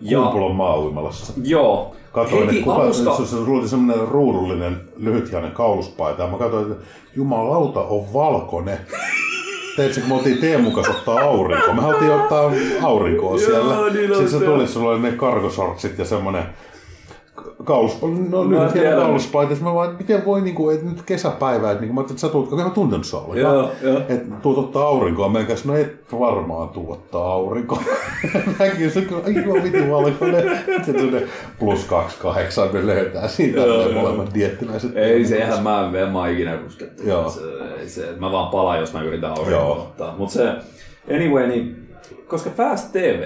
Ja, 0.00 0.20
Kumpulon 0.20 0.54
maa-uimalassa. 0.56 1.32
joo, 1.44 1.96
Katoin, 2.12 2.44
heti 2.44 2.58
että 2.58 2.64
kuka, 2.70 2.82
alusta... 2.82 3.16
se, 3.16 3.26
se 3.26 3.36
oli 3.36 3.68
semmoinen 3.68 4.08
ruudullinen 4.08 4.80
lyhythiainen 4.96 5.52
kauluspaita. 5.52 6.22
Ja 6.22 6.28
mä 6.28 6.38
katsoin, 6.38 6.72
että 6.72 6.84
jumalauta 7.16 7.80
on 7.80 8.12
valkoinen. 8.12 8.78
Teetkö, 9.76 10.00
kun 10.00 10.08
me 10.08 10.14
oltiin 10.14 10.38
Teemun 10.38 10.72
kanssa 10.72 10.92
ottaa 10.92 11.20
aurinkoa. 11.20 11.74
Me 11.74 11.82
haluttiin 11.82 12.12
ottaa 12.12 12.52
aurinkoa 12.82 13.38
siellä. 13.38 13.90
niin 13.90 14.10
on 14.10 14.16
Sitten 14.16 14.28
se 14.30 14.38
se. 14.38 14.44
tuli, 14.44 14.68
sulla 14.68 14.90
oli 14.90 15.00
ne 15.00 15.12
kargosortsit 15.12 15.98
ja 15.98 16.04
semmoinen 16.04 16.42
kauluspaita, 17.64 18.16
no 18.30 18.50
lyhyt 18.50 18.72
tiedän. 18.72 18.98
kauluspaita. 18.98 19.54
Sitten 19.54 19.68
mä 19.68 19.74
vaan, 19.74 19.90
että 19.90 20.02
miten 20.02 20.24
voi, 20.24 20.40
niin 20.40 20.54
kuin, 20.54 20.74
että 20.74 20.90
nyt 20.90 21.02
kesäpäivä, 21.02 21.70
että 21.70 21.84
niin, 21.84 21.94
mä 21.94 22.00
ajattelin, 22.00 22.16
että 22.16 22.26
sä 22.26 22.32
tulet, 22.32 22.48
kun 22.48 22.62
mä 22.62 22.70
tuntenut 22.70 23.04
sua 23.04 23.20
ollenkaan. 23.20 23.54
Joo, 23.54 23.70
joo. 23.82 24.00
Että 24.08 24.36
tuut 24.42 24.58
ottaa 24.58 24.86
aurinkoa, 24.86 25.28
mä 25.28 25.44
käs, 25.44 25.64
no 25.64 25.76
et 25.76 26.12
varmaan 26.12 26.68
tuu 26.68 26.92
ottaa 26.92 27.32
aurinkoa. 27.32 27.82
Mäkin 28.58 28.90
se, 28.90 29.00
kun 29.00 29.22
aivan 29.26 29.64
vitin 29.64 29.90
valkoinen. 29.90 30.60
Sitten 30.84 30.94
tuli 30.94 31.26
plus 31.58 31.84
28, 31.84 32.68
me 32.72 32.86
löytää 32.86 33.28
siitä 33.28 33.60
joo. 33.60 33.92
molemmat 33.92 34.34
diettiläiset. 34.34 34.96
Ei 34.96 35.24
sehän 35.24 35.62
mä 35.62 35.90
en, 36.02 36.08
mä 36.08 36.28
ikinä 36.28 36.56
ruskettu. 36.56 37.02
Joo. 37.02 37.30
Se, 37.30 37.40
se, 37.86 38.14
mä 38.18 38.32
vaan 38.32 38.50
palaan, 38.50 38.80
jos 38.80 38.92
mä 38.92 39.02
yritän 39.02 39.30
aurinkoa 39.30 39.74
ottaa. 39.74 40.14
Mut 40.18 40.30
se, 40.30 40.52
anyway, 41.14 41.46
niin, 41.46 41.88
koska 42.28 42.50
Fast 42.50 42.92
TV, 42.92 43.22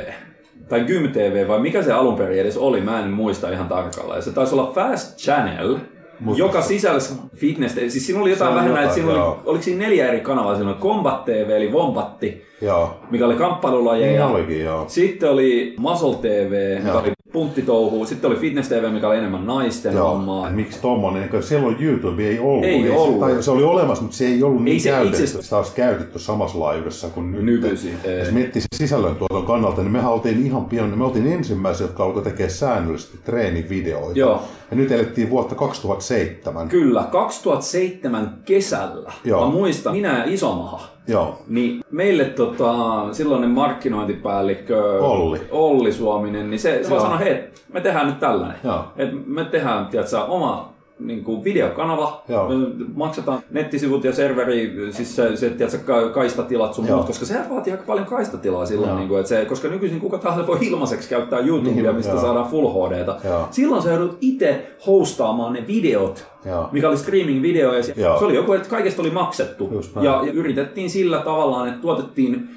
tai 0.68 0.80
Gym 0.80 1.12
TV, 1.12 1.48
vai 1.48 1.60
mikä 1.60 1.82
se 1.82 1.92
alun 1.92 2.16
perin 2.16 2.40
edes 2.40 2.56
oli, 2.56 2.80
mä 2.80 3.00
en 3.00 3.10
muista 3.10 3.50
ihan 3.50 3.68
tarkalleen. 3.68 4.22
Se 4.22 4.32
taisi 4.32 4.54
olla 4.54 4.72
Fast 4.74 5.18
Channel, 5.18 5.76
Mut- 6.24 6.36
joka 6.38 6.62
sisälsi 6.62 7.14
fitness, 7.36 7.74
siis 7.74 8.06
siinä 8.06 8.20
oli 8.20 8.30
jotain 8.30 8.54
vähän 8.54 8.74
näitä, 8.74 8.94
siinä 8.94 9.10
oli, 9.10 9.36
oliko 9.44 9.62
siinä 9.64 9.84
neljä 9.84 10.08
eri 10.08 10.20
kanavaa, 10.20 10.54
siinä 10.56 10.70
oli 10.70 10.78
Combat 10.80 11.24
TV, 11.24 11.50
eli 11.50 11.72
Vombatti, 11.72 12.42
Joo. 12.60 12.96
mikä 13.10 13.26
oli 13.26 13.34
kamppailulajeja. 13.34 14.26
Niin 14.26 14.36
olikin, 14.36 14.64
joo. 14.64 14.84
Sitten 14.88 15.30
oli 15.30 15.74
Muscle 15.78 16.14
TV, 16.14 16.78
Joo. 16.86 16.98
oli 17.00 17.12
punttitouhua. 17.32 18.06
Sitten 18.06 18.30
oli 18.30 18.38
Fitness 18.38 18.68
TV, 18.68 18.92
mikä 18.92 19.08
oli 19.08 19.16
enemmän 19.16 19.46
naisten 19.46 19.94
Joo. 19.94 20.08
hommaa. 20.10 20.50
Miksi 20.50 20.80
tommonen, 20.80 21.28
kun 21.28 21.42
silloin 21.42 21.76
YouTube 21.80 22.22
ei 22.28 22.38
ollut. 22.38 22.64
Ei 22.64 22.82
se- 22.82 22.92
ollut. 22.96 23.20
Tai 23.20 23.42
se 23.42 23.50
oli 23.50 23.62
olemassa, 23.62 24.02
mutta 24.02 24.16
se 24.16 24.26
ei 24.26 24.42
ollut 24.42 24.64
niin 24.64 24.72
Ei 24.74 24.80
se 24.80 24.88
käytetty. 24.90 25.22
itse- 25.24 25.42
Sitä 25.42 25.56
olisi 25.56 25.72
käytetty 25.74 26.18
samassa 26.18 26.60
laajuudessa 26.60 27.08
kuin 27.08 27.32
nyt. 27.32 27.42
Nykyisin, 27.44 27.94
ei. 28.04 28.18
Jos 28.18 28.30
miettii 28.30 28.62
sen 28.62 28.68
sisällöntuoton 28.78 29.46
kannalta, 29.46 29.82
niin 29.82 29.92
me 29.92 30.06
oltiin 30.06 30.46
ihan 30.46 30.64
pian, 30.64 30.98
me 30.98 31.04
oltiin 31.04 31.26
ensimmäisiä, 31.26 31.86
jotka 31.86 32.04
alkoi 32.04 32.22
tekemään 32.22 32.50
säännöllisesti 32.50 33.18
treenivideoita. 33.24 34.18
Joo. 34.18 34.42
Ja 34.70 34.76
nyt 34.76 34.92
elettiin 34.92 35.30
vuotta 35.30 35.54
2007. 35.54 36.68
Kyllä, 36.68 37.02
2007 37.12 38.38
kesällä. 38.44 39.12
Joo. 39.24 39.44
Mä 39.46 39.52
muistan, 39.52 39.92
minä 39.92 40.18
ja 40.18 40.24
Isomaha. 40.32 40.80
Joo. 41.08 41.38
Niin 41.48 41.84
meille 41.90 42.24
tota, 42.24 42.74
silloinen 43.12 43.50
markkinointipäällikkö 43.50 45.00
Olli. 45.00 45.40
Olli 45.50 45.92
Suominen, 45.92 46.50
niin 46.50 46.60
se, 46.60 46.84
se 46.84 46.90
vaan 46.90 47.02
sanoi, 47.02 47.18
hei, 47.18 47.44
me 47.72 47.80
tehdään 47.80 48.06
nyt 48.06 48.20
tällainen. 48.20 48.58
Joo. 48.64 48.84
Et 48.96 49.26
me 49.26 49.44
tehdään, 49.44 49.86
tiedätkö, 49.86 50.22
oma 50.22 50.77
niin 51.00 51.24
kuin 51.24 51.44
videokanava, 51.44 52.22
Joo. 52.28 52.48
maksetaan 52.94 53.38
nettisivut 53.50 54.04
ja 54.04 54.12
serveri, 54.12 54.76
siis 54.90 55.16
se, 55.16 55.36
se 55.36 55.50
tiedätkö, 55.50 55.78
ka- 55.78 56.08
kaistatilat 56.08 56.74
sun 56.74 56.86
Joo. 56.86 56.96
muut, 56.96 57.06
koska 57.06 57.26
sehän 57.26 57.50
vaatii 57.50 57.72
aika 57.72 57.84
paljon 57.86 58.06
kaistatilaa 58.06 58.66
silloin, 58.66 58.88
Joo. 58.88 58.98
niin 58.98 59.08
kuin, 59.08 59.20
että 59.20 59.28
se, 59.28 59.44
koska 59.44 59.68
nykyisin 59.68 60.00
kuka 60.00 60.18
tahansa 60.18 60.46
voi 60.46 60.58
ilmaiseksi 60.60 61.08
käyttää 61.08 61.38
YouTubea, 61.38 61.82
Niin, 61.82 61.94
mistä 61.94 62.12
joo. 62.12 62.20
saadaan 62.20 62.50
Full 62.50 62.68
HDta. 62.88 63.16
Joo. 63.24 63.48
Silloin 63.50 63.82
sä 63.82 63.90
joudut 63.90 64.18
itse 64.20 64.66
hostaamaan 64.86 65.52
ne 65.52 65.64
videot, 65.66 66.26
Joo. 66.44 66.68
mikä 66.72 66.88
oli 66.88 66.96
streaming-video, 66.96 67.72
ja 67.74 67.82
se, 67.82 67.94
se 67.94 68.24
oli 68.24 68.34
joku, 68.34 68.52
että 68.52 68.68
kaikesta 68.68 69.02
oli 69.02 69.10
maksettu. 69.10 69.68
Just. 69.72 69.96
Ja, 69.96 70.02
ja 70.02 70.32
yritettiin 70.32 70.90
sillä 70.90 71.18
tavallaan, 71.18 71.68
että 71.68 71.80
tuotettiin 71.80 72.48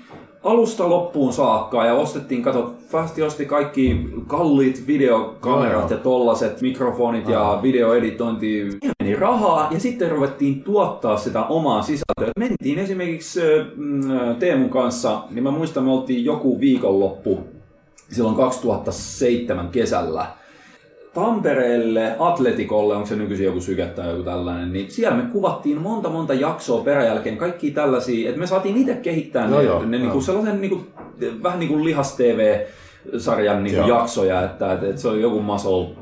alusta 0.44 0.90
loppuun 0.90 1.34
saakka 1.34 1.86
ja 1.86 1.94
ostettiin, 1.94 2.44
kato, 2.44 2.76
Fasti 2.90 3.22
osti 3.22 3.46
kaikki 3.46 4.10
kalliit 4.28 4.88
videokamerat 4.88 5.90
joo. 5.90 5.90
ja 5.90 5.98
tollaset 5.98 6.62
mikrofonit 6.62 7.30
ja 7.30 7.60
videoeditointi. 7.62 8.60
Ja 8.84 8.92
meni 9.04 9.16
rahaa 9.16 9.68
ja 9.72 9.80
sitten 9.80 10.12
ruvettiin 10.12 10.64
tuottaa 10.64 11.18
sitä 11.18 11.44
omaa 11.44 11.82
sisältöä. 11.82 12.32
Mentiin 12.40 12.80
esimerkiksi 12.80 13.40
mm, 13.76 14.02
Teemun 14.40 14.70
kanssa, 14.70 15.24
niin 15.30 15.44
mä 15.44 15.52
muistan, 15.52 15.84
me 15.84 15.92
oltiin 15.92 16.26
joku 16.26 16.60
viikonloppu 16.60 17.40
silloin 18.12 18.36
2007 18.36 19.70
kesällä. 19.70 20.41
Tampereelle, 21.14 22.16
Atletikolle, 22.20 22.96
onko 22.96 23.06
se 23.06 23.16
nykyisin 23.16 23.46
joku 23.46 23.62
syke 23.62 23.86
tai 23.86 24.10
joku 24.10 24.24
tällainen, 24.24 24.74
niin 24.74 24.92
siellä 24.92 25.18
me 25.18 25.24
kuvattiin 25.32 25.82
monta 25.82 26.10
monta 26.10 26.34
jaksoa 26.34 26.84
peräjälkeen, 26.84 27.38
kaikki 27.38 27.72
tällaisia, 27.72 28.30
että 28.30 28.40
me 28.40 28.48
saatiin 28.48 28.78
itse 28.78 28.94
kehittää 28.94 29.50
Joo, 29.50 29.60
ne, 29.60 29.66
joo, 29.66 29.86
ne 29.86 29.98
joo. 29.98 30.06
niinku 30.06 30.22
sellaisen 30.22 30.62
niinku, 30.62 30.82
vähän 31.44 31.60
niin 31.60 31.70
kuin 31.70 31.84
lihas-TV-sarjan 31.84 33.64
niinku 33.64 33.80
Joo. 33.80 34.00
jaksoja, 34.00 34.44
että, 34.44 34.74
että, 34.74 34.88
että 34.88 35.02
se 35.02 35.08
oli 35.08 35.22
joku 35.22 35.42
muscle. 35.42 36.01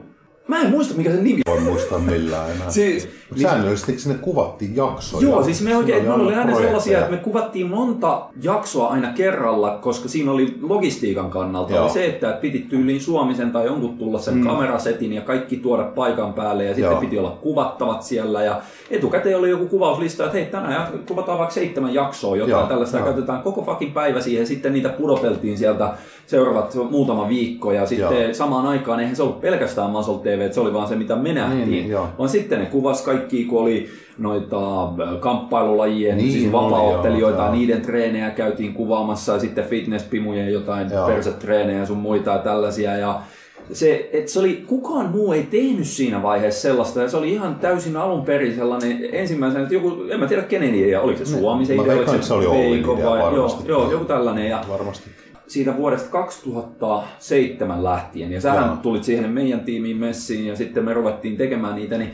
Mä 0.49 0.61
en 0.61 0.69
muista 0.69 0.93
mikä 0.97 1.11
se 1.11 1.21
nimi 1.21 1.41
Voi 1.47 1.59
muistaa 1.59 1.99
millään 1.99 2.51
enää. 2.51 2.69
Siis, 2.79 3.09
Mut 3.29 3.39
Säännöllisesti 3.39 3.99
sinne 3.99 4.17
kuvattiin 4.17 4.75
jaksoja. 4.75 5.27
Joo, 5.27 5.43
siis 5.43 5.61
me 5.61 5.77
oikein, 5.77 6.03
meillä 6.03 6.23
oli 6.23 6.35
aina 6.35 6.57
sellaisia, 6.57 6.99
että 6.99 7.11
me 7.11 7.17
kuvattiin 7.17 7.69
monta 7.69 8.25
jaksoa 8.41 8.87
aina 8.87 9.13
kerralla, 9.13 9.77
koska 9.81 10.09
siinä 10.09 10.31
oli 10.31 10.57
logistiikan 10.61 11.29
kannalta 11.29 11.73
Joo. 11.73 11.83
oli 11.83 11.91
se, 11.91 12.05
että 12.05 12.37
piti 12.41 12.59
tyyliin 12.59 13.01
Suomisen 13.01 13.51
tai 13.51 13.65
jonkun 13.65 13.97
tulla 13.97 14.19
sen 14.19 14.33
mm. 14.33 14.47
kamerasetin 14.47 15.13
ja 15.13 15.21
kaikki 15.21 15.57
tuoda 15.57 15.83
paikan 15.83 16.33
päälle 16.33 16.63
ja 16.63 16.73
sitten 16.73 16.91
Joo. 16.91 16.99
piti 16.99 17.19
olla 17.19 17.37
kuvattavat 17.41 18.03
siellä 18.03 18.43
ja 18.43 18.61
etukäteen 18.89 19.37
oli 19.37 19.49
joku 19.49 19.65
kuvauslista, 19.65 20.25
että 20.25 20.37
hei 20.37 20.45
tänään 20.45 20.87
kuvataan 21.07 21.37
vaikka 21.37 21.53
seitsemän 21.53 21.93
jaksoa 21.93 22.35
jotain 22.35 22.51
Joo, 22.51 22.67
tällaista 22.67 22.97
ja 22.97 23.01
joo. 23.01 23.13
käytetään 23.13 23.41
koko 23.41 23.61
fucking 23.61 23.93
päivä 23.93 24.21
siihen, 24.21 24.47
sitten 24.47 24.73
niitä 24.73 24.89
pudoteltiin 24.89 25.57
sieltä 25.57 25.93
seuraavat 26.29 26.75
muutama 26.91 27.29
viikko 27.29 27.71
ja 27.71 27.85
sitten 27.85 28.23
Joo. 28.23 28.33
samaan 28.33 28.67
aikaan 28.67 28.99
eihän 28.99 29.15
se 29.15 29.23
ollut 29.23 29.41
pelkästään 29.41 29.89
Muscle 29.89 30.17
TV, 30.17 30.41
että 30.41 30.53
se 30.53 30.61
oli 30.61 30.73
vaan 30.73 30.87
se 30.87 30.95
mitä 30.95 31.15
me 31.15 31.33
nähtiin, 31.33 31.69
Niin, 31.69 31.89
niin, 31.89 31.97
vaan 32.17 32.29
sitten 32.29 32.59
ne 32.59 32.65
kuvas 32.65 33.01
kaikki, 33.01 33.45
kun 33.45 33.61
oli 33.61 33.89
noita 34.17 34.83
äh, 34.83 35.19
kamppailulajien, 35.19 36.17
Niin, 36.17 36.27
niin, 36.27 36.39
siis 36.39 36.51
vapaaottelijoita, 36.51 37.43
joo, 37.43 37.51
niiden 37.51 37.81
treenejä 37.81 38.29
käytiin 38.29 38.73
kuvaamassa 38.73 39.33
ja 39.33 39.39
sitten 39.39 39.65
fitnesspimujen 39.65 40.53
jotain 40.53 40.91
Joo. 40.91 41.07
persetreenejä 41.07 41.79
ja 41.79 41.85
sun 41.85 41.97
muita 41.97 42.31
ja 42.31 42.37
tällaisia. 42.37 42.97
Ja 42.97 43.21
se, 43.71 44.09
et 44.13 44.27
se 44.27 44.39
oli, 44.39 44.63
kukaan 44.67 45.09
muu 45.09 45.33
ei 45.33 45.43
tehnyt 45.43 45.87
siinä 45.87 46.23
vaiheessa 46.23 46.61
sellaista 46.61 47.01
ja 47.01 47.09
se 47.09 47.17
oli 47.17 47.33
ihan 47.33 47.55
täysin 47.55 47.97
alun 47.97 48.25
perin 48.25 48.55
sellainen 48.55 49.09
ensimmäisenä, 49.11 49.63
että 49.63 49.73
joku, 49.73 50.03
en 50.09 50.19
mä 50.19 50.27
tiedä 50.27 50.43
kenen 50.43 50.75
idea, 50.75 51.01
oliko 51.01 51.19
se 51.19 51.25
Suomi 51.25 51.65
se 51.65 51.73
idea, 51.73 51.95
oliko 51.95 52.13
että 52.13 52.27
se 52.27 52.33
oli 52.33 52.79
idea 52.79 52.87
vai, 52.87 53.35
joo, 53.35 53.61
joo, 53.65 53.91
joku 53.91 54.05
tällainen. 54.05 54.49
Ja 54.49 54.63
Varmasti. 54.69 55.09
Siitä 55.49 55.77
vuodesta 55.77 56.09
2007 56.09 57.83
lähtien, 57.83 58.31
ja 58.31 58.41
sähän 58.41 58.65
Joo. 58.65 58.75
tulit 58.75 59.03
siihen 59.03 59.29
meidän 59.29 59.59
tiimiin 59.59 59.97
messiin, 59.97 60.47
ja 60.47 60.55
sitten 60.55 60.85
me 60.85 60.93
ruvettiin 60.93 61.37
tekemään 61.37 61.75
niitä, 61.75 61.97
niin 61.97 62.11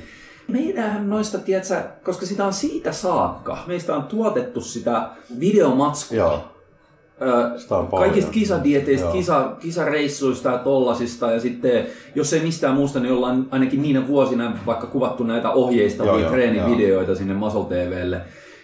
meidähän 0.48 1.10
noista, 1.10 1.38
tiedätkö, 1.38 1.82
koska 2.04 2.26
sitä 2.26 2.46
on 2.46 2.54
siitä 2.54 2.92
saakka, 2.92 3.58
meistä 3.68 3.96
on 3.96 4.04
tuotettu 4.04 4.62
sitä 4.62 5.10
videomatskua, 5.40 6.18
Joo. 6.18 6.52
Sitä 7.58 7.78
on 7.78 7.88
paljon. 7.88 8.10
kaikista 8.10 8.32
kisadieteistä, 8.32 9.12
kisa, 9.12 9.56
kisareissuista 9.60 10.50
ja 10.50 10.58
tollasista 10.58 11.32
ja 11.32 11.40
sitten, 11.40 11.88
jos 12.16 12.34
ei 12.34 12.42
mistään 12.42 12.76
muusta, 12.76 13.00
niin 13.00 13.14
ollaan 13.14 13.48
ainakin 13.52 13.82
niinä 13.82 14.08
vuosina 14.08 14.58
vaikka 14.66 14.88
kuvattu 14.88 15.24
näitä 15.24 15.52
ohjeistavia 15.52 16.12
Joo, 16.12 16.22
joo, 16.22 16.32
treenivideoita 16.32 17.16
sinne 17.16 17.34
Muscle 17.34 17.66
TVlle, 17.66 18.22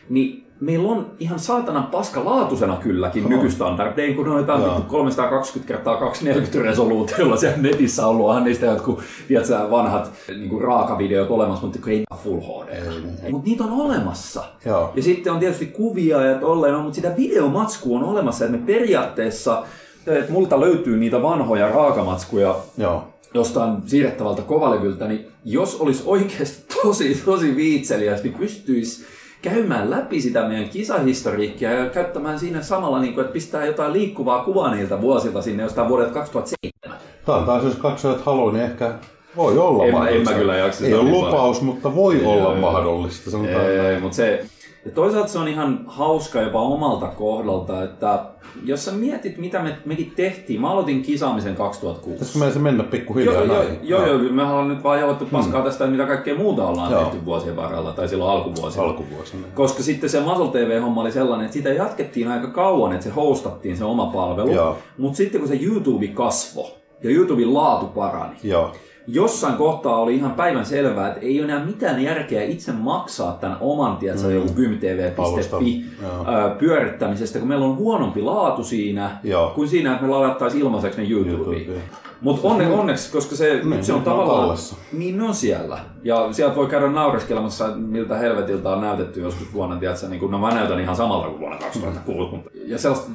niin 0.10 0.51
meillä 0.62 0.90
on 0.90 1.12
ihan 1.20 1.40
saatanan 1.40 1.84
paskalaatuisena 1.84 2.78
kylläkin 2.78 3.30
nykystandardein, 3.30 4.16
kun 4.16 4.28
on 4.28 4.38
jotain 4.38 4.62
Joo. 4.62 4.76
vittu 4.76 4.92
320 4.92 5.74
kertaa 5.74 5.98
240 5.98 6.70
resoluutiolla 6.70 7.38
siellä 7.38 7.58
netissä 7.58 8.08
ollut, 8.08 8.28
onhan 8.28 8.44
niistä 8.44 8.66
jotkut, 8.66 9.02
tiedätkö, 9.28 9.72
vanhat 9.72 10.12
niin 10.28 10.62
raakavideot 10.62 11.32
olemassa, 11.32 11.66
mutta 11.66 11.90
ei 11.90 12.04
full 12.16 12.40
HD. 12.40 12.92
Mutta 13.32 13.50
niitä 13.50 13.64
on 13.64 13.72
olemassa. 13.72 14.44
Joo. 14.66 14.94
Ja 14.96 15.04
sitten 15.04 15.34
on 15.34 15.40
tietysti 15.40 15.66
kuvia 15.66 16.22
ja 16.22 16.40
tolleen, 16.40 16.74
no, 16.74 16.82
mutta 16.82 16.96
sitä 16.96 17.14
videomatskua 17.18 18.00
on 18.00 18.06
olemassa, 18.06 18.46
että 18.46 18.58
me 18.58 18.64
periaatteessa, 18.66 19.64
että 20.08 20.32
multa 20.32 20.60
löytyy 20.60 20.98
niitä 20.98 21.22
vanhoja 21.22 21.70
raakamatskuja 21.70 22.56
Joo. 22.78 23.04
jostain 23.34 23.78
siirrettävältä 23.86 24.42
kovalevyltä, 24.42 25.08
niin 25.08 25.28
jos 25.46 25.76
olisi 25.76 26.04
oikeasti 26.06 26.64
tosi, 26.84 27.22
tosi 27.26 27.56
viitseliäs, 27.56 28.24
niin 28.24 28.34
pystyisi 28.34 29.06
käymään 29.42 29.90
läpi 29.90 30.22
sitä 30.22 30.48
meidän 30.48 30.70
kisahistoriikkia 30.70 31.72
ja 31.72 31.90
käyttämään 31.90 32.40
siinä 32.40 32.62
samalla, 32.62 33.00
niin 33.00 33.14
kuin, 33.14 33.22
että 33.22 33.34
pistää 33.34 33.66
jotain 33.66 33.94
liikkuvaa 33.94 34.44
kuvaa 34.44 34.76
niiltä 34.76 35.02
vuosilta 35.02 35.42
sinne 35.42 35.64
jostain 35.64 35.90
vuodelta 35.90 36.14
2007. 36.14 36.98
Tämä 37.26 37.38
on 37.38 37.46
taas, 37.46 37.64
jos 37.64 37.76
katsojat 37.76 38.22
haluaa, 38.22 38.54
niin 38.54 38.66
ehkä 38.66 38.94
voi 39.36 39.58
olla 39.58 39.86
En 39.86 39.92
mahdollista. 39.94 40.30
en 40.32 40.36
mä 40.36 40.40
kyllä 40.42 40.56
jaksa 40.56 40.86
Ei 40.86 40.94
ole 40.94 41.10
lupaus, 41.10 41.62
mutta 41.62 41.96
voi 41.96 42.16
Ei, 42.16 42.26
olla 42.26 42.42
joo. 42.52 42.56
mahdollista. 42.56 43.38
Ei, 43.38 43.78
näin. 43.78 44.02
mutta 44.02 44.16
se, 44.16 44.46
ja 44.86 44.92
toisaalta 44.92 45.28
se 45.28 45.40
on 45.40 45.48
ihan 45.48 45.84
hauska 45.88 46.42
jopa 46.42 46.62
omalta 46.62 47.08
kohdalta, 47.08 47.84
että 47.84 48.26
jos 48.66 48.86
sä 48.86 48.92
mietit, 48.92 49.38
mitä 49.38 49.60
me, 49.64 49.78
mekin 49.86 50.14
tehtiin, 50.16 50.62
mä 50.62 50.72
aloitin 50.72 51.02
kisaamisen 51.02 51.56
2006. 51.56 52.12
Pitäisikö 52.12 52.40
meidän 52.40 52.54
se 52.54 52.60
mennä 52.60 52.84
pikkuhiljaa 52.84 53.44
Joo, 53.44 53.64
joo, 53.64 53.66
joo, 53.84 54.06
joo, 54.06 54.34
me 54.34 54.44
ollaan 54.44 54.68
nyt 54.68 54.84
vaan 54.84 55.00
jauhettu 55.00 55.26
paskaa 55.32 55.64
tästä, 55.64 55.88
mitä 55.88 56.06
kaikkea 56.06 56.36
muuta 56.36 56.68
ollaan 56.68 56.92
Joo. 56.92 57.04
tehty 57.04 57.26
vuosien 57.26 57.56
varrella, 57.56 57.92
tai 57.92 58.08
silloin 58.10 58.32
alkuvuosina. 58.32 58.84
Alkuvuosina. 58.84 59.48
Koska 59.54 59.84
sitten 59.84 60.10
se 60.10 60.20
Muscle 60.20 60.48
TV-homma 60.48 61.02
oli 61.02 61.12
sellainen, 61.12 61.46
että 61.46 61.54
sitä 61.54 61.70
jatkettiin 61.70 62.28
aika 62.28 62.48
kauan, 62.48 62.94
että 62.94 63.04
se 63.04 63.10
hostattiin 63.10 63.78
se 63.78 63.84
oma 63.84 64.06
palvelu. 64.06 64.78
Mutta 64.98 65.18
sitten 65.18 65.42
kun 65.42 65.48
se 65.48 65.60
YouTube 65.62 66.08
kasvoi 66.08 66.72
ja 67.04 67.10
YouTuben 67.10 67.54
laatu 67.54 67.86
parani, 67.86 68.36
Joo. 68.44 68.72
Jossain 69.08 69.56
kohtaa 69.56 69.96
oli 69.96 70.16
ihan 70.16 70.32
päivän 70.32 70.66
selvää, 70.66 71.08
että 71.08 71.20
ei 71.20 71.40
ole 71.42 71.52
enää 71.52 71.66
mitään 71.66 72.04
järkeä 72.04 72.44
itse 72.44 72.72
maksaa 72.72 73.38
tämän 73.42 73.58
oman, 73.60 73.98
tiedätkö, 73.98 74.28
mm. 74.28 74.34
joku 74.34 74.54
gymtv.fi 74.54 75.86
pyörittämisestä, 76.60 77.40
kun 77.40 77.48
meillä 77.48 77.66
on 77.66 77.76
huonompi 77.76 78.22
laatu 78.22 78.64
siinä, 78.64 79.20
Joo. 79.24 79.50
kuin 79.50 79.68
siinä, 79.68 79.92
että 79.92 80.06
me 80.06 80.12
ladattaisiin 80.12 80.64
ilmaiseksi 80.64 81.02
ne 81.02 81.10
YouTubeen. 81.10 81.62
YouTubeen. 81.62 81.84
Mutta 82.22 82.48
onne, 82.48 82.68
onneksi, 82.68 83.12
koska 83.12 83.36
se, 83.36 83.62
nyt 83.64 83.84
se 83.84 83.94
on 83.94 84.00
ne 84.00 84.06
tavallaan... 84.06 84.40
tallessa. 84.40 84.76
Niin 84.94 85.18
ne 85.18 85.24
on 85.24 85.36
siellä. 85.36 85.80
Ja 86.04 86.34
sieltä 86.34 86.56
voi 86.56 86.68
käydä 86.68 86.88
naureskelemassa, 86.88 87.68
miltä 87.76 88.18
helvetiltä 88.18 88.70
on 88.70 88.82
näytetty 88.82 89.22
joskus 89.22 89.54
vuonna, 89.54 89.76
tiedätkö, 89.76 90.08
niin 90.08 90.20
kuin, 90.20 90.32
no 90.32 90.40
mä 90.40 90.54
näytän 90.54 90.80
ihan 90.80 90.96
samalta 90.96 91.28
kuin 91.28 91.40
vuonna 91.40 91.58
2006. 91.58 92.36
Mutta, 92.36 92.50
ja 92.66 92.78
sellaista 92.78 93.12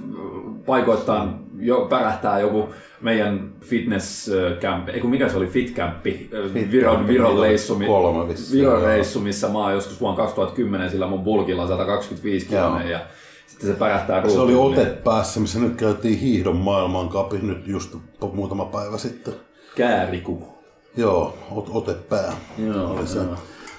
paikoittain 0.66 1.45
jo 1.60 1.86
pärähtää 1.90 2.40
joku 2.40 2.68
meidän 3.00 3.52
fitness 3.60 4.28
äh, 4.28 4.58
camp, 4.58 4.88
ei 4.88 5.00
kun 5.00 5.10
mikä 5.10 5.28
se 5.28 5.36
oli, 5.36 5.46
fit 5.46 5.74
campi, 5.76 6.30
äh, 6.46 6.52
Fit 6.52 6.70
Viron, 6.70 6.96
campi, 6.96 7.12
Viron, 7.12 8.28
vissiin, 8.28 8.58
Viron 8.60 8.82
reissu, 8.82 9.20
missä 9.20 9.48
mä 9.48 9.58
oon 9.58 9.72
joskus 9.72 10.00
vuonna 10.00 10.16
2010 10.16 10.90
sillä 10.90 11.06
mun 11.06 11.24
bulkilla 11.24 11.66
125 11.66 12.54
Joo. 12.54 12.66
kiloinen 12.68 12.90
ja 12.90 13.00
sitten 13.46 13.70
se 13.70 13.76
pärähtää 13.76 14.28
Se 14.28 14.38
oli 14.40 14.54
ruutuun, 14.54 14.78
ote 14.78 14.90
päässä, 14.90 15.40
missä 15.40 15.58
nyt 15.58 15.76
käytiin 15.76 16.18
hiihdon 16.18 16.56
maailmankapi 16.56 17.38
nyt 17.38 17.68
just 17.68 17.94
muutama 18.32 18.64
päivä 18.64 18.98
sitten. 18.98 19.34
niin 19.34 19.44
Kääriku. 19.76 20.56
Joo, 20.96 21.38
ot, 21.50 21.70
otepää 21.72 22.32
Joo, 22.66 22.90
oli 22.90 23.06
se. 23.06 23.18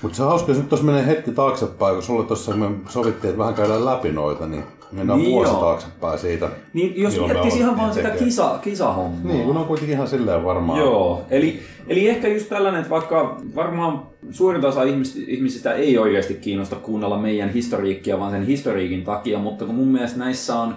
Mutta 0.02 0.18
se 0.18 0.24
on 0.24 0.30
hauska, 0.30 0.52
jos 0.52 0.58
nyt 0.58 0.70
tuossa 0.70 0.86
menee 0.86 1.08
hetki 1.08 1.32
taaksepäin, 1.32 1.94
kun 1.94 2.04
sulle 2.04 2.26
tuossa 2.26 2.56
me 2.56 2.70
sovittiin, 2.90 3.30
että 3.30 3.40
vähän 3.40 3.54
käydään 3.54 3.86
läpi 3.86 4.12
noita, 4.12 4.48
niin 4.48 4.64
mennään 4.92 5.20
Niin 5.20 5.32
vuosi 5.32 5.52
joo. 5.52 5.62
taaksepäin 5.62 6.20
siitä. 6.20 6.50
Niin 6.74 6.94
jos 7.02 7.20
me 7.20 7.26
miettisi 7.28 7.60
ihan 7.60 7.78
vaan 7.78 7.94
sitä 7.94 8.10
kisa, 8.10 8.60
kisahommaa. 8.62 9.34
Niin, 9.34 9.46
kun 9.46 9.58
on 9.58 9.66
kuitenkin 9.66 9.96
ihan 9.96 10.08
silleen 10.08 10.44
varmaan. 10.44 10.80
Joo, 10.80 11.22
eli, 11.30 11.60
eli 11.88 12.10
ehkä 12.10 12.28
just 12.28 12.50
tällainen, 12.50 12.80
että 12.82 12.90
vaikka 12.90 13.38
varmaan 13.56 14.02
suurin 14.32 14.66
osa 14.66 14.84
ihmis- 14.84 15.24
ihmisistä 15.28 15.74
ei 15.74 15.98
oikeasti 15.98 16.34
kiinnosta 16.34 16.76
kuunnella 16.76 17.18
meidän 17.20 17.50
historiikkia, 17.50 18.20
vaan 18.20 18.32
sen 18.32 18.46
historiikin 18.46 19.04
takia, 19.04 19.40
mutta 19.40 19.66
kun 19.66 19.76
mun 19.76 19.88
mielestä 19.88 20.20
näissä 20.20 20.56
on 20.56 20.76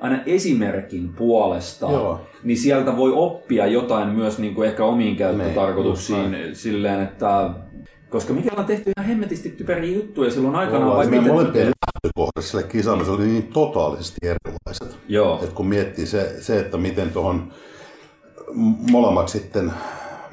aina 0.00 0.18
esimerkin 0.26 1.08
puolesta, 1.08 1.86
Joo. 1.90 2.20
niin 2.44 2.56
sieltä 2.58 2.96
voi 2.96 3.12
oppia 3.14 3.66
jotain 3.66 4.08
myös 4.08 4.38
niin 4.38 4.54
kuin 4.54 4.68
ehkä 4.68 4.84
omiin 4.84 5.06
Niin, 5.06 5.16
käyttötarkoituksiin 5.16 6.36
silleen, 6.52 7.02
että 7.02 7.50
koska 8.10 8.32
mikä 8.32 8.50
on 8.56 8.64
tehty 8.64 8.92
ihan 8.96 9.08
hemmetisti 9.08 9.50
typeriä 9.50 9.96
juttuja 9.96 10.30
silloin 10.30 10.56
aikanaan. 10.56 10.96
Vai 10.96 11.06
miten? 11.06 11.32
molempien 11.32 11.66
lähtökohdat 11.66 12.44
sille 12.44 12.62
kisaamiselle 12.62 13.18
oli 13.18 13.26
niin 13.26 13.46
totaalisesti 13.46 14.18
erilaiset. 14.22 14.98
Joo. 15.08 15.40
Et 15.44 15.52
kun 15.52 15.66
miettii 15.66 16.06
se, 16.06 16.42
se 16.42 16.60
että 16.60 16.76
miten 16.76 17.10
tuohon 17.10 17.52
molemmat 18.90 19.28
sitten 19.28 19.72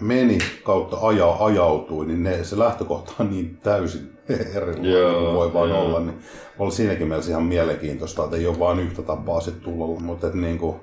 meni 0.01 0.37
kautta 0.63 0.97
aja, 1.01 1.37
ajautui, 1.39 2.05
niin 2.05 2.23
ne, 2.23 2.43
se 2.43 2.59
lähtökohta 2.59 3.13
on 3.19 3.29
niin 3.29 3.57
täysin 3.63 4.11
erilainen 4.55 4.91
Joo, 4.91 5.21
kuin 5.21 5.33
voi 5.33 5.53
vaan 5.53 5.69
joo. 5.69 5.81
olla. 5.81 5.99
Niin 5.99 6.19
oli 6.59 6.71
siinäkin 6.71 7.07
mielessä 7.07 7.31
ihan 7.31 7.43
mielenkiintoista, 7.43 8.23
että 8.23 8.37
ei 8.37 8.47
ole 8.47 8.59
vain 8.59 8.79
yhtä 8.79 9.01
tapaa 9.01 9.41
sitten 9.41 9.63
tulla. 9.63 9.99
Mutta 9.99 10.27
et 10.27 10.33
niin 10.33 10.57
kuin, 10.57 10.75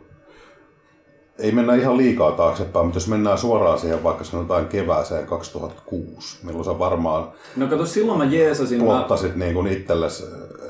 ei 1.38 1.52
mennä 1.52 1.74
ihan 1.74 1.96
liikaa 1.96 2.32
taaksepäin, 2.32 2.86
mutta 2.86 2.96
jos 2.96 3.08
mennään 3.08 3.38
suoraan 3.38 3.78
siihen 3.78 4.02
vaikka 4.02 4.24
sanotaan 4.24 4.66
kevääseen 4.66 5.26
2006, 5.26 6.38
milloin 6.42 6.64
sä 6.64 6.78
varmaan 6.78 7.28
No 7.56 7.66
kato, 7.66 7.86
silloin 7.86 8.18
mä 8.18 8.24
jeesasin. 8.24 8.78
Mä, 8.78 8.84
plottasit 8.84 9.36
niin 9.36 9.54
kuin 9.54 9.66
itsellesi 9.66 10.24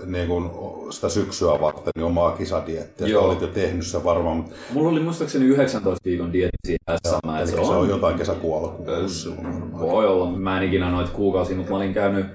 niin 0.06 0.28
kuin 0.28 0.50
sitä 0.90 1.08
syksyä 1.08 1.60
varten 1.60 1.92
niin 1.96 2.04
omaa 2.04 2.30
kisadiettiä. 2.32 3.06
Sä 3.06 3.12
Joo. 3.12 3.24
olit 3.24 3.40
jo 3.40 3.46
tehnyt 3.46 3.86
sen 3.86 4.04
varmaan, 4.04 4.36
mutta 4.36 4.54
mulla 4.72 4.88
oli 4.88 5.00
muistaakseni 5.00 5.44
19 5.46 6.04
viikon 6.04 6.32
dietti 6.32 6.56
siinä 6.66 6.98
SM. 7.06 7.28
eli 7.28 7.48
että 7.48 7.66
se 7.66 7.72
on 7.72 7.88
jotain 7.88 8.18
kesäkuun 8.18 8.62
varmaan. 8.62 9.80
Voi 9.80 10.06
olla, 10.06 10.30
mä 10.30 10.56
en 10.56 10.66
ikinä 10.66 10.90
noita 10.90 11.10
kuukausia, 11.10 11.56
mutta 11.56 11.72
mä 11.72 11.76
olin 11.76 11.94
käynyt 11.94 12.26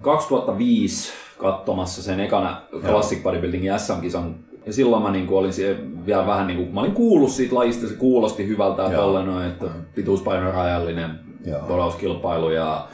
2005 0.00 1.12
katsomassa 1.38 2.02
sen 2.02 2.20
ekana 2.20 2.62
Classic 2.80 3.22
Bodybuildingin 3.22 3.78
SM-kisan. 3.78 4.34
Ja 4.66 4.72
silloin 4.72 5.02
mä 5.02 5.10
niin 5.10 5.28
olin 5.30 5.52
siellä 5.52 5.78
vielä 6.06 6.26
vähän 6.26 6.46
niin 6.46 6.58
kuin, 6.58 6.74
mä 6.74 6.80
olin 6.80 6.92
kuullut 6.92 7.30
siitä 7.30 7.54
lajista, 7.54 7.88
se 7.88 7.94
kuulosti 7.94 8.48
hyvältä 8.48 8.82
ja 8.82 8.92
Joo. 8.92 9.02
tolleen 9.02 9.26
noin, 9.26 9.46
että 9.46 9.66
pituuspaino 9.94 10.52
rajallinen 10.52 11.10
Joo. 11.44 11.60
bodauskilpailu 11.68 12.50
ja 12.50 12.88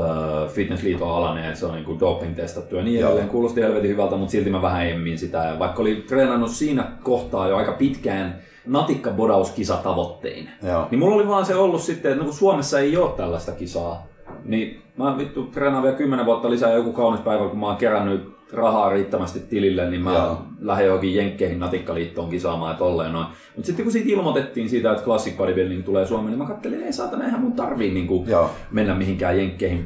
äh, 0.00 0.50
fitnessliiton 0.52 1.10
alainen, 1.10 1.44
että 1.44 1.60
se 1.60 1.66
on 1.66 1.74
niin 1.74 2.00
doping 2.00 2.36
testattu 2.36 2.76
ja 2.76 2.82
niin 2.82 3.00
Joo. 3.00 3.08
edelleen. 3.08 3.28
Kuulosti 3.28 3.60
helvetin 3.60 3.90
hyvältä, 3.90 4.16
mutta 4.16 4.32
silti 4.32 4.50
mä 4.50 4.62
vähän 4.62 4.88
emmin 4.88 5.18
sitä. 5.18 5.38
Ja 5.38 5.58
vaikka 5.58 5.82
oli 5.82 6.04
treenannut 6.08 6.50
siinä 6.50 6.90
kohtaa 7.02 7.48
jo 7.48 7.56
aika 7.56 7.72
pitkään 7.72 8.38
natikka 8.66 9.10
bodauskisatavoittein, 9.10 10.48
Joo. 10.62 10.88
niin 10.90 10.98
mulla 10.98 11.14
oli 11.14 11.28
vaan 11.28 11.46
se 11.46 11.54
ollut 11.54 11.80
sitten, 11.80 12.12
että 12.12 12.22
no 12.22 12.24
kun 12.24 12.38
Suomessa 12.38 12.78
ei 12.78 12.96
ole 12.96 13.10
tällaista 13.16 13.52
kisaa, 13.52 14.06
niin 14.44 14.82
mä 14.96 15.18
vittu 15.18 15.42
treenaan 15.42 15.82
vielä 15.82 15.96
10 15.96 16.26
vuotta 16.26 16.50
lisää 16.50 16.72
joku 16.72 16.92
kaunis 16.92 17.20
päivä, 17.20 17.48
kun 17.48 17.58
mä 17.58 17.66
oon 17.66 17.76
kerännyt 17.76 18.35
rahaa 18.52 18.90
riittävästi 18.90 19.40
tilille, 19.40 19.90
niin 19.90 20.02
mä 20.02 20.14
Joo. 20.14 20.38
lähden 20.60 20.86
johonkin 20.86 21.14
Jenkkeihin 21.14 21.58
natikkaliittoon 21.58 22.30
kisaamaan 22.30 22.72
ja 22.72 22.78
tolleen 22.78 23.12
noin. 23.12 23.26
Mutta 23.56 23.66
sitten 23.66 23.84
kun 23.84 23.92
siitä 23.92 24.08
ilmoitettiin 24.10 24.68
siitä, 24.68 24.90
että 24.92 25.04
Classic 25.04 25.36
Bodybuilding 25.36 25.84
tulee 25.84 26.06
Suomeen, 26.06 26.30
niin 26.30 26.38
mä 26.38 26.46
katselin, 26.54 26.82
ei 26.82 26.92
saatana, 26.92 27.24
eihän 27.24 27.40
mun 27.40 27.52
tarvii 27.52 27.90
niinku 27.94 28.24
Joo. 28.28 28.50
mennä 28.70 28.94
mihinkään 28.94 29.38
Jenkkeihin 29.38 29.84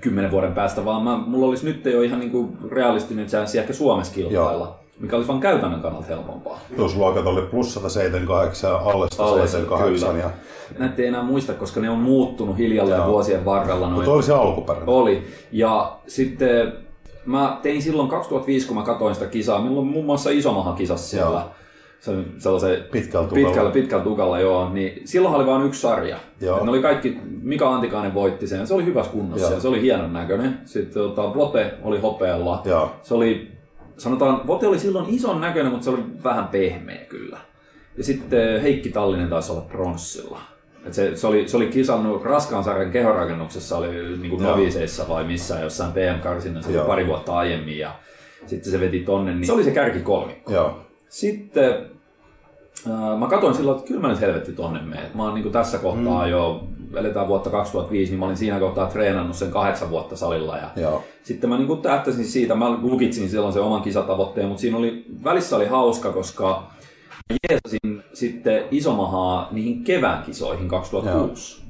kymmenen 0.00 0.30
vuoden 0.30 0.52
päästä, 0.52 0.84
vaan 0.84 1.02
mä, 1.02 1.16
mulla 1.26 1.46
olisi 1.46 1.64
nyt 1.64 1.84
jo 1.84 2.02
ihan 2.02 2.20
niinku 2.20 2.48
realistinen 2.70 3.26
chanssi 3.26 3.58
ehkä 3.58 3.72
Suomessa 3.72 4.14
kilpailla, 4.14 4.78
mikä 5.00 5.16
olisi 5.16 5.28
vaan 5.28 5.40
käytännön 5.40 5.80
kannalta 5.80 6.06
helpompaa. 6.06 6.60
Tuusluokat 6.76 7.26
oli 7.26 7.42
plus 7.42 7.74
178 7.74 8.70
ja 8.70 8.76
alle 8.76 9.08
Alle, 9.18 9.46
178. 9.48 10.08
kyllä. 10.10 10.22
Ja, 10.24 10.30
Näitä 10.78 11.02
ei 11.02 11.08
enää 11.08 11.22
muista, 11.22 11.52
koska 11.52 11.80
ne 11.80 11.90
on 11.90 11.98
muuttunut 11.98 12.58
hiljalleen 12.58 12.98
Joo. 12.98 13.08
vuosien 13.08 13.44
varrella. 13.44 13.86
Noin. 13.86 13.92
mutta 13.94 14.10
oli 14.10 14.22
se 14.22 14.32
alkuperäinen. 14.32 14.88
Oli. 14.88 15.22
Ja 15.52 15.96
sitten 16.06 16.72
mä 17.26 17.58
tein 17.62 17.82
silloin 17.82 18.08
2005, 18.08 18.66
kun 18.66 18.76
mä 18.76 18.82
katsoin 18.82 19.14
sitä 19.14 19.26
kisaa, 19.26 19.62
milloin 19.62 19.86
muun 19.86 20.04
muassa 20.04 20.30
Isomahan 20.30 20.74
kisassa 20.74 21.08
siellä. 21.08 21.40
Joo. 21.40 21.50
Se, 22.00 22.12
sellaisen 22.38 22.84
Pitkällä 22.92 23.28
tukalla. 23.28 23.46
pitkällä, 23.48 23.70
pitkällä 23.70 24.04
tukalla, 24.04 24.40
joo. 24.40 24.68
Niin 24.68 25.08
silloin 25.08 25.34
oli 25.34 25.46
vain 25.46 25.66
yksi 25.66 25.80
sarja. 25.80 26.16
Joo. 26.40 26.64
Ne 26.64 26.70
oli 26.70 26.82
kaikki, 26.82 27.18
Mika 27.42 27.74
Antikainen 27.74 28.14
voitti 28.14 28.46
sen, 28.46 28.66
se 28.66 28.74
oli 28.74 28.84
hyvässä 28.84 29.12
kunnossa 29.12 29.46
Joo. 29.46 29.54
ja 29.54 29.60
se 29.60 29.68
oli 29.68 29.82
hienon 29.82 30.12
näköinen. 30.12 30.58
Sitten 30.64 30.94
tota, 30.94 31.34
Vote 31.34 31.74
oli 31.82 31.98
hopealla. 32.00 32.62
Joo. 32.64 32.92
Se 33.02 33.14
oli, 33.14 33.52
sanotaan, 33.96 34.46
Vote 34.46 34.66
oli 34.66 34.78
silloin 34.78 35.14
ison 35.14 35.40
näköinen, 35.40 35.72
mutta 35.72 35.84
se 35.84 35.90
oli 35.90 36.04
vähän 36.24 36.48
pehmeä 36.48 37.04
kyllä. 37.08 37.38
Ja 37.96 38.04
sitten 38.04 38.62
Heikki 38.62 38.88
Tallinen 38.88 39.28
taisi 39.28 39.52
olla 39.52 39.60
pronssilla. 39.60 40.40
Et 40.86 40.94
se, 40.94 41.16
se, 41.16 41.26
oli, 41.26 41.48
se 41.48 41.56
oli 41.56 41.66
kisannut 41.66 42.24
raskaan 42.24 42.64
sarjan 42.64 42.90
kehorakennuksessa, 42.90 43.76
oli 43.76 43.88
niin 44.18 44.30
kuin 44.30 44.42
noviseissa 44.42 45.08
vai 45.08 45.24
missään 45.24 45.62
jossain 45.62 45.92
PM-karsinnassa 45.92 46.84
pari 46.86 47.06
vuotta 47.06 47.36
aiemmin. 47.36 47.78
Ja 47.78 47.94
sitten 48.46 48.72
se 48.72 48.80
veti 48.80 49.00
tonne, 49.00 49.34
niin 49.34 49.46
se 49.46 49.52
oli 49.52 49.64
se 49.64 49.70
kärkikolmikko. 49.70 50.52
Joo. 50.52 50.80
Sitten 51.08 51.90
äh, 52.86 53.18
mä 53.18 53.26
katsoin 53.26 53.54
silloin, 53.54 53.78
että 53.78 53.88
kyllä 53.88 54.00
mä 54.00 54.08
nyt 54.08 54.20
helvetti 54.20 54.52
tonne 54.52 54.82
menen. 54.82 55.10
Mä 55.14 55.22
oon 55.22 55.34
niin 55.34 55.52
tässä 55.52 55.78
kohtaa 55.78 56.24
mm. 56.24 56.30
jo, 56.30 56.64
eletään 56.96 57.28
vuotta 57.28 57.50
2005, 57.50 58.12
niin 58.12 58.18
mä 58.18 58.26
olin 58.26 58.36
siinä 58.36 58.58
kohtaa 58.58 58.86
treenannut 58.86 59.36
sen 59.36 59.50
kahdeksan 59.50 59.90
vuotta 59.90 60.16
salilla. 60.16 60.56
Ja 60.56 60.70
Joo. 60.76 61.04
sitten 61.22 61.50
mä 61.50 61.58
niin 61.58 61.82
tähtäsin 61.82 62.24
siitä, 62.24 62.54
mä 62.54 62.70
lukitsin 62.70 63.28
silloin 63.28 63.52
sen 63.52 63.62
oman 63.62 63.82
kisatavoitteen, 63.82 64.48
mutta 64.48 64.60
siinä 64.60 64.76
oli, 64.76 65.04
välissä 65.24 65.56
oli 65.56 65.66
hauska, 65.66 66.12
koska 66.12 66.70
mä 67.28 67.36
jeesasin 67.50 68.02
sitten 68.14 68.64
Isomahaa 68.70 69.48
niihin 69.50 69.84
kevään 69.84 70.22
kisoihin 70.22 70.68
2006, 70.68 71.62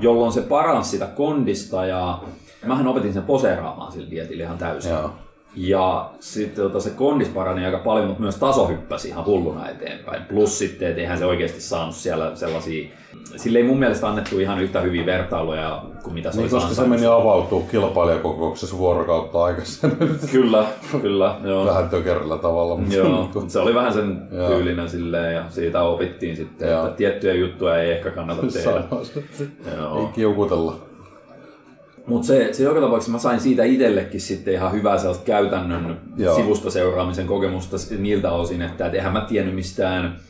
jolloin 0.00 0.32
se 0.32 0.42
paransi 0.42 0.90
sitä 0.90 1.06
kondista 1.06 1.86
ja 1.86 2.22
mähän 2.66 2.86
opetin 2.86 3.12
sen 3.12 3.22
poseeraamaan 3.22 3.92
sillä 3.92 4.10
dietillä 4.10 4.44
ihan 4.44 4.58
täysin. 4.58 4.92
Joo. 4.92 5.10
Ja 5.56 6.10
sitten 6.20 6.64
tota, 6.64 6.80
se 6.80 6.90
kondis 6.90 7.28
parani 7.28 7.66
aika 7.66 7.78
paljon, 7.78 8.06
mutta 8.06 8.22
myös 8.22 8.36
taso 8.36 8.68
hyppäsi 8.68 9.08
ihan 9.08 9.24
hulluna 9.26 9.68
eteenpäin. 9.68 10.22
Plus 10.22 10.58
sitten, 10.58 10.88
että 10.88 11.00
eihän 11.00 11.18
se 11.18 11.24
oikeasti 11.26 11.60
saanut 11.60 11.94
siellä 11.94 12.36
sellaisia... 12.36 12.88
Sille 13.36 13.58
ei 13.58 13.64
mun 13.64 13.78
mielestä 13.78 14.08
annettu 14.08 14.38
ihan 14.38 14.60
yhtä 14.60 14.80
hyviä 14.80 15.06
vertailuja 15.06 15.82
kuin 16.02 16.14
mitä 16.14 16.30
se 16.30 16.36
Niin, 16.36 16.42
olisi 16.54 16.56
koska 16.66 16.82
se 16.82 16.88
meni 16.88 17.06
avautuu 17.06 17.62
kilpailijakokouksessa 17.62 18.78
vuorokautta 18.78 19.44
aikaisemmin. 19.44 20.18
Kyllä, 20.32 20.64
kyllä, 21.02 21.36
joo. 21.44 21.66
Vähän 21.66 21.88
tökerillä 21.88 22.38
tavalla. 22.38 22.76
Mutta 22.76 22.94
Joo, 22.94 23.28
se 23.48 23.58
oli 23.58 23.74
vähän 23.74 23.92
sen 23.92 24.28
tyylinen 24.48 24.90
silleen 24.90 25.34
ja 25.34 25.44
siitä 25.48 25.82
opittiin 25.82 26.36
sitten, 26.36 26.68
Joo. 26.70 26.84
että 26.84 26.96
tiettyjä 26.96 27.34
juttuja 27.34 27.76
ei 27.76 27.90
ehkä 27.92 28.10
kannata 28.10 28.42
tehdä. 28.52 28.82
Sanoa 28.88 29.04
se. 29.04 29.22
Ei 29.40 30.06
kiukutella. 30.14 30.89
Mutta 32.06 32.26
se, 32.26 32.48
se 32.52 32.62
joka 32.62 32.80
tapauksessa 32.80 33.12
mä 33.12 33.18
sain 33.18 33.40
siitä 33.40 33.64
itsellekin 33.64 34.20
sitten 34.20 34.54
ihan 34.54 34.72
hyvää 34.72 34.98
sellaista 34.98 35.24
käytännön 35.24 36.00
Joo. 36.16 36.36
sivusta 36.36 36.70
seuraamisen 36.70 37.26
kokemusta 37.26 37.76
niiltä 37.98 38.32
osin, 38.32 38.62
että 38.62 38.86
et 38.86 38.94
eihän 38.94 39.12
mä 39.12 39.20
tiennyt 39.20 39.54
mistään 39.54 40.20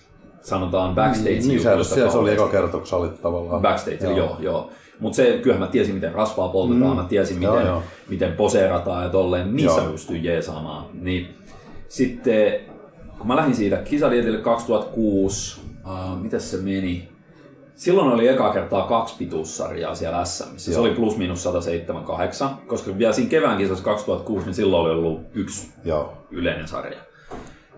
sanotaan 0.43 0.95
backstage 0.95 1.31
Niin, 1.31 1.63
se, 1.63 1.85
se, 1.85 2.11
se 2.11 2.19
oli 2.19 2.33
eka 2.33 2.49
kerta, 2.49 2.79
kun 2.79 2.87
sä 2.87 2.97
olit 2.97 3.23
tavallaan. 3.23 3.63
Backstage, 3.63 4.05
joo, 4.05 4.17
joo. 4.17 4.37
joo. 4.41 4.71
Mutta 5.01 5.17
se, 5.17 5.39
kyllähän 5.43 5.67
mä 5.67 5.73
tiesin, 5.73 5.95
miten 5.95 6.15
rasvaa 6.15 6.49
poltetaan, 6.49 6.91
mm. 6.91 6.97
mä 7.03 7.09
tiesin, 7.09 7.43
Joo, 7.43 7.55
miten, 7.55 7.69
joo. 7.69 7.83
miten 8.09 8.33
poseerataan 8.33 9.03
ja 9.05 9.09
tolleen, 9.09 9.57
niissä 9.57 9.81
Joo. 9.81 9.91
pystyy 9.91 10.17
jeesaamaan. 10.17 10.87
Niin, 11.01 11.29
sitten 11.89 12.61
kun 13.19 13.27
mä 13.27 13.37
lähdin 13.37 13.55
siitä 13.55 13.77
kisadietille 13.77 14.39
2006, 14.39 15.61
uh, 15.85 16.23
miten 16.23 16.41
se 16.41 16.57
meni? 16.57 17.09
Silloin 17.81 18.13
oli 18.13 18.29
eka 18.29 18.53
kertaa 18.53 18.87
kaksi 18.87 19.15
pituussarjaa 19.19 19.95
siellä 19.95 20.25
SM. 20.25 20.57
Se 20.57 20.79
oli 20.79 20.91
plus 20.91 21.17
miinus 21.17 21.43
178, 21.43 22.51
koska 22.67 22.99
vielä 22.99 23.13
siinä 23.13 23.31
kevään 23.31 23.59
kisassa 23.59 23.85
2006, 23.85 24.47
niin 24.47 24.55
silloin 24.55 24.83
oli 24.83 24.91
ollut 24.91 25.21
yksi 25.35 25.69
Joo. 25.85 26.13
yleinen 26.31 26.69
sarja. 26.69 26.99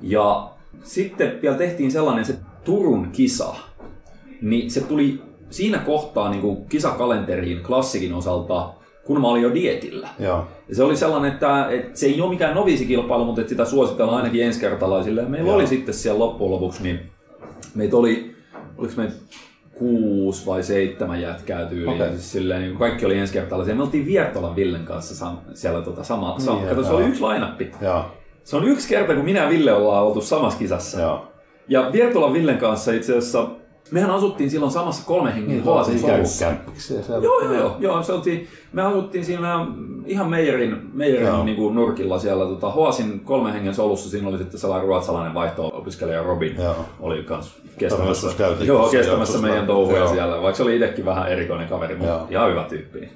Ja 0.00 0.50
sitten 0.82 1.42
vielä 1.42 1.56
tehtiin 1.56 1.92
sellainen 1.92 2.24
se 2.24 2.36
Turun 2.64 3.08
kisa, 3.12 3.54
niin 4.40 4.70
se 4.70 4.80
tuli 4.80 5.22
siinä 5.50 5.78
kohtaa 5.78 6.30
niin 6.30 6.40
kuin 6.40 6.66
kisakalenteriin 6.66 7.62
klassikin 7.62 8.14
osalta, 8.14 8.70
kun 9.04 9.20
mä 9.20 9.28
olin 9.28 9.42
jo 9.42 9.54
dietillä. 9.54 10.08
Joo. 10.18 10.46
Ja 10.68 10.74
se 10.74 10.82
oli 10.82 10.96
sellainen, 10.96 11.32
että, 11.32 11.68
että 11.70 11.98
se 11.98 12.06
ei 12.06 12.20
ole 12.20 12.30
mikään 12.30 12.54
noviisikilpailu, 12.54 13.24
mutta 13.24 13.40
että 13.40 13.50
sitä 13.50 13.64
suositellaan 13.64 14.18
ainakin 14.18 14.42
ensikertalaisille. 14.42 15.20
Ja 15.20 15.28
meillä 15.28 15.48
Joo. 15.48 15.56
oli 15.56 15.66
sitten 15.66 15.94
siellä 15.94 16.18
loppujen 16.18 16.50
lopuksi, 16.50 16.82
niin 16.82 17.00
meitä 17.74 17.96
oli, 17.96 18.36
oliko 18.78 18.94
meitä 18.96 19.14
kuusi 19.82 20.46
vai 20.46 20.62
seitsemän 20.62 21.20
jätkää 21.20 21.66
tyyliin. 21.66 22.02
Okay. 22.02 22.10
Siis 22.10 22.32
silleen, 22.32 22.62
niin 22.62 22.76
kaikki 22.76 23.06
oli 23.06 23.18
ensikertalaisia. 23.18 23.74
Me 23.74 23.82
oltiin 23.82 24.06
Viertolan 24.06 24.56
Villen 24.56 24.84
kanssa 24.84 25.26
sam- 25.26 25.54
siellä 25.54 25.82
tota 25.82 26.04
sama, 26.04 26.34
sama. 26.38 26.58
Niin, 26.58 26.68
Kato, 26.68 26.84
se 26.84 26.90
oli 26.92 27.04
yksi 27.04 27.20
lainappi. 27.20 27.72
Joo. 27.80 28.04
Se 28.44 28.56
on 28.56 28.68
yksi 28.68 28.88
kerta, 28.88 29.14
kun 29.14 29.24
minä 29.24 29.42
ja 29.42 29.48
Ville 29.48 29.72
ollaan 29.72 30.04
oltu 30.04 30.20
samassa 30.20 30.58
kisassa. 30.58 31.00
Joo. 31.00 31.28
Ja 31.68 31.90
Viertolan 31.92 32.32
Villen 32.32 32.58
kanssa 32.58 32.92
itse 32.92 33.12
asiassa, 33.12 33.48
mehän 33.90 34.10
asuttiin 34.10 34.50
silloin 34.50 34.72
samassa 34.72 35.06
kolmen 35.06 35.32
hengen 35.32 35.48
Niin, 35.48 35.64
ja 35.66 36.24
siellä. 36.24 37.24
Joo, 37.24 37.40
joo, 37.40 37.54
joo. 37.54 37.76
joo 37.80 38.02
se 38.02 38.12
oltiin, 38.12 38.48
me 38.72 38.82
asuttiin 38.82 39.24
siinä 39.24 39.66
ihan 40.06 40.30
meijerin, 40.30 40.90
meijerin 40.92 41.44
niin 41.44 41.56
kuin 41.56 41.74
nurkilla 41.74 42.18
siellä 42.18 42.44
tota, 42.44 42.70
Hoasin 42.70 43.20
kolmen 43.20 43.52
hengen 43.52 43.74
solussa. 43.74 44.10
Siinä 44.10 44.28
oli 44.28 44.38
sitten 44.38 44.60
sellainen 44.60 44.88
ruotsalainen 44.88 45.34
vaihto-opiskelija 45.34 46.22
Robin. 46.22 46.56
Joo. 46.56 46.76
Oli 47.00 47.22
kans 47.22 47.62
kestämässä, 47.78 48.28
joo, 48.64 48.88
kestämässä 48.88 49.38
meidän 49.38 49.66
touhuja 49.66 49.98
Joo. 49.98 50.12
siellä. 50.12 50.42
Vaikka 50.42 50.56
se 50.56 50.62
oli 50.62 50.76
itsekin 50.76 51.04
vähän 51.04 51.28
erikoinen 51.28 51.68
kaveri, 51.68 51.94
mutta 51.94 52.12
Joo. 52.12 52.26
ihan 52.30 52.50
hyvä 52.50 52.64
tyyppi. 52.64 53.00
Niin. 53.00 53.10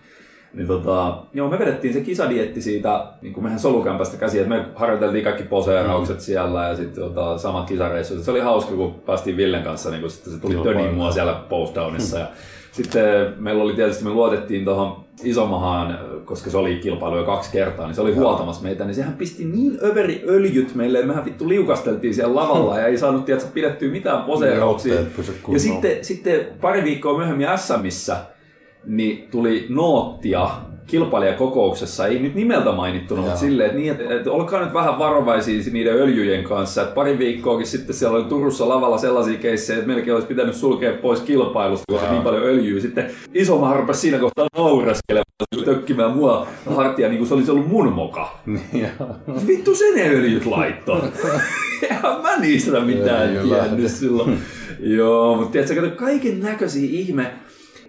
Niin 0.54 0.66
tota, 0.66 1.18
joo, 1.34 1.50
me 1.50 1.58
vedettiin 1.58 1.94
se 1.94 2.00
kisadietti 2.00 2.62
siitä 2.62 3.06
niin 3.22 3.34
kuin 3.34 3.44
meidän 3.44 3.60
solukämpästä 3.60 4.16
käsiin, 4.16 4.42
että 4.42 4.54
me 4.56 4.64
harjoiteltiin 4.74 5.24
kaikki 5.24 5.42
poseeraukset 5.42 6.16
mm. 6.16 6.20
siellä 6.20 6.68
ja 6.68 6.76
sitten 6.76 7.04
tota, 7.04 7.38
samat 7.38 7.68
kisareissut. 7.68 8.24
Se 8.24 8.30
oli 8.30 8.40
hauska, 8.40 8.74
kun 8.74 8.94
päästiin 9.06 9.36
Villen 9.36 9.62
kanssa, 9.62 9.90
niin 9.90 10.00
kun 10.00 10.10
sitten 10.10 10.32
se 10.32 10.40
tuli 10.40 10.54
töniin 10.54 10.94
mua 10.94 11.12
siellä 11.12 11.32
postdownissa 11.48 12.18
ja 12.18 12.26
sitten 12.76 13.34
meillä 13.38 13.62
oli 13.62 13.74
tietysti, 13.74 14.04
me 14.04 14.10
luotettiin 14.10 14.64
tuohon 14.64 15.06
Isomahaan, 15.22 15.98
koska 16.24 16.50
se 16.50 16.56
oli 16.56 16.76
kilpailu 16.76 17.16
jo 17.16 17.24
kaksi 17.24 17.52
kertaa, 17.52 17.86
niin 17.86 17.94
se 17.94 18.00
oli 18.00 18.14
huoltamassa 18.14 18.62
meitä, 18.62 18.84
niin 18.84 18.94
sehän 18.94 19.14
pisti 19.14 19.44
niin 19.44 19.78
överi 19.82 20.24
öljyt 20.28 20.74
meille, 20.74 20.98
että 20.98 21.08
mehän 21.08 21.24
vittu 21.24 21.48
liukasteltiin 21.48 22.14
siellä 22.14 22.34
lavalla 22.34 22.78
ja 22.78 22.86
ei 22.86 22.98
saanut 22.98 23.24
tiedätkö, 23.24 23.50
pidettyä 23.54 23.90
mitään 23.90 24.24
poseerauksia. 24.24 24.94
Ja 25.52 25.60
sitten, 25.60 26.04
sitten 26.04 26.46
pari 26.60 26.84
viikkoa 26.84 27.16
myöhemmin 27.18 27.48
SMissä 27.56 28.16
niin 28.86 29.28
tuli 29.30 29.66
noottia 29.68 30.50
kilpailijakokouksessa, 30.86 32.06
ei 32.06 32.18
nyt 32.18 32.34
nimeltä 32.34 32.72
mainittuna, 32.72 33.22
mutta 33.22 33.36
silleen, 33.36 33.66
että, 33.66 33.78
niin, 33.80 33.92
että, 33.92 34.14
että 34.14 34.30
olkaa 34.30 34.64
nyt 34.64 34.74
vähän 34.74 34.98
varovaisia 34.98 35.62
niiden 35.72 35.94
öljyjen 35.94 36.44
kanssa. 36.44 36.82
Että 36.82 36.94
pari 36.94 37.18
viikkoakin 37.18 37.66
sitten 37.66 37.96
siellä 37.96 38.16
oli 38.16 38.24
Turussa 38.24 38.68
lavalla 38.68 38.98
sellaisia 38.98 39.38
keissejä, 39.38 39.78
että 39.78 39.88
melkein 39.88 40.14
olisi 40.14 40.28
pitänyt 40.28 40.54
sulkea 40.54 40.92
pois 40.92 41.20
kilpailusta, 41.20 41.84
kun 41.88 42.00
oli 42.00 42.10
niin 42.10 42.22
paljon 42.22 42.42
öljyä. 42.42 42.80
Sitten 42.80 43.10
Isomaa 43.34 43.76
rupesi 43.76 44.00
siinä 44.00 44.18
kohtaa 44.18 44.46
naureskelemaan, 44.56 45.26
tökkimään 45.64 46.10
mua 46.10 46.46
hartia, 46.76 47.08
niin 47.08 47.18
kuin 47.18 47.28
se 47.28 47.34
olisi 47.34 47.50
ollut 47.50 47.68
mun 47.68 47.92
moka. 47.92 48.38
Niin. 48.46 48.88
Vittu 49.46 49.74
se 49.74 49.84
ne 49.94 50.08
öljyt 50.08 50.46
laittoi. 50.46 51.00
Eihän 51.82 52.22
mä 52.22 52.36
niistä 52.36 52.80
mitään 52.80 53.28
tiennyt 53.28 53.90
silloin. 53.90 54.38
Joo, 54.80 55.36
mutta 55.36 55.52
tiedätkö, 55.52 55.90
kaiken 55.90 56.40
näköisiä 56.40 56.88
ihme. 56.90 57.32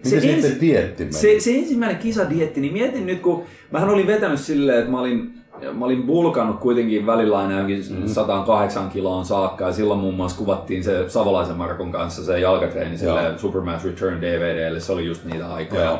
Miten 0.04 0.20
se 0.20 0.40
sitten 0.40 0.60
dieetti 0.60 1.04
meni? 1.04 1.12
se, 1.16 1.40
se 1.40 1.54
ensimmäinen 1.54 1.98
kisadietti, 1.98 2.60
niin 2.60 2.72
mietin 2.72 3.06
nyt, 3.06 3.20
kun 3.20 3.42
mähän 3.70 3.88
olin 3.90 4.06
vetänyt 4.06 4.40
silleen, 4.40 4.78
että 4.78 4.90
mä 4.90 5.00
olin, 5.00 5.30
mä 5.72 5.84
olin 5.84 6.02
bulkannut 6.02 6.60
kuitenkin 6.60 7.06
välillä 7.06 7.38
aina 7.38 7.52
johonkin 7.52 7.84
Mhm. 7.90 8.06
108 8.06 8.88
kiloon 8.90 9.24
saakka, 9.24 9.64
ja 9.66 9.72
silloin 9.72 10.00
muun 10.00 10.14
muassa 10.14 10.38
kuvattiin 10.38 10.84
se 10.84 11.08
Savolaisen 11.08 11.56
Markon 11.56 11.92
kanssa 11.92 12.24
se 12.24 12.40
jalkatreeni 12.40 12.98
sille. 12.98 13.20
Superman's 13.36 13.84
Return 13.84 14.20
DVDlle, 14.20 14.80
se 14.80 14.92
oli 14.92 15.06
just 15.06 15.24
niitä 15.24 15.54
aikoja. 15.54 15.84
Joo. 15.84 15.98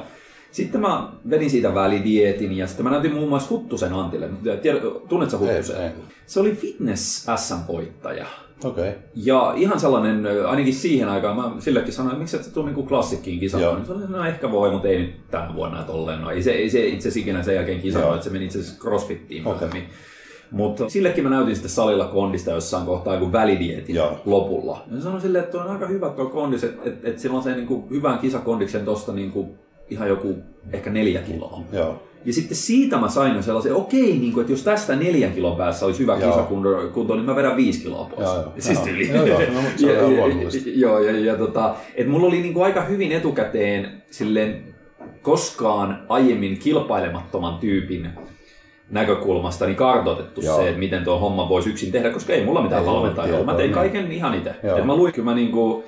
Sitten 0.50 0.80
mä 0.80 1.08
vedin 1.30 1.50
siitä 1.50 1.74
välidietin 1.74 2.56
ja 2.56 2.66
sitten 2.66 2.84
mä 2.84 2.90
näytin 2.90 3.14
muun 3.14 3.28
muassa 3.28 3.50
Huttusen 3.50 3.92
Antille. 3.92 4.28
Tiedä, 4.62 4.78
tunnetko 5.08 5.38
Huttusen? 5.38 5.76
Ei, 5.76 5.82
ei. 5.82 5.90
Se 6.26 6.40
oli 6.40 6.52
fitness 6.52 7.26
SM-voittaja. 7.36 8.26
Okei. 8.64 8.92
Ja 9.14 9.52
ihan 9.56 9.80
sellainen, 9.80 10.26
ainakin 10.46 10.74
siihen 10.74 11.08
aikaan, 11.08 11.36
mä 11.36 11.52
sillekin 11.58 11.92
sanoin, 11.92 12.12
että 12.12 12.18
miksi 12.18 12.36
et 12.36 12.44
sä 12.44 12.50
tuu 12.50 12.64
niinku 12.64 12.82
klassikkiin 12.82 13.36
Joo. 13.36 13.40
kisaamaan. 13.40 13.86
Se 13.86 13.92
oli, 13.92 14.02
no 14.08 14.24
ehkä 14.24 14.50
voi, 14.50 14.70
mutta 14.70 14.88
ei 14.88 14.98
nyt 14.98 15.30
tänä 15.30 15.54
vuonna 15.54 15.82
tolleen. 15.82 16.20
No, 16.20 16.30
ei, 16.30 16.42
se, 16.42 16.50
ei 16.50 16.70
se 16.70 16.86
itse 16.86 17.08
asiassa 17.08 17.20
ikinä 17.20 17.42
sen 17.42 17.54
jälkeen 17.54 17.80
kisannut, 17.80 18.14
että 18.14 18.24
se 18.24 18.30
meni 18.30 18.44
itse 18.44 18.58
asiassa 18.58 18.80
crossfittiin 18.80 19.42
myöhemmin. 19.42 19.84
Mutta 20.50 20.88
sillekin 20.88 21.24
mä 21.24 21.30
näytin 21.30 21.54
sitten 21.54 21.70
salilla 21.70 22.04
kondista 22.04 22.50
jossain 22.50 22.86
kohtaa 22.86 23.14
joku 23.14 23.32
välidietin 23.32 23.96
Joo. 23.96 24.20
lopulla. 24.24 24.84
Ja 24.94 25.00
sanoin 25.00 25.22
silleen, 25.22 25.44
että 25.44 25.52
tuo 25.52 25.60
on 25.60 25.70
aika 25.70 25.86
hyvä 25.86 26.10
tuo 26.10 26.26
kondis, 26.26 26.64
että 26.64 26.82
et, 26.84 27.04
et 27.04 27.18
sillä 27.18 27.36
on 27.36 27.42
se 27.42 27.54
niinku 27.54 27.86
hyvän 27.90 28.18
kisakondiksen 28.18 28.84
tosta 28.84 29.12
niinku 29.12 29.54
ihan 29.90 30.08
joku 30.08 30.34
ehkä 30.72 30.90
neljä 30.90 31.22
kiloa. 31.22 31.60
Joo. 31.72 32.02
Ja 32.24 32.32
sitten 32.32 32.56
siitä 32.56 32.96
mä 32.96 33.08
sain 33.08 33.36
jo 33.36 33.42
sellaisen, 33.42 33.74
okei, 33.74 34.18
niin 34.18 34.32
kuin, 34.32 34.40
että 34.42 34.52
jos 34.52 34.62
tästä 34.62 34.96
neljän 34.96 35.32
kilon 35.32 35.56
päässä 35.56 35.86
olisi 35.86 36.00
hyvä 36.00 36.16
Joo. 36.16 36.30
kisakunto, 36.30 36.88
kunto, 36.94 37.14
niin 37.14 37.24
mä 37.26 37.36
vedän 37.36 37.56
viisi 37.56 37.80
kiloa 37.80 38.04
pois. 38.04 38.28
Joo, 38.28 38.34
joo. 38.34 38.52
Siis 38.58 38.78
Joo. 38.78 38.86
tyyli. 38.86 39.08
Joo, 39.08 39.26
joo. 39.26 39.40
No, 39.54 39.60
mutta 39.62 39.78
se 39.78 40.02
on 40.02 40.12
Ja- 40.16 40.26
ja-. 40.26 40.72
Joo, 40.74 40.98
ja, 40.98 41.18
ja 41.20 41.36
tota, 41.36 41.74
että 41.94 42.10
mulla 42.12 42.26
oli 42.26 42.42
niin 42.42 42.54
kuin 42.54 42.64
aika 42.64 42.80
hyvin 42.80 43.12
etukäteen 43.12 44.02
silleen 44.10 44.74
koskaan 45.22 46.02
aiemmin 46.08 46.58
kilpailemattoman 46.58 47.58
tyypin 47.58 48.08
näkökulmasta 48.90 49.66
niin 49.66 49.76
kartoitettu 49.76 50.40
Joo. 50.40 50.56
se, 50.56 50.68
että 50.68 50.78
miten 50.78 51.04
tuo 51.04 51.18
homma 51.18 51.48
voisi 51.48 51.70
yksin 51.70 51.92
tehdä, 51.92 52.10
koska 52.10 52.32
ei 52.32 52.44
mulla 52.44 52.62
mitään 52.62 52.86
valmentajaa. 52.86 53.44
Mä 53.44 53.54
tein 53.54 53.72
kaiken 53.72 54.12
ihan 54.12 54.34
itse. 54.34 54.54
Mä 54.84 54.96
luin, 54.96 55.12
kyllä 55.12 55.30
mä 55.30 55.34
niinku, 55.34 55.84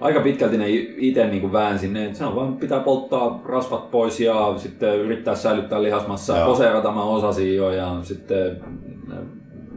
aika 0.00 0.20
pitkälti 0.20 0.56
ne 0.58 0.64
itse 0.96 1.26
niinku 1.26 1.52
väänsin 1.52 1.92
ne, 1.92 2.04
että 2.04 2.18
se 2.18 2.24
on 2.24 2.36
vaan 2.36 2.56
pitää 2.56 2.80
polttaa 2.80 3.42
rasvat 3.44 3.90
pois 3.90 4.20
ja 4.20 4.54
sitten 4.56 4.96
yrittää 4.98 5.34
säilyttää 5.34 5.82
lihasmassa. 5.82 6.38
Joo. 6.38 6.46
Poseerata 6.46 6.92
mä 6.92 7.02
osasin 7.02 7.56
jo 7.56 7.70
ja 7.70 7.96
sitten 8.02 8.60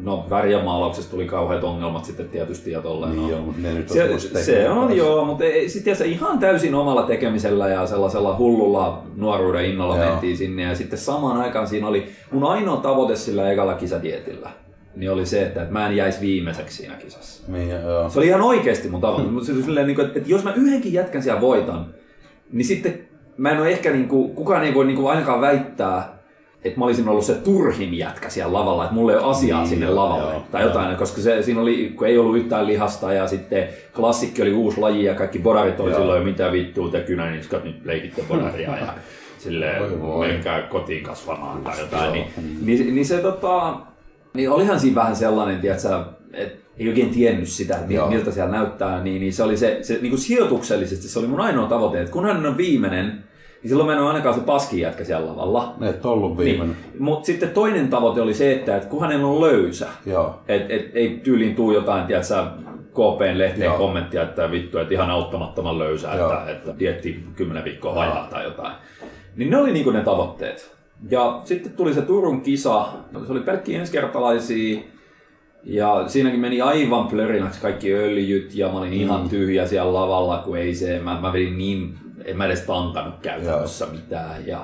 no 0.04 0.26
väriämaalauksessa 0.30 1.12
tuli 1.12 1.26
kauheat 1.26 1.64
ongelmat 1.64 2.06
sitten 2.06 2.30
tietysti 2.30 2.72
ja 2.72 2.82
tolleen. 2.82 3.12
Niin 3.12 3.24
no. 3.24 3.30
joo, 3.30 3.42
mutta 3.42 3.62
ne 3.62 3.74
nyt 3.74 3.92
on 3.92 3.98
Se, 4.20 4.44
se 4.44 4.70
on 4.70 4.78
kanssa. 4.78 4.98
joo, 4.98 5.26
mutta 5.26 5.44
ei, 5.44 5.70
sit 5.70 5.84
tiedätkö, 5.84 6.06
ihan 6.06 6.40
täysin 6.40 6.76
omalla 6.76 7.04
tekemisellä 7.04 7.68
ja 7.70 7.88
sellaisella 7.88 8.38
hullulla 8.38 9.04
nuoruuden 9.16 9.66
innolla 9.66 9.98
Joo. 9.98 10.06
mentiin 10.10 10.38
sinne. 10.38 10.64
Ja 10.64 10.76
sitten 10.76 11.00
samaan 11.00 11.38
aikaan 11.42 11.68
siinä 11.68 11.88
oli 11.88 12.08
mun 12.32 12.44
ainoa 12.44 12.78
tavoite 12.78 13.16
sillä 13.16 13.52
ekalla 13.52 13.74
kisadietillä. 13.74 14.50
Niin 14.98 15.12
oli 15.12 15.26
se, 15.26 15.42
että, 15.42 15.68
mä 15.70 15.88
en 15.88 15.96
jäisi 15.96 16.22
viimeiseksi 16.22 16.78
siinä 16.78 16.96
kisassa. 16.96 17.44
Niin, 17.52 17.70
joo. 17.70 18.10
Se 18.10 18.20
oli 18.20 18.28
ihan 18.28 18.42
oikeasti 18.42 18.90
mun 18.90 19.02
tavoite. 19.02 19.28
Mutta 19.28 19.46
silleen, 19.46 19.88
niin 19.88 19.96
kuin, 19.96 20.08
että, 20.08 20.20
jos 20.26 20.44
mä 20.44 20.54
yhdenkin 20.54 20.94
jätkän 20.94 21.24
siellä 21.24 21.42
voitan, 21.42 21.86
niin 22.52 22.66
sitten 22.66 23.00
mä 23.38 23.52
en 23.52 23.60
ole 23.60 23.70
ehkä, 23.70 23.92
niin 23.92 24.08
kuin, 24.08 24.36
kukaan 24.36 24.64
ei 24.64 24.74
voi 24.74 24.86
niin 24.86 24.96
kuin 24.96 25.10
ainakaan 25.10 25.42
väittää, 25.42 26.18
että 26.64 26.80
mä 26.80 26.86
olisin 26.86 27.10
ollut 27.10 27.24
se 27.26 27.34
turhin 27.34 27.98
jätkä 27.98 28.30
siellä 28.30 28.54
lavalla, 28.54 28.84
että 28.84 28.96
mulla 28.96 29.12
ei 29.12 29.18
ole 29.18 29.26
asiaa 29.32 29.60
Niin, 29.60 29.70
sinne 29.70 29.86
joo, 29.86 29.96
lavalle 29.96 30.34
joo, 30.34 30.44
tai 30.52 30.64
jotain, 30.64 30.98
koska 30.98 31.22
se, 31.22 31.42
siinä 31.42 31.62
oli, 31.62 31.94
kun 31.96 32.08
ei 32.08 32.18
ollut 32.18 32.38
yhtään 32.38 32.68
lihasta 32.68 33.14
ja 33.14 33.28
sitten 33.28 33.68
klassikki 33.96 34.42
oli 34.42 34.54
uusi 34.54 34.80
laji 34.80 35.04
ja 35.04 35.16
kaikki 35.16 35.40
bodarit 35.40 35.80
oli 35.80 35.92
Joo. 35.92 36.00
silloin 36.00 36.20
jo 36.20 36.26
mitä 36.26 36.52
vittua 36.52 36.92
te 36.92 37.00
kynäniskat 37.00 37.64
nyt 37.64 37.86
leikitte 37.86 38.24
bodaria 38.28 38.78
ja 38.78 38.94
silleen 39.38 39.84
menkää 40.20 40.62
kotiin 40.62 41.04
kasvamaan 41.04 41.62
tai 41.62 41.80
jotain, 41.80 42.14
niin, 42.14 42.28
niin, 42.62 42.96
niin 42.96 43.06
se 43.06 43.18
tota, 43.18 43.78
niin 44.38 44.50
olihan 44.50 44.80
siinä 44.80 44.96
vähän 44.96 45.16
sellainen, 45.16 45.60
tiedätkö, 45.60 46.04
että 46.34 46.68
ei 46.78 46.88
oikein 46.88 47.10
tiennyt 47.10 47.48
sitä, 47.48 47.76
että 47.76 47.94
Joo. 47.94 48.10
miltä 48.10 48.32
siellä 48.32 48.52
näyttää, 48.52 49.04
niin, 49.04 49.22
niin 49.22 49.34
se 49.34 49.44
oli 49.44 49.58
se, 49.58 49.80
se 49.82 49.94
niin 49.94 50.10
kuin 50.10 50.20
sijoituksellisesti 50.20 51.08
se 51.08 51.20
oli 51.20 51.28
mun 51.28 51.42
ainoa 51.42 51.68
tavoite, 51.68 52.00
että 52.00 52.12
kunhan 52.12 52.36
hän 52.36 52.46
on 52.46 52.58
viimeinen, 52.58 53.06
niin 53.06 53.70
silloin 53.70 53.88
mä 53.88 53.94
en 53.94 54.00
ole 54.00 54.08
ainakaan 54.08 54.36
se 54.36 54.42
paskin 54.42 54.80
jätkä 54.80 55.04
siellä 55.04 55.28
lavalla. 55.28 55.76
Ne 55.80 55.90
et 55.90 56.06
ollut 56.06 56.38
viimeinen. 56.38 56.78
Niin. 56.92 57.04
Mutta 57.04 57.26
sitten 57.26 57.50
toinen 57.50 57.88
tavoite 57.88 58.22
oli 58.22 58.34
se, 58.34 58.52
että, 58.52 58.76
että 58.76 58.90
kunhan 58.90 59.12
hän 59.12 59.26
on 59.26 59.42
löysä, 59.42 59.88
Joo. 60.06 60.40
et, 60.48 60.72
et, 60.72 60.92
ei 60.94 61.22
tyyliin 61.24 61.56
tuu 61.56 61.72
jotain, 61.72 62.06
tiedätkö, 62.06 62.36
KPn 62.92 63.38
lehteen 63.38 63.66
Joo. 63.66 63.78
kommenttia, 63.78 64.24
että 64.24 64.52
vittu, 64.52 64.78
että 64.78 64.94
ihan 64.94 65.10
auttamattoman 65.10 65.80
löysä, 65.80 66.16
Joo. 66.16 66.32
että, 66.32 66.52
että 66.52 66.80
dietti 66.80 67.24
10 67.36 67.64
viikkoa 67.64 67.96
vajaa 67.96 68.28
tai 68.32 68.44
jotain. 68.44 68.74
Niin 69.36 69.50
ne 69.50 69.58
oli 69.58 69.72
niinku 69.74 69.92
ne 69.92 70.02
tavoitteet. 70.02 70.77
Ja 71.10 71.42
sitten 71.46 71.72
tuli 71.72 71.94
se 71.94 72.02
Turun 72.02 72.42
kisa, 72.42 72.86
se 73.26 73.32
oli 73.32 73.40
pelkkiä 73.40 73.80
ensikertalaisia, 73.80 74.80
ja 75.64 76.04
siinäkin 76.08 76.40
meni 76.40 76.62
aivan 76.62 77.08
plörinäksi 77.08 77.62
kaikki 77.62 77.94
öljyt, 77.94 78.56
ja 78.56 78.68
mä 78.70 78.78
olin 78.78 78.90
Mm. 78.94 79.00
ihan 79.00 79.30
tyhjä 79.30 79.68
siellä 79.68 79.94
lavalla, 79.94 80.38
kun 80.38 80.58
ei 80.58 80.76
se, 80.76 81.00
mä, 81.00 81.22
mä 81.22 81.34
vedin 81.34 81.58
niin, 81.58 81.96
en 82.26 82.38
mä 82.38 82.46
edes 82.46 82.62
tantanut 82.62 83.14
käytännössä 83.22 83.86
mitään. 83.92 84.48
Ja, 84.48 84.60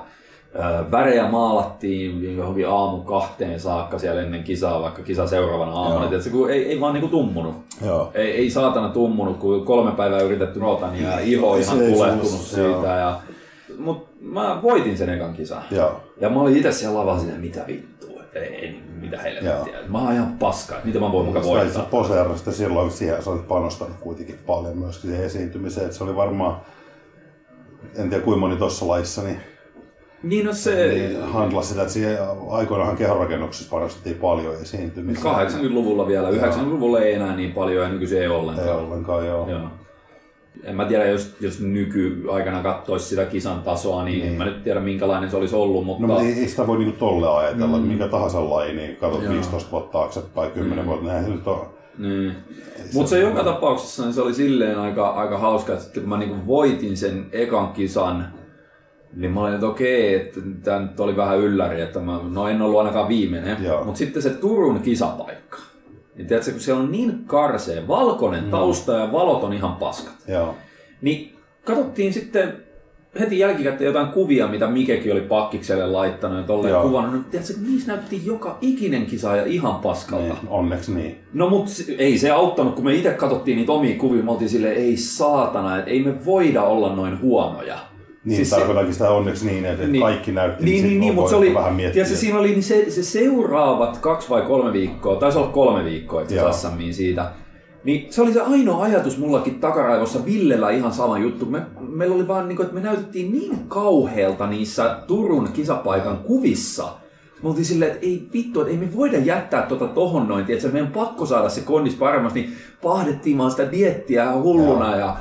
ö, 0.55 0.91
värejä 0.91 1.27
maalattiin 1.29 2.37
johonkin 2.37 2.67
aamu 2.69 2.97
kahteen 3.01 3.59
saakka 3.59 3.99
siellä 3.99 4.21
ennen 4.21 4.43
kisaa, 4.43 4.81
vaikka 4.81 5.01
kisa 5.03 5.27
seuraavana 5.27 5.71
aamuna. 5.71 5.99
Joo. 5.99 6.07
Tiedätkö, 6.09 6.31
kun 6.31 6.49
ei, 6.51 6.65
ei 6.69 6.79
vaan 6.81 6.93
niinku 6.93 7.07
tummunut. 7.07 7.55
Joo. 7.85 8.11
Ei, 8.13 8.31
ei 8.31 8.49
saatana 8.49 8.89
tummunut, 8.89 9.37
kun 9.37 9.65
kolme 9.65 9.91
päivää 9.91 10.21
yritetty 10.21 10.59
rota, 10.59 10.91
niin 10.91 11.03
ja 11.03 11.19
iho 11.19 11.57
ihan 11.57 11.77
tulehtunut 11.77 12.41
siitä. 12.41 12.87
Ja, 12.87 13.19
mut 13.77 14.12
mä 14.23 14.59
voitin 14.63 14.97
sen 14.97 15.09
ekan 15.09 15.33
kisan. 15.33 15.63
Joo. 15.71 16.01
Ja 16.21 16.29
mä 16.29 16.41
olin 16.41 16.57
itse 16.57 16.71
siellä 16.71 16.99
lavalla 16.99 17.19
siinä, 17.19 17.37
mitä 17.37 17.63
vittua, 17.67 18.21
ei, 18.33 18.41
ei 18.43 18.79
mitä 19.01 19.17
helvettiä. 19.21 19.79
Mä 19.87 19.97
oon 19.97 20.13
ihan 20.13 20.33
paska, 20.39 20.75
mitä 20.83 20.99
mä 20.99 21.11
voin 21.11 21.25
mukaan 21.25 21.45
voittaa. 21.45 21.87
poseerasta 21.91 22.51
silloin 22.51 22.91
siihen 22.91 23.23
sä 23.23 23.29
olit 23.29 23.47
panostanut 23.47 23.97
kuitenkin 23.99 24.39
paljon 24.45 24.77
myöskin 24.77 25.09
siihen 25.09 25.25
esiintymiseen. 25.25 25.85
Että 25.85 25.97
se 25.97 26.03
oli 26.03 26.15
varmaan, 26.15 26.57
en 27.95 28.09
tiedä 28.09 28.23
kuinka 28.23 28.39
moni 28.39 28.55
tuossa 28.55 28.87
laissa, 28.87 29.23
niin, 29.23 29.37
Niin 30.23 30.45
no 30.45 30.53
se, 30.53 30.87
niin 30.87 31.21
handlasi 31.23 31.69
sitä, 31.69 31.81
että 31.81 31.93
siihen 31.93 32.17
aikoinaanhan 32.49 32.97
kehonrakennuksessa 32.97 33.69
panostettiin 33.69 34.15
paljon 34.15 34.55
esiintymiseen. 34.61 35.35
80-luvulla 35.35 36.07
vielä, 36.07 36.31
90-luvulla 36.31 36.99
ei 36.99 37.13
enää 37.13 37.35
niin 37.35 37.51
paljon 37.51 37.83
ja 37.83 37.89
nykyisin 37.89 38.21
ei 38.21 38.27
ollenkaan. 38.27 38.67
Ei 38.67 38.73
ollenkaan, 38.73 39.25
joo. 39.25 39.49
Joo. 39.49 39.69
En 40.63 40.75
mä 40.75 40.85
tiedä, 40.85 41.05
jos, 41.05 41.35
jos 41.41 41.59
nykyaikana 41.59 42.63
katsoisi 42.63 43.05
sitä 43.05 43.25
kisan 43.25 43.61
tasoa, 43.61 44.03
niin, 44.03 44.27
en 44.27 44.33
mä 44.33 44.45
nyt 44.45 44.63
tiedä 44.63 44.79
minkälainen 44.79 45.29
se 45.29 45.37
olisi 45.37 45.55
ollut, 45.55 45.85
mutta... 45.85 46.01
No, 46.01 46.07
mutta 46.07 46.23
ei, 46.23 46.33
ei 46.33 46.47
sitä 46.47 46.67
voi 46.67 46.77
niinku 46.77 46.99
tolle 46.99 47.29
ajatella, 47.29 47.77
mm. 47.77 47.83
mikä 47.83 48.07
tahansa 48.07 48.49
laji, 48.49 48.73
niin 48.73 48.95
katsot 48.95 49.23
Joo. 49.23 49.33
15 49.33 49.71
vuotta 49.71 49.91
taaksepäin, 49.91 50.51
10 50.51 50.79
mm. 50.83 50.87
vuotta, 50.87 51.07
näin 51.07 51.25
se 51.25 51.31
nyt 51.31 51.47
on. 51.47 51.73
Niin. 51.97 52.33
Mutta 52.93 53.09
se 53.09 53.19
joka 53.19 53.43
tapauksessa 53.43 54.03
niin 54.03 54.13
se 54.13 54.21
oli 54.21 54.33
silleen 54.33 54.79
aika, 54.79 55.09
aika 55.09 55.37
hauska, 55.37 55.73
että 55.73 55.83
sitten 55.83 56.03
kun 56.03 56.09
mä 56.09 56.17
niinku 56.17 56.47
voitin 56.47 56.97
sen 56.97 57.25
ekan 57.31 57.73
kisan, 57.73 58.27
niin 59.15 59.31
mä 59.31 59.41
olin, 59.41 59.53
että 59.53 59.67
okei, 59.67 60.15
että 60.15 60.39
tämä 60.63 60.79
nyt 60.79 60.99
oli 60.99 61.17
vähän 61.17 61.39
ylläri, 61.39 61.81
että 61.81 61.99
mä, 61.99 62.19
no 62.29 62.47
en 62.47 62.61
ollut 62.61 62.79
ainakaan 62.79 63.07
viimeinen. 63.07 63.57
Mutta 63.85 63.97
sitten 63.97 64.21
se 64.21 64.29
Turun 64.29 64.79
kisapaikka. 64.79 65.57
Niin 66.15 66.27
tiedätkö, 66.27 66.51
kun 66.51 66.59
siellä 66.61 66.81
on 66.83 66.91
niin 66.91 67.23
karsee, 67.25 67.87
valkoinen 67.87 68.43
tausta 68.51 68.93
ja 68.93 69.11
valot 69.11 69.43
on 69.43 69.53
ihan 69.53 69.75
paskat. 69.75 70.13
Joo. 70.27 70.55
Niin 71.01 71.35
katsottiin 71.65 72.13
sitten 72.13 72.53
heti 73.19 73.39
jälkikäteen 73.39 73.85
jotain 73.85 74.07
kuvia, 74.07 74.47
mitä 74.47 74.67
Mikekin 74.67 75.11
oli 75.11 75.21
pakkikselle 75.21 75.87
laittanut 75.87 76.37
ja 76.37 76.43
tolleen 76.43 76.71
Joo. 76.71 76.81
kuvannut. 76.83 77.13
Niin 77.13 77.23
tiedätkö, 77.23 77.53
niissä 77.67 77.91
näytti 77.93 78.21
joka 78.25 78.57
ikinen 78.61 79.05
kisaaja 79.05 79.45
ihan 79.45 79.75
paskalta. 79.75 80.23
Niin, 80.33 80.47
onneksi 80.47 80.93
niin. 80.93 81.19
No 81.33 81.49
mut 81.49 81.67
se- 81.67 81.95
ei 81.97 82.17
se 82.17 82.31
auttanut, 82.31 82.75
kun 82.75 82.85
me 82.85 82.93
itse 82.95 83.11
katsottiin 83.11 83.57
niitä 83.57 83.71
omia 83.71 83.97
kuvia, 83.97 84.23
me 84.23 84.31
oltiin 84.31 84.49
silleen, 84.49 84.75
ei 84.77 84.97
saatana, 84.97 85.77
että 85.77 85.91
ei 85.91 86.03
me 86.03 86.25
voida 86.25 86.63
olla 86.63 86.95
noin 86.95 87.21
huonoja. 87.21 87.77
Niin, 88.25 88.35
Siis 88.35 88.49
tarkoitankin 88.49 88.93
sitä 88.93 89.09
onneksi 89.09 89.45
niin, 89.45 89.65
että 89.65 89.81
Niin. 89.83 89.91
niin, 89.91 90.01
kaikki 90.03 90.31
näytti, 90.31 90.63
Niin, 90.63 90.83
niin, 90.87 90.99
niin 90.99 91.15
voi 91.15 91.21
mutta 91.21 91.29
se 91.29 91.35
oli, 91.35 91.53
vähän 91.53 91.73
miettiä. 91.73 92.01
ja 92.03 92.09
se 92.09 92.15
siinä 92.15 92.39
oli 92.39 92.47
niin 92.47 92.63
se, 92.63 92.91
se 92.91 93.03
seuraavat 93.03 93.97
kaksi 93.97 94.29
vai 94.29 94.41
kolme 94.41 94.73
viikkoa, 94.73 95.15
taisi 95.15 95.37
olla 95.37 95.47
kolme 95.47 95.85
viikkoa 95.85 96.21
itse 96.21 96.39
asiassa 96.39 96.71
siitä. 96.91 97.31
Niin 97.83 98.13
se 98.13 98.21
oli 98.21 98.33
se 98.33 98.41
ainoa 98.41 98.83
ajatus 98.83 99.17
mullakin 99.17 99.59
takaraivossa, 99.59 100.25
Villellä 100.25 100.69
ihan 100.69 100.93
sama 100.93 101.19
juttu. 101.19 101.45
Me, 101.45 101.61
meillä 101.79 102.15
oli 102.15 102.27
vaan 102.27 102.47
niin 102.47 102.55
kuin, 102.55 102.65
että 102.65 102.75
me 102.75 102.81
näytettiin 102.81 103.31
niin 103.31 103.57
kauhealta 103.67 104.47
niissä 104.47 104.97
Turun 105.07 105.49
kisapaikan 105.53 106.17
kuvissa. 106.17 106.87
Me 107.43 107.49
oltiin 107.49 107.65
silleen, 107.65 107.91
että 107.91 108.05
ei 108.05 108.27
vittu, 108.33 108.61
että 108.61 108.71
ei 108.71 108.77
me 108.77 108.95
voida 108.95 109.17
jättää 109.17 109.61
tuota 109.61 109.87
tohon 109.87 110.27
noin, 110.27 110.45
että 110.47 110.67
meidän 110.67 110.91
pakko 110.91 111.25
saada 111.25 111.49
se 111.49 111.61
kondis 111.61 111.95
paremmaksi, 111.95 112.39
niin 112.39 112.53
pahdettiin 112.83 113.37
vaan 113.37 113.51
sitä 113.51 113.71
diettiä 113.71 114.31
hulluna 114.33 114.95
ja 114.95 115.17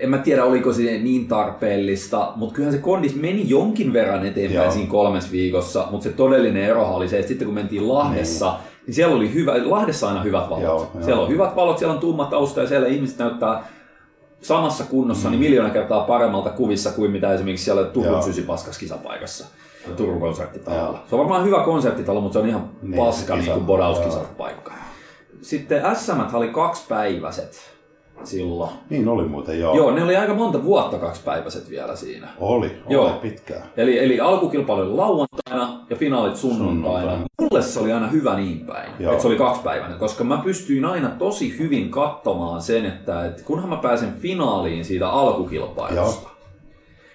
en 0.00 0.10
mä 0.10 0.18
tiedä 0.18 0.44
oliko 0.44 0.72
se 0.72 0.82
niin 0.82 1.28
tarpeellista, 1.28 2.32
mutta 2.36 2.54
kyllähän 2.54 2.74
se 2.74 2.82
kondis 2.82 3.14
meni 3.16 3.48
jonkin 3.48 3.92
verran 3.92 4.26
eteenpäin 4.26 4.64
Joo. 4.64 4.70
siinä 4.70 4.90
kolmes 4.90 5.32
viikossa, 5.32 5.86
mutta 5.90 6.04
se 6.04 6.10
todellinen 6.10 6.64
erohan 6.64 6.94
oli 6.94 7.08
se, 7.08 7.16
että 7.16 7.28
sitten 7.28 7.46
kun 7.46 7.54
mentiin 7.54 7.88
Lahdessa, 7.88 8.50
niin, 8.50 8.82
niin 8.86 8.94
siellä 8.94 9.16
oli 9.16 9.34
hyvä, 9.34 9.52
Lahdessa 9.64 10.08
aina 10.08 10.22
hyvät 10.22 10.50
valot. 10.50 10.62
Joo, 10.62 10.90
siellä 11.00 11.22
on 11.22 11.28
hyvät 11.28 11.56
valot, 11.56 11.78
siellä 11.78 11.94
on 11.94 12.00
tumma 12.00 12.24
tausta 12.24 12.60
ja 12.60 12.68
siellä 12.68 12.88
ihmiset 12.88 13.18
näyttää 13.18 13.68
samassa 14.40 14.84
kunnossa 14.84 15.30
niin 15.30 15.40
miljoona 15.40 15.70
kertaa 15.70 16.00
paremmalta 16.00 16.50
kuvissa 16.50 16.92
kuin 16.92 17.10
mitä 17.10 17.32
esimerkiksi 17.32 17.64
siellä 17.64 17.84
Turun. 17.84 18.22
Sysipaskas 18.22 18.78
kisapaikassa. 18.78 19.46
Turun 19.96 20.20
konserttitalolla. 20.20 21.04
Se 21.08 21.14
on 21.14 21.18
varmaan 21.18 21.44
hyvä 21.44 21.64
konserttitalo, 21.64 22.20
mutta 22.20 22.32
se 22.32 22.38
on 22.38 22.48
ihan 22.48 22.70
Niin, 22.82 22.96
paska 22.96 23.36
niin 23.36 23.60
bodauskisapaikka. 23.60 24.72
Sitten 25.42 25.82
SM 25.96 26.36
oli 26.36 26.48
kaksipäiväiset 26.48 27.75
silloin. 28.24 28.70
Niin 28.90 29.08
oli 29.08 29.24
muuten, 29.28 29.60
joo. 29.60 29.76
Joo, 29.76 29.90
ne 29.90 30.02
oli 30.02 30.16
aika 30.16 30.34
monta 30.34 30.64
vuotta 30.64 30.98
kaksipäiväiset 30.98 31.70
vielä 31.70 31.96
siinä. 31.96 32.28
Oli, 32.40 32.76
Joo. 32.88 33.04
oli 33.04 33.12
pitkään. 33.12 33.62
Eli, 33.76 33.98
eli 34.04 34.20
alkukilpailu 34.20 34.80
oli 34.80 34.90
lauantaina 34.96 35.80
ja 35.90 35.96
finaalit 35.96 36.36
sunnuntaina. 36.36 37.00
Sunnuntaina. 37.00 37.24
Mulle 37.40 37.62
se 37.62 37.80
oli 37.80 37.92
aina 37.92 38.08
hyvä 38.08 38.36
niin 38.36 38.66
päin, 38.66 38.92
Joo. 38.98 39.12
että 39.12 39.22
se 39.22 39.28
oli 39.28 39.36
kaksipäiväinen, 39.36 39.98
koska 39.98 40.24
mä 40.24 40.40
pystyin 40.44 40.84
aina 40.84 41.08
tosi 41.08 41.58
hyvin 41.58 41.90
katsomaan 41.90 42.62
sen, 42.62 42.86
että, 42.86 43.24
että 43.26 43.42
kunhan 43.42 43.68
mä 43.68 43.76
pääsen 43.76 44.14
finaaliin 44.14 44.84
siitä 44.84 45.08
alkukilpailusta, 45.10 46.28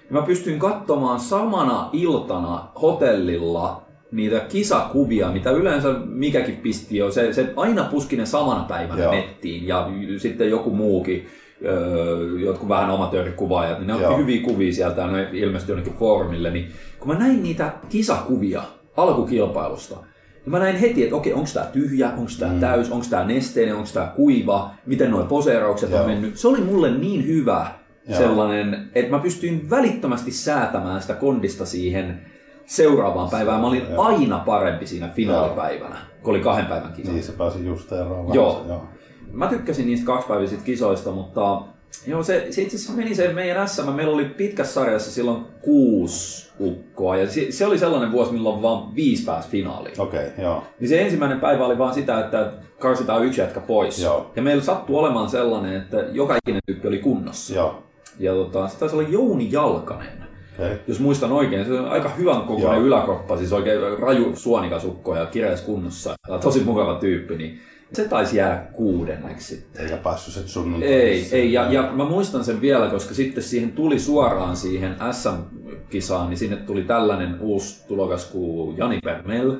niin 0.02 0.14
mä 0.14 0.22
pystyin 0.22 0.60
katsomaan 0.60 1.20
samana 1.20 1.90
iltana 1.94 2.68
hotellilla 2.82 3.82
niitä 4.12 4.40
kisakuvia, 4.40 5.32
mitä 5.32 5.52
yleensä 5.52 5.94
mikäkin 6.06 6.56
pisti 6.56 6.98
jo. 6.98 7.12
Se, 7.12 7.34
se 7.34 7.54
aina 7.56 7.84
puski 7.84 8.16
ne 8.16 8.26
samana 8.26 8.64
päivänä 8.64 9.04
Joo. 9.04 9.12
nettiin 9.12 9.68
ja 9.68 9.90
sitten 10.18 10.50
joku 10.50 10.70
muukin, 10.70 11.28
öö, 11.66 12.40
jotkut 12.40 12.70
vähän 12.70 12.90
amatöörikuvaajat, 12.90 13.78
niin 13.78 13.88
ne 13.88 13.94
otti 13.94 14.04
Joo. 14.04 14.18
hyviä 14.18 14.42
kuvia 14.42 14.74
sieltä 14.74 15.08
ne 15.08 15.30
ilmestyi 15.34 15.72
jonnekin 15.72 15.94
foorumille. 15.94 16.52
Niin 16.52 16.68
kun 17.00 17.08
mä 17.08 17.20
näin 17.20 17.44
niitä 17.44 17.74
kisakuvia 17.90 18.64
alkukilpailusta, 18.98 19.96
niin 20.34 20.52
mä 20.52 20.60
näin 20.60 20.76
heti, 20.76 21.04
että 21.04 21.16
okei, 21.16 21.34
onko 21.34 21.50
tää 21.54 21.66
tyhjä, 21.66 22.10
onko 22.10 22.32
tää 22.40 22.54
mm. 22.54 22.60
täys, 22.60 22.92
onko 22.92 23.06
tää 23.10 23.26
nesteinen, 23.26 23.76
onko 23.76 23.90
tää 23.94 24.14
kuiva, 24.16 24.72
miten 24.86 25.12
nuo 25.12 25.24
poseeraukset 25.24 25.90
on 25.90 25.98
Joo. 25.98 26.08
mennyt. 26.08 26.38
Se 26.38 26.48
oli 26.48 26.62
mulle 26.62 26.98
niin 26.98 27.28
hyvä 27.28 27.68
Joo. 28.08 28.18
sellainen, 28.18 28.90
että 28.96 29.12
mä 29.12 29.20
pystyin 29.20 29.70
välittömästi 29.70 30.32
säätämään 30.32 31.02
sitä 31.02 31.14
kondista 31.14 31.66
siihen 31.66 32.31
seuraavaan 32.72 33.30
päivään. 33.30 33.62
Mä 33.62 33.68
olin 33.68 33.86
Joo. 33.92 34.04
aina 34.04 34.40
parempi 34.40 34.88
siinä 34.88 35.08
finaalipäivänä, 35.08 35.98
kun 36.24 36.36
oli 36.36 36.40
kahden 36.40 36.66
päivän 36.66 36.94
kisa. 36.94 37.12
Niin 37.12 37.24
se 37.24 37.32
pääsi 37.32 37.66
just 37.66 37.92
eroon. 37.92 38.34
Joo. 38.34 38.66
joo. 38.68 38.84
Mä 39.32 39.48
tykkäsin 39.48 39.86
niistä 39.86 40.06
kaksipäiväisistä 40.06 40.66
kisoista, 40.66 41.12
mutta 41.12 41.62
joo, 42.08 42.24
se, 42.24 42.48
se 42.50 42.62
itse 42.62 42.76
asiassa 42.76 42.94
meni 42.94 43.16
se 43.16 43.34
meidän 43.34 43.70
SM. 43.70 43.90
Meillä 43.90 44.14
oli 44.14 44.26
pitkässä 44.26 44.74
sarjassa 44.74 45.12
silloin 45.12 45.46
kuusi 45.62 46.52
ukkoa 46.60 47.18
ja 47.18 47.32
se, 47.32 47.52
se 47.52 47.66
oli 47.66 47.78
sellainen 47.78 48.12
vuosi, 48.12 48.32
milloin 48.32 48.62
vaan 48.62 48.96
viisi 48.96 49.26
pääsi 49.26 49.50
finaaliin. 49.50 50.02
Okei, 50.02 50.28
okay, 50.28 50.44
joo. 50.44 50.64
Niin 50.80 50.90
se 50.90 51.02
ensimmäinen 51.02 51.40
päivä 51.40 51.66
oli 51.66 51.78
vaan 51.78 51.94
sitä, 51.94 52.20
että 52.20 52.54
karsitaan 52.80 53.26
yksi 53.26 53.42
jätkä 53.42 53.60
pois. 53.60 54.00
Joo. 54.00 54.32
Ja 54.36 54.42
meillä 54.42 54.64
sattui 54.64 55.00
olemaan 55.00 55.30
sellainen, 55.30 55.76
että 55.76 55.98
joka 55.98 56.36
ikinen 56.36 56.62
tyyppi 56.66 56.88
oli 56.88 57.00
kunnossa. 57.00 57.54
Joo. 57.54 57.84
Ja 58.20 58.34
tota, 58.34 58.68
se 58.68 58.78
taisi 58.78 58.96
olla 58.96 59.10
Jouni 59.10 59.52
Jalkanen. 59.52 60.21
Okay. 60.66 60.78
Jos 60.88 61.00
muistan 61.00 61.32
oikein, 61.32 61.66
se 61.66 61.74
on 61.74 61.90
aika 61.90 62.10
hyvän 62.10 62.42
kokoinen 62.42 62.78
Joo. 62.78 62.88
yläkroppa, 62.88 63.38
siis 63.38 63.54
oikein 63.54 63.82
raju 64.00 64.32
suonikasukko 64.36 65.16
ja 65.16 65.26
kireässä 65.26 65.66
kunnossa. 65.66 66.16
Tosi 66.42 66.64
mukava 66.64 66.96
tyyppi, 66.96 67.38
niin 67.38 67.60
se 67.94 68.08
taisi 68.08 68.38
jäädä 68.38 68.62
kuudenneksi 68.74 69.56
sitten. 69.56 69.82
Eikä 69.82 69.98
päässyt 69.98 70.34
sen 70.34 70.48
sunnuntaina. 70.48 70.96
Ei, 70.96 71.28
ei 71.32 71.54
ja, 71.54 71.72
ja 71.72 71.92
mä 71.94 72.06
muistan 72.06 72.44
sen 72.44 72.62
vielä, 72.62 72.88
koska 72.88 73.14
sitten 73.14 73.44
siihen 73.44 73.72
tuli 73.72 74.00
suoraan 74.00 74.56
siihen 74.56 74.96
SM-kisaan, 75.12 76.30
niin 76.30 76.38
sinne 76.38 76.56
tuli 76.56 76.84
tällainen 76.84 77.40
uusi 77.40 77.88
tulokas 77.88 78.26
kuin 78.26 78.78
Jani 78.78 79.00
Permel. 79.04 79.56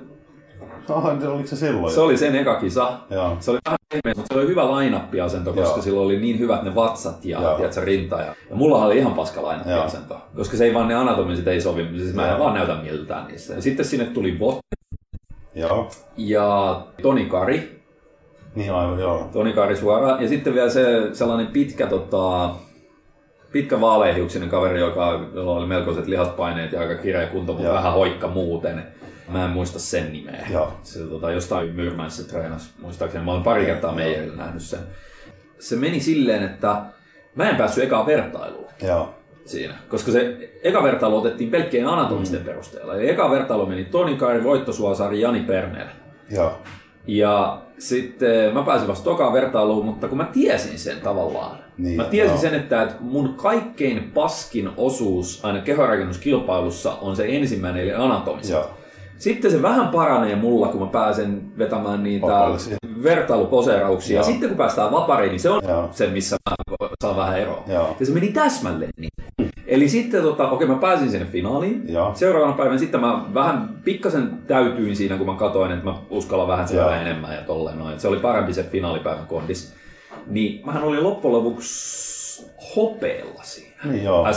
Aha, 0.90 1.14
niin 1.14 1.28
oliko 1.28 1.48
se 1.48 1.56
silloin? 1.56 1.94
Se 1.94 2.02
oli 2.02 2.18
sen 2.18 2.36
eka 2.36 2.56
kisa. 2.60 2.94
Joo. 3.10 3.38
Se 3.40 3.52
oli 3.52 3.60
vähän 3.66 3.78
ihme, 3.94 4.14
mutta 4.18 4.34
se 4.34 4.40
oli 4.40 4.48
hyvä 4.48 4.78
line-up-asento, 4.80 5.54
koska 5.54 5.76
Joo. 5.76 5.82
sillä 5.82 6.02
oli 6.02 6.20
niin 6.20 6.40
hyvät 6.40 6.64
ne 6.64 6.76
vatsat 6.76 7.26
ja 7.26 7.42
Joo. 7.42 7.56
tiedätkö, 7.56 7.82
rinta. 7.86 8.16
Ja, 8.20 8.36
ja 8.50 8.56
mulla 8.56 8.86
oli 8.86 8.98
ihan 8.98 9.14
paska 9.14 9.42
line-up-asento, 9.42 10.18
koska 10.36 10.58
se 10.58 10.66
ei 10.66 10.74
vaan 10.74 10.88
ne 10.88 10.96
anatomiset 10.96 11.48
ei 11.48 11.62
sovi, 11.62 11.88
siis 11.98 12.14
mä 12.16 12.26
en 12.26 12.30
Joo. 12.30 12.40
vaan 12.40 12.54
näytä 12.54 12.76
miltään 12.76 13.28
niissä. 13.28 13.54
Ja 13.54 13.62
sitten 13.62 13.86
sinne 13.86 14.06
tuli 14.06 14.32
Bot 14.32 14.60
Joo. 15.56 15.90
ja 16.18 16.82
Toni 17.02 17.26
Kari, 17.26 17.82
Niin 18.56 18.74
aivan, 18.74 19.00
joo. 19.00 19.30
Toni 19.34 19.54
Kari 19.54 19.76
suoraan. 19.76 20.22
Ja 20.22 20.30
sitten 20.30 20.54
vielä 20.54 20.70
se 20.70 21.10
sellainen 21.14 21.48
pitkä, 21.48 21.88
tota, 21.88 22.50
pitkä 23.52 23.82
vaaleahiuksinen 23.82 24.50
kaveri, 24.50 24.80
joka, 24.80 25.20
jolla 25.34 25.52
oli 25.52 25.68
melkoiset 25.68 26.08
lihaspaineet 26.08 26.72
ja 26.72 26.80
aika 26.82 26.96
kireä 26.96 27.28
kunto, 27.28 27.52
mutta 27.54 27.68
Joo. 27.68 27.76
vähän 27.76 27.94
hoikka 27.94 28.28
muuten. 28.28 28.84
Mä 29.32 29.46
en 29.46 29.52
muista 29.52 29.80
sen 29.80 30.14
nimeä. 30.14 30.48
Joo. 30.52 30.74
Se 30.84 31.00
tota, 31.00 31.32
jostain 31.32 31.76
Myrmässä 31.76 32.28
treenasi, 32.28 32.70
muistaakseni. 32.82 33.26
Mä 33.26 33.32
olen 33.32 33.44
pari 33.44 33.66
kertaa 33.66 33.96
Meijerillä 33.96 34.36
nähnyt 34.36 34.62
sen. 34.62 34.80
Se 35.60 35.76
meni 35.76 36.00
silleen, 36.00 36.44
että 36.44 36.82
mä 37.36 37.50
en 37.50 37.56
päässyt 37.56 37.84
ekaan 37.84 38.06
vertailuun 38.06 38.68
Joo. 38.84 39.16
siinä. 39.46 39.74
Koska 39.90 40.12
se 40.12 40.52
eka 40.64 40.84
vertailu 40.84 41.18
otettiin 41.18 41.50
pelkkien 41.50 41.88
anatomisten 41.88 42.40
mm. 42.40 42.46
perusteella. 42.46 42.96
Eli 42.96 43.10
eka 43.10 43.32
vertailu 43.32 43.66
meni 43.66 43.86
Toni 43.86 44.16
Kari, 44.16 44.44
Voittosuosari, 44.44 45.22
Jani 45.22 45.40
Perner. 45.40 45.88
Joo. 46.30 46.54
Ja 47.08 47.62
sitten 47.78 48.54
mä 48.54 48.64
pääsin 48.64 48.88
vasta 48.88 49.04
tokaan 49.04 49.34
vertailuun, 49.34 49.86
mutta 49.86 50.08
kun 50.08 50.18
mä 50.18 50.26
tiesin 50.34 50.80
sen 50.80 51.02
tavallaan. 51.02 51.58
Niin, 51.78 51.98
mä 51.98 52.04
tiesin 52.04 52.32
joo. 52.32 52.42
sen, 52.42 52.54
että, 52.54 52.84
että 52.84 52.96
mun 53.00 53.34
kaikkein 53.34 54.12
paskin 54.14 54.70
osuus 54.78 55.46
aina 55.46 55.60
kehorakennuskilpailussa 55.60 56.94
on 56.94 57.16
se 57.16 57.26
ensimmäinen 57.30 57.84
eli 57.84 57.94
anatomiset. 57.94 58.52
Joo. 58.52 58.70
Sitten 59.22 59.52
se 59.52 59.62
vähän 59.62 59.88
paranee 59.88 60.36
mulla, 60.36 60.68
kun 60.68 60.82
mä 60.82 60.88
pääsen 60.88 61.58
vetämään 61.58 62.04
niitä 62.04 62.28
Vapaallisia. 62.28 62.78
vertailuposeerauksia. 63.04 64.16
Ja 64.16 64.22
Joo. 64.22 64.32
sitten 64.32 64.50
kun 64.50 64.58
päästään 64.58 64.92
vapariin, 64.92 65.32
niin 65.32 65.40
se 65.40 65.50
on 65.50 65.62
Joo. 65.68 65.90
se, 65.92 66.08
missä 66.08 66.36
mä 66.50 66.56
saan 67.04 67.16
vähän 67.16 67.40
eroa. 67.40 67.64
Joo. 67.68 67.96
Ja 68.00 68.06
se 68.06 68.12
meni 68.12 68.28
täsmälleen 68.28 68.92
niin. 68.98 69.12
Eli 69.68 69.90
sitten, 69.90 70.22
tota, 70.22 70.50
okei, 70.50 70.68
mä 70.68 70.76
pääsin 70.76 71.12
sinne 71.12 71.26
finaaliin. 71.26 71.84
Joo. 71.94 72.12
Seuraavana 72.16 72.54
päivänä 72.54 72.78
sitten 72.78 73.02
mä 73.02 73.26
vähän 73.34 73.70
pikkasen 73.84 74.30
täytyin 74.48 74.96
siinä, 74.96 75.18
kun 75.18 75.26
mä 75.28 75.36
katsoin, 75.36 75.72
että 75.72 75.86
mä 75.86 75.96
uskallan 76.10 76.48
vähän 76.48 76.68
syödä 76.68 77.02
enemmän 77.02 77.36
ja 77.36 77.42
tolleen 77.42 77.80
noin. 77.80 78.00
Se 78.00 78.08
oli 78.08 78.18
parempi 78.20 78.54
se 78.54 78.64
finaalipäivän 78.64 79.28
kondis. 79.28 79.74
Niin 80.28 80.66
mähän 80.66 80.84
olin 80.84 81.04
loppujen 81.04 81.34
lopuksi 81.34 82.11
hopeella 82.76 83.44
siinä. 83.44 83.72
Niin 83.84 84.04
joo. 84.04 84.28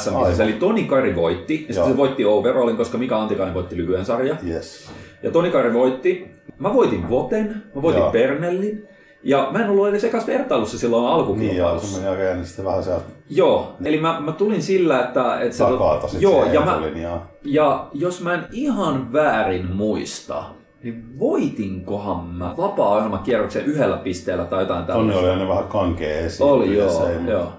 Eli 0.44 0.52
Toni 0.52 0.84
Kari 0.84 1.16
voitti, 1.16 1.54
ja 1.54 1.58
sitten 1.58 1.76
Joo. 1.76 1.88
se 1.88 1.96
voitti 1.96 2.24
overallin, 2.24 2.76
koska 2.76 2.98
Mika 2.98 3.22
Antikainen 3.22 3.54
voitti 3.54 3.76
lyhyen 3.76 4.04
sarjan. 4.04 4.38
Yes. 4.48 4.90
Ja 5.22 5.30
Toni 5.30 5.50
Kari 5.50 5.74
voitti. 5.74 6.34
Mä 6.58 6.74
voitin 6.74 7.08
Voten, 7.10 7.62
mä 7.74 7.82
voitin 7.82 8.00
Joo. 8.00 8.10
Pernellin. 8.10 8.88
Ja 9.22 9.48
mä 9.50 9.58
en 9.64 9.70
ollut 9.70 9.88
edes 9.88 10.04
ekas 10.04 10.26
vertailussa 10.26 10.78
silloin 10.78 11.02
Niin 11.02 11.56
joo, 11.56 11.68
alkukilpailussa. 11.68 12.00
se 12.00 12.10
meni 12.34 12.46
sitten 12.46 12.64
vähän 12.64 12.82
sieltä 12.84 13.04
Joo, 13.30 13.76
eli 13.84 14.00
mä, 14.00 14.20
mä 14.20 14.32
tulin 14.32 14.62
sillä, 14.62 15.00
että... 15.04 15.40
että 15.40 15.56
se, 15.56 15.64
takaa 15.64 16.08
sit 16.08 16.22
joo, 16.22 16.44
ja, 16.52 16.60
mä, 16.60 16.72
etulinjaan. 16.76 17.22
ja 17.44 17.86
jos 17.92 18.20
mä 18.20 18.34
en 18.34 18.44
ihan 18.52 19.12
väärin 19.12 19.70
muista, 19.74 20.44
niin 20.82 21.04
voitinkohan 21.18 22.26
mä 22.26 22.54
vapaa-ohjelmakierroksen 22.56 23.64
yhdellä 23.64 23.96
pisteellä 23.96 24.44
tai 24.44 24.62
jotain 24.62 24.84
Tonni 24.86 25.12
tällaista. 25.12 25.20
oli 25.20 25.30
aina 25.40 25.48
vähän 25.48 25.64
kankea 25.68 26.18
esiin. 26.18 26.48
Oli, 26.48 26.76
joo, 26.78 26.90
se 26.90 27.12
ei- 27.12 27.30
joo. 27.30 27.52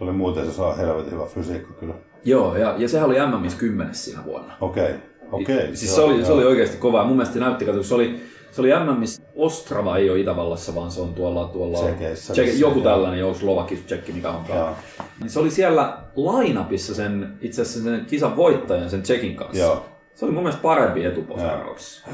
Oli 0.00 0.12
muuten 0.12 0.46
se 0.46 0.52
saa 0.52 0.74
helvetin 0.74 1.12
hyvä 1.12 1.26
fysiikka 1.26 1.72
kyllä. 1.80 1.94
Joo, 2.24 2.56
ja, 2.56 2.74
ja 2.78 2.88
sehän 2.88 3.08
oli 3.08 3.16
MMS 3.26 3.54
10 3.54 3.94
siinä 3.94 4.24
vuonna. 4.24 4.56
Okei. 4.60 4.94
Okei. 5.32 5.76
Siis 5.76 5.96
joo, 5.96 6.08
se 6.08 6.14
oli, 6.14 6.24
se 6.24 6.32
oli 6.32 6.44
oikeasti 6.44 6.76
kova. 6.76 6.98
ja 6.98 7.04
Mun 7.04 7.16
mielestä 7.16 7.34
se 7.34 7.40
näytti, 7.40 7.64
kun 7.64 7.84
se 7.84 7.94
oli, 7.94 8.20
se 8.50 8.60
oli 8.60 8.70
MMS 8.84 9.22
Ostrava, 9.36 9.96
ei 9.96 10.10
ole 10.10 10.20
Itävallassa, 10.20 10.74
vaan 10.74 10.90
se 10.90 11.00
on 11.00 11.14
tuolla... 11.14 11.48
tuolla 11.48 11.78
Tsekeissä 11.78 12.32
Tsek, 12.32 12.46
vissiin, 12.46 12.60
joku 12.60 12.78
joo. 12.78 12.84
tällainen, 12.84 13.20
joku 13.20 13.38
Slovakis, 13.38 13.80
Tsekki, 13.80 14.12
mikä 14.12 14.30
onkaan. 14.30 14.74
Niin 15.20 15.30
se 15.30 15.38
oli 15.38 15.50
siellä 15.50 15.98
lainapissa 16.16 16.94
sen, 16.94 17.34
itse 17.40 17.62
asiassa 17.62 17.90
sen 17.90 18.06
kisan 18.06 18.36
voittajan, 18.36 18.90
sen 18.90 19.02
Tsekin 19.02 19.36
kanssa. 19.36 19.62
Joo. 19.62 19.86
Se 20.14 20.24
oli 20.24 20.32
mun 20.32 20.42
mielestä 20.42 20.62
parempi 20.62 21.04
etuposeerauksessa. 21.04 22.08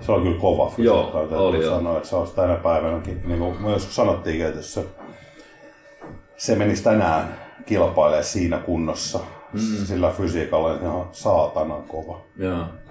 Se 0.00 0.12
on 0.12 0.22
kyllä 0.22 0.40
kova 0.40 0.66
fysiikka. 0.70 1.26
Joo, 1.30 1.46
oli 1.48 1.64
sanoa, 1.64 1.96
että 1.96 2.08
se 2.08 2.16
olisi 2.16 2.34
tänä 2.34 2.54
päivänäkin, 2.54 3.22
niin 3.26 3.38
kuin 3.38 3.72
joskus 3.72 3.96
sanottiin, 3.96 4.46
että 4.46 4.58
jos 4.58 4.74
se, 4.74 4.84
se 6.44 6.54
menisi 6.54 6.84
tänään 6.84 7.36
kilpailemaan 7.66 8.24
siinä 8.24 8.58
kunnossa, 8.58 9.20
mm. 9.52 9.60
sillä 9.60 10.10
fysiikalla 10.10 10.68
oli 10.68 10.78
ihan 10.82 11.08
saatanan 11.12 11.82
kova. 11.82 12.20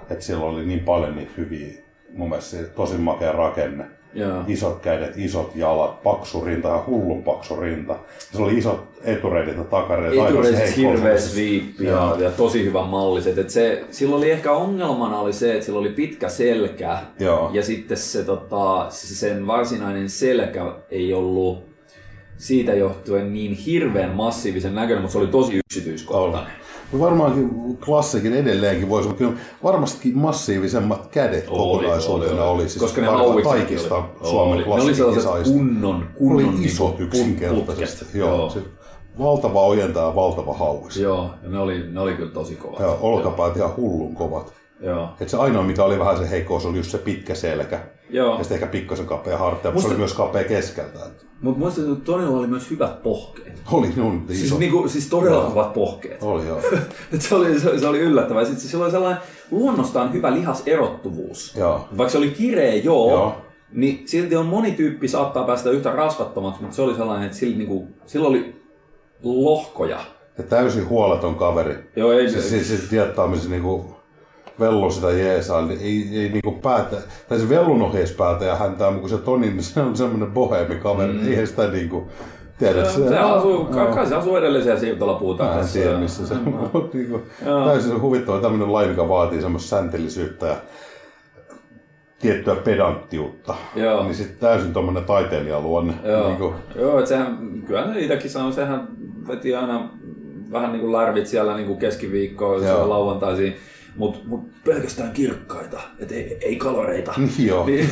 Että 0.09 0.25
sillä 0.25 0.45
oli 0.45 0.65
niin 0.65 0.79
paljon 0.79 1.15
niitä 1.15 1.31
hyviä, 1.37 1.73
mun 2.13 2.29
mielestä 2.29 2.57
tosi 2.63 2.97
makea 2.97 3.31
rakenne. 3.31 3.85
Joo. 4.13 4.43
Isot 4.47 4.79
kädet, 4.79 5.17
isot 5.17 5.51
jalat, 5.55 6.03
paksu 6.03 6.45
rinta 6.45 6.67
ja 6.67 6.83
hullun 6.87 7.23
paksu 7.23 7.55
rinta. 7.55 7.95
Se 8.31 8.41
oli 8.41 8.57
isot 8.57 8.83
etureidit 9.03 9.57
ja 9.57 9.63
takareidit. 9.63 10.21
heikko 10.23 10.41
hirveä 10.77 11.19
sviippi 11.19 11.85
ja, 11.85 12.15
ja, 12.19 12.31
tosi 12.31 12.65
hyvän 12.65 12.87
malliset. 12.87 13.37
Et 13.37 13.49
se, 13.49 13.83
sillä 13.91 14.15
oli 14.15 14.31
ehkä 14.31 14.51
ongelmana 14.51 15.19
oli 15.19 15.33
se, 15.33 15.53
että 15.53 15.65
sillä 15.65 15.79
oli 15.79 15.89
pitkä 15.89 16.29
selkä 16.29 16.97
Joo. 17.19 17.49
ja 17.53 17.63
sitten 17.63 17.97
se, 17.97 18.23
tota, 18.23 18.85
se- 18.89 19.15
sen 19.15 19.47
varsinainen 19.47 20.09
selkä 20.09 20.75
ei 20.91 21.13
ollut 21.13 21.72
siitä 22.43 22.73
johtuen 22.73 23.33
niin 23.33 23.53
hirveän 23.53 24.15
massiivisen 24.15 24.75
näköinen, 24.75 25.01
mutta 25.01 25.11
se 25.11 25.17
oli 25.17 25.27
tosi 25.27 25.57
yksityiskohtainen. 25.57 26.53
No 26.93 26.99
Varmaankin 26.99 27.77
klassikin 27.85 28.33
edelleenkin 28.33 28.89
voisi 28.89 29.07
olla 29.09 29.17
kyllä 29.17 29.33
varmastikin 29.63 30.17
massiivisemmat 30.17 31.07
kädet 31.07 31.45
kokonaisuutena 31.45 32.43
oli. 32.43 32.69
Siis 32.69 32.79
Koska 32.79 33.01
ne 33.01 33.07
kaikista 33.43 33.95
oli. 33.95 34.03
Suomen 34.29 34.53
oli. 34.53 34.63
Oli 34.63 34.63
klassikisaista. 34.63 35.53
kunnon, 35.53 36.05
kunnon 36.17 36.55
oli 36.55 36.65
isot 36.65 36.99
niinku 36.99 37.03
yksinkertaisesti. 37.03 37.99
putket. 38.05 38.19
Joo. 38.19 38.37
Joo. 38.37 38.51
Valtava 39.19 39.61
ojenta 39.61 39.99
ja 39.99 40.15
valtava 40.15 40.53
hauis. 40.53 40.97
Joo, 40.97 41.29
ja 41.43 41.49
ne 41.49 41.59
oli, 41.59 41.83
ne 41.91 41.99
oli 41.99 42.13
kyllä 42.13 42.31
tosi 42.31 42.55
kovat. 42.55 42.79
Ja 42.79 42.87
olkapäät 42.87 43.57
ihan 43.57 43.75
hullun 43.77 44.15
kovat. 44.15 44.53
Joo. 44.81 45.09
Et 45.19 45.29
se 45.29 45.37
ainoa, 45.37 45.63
mikä 45.63 45.83
oli 45.83 45.99
vähän 45.99 46.17
se 46.17 46.29
heikkous, 46.29 46.65
oli 46.65 46.77
just 46.77 46.91
se 46.91 46.97
pitkä 46.97 47.35
selkä. 47.35 47.79
Joo. 48.09 48.37
Ja 48.37 48.43
sitten 48.43 48.55
ehkä 48.55 48.67
pikkasen 48.67 49.05
kapea 49.05 49.37
hartia, 49.37 49.71
mutta 49.71 49.87
se 49.87 49.93
oli 49.93 49.97
myös 49.97 50.13
kapea 50.13 50.43
keskeltä. 50.43 50.99
Mutta 51.43 51.59
muistan, 51.59 51.93
että 51.93 52.05
Tonilla 52.05 52.37
oli 52.37 52.47
myös 52.47 52.69
hyvät 52.71 53.03
pohkeet. 53.03 53.61
Oli 53.71 53.87
ne 53.87 53.93
Siis, 54.27 54.43
iso. 54.43 54.57
niinku, 54.57 54.87
siis 54.89 55.07
todella 55.07 55.43
kovat 55.43 55.73
pohkeet. 55.73 56.23
Oli 56.23 56.47
joo. 56.47 56.61
Se, 57.19 57.35
oli, 57.35 57.59
se, 57.59 57.79
se 57.79 57.87
oli 57.87 57.99
yllättävää. 57.99 58.45
Sitten 58.45 58.69
sillä 58.69 58.83
oli 58.83 58.91
sellainen 58.91 59.21
luonnostaan 59.51 60.13
hyvä 60.13 60.33
lihaserottuvuus. 60.33 61.55
Joo. 61.55 61.87
Vaikka 61.97 62.11
se 62.11 62.17
oli 62.17 62.29
kireä, 62.29 62.75
joo, 62.75 63.11
Joo. 63.11 63.35
niin 63.71 64.03
silti 64.07 64.35
on 64.35 64.45
moni 64.45 64.71
tyyppi 64.71 65.07
saattaa 65.07 65.43
päästä 65.43 65.69
yhtä 65.69 65.91
rasvattomaksi, 65.91 66.61
mutta 66.61 66.75
se 66.75 66.81
oli 66.81 66.95
sellainen, 66.95 67.25
että 67.25 67.37
sillä, 67.37 67.57
niinku, 67.57 67.87
sillä 68.05 68.27
oli 68.27 68.55
lohkoja. 69.23 69.99
Ja 70.37 70.43
täysin 70.43 70.89
huoleton 70.89 71.35
kaveri. 71.35 71.75
Joo, 71.95 72.11
ei, 72.11 72.29
Siis, 72.29 72.49
siis, 72.49 72.67
siis 72.67 73.49
niinku 73.49 73.95
vello 74.59 74.89
sitä 74.89 75.11
jeesaa, 75.11 75.61
niin 75.61 75.79
ei, 75.81 76.21
ei 76.21 76.29
niinku 76.29 76.51
päätä, 76.51 76.95
tai 77.29 77.39
se 77.39 77.49
vellun 77.49 77.81
ohjeispäätä 77.81 78.45
ja 78.45 78.55
häntä, 78.55 78.85
mutta 78.85 78.99
kun 78.99 79.09
se 79.09 79.17
Toni, 79.17 79.47
niin 79.47 79.63
se 79.63 79.81
on 79.81 79.97
semmoinen 79.97 80.31
boheemi 80.31 80.75
kaveri, 80.75 81.13
mm. 81.13 81.27
eihän 81.27 81.47
sitä 81.47 81.67
niinku, 81.67 82.07
tiedä, 82.59 82.85
se, 82.85 83.07
se 83.09 83.17
asuu, 83.17 83.65
kai, 83.65 83.87
kai 83.87 84.07
se 84.07 84.15
asuu 84.15 84.35
edelleen 84.35 84.63
siellä 84.63 84.79
siirtolapuuta. 84.79 85.43
Mä 85.43 85.59
en 85.59 85.67
tiedä, 85.73 85.97
missä 85.97 86.27
se 86.27 86.33
on. 86.33 86.69
Mut 86.73 86.93
niinku, 86.93 87.21
täysin 87.65 88.01
huvittava 88.01 88.41
tämmöinen 88.41 88.73
laji, 88.73 88.89
mikä 88.89 89.09
vaatii 89.09 89.41
semmoista 89.41 89.69
säntellisyyttä 89.69 90.45
ja 90.45 90.55
tiettyä 92.19 92.55
pedanttiutta. 92.55 93.55
Joo. 93.75 94.03
Niin 94.03 94.15
sitten 94.15 94.37
täysin 94.37 94.73
tuommoinen 94.73 95.03
taiteilijaluonne. 95.03 95.93
Joo, 96.03 96.27
Niinku, 96.27 96.53
Joo 96.75 96.97
että 96.99 97.09
sehän, 97.09 97.37
kyllä 97.67 97.93
se 97.93 97.99
itsekin 97.99 98.29
sanoi, 98.29 98.53
sehän 98.53 98.87
veti 99.27 99.55
aina 99.55 99.89
vähän 100.51 100.71
niin 100.71 100.81
kuin 100.81 100.91
larvit 100.91 101.27
siellä 101.27 101.55
niin 101.55 101.67
kuin 101.67 101.79
keskiviikkoon 101.79 102.89
lauantaisin, 102.89 103.55
mutta 103.95 104.19
mut 104.25 104.63
pelkästään 104.65 105.11
kirkkaita, 105.11 105.79
et 105.99 106.11
ei, 106.11 106.37
ei 106.41 106.55
kaloreita. 106.55 107.13
Joo. 107.45 107.65
Niin, 107.65 107.89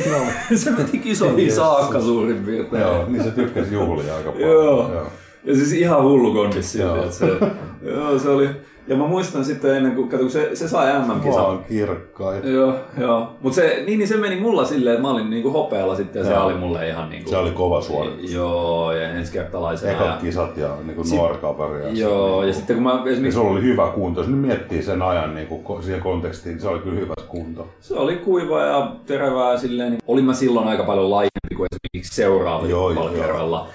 se 0.54 0.76
veti 0.76 0.98
kisoihin 0.98 1.52
saakka 1.52 2.00
suurin 2.00 2.44
piirtein. 2.44 2.82
Joo, 2.82 3.08
niin 3.08 3.24
se 3.24 3.30
tykkäsi 3.30 3.74
juhlia 3.74 4.16
aika 4.16 4.32
paljon. 4.32 4.50
Joo. 4.50 5.06
Ja 5.44 5.54
siis 5.54 5.72
ihan 5.72 6.02
hullu 6.02 6.34
kondis 6.34 6.72
silti, 6.72 6.86
Joo. 6.98 7.10
se, 7.10 7.26
joo, 7.90 8.18
se 8.18 8.28
oli, 8.28 8.48
ja 8.92 8.98
mä 8.98 9.06
muistan 9.06 9.44
sitten 9.44 9.76
ennen 9.76 9.94
kuin, 9.94 10.08
kato, 10.08 10.22
kun 10.22 10.30
se, 10.30 10.50
se 10.56 10.68
sai 10.68 11.00
MM-kisan, 11.00 11.42
Vaan 11.42 11.64
kirkkaita. 11.68 12.48
Joo, 12.48 12.74
joo. 12.98 13.28
Mutta 13.40 13.56
se, 13.56 13.82
niin, 13.86 13.98
niin 13.98 14.08
se 14.08 14.16
meni 14.16 14.40
mulla 14.40 14.64
silleen, 14.64 14.94
että 14.94 15.02
mä 15.02 15.10
olin 15.10 15.30
niinku 15.30 15.50
hopealla 15.50 15.96
sitten 15.96 16.20
ja 16.20 16.26
se 16.26 16.32
Joo. 16.32 16.44
oli 16.44 16.54
mulle 16.54 16.88
ihan 16.88 17.10
niinku... 17.10 17.30
Se 17.30 17.36
oli 17.36 17.50
kova 17.50 17.80
suoritus. 17.80 18.32
Joo, 18.32 18.92
ja 18.92 19.08
ensikertalaisena. 19.08 19.92
Ekat 19.92 20.06
Ja, 20.06 20.16
kisat 20.20 20.56
ja 20.56 20.76
niin 20.84 20.96
kuin 20.96 21.10
nuori 21.10 21.38
kaveri. 21.38 21.82
Ja 21.82 21.88
joo, 21.92 22.40
se, 22.40 22.46
ja 22.46 22.54
sitten 22.54 22.76
kun 22.76 22.82
mä 22.82 22.90
ja 22.90 23.10
esimerkiksi... 23.10 23.38
sulla 23.38 23.50
oli 23.50 23.62
hyvä 23.62 23.88
kunto. 23.94 24.20
Jos 24.20 24.28
nyt 24.28 24.40
miettii 24.40 24.82
sen 24.82 25.02
ajan 25.02 25.34
niin 25.34 25.46
kuin, 25.46 25.82
siihen 25.82 26.00
kontekstiin, 26.00 26.60
se 26.60 26.68
oli 26.68 26.78
kyllä 26.78 27.00
hyvä 27.00 27.14
kunto. 27.28 27.68
Se 27.80 27.94
oli 27.94 28.16
kuiva 28.16 28.60
ja 28.62 28.92
terävää 29.06 29.58
silleen. 29.58 29.90
Niin 29.90 30.00
olin 30.06 30.24
mä 30.24 30.34
silloin 30.34 30.68
aika 30.68 30.84
paljon 30.84 31.10
laajempi 31.10 31.54
kuin 31.56 31.68
esimerkiksi 31.72 32.14
seuraavalla 32.14 32.68
Joo, 32.68 32.90
joo. 32.90 33.08
kerralla. 33.08 33.68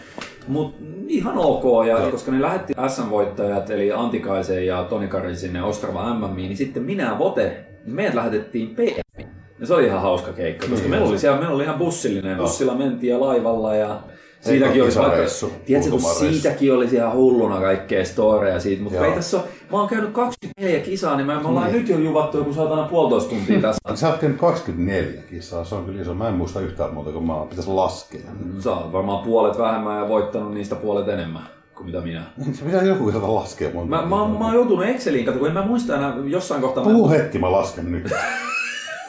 Mutta 0.48 0.78
ihan 1.08 1.38
ok, 1.38 1.88
ja 1.88 1.98
koska 2.12 2.32
ne 2.32 2.42
lähetti 2.42 2.74
SM-voittajat, 2.88 3.70
eli 3.70 3.92
Antikaisen 3.92 4.66
ja 4.66 4.84
Toni 4.84 5.08
Karin 5.08 5.36
sinne 5.36 5.64
Ostrava 5.64 6.14
MMiin, 6.14 6.36
niin 6.36 6.58
sitten 6.58 6.84
minä 6.84 7.20
Vote, 7.20 7.66
niin 7.86 7.96
meidät 7.96 8.14
lähetettiin 8.14 8.76
PM. 8.76 9.22
Ja 9.60 9.68
se 9.68 9.74
oli 9.74 9.86
ihan 9.86 10.02
hauska 10.02 10.34
keikka, 10.34 10.68
koska 10.68 10.82
Niin, 10.82 10.90
meillä 10.90 11.08
oli 11.08 11.20
siellä, 11.20 11.38
meillä 11.38 11.56
oli 11.56 11.64
ihan 11.64 11.78
bussillinen, 11.78 12.38
bussilla 12.38 12.76
mentiin 12.76 13.12
ja 13.12 13.20
laivalla 13.20 13.76
ja 13.76 14.00
siitäkin 14.42 14.84
olisi 14.84 15.00
kisareissu 15.00 15.52
tiedätkö, 15.66 15.92
kun 15.92 16.02
siitäkin 16.02 16.74
olisi 16.74 16.96
ihan 16.96 17.14
hulluna 17.14 17.60
kaikkea 17.60 18.06
storeja 18.06 18.60
siitä, 18.60 18.84
mutta 18.84 19.06
ei 19.06 19.12
tässä 19.12 19.38
ole, 19.38 19.46
mä 19.72 19.78
oon 19.78 19.88
käynyt 19.90 20.12
24 20.12 20.80
kisaa, 20.80 21.16
niin 21.16 21.28
me, 21.28 21.36
me 21.36 21.48
ollaan 21.48 21.72
nyt 21.72 21.90
jo 21.90 21.98
juvattu 22.00 22.38
joku 22.38 22.54
saatana 22.54 22.84
puolitoista 22.84 23.30
tuntia 23.30 23.62
tässä. 23.62 23.96
Sä 23.96 24.10
oot 24.10 24.18
käynyt 24.20 24.40
24 24.40 25.22
kisaa, 25.30 25.64
se 25.64 25.76
on 25.76 25.86
kyllä 25.86 26.02
iso. 26.02 26.14
Mä 26.14 26.28
en 26.28 26.34
muista 26.34 26.60
yhtään 26.62 26.94
muuta, 26.94 27.12
kun 27.12 27.28
mä 27.28 27.34
pitäisi 27.50 27.70
laskea. 27.70 28.22
Sä 28.60 28.72
oot 28.72 28.94
varmaan 28.94 29.24
puolet 29.26 29.58
vähemmän 29.58 29.98
ja 29.98 30.08
voittanut 30.10 30.54
niistä 30.54 30.76
puolet 30.76 31.08
enemmän 31.08 31.44
kuin 31.76 31.86
mitä 31.86 32.02
minä. 32.02 32.24
Se 32.54 32.66
pitää 32.66 32.84
joku 32.84 33.06
kisata 33.06 33.36
laskea. 33.36 33.70
Mä, 33.86 34.02
mä, 34.02 34.22
oon- 34.22 34.32
mä 34.32 34.46
oon 34.46 34.54
joutunut 34.54 34.86
Exceliin, 34.86 35.26
kato, 35.26 35.40
kun 35.40 35.48
en 35.48 35.54
mä 35.54 35.66
muista 35.66 35.96
enää 35.96 36.14
jossain 36.26 36.62
kohtaa. 36.62 36.84
Mä, 36.86 36.92
Puhu 36.92 37.10
hetki, 37.10 37.40
mä 37.40 37.52
lasken 37.52 37.92
nyt. 37.92 38.10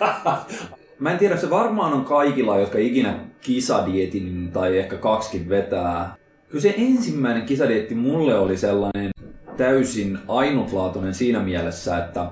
mä 0.98 1.10
en 1.12 1.18
tiedä, 1.18 1.36
se 1.36 1.50
varmaan 1.50 1.92
on 1.92 2.04
kaikilla, 2.04 2.58
jotka 2.58 2.78
ikinä 2.78 3.14
kisadietin 3.40 4.50
tai 4.52 4.78
ehkä 4.78 4.96
kaksikin 4.96 5.48
vetää. 5.48 6.14
Kyllä 6.48 6.62
se 6.62 6.74
ensimmäinen 6.78 7.42
kisadietti 7.42 7.94
mulle 7.94 8.38
oli 8.38 8.56
sellainen 8.56 9.10
täysin 9.58 10.18
ainutlaatuinen 10.28 11.14
siinä 11.14 11.40
mielessä, 11.40 11.98
että 11.98 12.30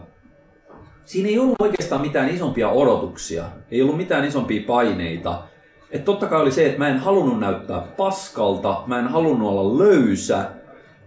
siinä 1.07 1.29
ei 1.29 1.39
ollut 1.39 1.61
oikeastaan 1.61 2.01
mitään 2.01 2.29
isompia 2.29 2.69
odotuksia, 2.69 3.45
ei 3.71 3.83
ollut 3.83 3.97
mitään 3.97 4.25
isompia 4.25 4.63
paineita. 4.67 5.43
Et 5.91 6.05
totta 6.05 6.27
kai 6.27 6.43
oli 6.43 6.53
se, 6.53 6.67
että 6.67 6.79
mä 6.79 6.89
en 6.89 6.99
halunnut 6.99 7.41
näyttää 7.41 7.81
paskalta, 7.81 8.83
mä 8.87 8.99
en 8.99 9.09
halunnut 9.09 9.49
olla 9.49 9.79
löysä 9.79 10.45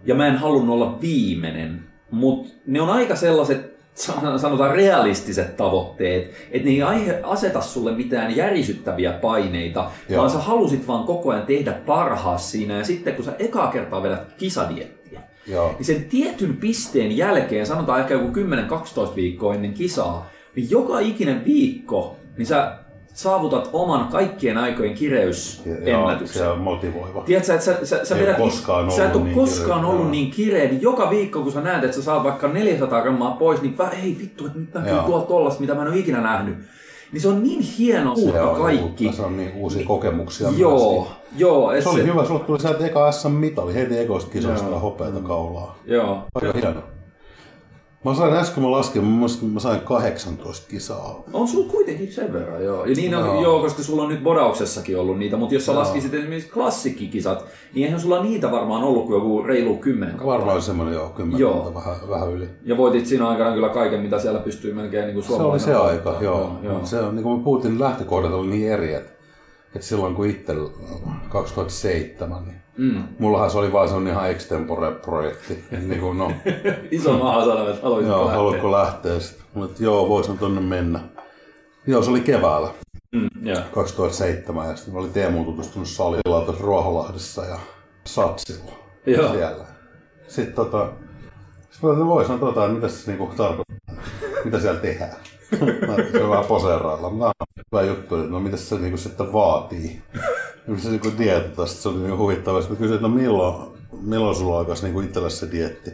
ja 0.04 0.14
mä 0.14 0.26
en 0.26 0.36
halunnut 0.36 0.74
olla 0.74 1.00
viimeinen. 1.00 1.84
Mutta 2.10 2.50
ne 2.66 2.80
on 2.80 2.90
aika 2.90 3.16
sellaiset, 3.16 3.78
san- 3.94 4.38
sanotaan 4.38 4.74
realistiset 4.74 5.56
tavoitteet, 5.56 6.30
että 6.50 6.68
ne 6.68 6.74
ei 6.74 6.82
aseta 7.22 7.60
sulle 7.60 7.92
mitään 7.92 8.36
järisyttäviä 8.36 9.12
paineita, 9.12 9.90
Joo. 10.08 10.18
vaan 10.18 10.30
sä 10.30 10.38
halusit 10.38 10.88
vaan 10.88 11.04
koko 11.04 11.30
ajan 11.30 11.46
tehdä 11.46 11.72
parhaas 11.72 12.50
siinä 12.50 12.74
ja 12.74 12.84
sitten 12.84 13.14
kun 13.14 13.24
sä 13.24 13.32
ekaa 13.38 13.70
kertaa 13.70 14.02
vedät 14.02 14.32
kisadiettiä, 14.38 14.99
Joo. 15.50 15.72
niin 15.78 15.84
sen 15.86 16.04
tietyn 16.04 16.56
pisteen 16.56 17.16
jälkeen, 17.16 17.66
sanotaan 17.66 18.00
ehkä 18.00 18.14
joku 18.14 18.28
10-12 19.10 19.16
viikkoa 19.16 19.54
ennen 19.54 19.72
kisaa, 19.74 20.30
niin 20.56 20.70
joka 20.70 20.98
ikinen 20.98 21.44
viikko, 21.44 22.16
niin 22.36 22.46
sä 22.46 22.76
saavutat 23.14 23.70
oman 23.72 24.08
kaikkien 24.08 24.58
aikojen 24.58 24.90
Joo, 24.90 24.98
kireysennätyksen. 24.98 26.42
se 26.42 26.48
on 26.48 26.58
motivoiva. 26.58 27.22
Tiedätkö, 27.22 27.52
että 27.54 27.64
sä, 27.64 27.76
sä, 27.84 28.04
sä, 28.04 28.14
vedät, 28.16 28.40
ole 28.40 28.50
koskaan 28.50 28.90
sä 28.90 29.06
et 29.06 29.16
ole 29.16 29.24
niin 29.24 29.34
koskaan 29.34 29.80
kireä. 29.80 29.90
ollut 29.90 30.04
Joo. 30.04 30.10
niin 30.10 30.30
kireä, 30.30 30.64
niin 30.68 30.82
joka 30.82 31.10
viikko 31.10 31.42
kun 31.42 31.52
sä 31.52 31.60
näet, 31.60 31.84
että 31.84 31.96
sä 31.96 32.02
saat 32.02 32.24
vaikka 32.24 32.48
400 32.48 33.02
grammaa 33.02 33.30
pois, 33.30 33.62
niin 33.62 33.78
vä, 33.78 33.88
ei 34.02 34.16
vittu, 34.20 34.46
että 34.46 34.58
nyt 34.58 34.74
näkyy 34.74 34.92
Joo. 34.92 35.02
tuolla 35.02 35.26
tollasta, 35.26 35.60
mitä 35.60 35.74
mä 35.74 35.82
en 35.82 35.88
ole 35.88 35.98
ikinä 35.98 36.20
nähnyt. 36.20 36.58
Niin 37.12 37.20
se 37.20 37.28
on 37.28 37.42
niin 37.42 37.60
hieno 37.60 38.16
Se 38.16 38.22
uutta 38.22 38.46
kaikki. 38.46 39.04
uutta, 39.06 39.16
Se 39.16 39.22
on 39.22 39.36
niin 39.36 39.52
uusia 39.54 39.86
kokemuksia 39.86 40.48
Joo, 40.56 40.94
myöskin. 41.04 41.19
Joo. 41.36 41.72
et 41.72 41.82
Se 41.82 41.88
oli 41.88 42.04
hyvä, 42.06 42.24
sulla 42.24 42.40
tuli 42.40 42.60
sieltä 42.60 42.86
eka 42.86 43.12
SM-mitali 43.12 43.74
heti 43.74 43.98
ekoista 43.98 44.30
kisoista 44.30 44.68
Joo. 44.68 44.78
hopeata 44.78 45.20
kaulaa. 45.20 45.78
Joo. 45.86 46.18
Aika 46.34 46.58
hieno. 46.58 46.80
Mä 48.04 48.14
sain 48.14 48.34
äsken, 48.34 48.62
mä 48.62 48.70
laskin, 48.70 49.04
mä, 49.04 49.26
mä 49.52 49.60
sain 49.60 49.80
18 49.80 50.68
kisaa. 50.70 51.22
On 51.32 51.48
sulla 51.48 51.70
kuitenkin 51.70 52.12
sen 52.12 52.32
verran, 52.32 52.64
joo. 52.64 52.84
Ja 52.84 52.94
niin 52.94 53.14
on, 53.14 53.24
Joo. 53.24 53.42
joo. 53.42 53.60
koska 53.60 53.82
sulla 53.82 54.02
on 54.02 54.08
nyt 54.08 54.22
bodauksessakin 54.22 54.98
ollut 54.98 55.18
niitä, 55.18 55.36
mutta 55.36 55.54
jos 55.54 55.66
sä 55.66 55.74
laskisit 55.74 56.14
esimerkiksi 56.14 56.50
klassikkikisat, 56.50 57.44
niin 57.74 57.84
eihän 57.84 58.00
sulla 58.00 58.22
niitä 58.22 58.50
varmaan 58.50 58.82
ollut 58.82 59.06
kuin 59.06 59.14
joku 59.14 59.42
reilu 59.42 59.76
kymmenen 59.76 60.16
kautta. 60.16 60.32
Varmaan 60.32 60.62
semmoinen 60.62 60.94
joo, 60.94 61.08
kymmenen 61.08 61.40
Joo. 61.40 61.54
joo. 61.54 61.74
vähän, 61.74 61.94
vähän 62.08 62.32
yli. 62.32 62.48
Ja 62.64 62.76
voitit 62.76 63.06
siinä 63.06 63.28
aikana 63.28 63.52
kyllä 63.54 63.68
kaiken, 63.68 64.00
mitä 64.00 64.18
siellä 64.18 64.40
pystyy 64.40 64.74
melkein 64.74 65.04
niin 65.04 65.14
kuin 65.14 65.24
Se 65.24 65.32
oli 65.32 65.60
se 65.60 65.74
aika, 65.74 66.16
joo. 66.20 66.38
joo. 66.38 66.56
joo. 66.62 66.80
Se 66.84 67.00
on, 67.00 67.14
niin 67.14 67.22
kuin 67.22 67.38
me 67.38 67.44
puhuttiin, 67.44 67.80
lähtökohdat 67.80 68.32
oli 68.32 68.46
niin 68.46 68.72
eri, 68.72 68.94
että, 68.94 69.19
että 69.74 69.86
silloin 69.86 70.14
kun 70.14 70.26
itse 70.26 70.54
2007, 71.28 72.44
niin 72.44 72.62
mm. 72.76 73.02
mullahan 73.18 73.50
se 73.50 73.58
oli 73.58 73.72
vaan 73.72 73.88
semmoinen 73.88 74.12
ihan 74.12 74.30
extempore-projekti. 74.30 75.64
niin 75.88 76.00
kuin, 76.00 76.18
no, 76.18 76.32
Iso 76.90 77.18
maha 77.18 77.44
sanoo, 77.44 77.68
että 77.70 77.82
haluaisitko 77.82 78.16
joo, 78.16 78.24
lähteä. 78.24 78.36
haluatko 78.36 78.72
lähteä 78.72 79.20
sitten? 79.20 79.46
Mutta 79.54 79.82
joo, 79.82 80.08
voisin 80.08 80.38
tonne 80.38 80.60
mennä. 80.60 81.00
Joo, 81.86 82.02
se 82.02 82.10
oli 82.10 82.20
keväällä 82.20 82.68
Mm, 83.14 83.28
joo. 83.42 83.62
2007 83.74 84.68
ja 84.68 84.76
sitten 84.76 84.96
oli 84.96 85.08
Teemu 85.08 85.44
tutustunut 85.44 85.88
salilla 85.88 86.40
tuossa 86.44 86.62
Ruoholahdessa 86.64 87.44
ja 87.44 87.58
Satsilla 88.04 88.72
Joo. 89.06 89.32
siellä. 89.32 89.64
Sitten 90.28 90.54
tota, 90.54 90.92
Sitten 91.70 91.80
mä 91.82 91.88
ajattelin, 91.88 92.06
voi 92.08 92.24
sanoa 92.24 92.38
tota, 92.40 92.68
mitä 92.68 92.88
se 92.88 93.10
niinku 93.10 93.32
tarkoittaa, 93.36 93.94
mitä 94.44 94.60
siellä 94.60 94.80
tehdään. 94.80 95.16
Se 96.12 96.22
on 96.22 96.30
vähän 96.30 96.44
poseerailla. 96.44 97.10
Mä 97.10 97.32
hyvä 97.72 97.82
juttu, 97.82 98.16
että 98.16 98.30
no 98.30 98.40
mitä 98.40 98.56
se 98.56 98.78
niinku 98.78 98.98
sitten 98.98 99.32
vaatii. 99.32 100.02
Ja 100.68 100.78
se 100.78 100.90
niinku 100.90 101.08
tästä, 101.56 101.82
se 101.82 101.88
oli 101.88 101.98
niinku 101.98 102.16
huvittavaa. 102.16 102.60
Sitten 102.60 102.76
kysyin, 102.76 102.94
että 102.94 103.08
no 103.08 103.14
milloin, 103.14 103.54
milloin 104.02 104.36
sulla 104.36 104.58
alkaisi 104.58 104.82
niinku 104.82 105.00
itselle 105.00 105.30
se 105.30 105.52
dietti. 105.52 105.90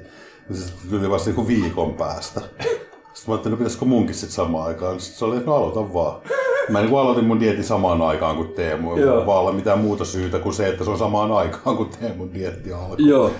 Ja 0.50 0.56
se 0.56 0.72
tuli 0.90 1.10
vasta 1.10 1.28
niinku 1.28 1.46
viikon 1.46 1.94
päästä. 1.94 2.40
Sitten 2.40 3.24
mä 3.26 3.34
ajattelin, 3.34 3.52
no 3.52 3.56
pitäisikö 3.56 3.84
munkin 3.84 4.14
sitten 4.14 4.34
samaan 4.34 4.66
aikaan. 4.66 5.00
Sitten 5.00 5.18
se 5.18 5.24
oli, 5.24 5.36
että 5.36 5.50
no 5.50 5.56
aloitan 5.56 5.94
vaan. 5.94 6.20
Mä 6.68 6.82
niin 6.82 6.98
aloitin 6.98 7.24
mun 7.24 7.40
dietin 7.40 7.64
samaan 7.64 8.02
aikaan 8.02 8.36
kuin 8.36 8.48
Teemu. 8.48 8.94
Ei 8.94 9.06
vaan 9.06 9.40
olla 9.40 9.52
mitään 9.52 9.78
muuta 9.78 10.04
syytä 10.04 10.38
kuin 10.38 10.54
se, 10.54 10.68
että 10.68 10.84
se 10.84 10.90
on 10.90 10.98
samaan 10.98 11.32
aikaan 11.32 11.76
kuin 11.76 11.88
Teemun 11.88 12.34
dietti 12.34 12.72
alkoi. 12.72 13.08
Joo. 13.08 13.30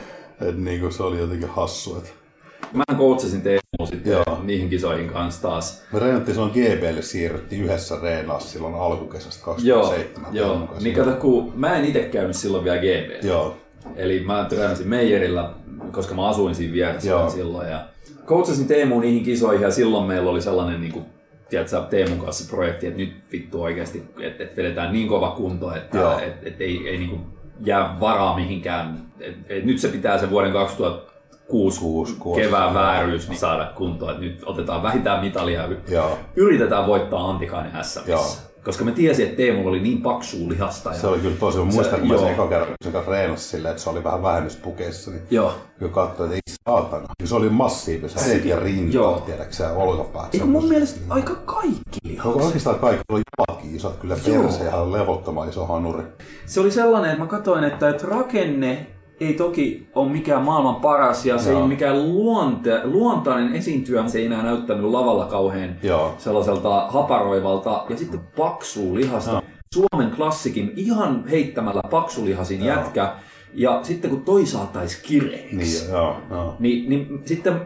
Et 0.40 0.58
niin 0.58 0.80
kuin 0.80 0.92
se 0.92 1.02
oli 1.02 1.18
jotenkin 1.18 1.48
hassu. 1.48 1.96
Et 1.96 2.14
Mä 2.72 2.84
coachasin 2.96 3.42
Teemu 3.42 3.60
sitten 3.84 4.12
Joo. 4.12 4.40
niihin 4.42 4.68
kisoihin 4.68 5.08
kanssa 5.08 5.42
taas. 5.42 5.82
me 5.92 5.98
reenattiin 5.98 6.34
silloin 6.34 6.52
GBlle 6.52 7.02
siirryttiin 7.02 7.64
yhdessä 7.64 7.94
reenaassa 8.02 8.50
silloin 8.50 8.74
alkukesästä 8.74 9.50
Joo, 9.62 9.80
2007. 9.82 10.36
joo. 10.36 10.56
Kanssa. 10.58 10.82
Niin 10.84 10.96
kato, 10.96 11.12
kun 11.12 11.52
mä 11.56 11.76
en 11.76 11.84
itse 11.84 12.02
käynyt 12.02 12.36
silloin 12.36 12.64
vielä 12.64 12.78
GB. 12.78 13.24
Joo, 13.24 13.56
Eli 13.96 14.20
mä 14.20 14.46
treenasin 14.48 14.88
Meijerillä, 14.88 15.50
koska 15.92 16.14
mä 16.14 16.28
asuin 16.28 16.54
siinä 16.54 16.72
vieressä 16.72 17.08
Joo. 17.10 17.30
silloin. 17.30 17.68
Ja 17.68 17.86
coachasin 18.26 18.66
Teemuun 18.66 19.02
niihin 19.02 19.24
kisoihin 19.24 19.62
ja 19.62 19.70
silloin 19.70 20.06
meillä 20.06 20.30
oli 20.30 20.42
sellainen 20.42 20.80
niin 20.80 20.92
kuin, 20.92 21.04
tiedätkö, 21.50 21.82
Teemun 21.90 22.20
kanssa 22.20 22.50
projekti, 22.56 22.86
että 22.86 23.00
nyt 23.00 23.12
vittu 23.32 23.62
oikeasti, 23.62 24.02
että, 24.20 24.44
että 24.44 24.56
vedetään 24.56 24.92
niin 24.92 25.08
kova 25.08 25.30
kunto, 25.30 25.66
Joo. 25.66 25.76
että, 25.76 26.24
että, 26.24 26.48
että 26.48 26.64
ei, 26.64 26.88
ei 26.88 26.98
niin 26.98 27.10
kuin 27.10 27.20
jää 27.64 27.96
varaa 28.00 28.36
mihinkään. 28.36 29.06
Että, 29.20 29.54
että 29.54 29.66
nyt 29.66 29.78
se 29.78 29.88
pitää 29.88 30.18
sen 30.18 30.30
vuoden 30.30 30.52
2006 30.52 31.15
Kuusi, 31.48 31.80
kuusi. 32.18 32.40
kevään 32.40 32.74
vääryys 32.74 33.28
niin 33.28 33.38
saada 33.38 33.72
kuntoon. 33.76 34.10
Että 34.10 34.24
nyt 34.24 34.42
otetaan 34.46 34.82
vähintään 34.82 35.24
mitalia 35.24 35.62
ja 35.62 35.68
joo. 35.88 36.18
yritetään 36.36 36.86
voittaa 36.86 37.30
Antikainen 37.30 37.72
SMissä. 37.72 38.02
Joo. 38.06 38.26
Koska 38.66 38.84
me 38.84 38.92
tiesin, 38.92 39.24
että 39.24 39.36
Teemulla 39.36 39.68
oli 39.68 39.80
niin 39.80 40.02
paksua 40.02 40.48
lihasta. 40.48 40.90
Ja... 40.90 40.96
Se 40.96 41.06
oli 41.06 41.18
kyllä 41.18 41.36
tosi, 41.36 41.58
mä 41.58 41.64
muistan, 41.64 42.00
kun 42.00 42.08
mä 42.08 42.18
sen 42.18 42.48
kerran 42.48 42.68
sen 42.84 42.92
kanssa 42.92 43.12
reenasin 43.12 43.48
silleen, 43.48 43.70
että 43.70 43.82
se 43.82 43.90
oli 43.90 44.04
vähän 44.04 44.22
vähennyspukeissa, 44.22 45.10
niin 45.10 45.22
Joo. 45.30 45.54
kun 45.78 45.90
katsoi, 45.90 46.26
että 46.26 46.34
ei 46.34 46.40
saatana. 46.70 47.06
Se 47.24 47.34
oli 47.34 47.48
massiivisen 47.48 48.48
Joo. 48.48 48.60
rintaa, 48.60 49.20
tiedätkö 49.20 49.52
sä, 49.52 49.72
olkapäät. 49.72 50.34
Eikö 50.34 50.46
mun 50.46 50.68
mielestä 50.68 51.00
aika 51.08 51.34
kaikki 51.34 51.98
lihat? 52.04 52.26
Onko 52.26 52.44
oikeastaan 52.44 52.78
kaikki 52.78 53.02
oli 53.08 53.22
jalatkin 53.38 53.76
isot, 53.76 53.96
kyllä 53.96 54.16
perse 54.24 54.64
ihan 54.64 54.92
levottoman 54.92 55.48
iso 55.48 55.66
hanuri. 55.66 56.02
Se 56.46 56.60
oli 56.60 56.70
sellainen, 56.70 57.10
että 57.10 57.22
mä 57.22 57.28
katsoin, 57.28 57.64
että, 57.64 57.88
että 57.88 58.06
rakenne 58.06 58.86
ei 59.20 59.34
toki 59.34 59.88
ole 59.94 60.12
mikään 60.12 60.42
maailman 60.42 60.76
paras 60.76 61.26
ja 61.26 61.38
se 61.38 61.50
Joo. 61.50 61.58
ei 61.58 61.62
ole 61.62 61.68
mikään 61.68 62.08
luonte, 62.08 62.80
luontainen 62.84 63.54
esiintyjä. 63.54 64.08
Se 64.08 64.18
ei 64.18 64.26
enää 64.26 64.42
näyttänyt 64.42 64.84
lavalla 64.84 65.24
kauhean 65.24 65.76
Joo. 65.82 66.14
sellaiselta 66.18 66.86
haparoivalta. 66.86 67.84
Ja 67.88 67.96
sitten 67.96 68.20
paksu 68.36 68.94
lihasta. 68.94 69.42
Suomen 69.74 70.10
klassikin 70.10 70.72
ihan 70.76 71.26
heittämällä 71.28 71.82
paksulihasin 71.90 72.64
jätkä. 72.64 73.12
Ja 73.54 73.80
sitten 73.82 74.10
kun 74.10 74.22
toi 74.22 74.46
saatais 74.46 74.96
kireeksi. 74.96 75.56
Niin, 75.56 75.90
joo, 75.90 76.16
joo. 76.30 76.56
Niin, 76.58 76.88
niin 76.88 77.22
sitten, 77.24 77.60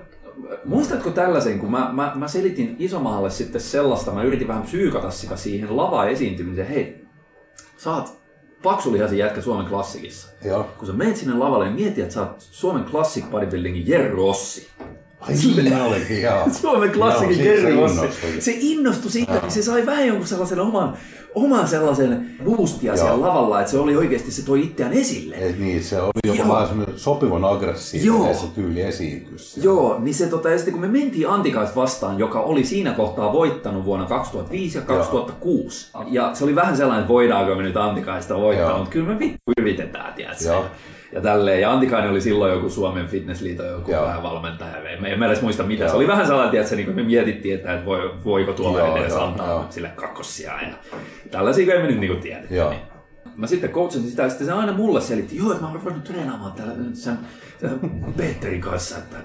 muistatko 0.64 1.10
tällaisen, 1.10 1.58
kun 1.58 1.70
mä, 1.70 1.90
mä, 1.92 2.12
mä 2.14 2.28
selitin 2.28 2.76
Isomahalle 2.78 3.30
sitten 3.30 3.60
sellaista, 3.60 4.10
mä 4.10 4.22
yritin 4.22 4.48
vähän 4.48 4.62
psyykata 4.62 5.10
sitä 5.10 5.36
siihen 5.36 5.76
lava-esiintymiseen, 5.76 6.68
hei, 6.68 7.04
sä 7.76 7.94
oot 7.94 8.19
paksulihaisen 8.62 9.18
jätkä 9.18 9.40
Suomen 9.40 9.66
klassikissa. 9.66 10.28
Joo. 10.44 10.64
Kun 10.78 10.86
sä 10.86 10.92
menet 10.92 11.16
sinne 11.16 11.34
lavalle, 11.34 11.64
niin 11.64 11.80
mieti, 11.80 12.02
että 12.02 12.14
sä 12.14 12.20
oot 12.20 12.34
Suomen 12.38 12.84
Classic 12.84 13.24
Bodybuildingin 13.30 13.88
Jerry 13.88 14.16
Rossi. 14.16 14.68
Ai 15.20 15.36
siinä 15.36 15.84
olikin, 15.84 16.22
joo. 16.22 16.48
Suomen 16.60 16.90
klassikin 16.90 17.44
Joo, 17.44 17.54
Jerry 17.54 17.72
se 17.72 17.80
Rossi. 17.80 18.40
Se 18.40 18.56
innostui 18.60 19.10
siitä, 19.10 19.34
että 19.34 19.50
se 19.50 19.62
sai 19.62 19.86
vähän 19.86 20.06
jonkun 20.06 20.26
sellaisen 20.26 20.60
oman, 20.60 20.96
oman 21.34 21.68
sellaisen 21.68 22.30
boostia 22.44 22.94
Joo. 22.94 23.04
siellä 23.04 23.26
lavalla, 23.26 23.60
että 23.60 23.70
se 23.70 23.78
oli 23.78 23.96
oikeasti, 23.96 24.32
se 24.32 24.44
toi 24.44 24.62
itseään 24.62 24.92
esille. 24.92 25.36
Ei 25.36 25.52
niin, 25.52 25.84
se 25.84 26.00
oli 26.00 26.10
jopa 26.24 26.38
Joo. 26.38 26.48
vähän 26.48 26.68
semmoinen 26.68 26.98
sopivan 26.98 27.44
aggressiivinen 27.44 28.14
Joo. 28.14 28.34
se 28.34 28.46
tyyli 28.54 28.82
esiintyä 28.82 29.38
siellä. 29.38 29.64
Joo, 29.64 29.98
niin 29.98 30.14
se 30.14 30.26
tota, 30.26 30.50
ja 30.50 30.58
sitten 30.58 30.72
kun 30.72 30.80
me 30.80 30.88
mentiin 30.88 31.28
Antikaista 31.28 31.76
vastaan, 31.76 32.18
joka 32.18 32.40
oli 32.40 32.64
siinä 32.64 32.92
kohtaa 32.92 33.32
voittanut 33.32 33.84
vuonna 33.84 34.06
2005 34.06 34.78
ja 34.78 34.82
2006. 34.82 35.90
Ja 36.06 36.30
se 36.34 36.44
oli 36.44 36.54
vähän 36.54 36.76
sellainen, 36.76 37.00
että 37.02 37.12
voidaanko 37.12 37.54
me 37.54 37.62
nyt 37.62 37.76
Antikaista 37.76 38.36
voittaa, 38.36 38.68
Joo. 38.68 38.78
mutta 38.78 38.90
kyllä 38.90 39.08
me 39.08 39.18
vittu 39.18 39.52
yritetään, 39.58 40.14
tiedätkö? 40.14 40.44
Ja 41.12 41.20
tälleen. 41.20 41.60
Ja 41.60 41.72
Antikainen 41.72 42.10
oli 42.10 42.20
silloin 42.20 42.52
joku 42.52 42.70
Suomen 42.70 43.06
fitnessliiton 43.08 43.66
joku 43.66 43.90
Joo. 43.90 44.04
päävalmentaja. 44.04 44.76
En, 44.76 45.06
en 45.06 45.18
mä 45.18 45.26
edes 45.26 45.42
muista 45.42 45.62
mitä. 45.62 45.84
Joo. 45.84 45.90
Se 45.90 45.96
oli 45.96 46.08
vähän 46.08 46.26
sellainen, 46.26 46.50
tiedätkö, 46.50 46.76
niin 46.76 46.86
kuin 46.86 46.96
me 46.96 47.02
mietittiin, 47.02 47.54
että 47.54 47.74
et 47.74 47.84
voi, 47.84 48.14
voiko 48.24 48.52
tuolla 48.52 48.78
Joo, 48.78 48.96
edes 48.96 49.12
joo, 49.12 49.24
antaa 49.24 49.50
joo. 49.50 49.66
sille 49.70 49.88
kakkosia. 49.88 50.52
Ja 50.62 50.98
tällaisia 51.30 51.64
kun 51.64 51.74
ei 51.74 51.82
me 51.82 51.88
nyt 51.88 51.98
niin 52.00 52.20
tiedetty. 52.20 52.54
Joo. 52.54 52.70
Niin. 52.70 52.82
Mä 53.36 53.46
sitten 53.46 53.70
coachasin 53.70 54.10
sitä 54.10 54.22
ja 54.22 54.28
sitten 54.28 54.46
se 54.46 54.52
aina 54.52 54.72
mulle 54.72 55.00
selitti, 55.00 55.36
joo, 55.36 55.50
että 55.50 55.62
mä 55.62 55.68
oon 55.68 55.80
ruvennut 55.80 56.04
treenaamaan 56.04 56.52
täällä 56.52 56.74
sen, 56.92 57.18
sen 57.60 57.78
Petterin 58.16 58.60
kanssa, 58.60 58.98
että, 58.98 59.16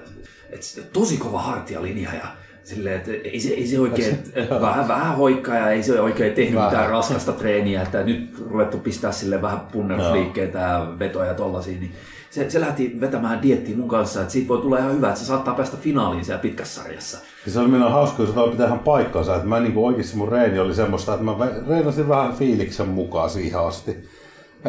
että 0.50 0.90
tosi 0.92 1.16
kova 1.16 1.40
hartialinja 1.40 2.10
ja 2.14 2.26
silleen, 2.66 2.96
että 2.96 3.10
ei 3.24 3.40
se, 3.40 3.48
ei 3.48 3.66
se 3.66 3.80
oikein, 3.80 4.18
vähän, 4.60 4.88
vähän 4.88 5.16
hoikkaa 5.16 5.56
ja 5.56 5.70
ei 5.70 5.82
se 5.82 6.00
oikein 6.00 6.34
tehnyt 6.34 6.54
Vähän. 6.54 6.70
mitään 6.70 6.90
raskasta 6.90 7.32
treeniä, 7.32 7.82
että 7.82 8.02
nyt 8.02 8.44
ruvettu 8.50 8.78
pistää 8.78 9.12
sille 9.12 9.42
vähän 9.42 9.60
punnerusliikkeitä 9.60 10.58
ja 10.58 10.92
vetoja 10.98 11.34
tollasia, 11.34 11.80
niin 11.80 11.92
se, 12.30 12.50
se 12.50 12.60
lähti 12.60 12.96
vetämään 13.00 13.42
diettiä 13.42 13.76
mun 13.76 13.88
kanssa, 13.88 14.20
että 14.20 14.32
siitä 14.32 14.48
voi 14.48 14.58
tulla 14.58 14.78
ihan 14.78 14.96
hyvä, 14.96 15.08
että 15.08 15.20
se 15.20 15.26
saattaa 15.26 15.54
päästä 15.54 15.76
finaaliin 15.76 16.24
siellä 16.24 16.42
pitkässä 16.42 16.82
sarjassa. 16.82 17.18
Ja 17.46 17.52
se 17.52 17.60
oli 17.60 17.68
minä 17.68 17.90
hauska, 17.90 18.16
kun 18.16 18.26
se 18.26 18.32
toi 18.32 18.50
pitää 18.50 18.66
ihan 18.66 18.78
paikkaansa, 18.78 19.36
että 19.36 19.48
mä 19.48 19.60
niinku 19.60 19.86
oikeasti 19.86 20.16
mun 20.16 20.28
reeni 20.28 20.58
oli 20.58 20.74
semmoista, 20.74 21.12
että 21.12 21.24
mä 21.24 21.36
reenasin 21.68 22.08
vähän 22.08 22.32
fiiliksen 22.32 22.88
mukaan 22.88 23.30
siihen 23.30 23.60
asti. 23.60 23.96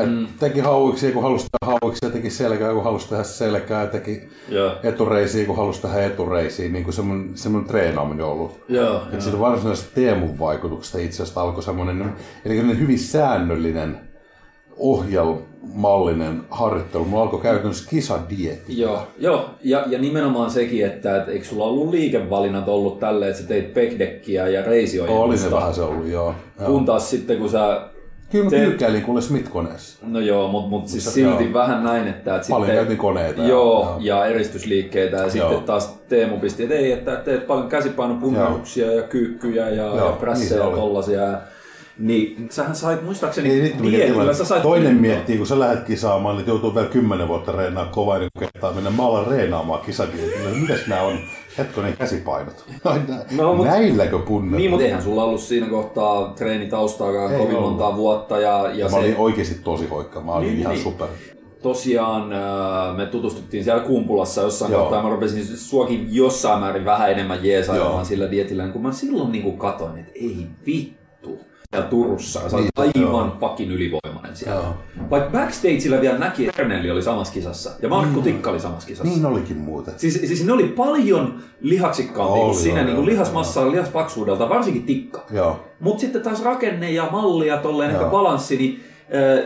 Et 0.02 0.10
mm. 0.10 0.28
Teki 0.40 0.60
hauiksia, 0.60 1.12
kun 1.12 1.24
halusi 1.24 1.48
tehdä 1.62 1.78
hauiksia, 1.82 2.10
teki 2.10 2.30
selkää, 2.30 2.74
kun 2.74 2.84
halusi 2.84 3.10
tehdä 3.10 3.24
selkää, 3.24 3.88
teki 3.88 4.22
Joo. 4.50 4.72
etureisiä, 4.84 5.46
kun 5.46 5.56
halusi 5.56 5.82
tehdä 5.82 6.06
etureisiä, 6.06 6.70
niin 6.70 6.84
kuin 6.84 6.94
semmoinen, 6.94 7.38
semmoinen 7.38 7.68
treenaaminen 7.70 8.26
on 8.26 8.32
ollut. 8.32 8.60
Joo, 8.70 9.02
Et 9.14 9.22
siitä 9.22 9.40
varsinaisesta 9.40 9.92
Teemun 9.96 10.40
vaikutuksesta 10.40 10.98
itse 10.98 11.24
asiassa 11.24 11.42
alkoi 11.42 11.64
semmoinen, 11.64 12.14
eli 12.46 12.56
semmoinen 12.56 12.82
hyvin 12.82 13.00
säännöllinen 13.00 14.08
ohjelmallinen 14.80 16.42
harjoittelu. 16.50 17.06
Mulla 17.06 17.24
alkoi 17.24 17.42
käytännössä 17.42 17.90
kisadietti. 17.90 18.80
Joo, 18.80 19.08
joo. 19.18 19.50
Ja, 19.64 19.84
ja 19.88 20.00
nimenomaan 20.00 20.52
sekin, 20.52 20.86
että, 20.86 21.18
että 21.18 21.32
eikö 21.32 21.46
sulla 21.46 21.66
ollut 21.66 21.90
liikevalinnat 21.90 22.68
ollut 22.68 23.00
tälleen, 23.00 23.32
että 23.32 23.42
sä 23.42 23.48
teit 23.48 23.74
backdeckia 23.74 24.48
ja 24.48 24.60
Oli 24.60 24.70
reisiojennusta. 24.70 25.50
se 25.50 25.52
vähän 25.52 25.74
se 25.74 25.82
ollut, 25.82 26.08
joo. 26.08 26.36
joo. 26.60 26.70
Kun 26.70 26.86
taas 26.86 27.10
sitten 27.10 27.38
kun 27.38 27.50
sä... 27.50 27.82
Kyllä 28.32 28.44
mä 28.46 28.50
Te- 28.50 28.58
kyykkäilin 28.60 29.02
kuule 29.02 29.22
Smith-koneessa. 29.22 29.98
No 30.08 30.20
joo, 30.20 30.48
mutta 30.48 30.70
mut 30.70 30.88
siis 30.88 31.14
silti 31.14 31.44
joo. 31.44 31.54
vähän 31.54 31.84
näin, 31.84 32.08
että, 32.08 32.36
että 32.36 32.48
Paljon 32.50 32.66
sitten... 32.68 32.76
käytiin 32.76 32.98
koneita 32.98 33.42
ja- 33.42 33.48
Joo, 33.48 33.84
joo. 33.84 33.98
ja 34.02 34.26
eristysliikkeitä. 34.26 35.18
Ja 35.18 35.30
sitten 35.30 35.52
Joo. 35.52 35.62
taas 35.62 35.88
Teemu 36.10 36.38
pisti, 36.40 36.64
että 36.64 36.76
ei, 36.76 36.92
että 36.92 37.16
teet 37.16 37.48
paljon 37.48 37.70
käsipainopunneruksia 37.70 38.92
ja 38.92 39.02
kyykkyjä 39.04 39.70
ja, 39.70 39.76
Joo, 39.76 39.98
ja 39.98 40.04
niin 40.04 40.18
prässejä 40.18 40.50
se 40.50 40.56
ja 40.56 40.64
tollasia. 40.76 41.22
Niin 42.00 42.48
sähän 42.52 42.76
sait 42.76 43.04
muistaakseni 43.04 43.50
mikä 43.50 43.64
dietillä, 43.84 44.06
tilanne. 44.06 44.34
sä 44.34 44.46
sait 44.46 44.62
Toinen 44.62 44.84
kuntoon. 44.86 45.02
miettii, 45.02 45.38
kun 45.38 45.48
sä 45.48 45.60
lähdet 45.60 45.84
kisaamaan, 45.84 46.38
niin 46.38 46.48
joutuu 46.48 46.76
vielä 46.76 46.88
kymmenen 46.88 47.28
vuotta 47.28 47.52
reenaa 47.52 47.86
kovaa 47.86 48.18
kuin 48.20 48.30
kehtaa 48.40 48.74
mennä. 48.74 48.90
Mä 48.90 49.06
alan 49.08 49.28
reenaamaan 49.28 49.82
kisadietillä. 49.82 50.50
Mitäs 50.62 50.88
nää 50.88 51.02
on? 51.04 51.20
Hetkonen 51.58 51.98
käsipainot. 51.98 52.66
No, 53.38 53.56
mut- 53.56 53.66
Näilläkö 53.66 54.20
punnet? 54.20 54.58
Niin, 54.58 54.70
mutta 54.70 54.86
eihän 54.86 55.02
sulla 55.02 55.24
ollut 55.24 55.42
siinä 55.42 55.68
kohtaa 55.68 56.34
treenitaustaakaan 56.36 57.32
Ei 57.34 57.38
kovin 57.40 57.56
ollut. 57.56 57.70
montaa 57.70 57.96
vuotta. 57.98 58.40
Ja, 58.40 58.50
ja 58.64 58.70
Ja 58.74 58.90
se, 58.90 58.96
mä 58.96 59.00
olin 59.02 59.18
oikeasti 59.18 59.56
tosi 59.64 59.88
hoikka. 59.88 60.22
Mä 60.22 60.32
olin 60.32 60.48
Niin, 60.48 60.60
ihan 60.60 60.74
niin. 60.74 60.84
super. 60.84 61.08
tosiaan 61.62 62.34
äh, 62.34 62.98
me 62.98 63.06
tutustuttiin 63.06 63.64
siellä 63.64 63.84
Kumpulassa 63.84 64.42
jossain 64.42 64.72
Joo. 64.72 64.82
kohtaa. 64.82 65.04
Mä 65.04 65.10
rupesin 65.10 65.58
suokin 65.58 66.08
jossain 66.12 66.60
määrin 66.60 66.86
vähän 66.86 67.12
enemmän 67.12 67.40
jeesailemaan 67.46 68.06
sillä 68.06 68.32
dietillä, 68.32 68.64
niin 68.64 68.74
kun 68.74 68.82
mä 68.82 68.92
silloin 68.92 69.32
niin 69.32 69.58
katoin, 69.58 69.98
että 69.98 70.12
ei 70.16 70.48
vittu. 70.66 70.97
Ja 71.78 71.84
Turussa, 71.84 72.40
ja 72.44 72.50
sä 72.50 72.58
Niin, 72.58 72.70
aivan 72.76 73.34
fucking 73.40 73.72
ylivoimainen 73.72 74.36
siellä. 74.36 74.56
Joo. 74.56 74.78
Vaikka 75.10 75.30
backstageillä 75.30 76.02
vielä 76.02 76.18
näki, 76.18 76.48
että 76.48 76.62
Ernelli 76.62 76.92
oli 76.92 77.04
samassa 77.04 77.34
kisassa 77.34 77.72
ja 77.82 77.90
Markku 77.90 78.22
Tikka 78.22 78.50
oli 78.50 78.60
samassa 78.60 78.88
kisassa. 78.88 79.14
Niin 79.14 79.26
olikin 79.26 79.58
muuten. 79.58 79.94
Siis, 79.98 80.14
siis 80.14 80.46
ne 80.46 80.54
oli 80.54 80.64
paljon 80.64 81.40
lihaksikkaampia 81.62 82.44
kuin 82.44 82.56
sinä, 82.56 82.84
niin 82.84 82.96
kuin 82.96 83.04
oli, 83.04 83.12
lihasmassa 83.12 83.62
ja 83.62 83.72
lihaspaksuudelta, 83.72 84.50
varsinkin 84.50 84.84
tikka. 84.84 85.26
Joo. 85.32 85.60
Mutta 85.80 86.02
sitten 86.02 86.22
taas 86.22 86.44
rakenne 86.44 86.92
ja 86.92 87.10
malli 87.12 87.48
ja 87.48 87.58
tolleen 87.58 87.90
ehkä 87.90 88.02
Joo. 88.02 88.12
balanssi, 88.12 88.58
niin 88.58 88.84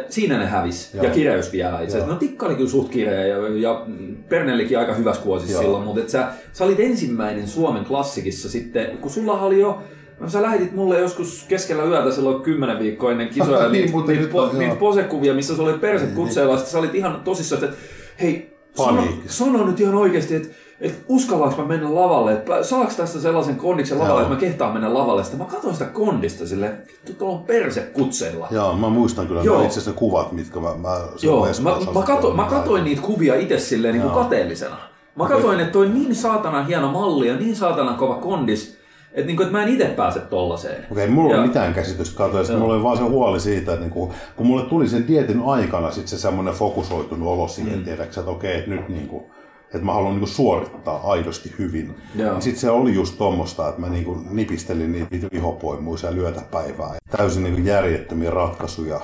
siinä 0.10 0.38
ne 0.38 0.46
hävis. 0.46 0.94
Joo. 0.94 1.06
Ja 1.06 1.10
kireys 1.10 1.52
vielä 1.52 1.72
itse 1.72 1.86
asiassa. 1.86 1.98
Joo. 1.98 2.14
No 2.14 2.20
Tikka 2.20 2.46
oli 2.46 2.56
kyllä 2.56 2.70
suht 2.70 2.92
kireä 2.92 3.26
ja, 3.26 3.38
ja 3.48 3.86
Pernellikin 4.30 4.80
aika 4.80 4.94
hyvässä 4.94 5.22
kuosissa 5.22 5.54
Joo. 5.54 5.62
silloin, 5.62 5.84
mutta 5.84 6.12
sä, 6.12 6.28
sä 6.54 6.64
olit 6.64 6.80
ensimmäinen 6.80 7.48
Suomen 7.48 7.86
klassikissa 7.86 8.50
sitten, 8.50 8.98
kun 8.98 9.12
sulla 9.12 9.42
oli 9.42 9.60
jo 9.60 9.84
No, 10.22 10.30
sä 10.30 10.42
lähetit 10.42 10.76
mulle 10.76 11.00
joskus 11.00 11.46
keskellä 11.48 11.84
yötä 11.84 12.12
silloin 12.12 12.42
kymmenen 12.42 12.80
viikkoa 12.80 13.12
ennen 13.12 13.30
kisoja 13.30 13.60
Niin, 13.70 13.72
niitä, 13.72 13.92
muuten 13.92 14.08
niitä, 14.08 14.22
nyt 14.22 14.32
po, 14.32 14.50
niitä 14.58 14.76
posekuvia, 14.76 15.34
missä 15.34 15.56
sä 15.56 15.64
olit 15.64 15.82
perset 15.82 16.12
kutseella, 16.12 16.54
ja 16.54 16.58
sitten 16.58 16.72
sä 16.72 16.80
olit 16.80 16.96
ihan 16.96 17.22
tosissaan, 17.24 17.64
että 17.64 17.78
hei, 18.22 18.58
sano, 18.76 19.04
sano 19.28 19.66
nyt 19.66 19.80
ihan 19.80 19.96
oikeasti, 19.96 20.36
että 20.36 20.50
että 20.82 21.04
uskallanko 21.08 21.62
mä 21.62 21.68
mennä 21.68 21.96
lavalle, 21.96 22.34
että 22.34 22.64
saaks 22.64 22.96
tästä 22.96 23.20
sellaisen 23.20 23.56
kondiksen 23.56 24.00
lavalle, 24.00 24.14
Joo. 24.14 24.22
että 24.22 24.34
mä 24.34 24.40
kehtaan 24.40 24.74
mennä 24.74 24.94
lavalle. 24.94 25.24
Sitten 25.24 25.40
mä 25.40 25.46
katsoin 25.46 25.74
sitä 25.74 25.86
kondista 25.86 26.48
silleen, 26.48 26.78
vittu 26.88 27.14
tuolla 27.14 27.38
on 27.38 27.44
perse 27.44 27.82
kutseilla. 27.82 28.48
Joo, 28.52 28.74
mä 28.74 28.90
muistan 28.90 29.28
kyllä 29.28 29.42
Joo. 29.42 29.64
Itse 29.64 29.80
asiassa 29.80 30.00
kuvat, 30.00 30.32
mitkä 30.32 30.60
mä, 30.60 30.76
mä 30.76 30.98
Joo, 31.22 31.48
mä, 31.62 31.78
mä, 31.94 32.06
kato, 32.06 32.34
mä 32.34 32.44
katoin 32.44 32.84
niitä 32.84 33.02
kuvia 33.02 33.36
itse 33.36 33.60
silleen 33.60 33.94
niin 33.94 34.02
kuin 34.02 34.14
kateellisena. 34.14 34.78
Mä 35.16 35.28
katoin, 35.28 35.60
että 35.60 35.72
toi 35.72 35.86
on 35.86 35.94
niin 35.94 36.16
saatana 36.16 36.64
hieno 36.64 36.92
malli 36.92 37.28
ja 37.28 37.36
niin 37.36 37.56
saatana 37.56 37.94
kova 37.94 38.16
kondis, 38.16 38.81
että, 39.14 39.28
niin 39.28 39.38
kuin, 39.38 39.46
että 39.48 39.58
mä 39.58 39.64
en 39.64 39.70
itse 39.70 39.86
pääse 39.86 40.20
tollaseen. 40.20 40.86
Okei, 40.92 41.08
mulla 41.08 41.30
ei 41.30 41.34
Ja- 41.36 41.40
ole 41.40 41.48
mitään 41.48 41.74
käsitystä 41.74 42.18
katoista, 42.18 42.58
mulla 42.58 42.74
oli 42.74 42.84
vaan 42.84 42.98
se 42.98 43.04
huoli 43.04 43.40
siitä, 43.40 43.72
että 43.74 43.86
niinku, 43.86 44.14
kun 44.36 44.48
mulle 44.48 44.66
tuli 44.66 44.88
sen 44.88 45.08
dietin 45.08 45.42
aikana 45.46 45.92
sit 45.92 46.08
se 46.08 46.18
semmoinen 46.18 46.54
fokusoitunut 46.54 47.28
olo 47.28 47.48
siihen, 47.48 47.78
mm. 47.80 47.84
tiedätkö, 47.86 48.20
että 48.20 48.32
okei, 48.32 48.58
että 48.58 48.70
nyt 48.70 48.90
niinku, 48.90 49.32
että 49.66 49.86
mä 49.86 49.94
haluan 49.94 50.12
niinku 50.14 50.28
suorittaa 50.28 51.02
aidosti 51.12 51.54
hyvin. 51.60 51.96
Sitten 52.40 52.60
se 52.62 52.70
oli 52.70 52.94
just 52.94 53.18
tuommoista, 53.18 53.70
että 53.70 53.82
mä 53.82 53.90
niinku 53.90 54.18
nipistelin 54.30 54.92
niitä 55.12 55.28
vihopoimuisia 55.34 56.14
lyötäpäivää. 56.16 56.96
Täysin 57.18 57.44
niinku 57.44 57.62
järjettömiä 57.62 58.30
ratkaisuja 58.32 59.00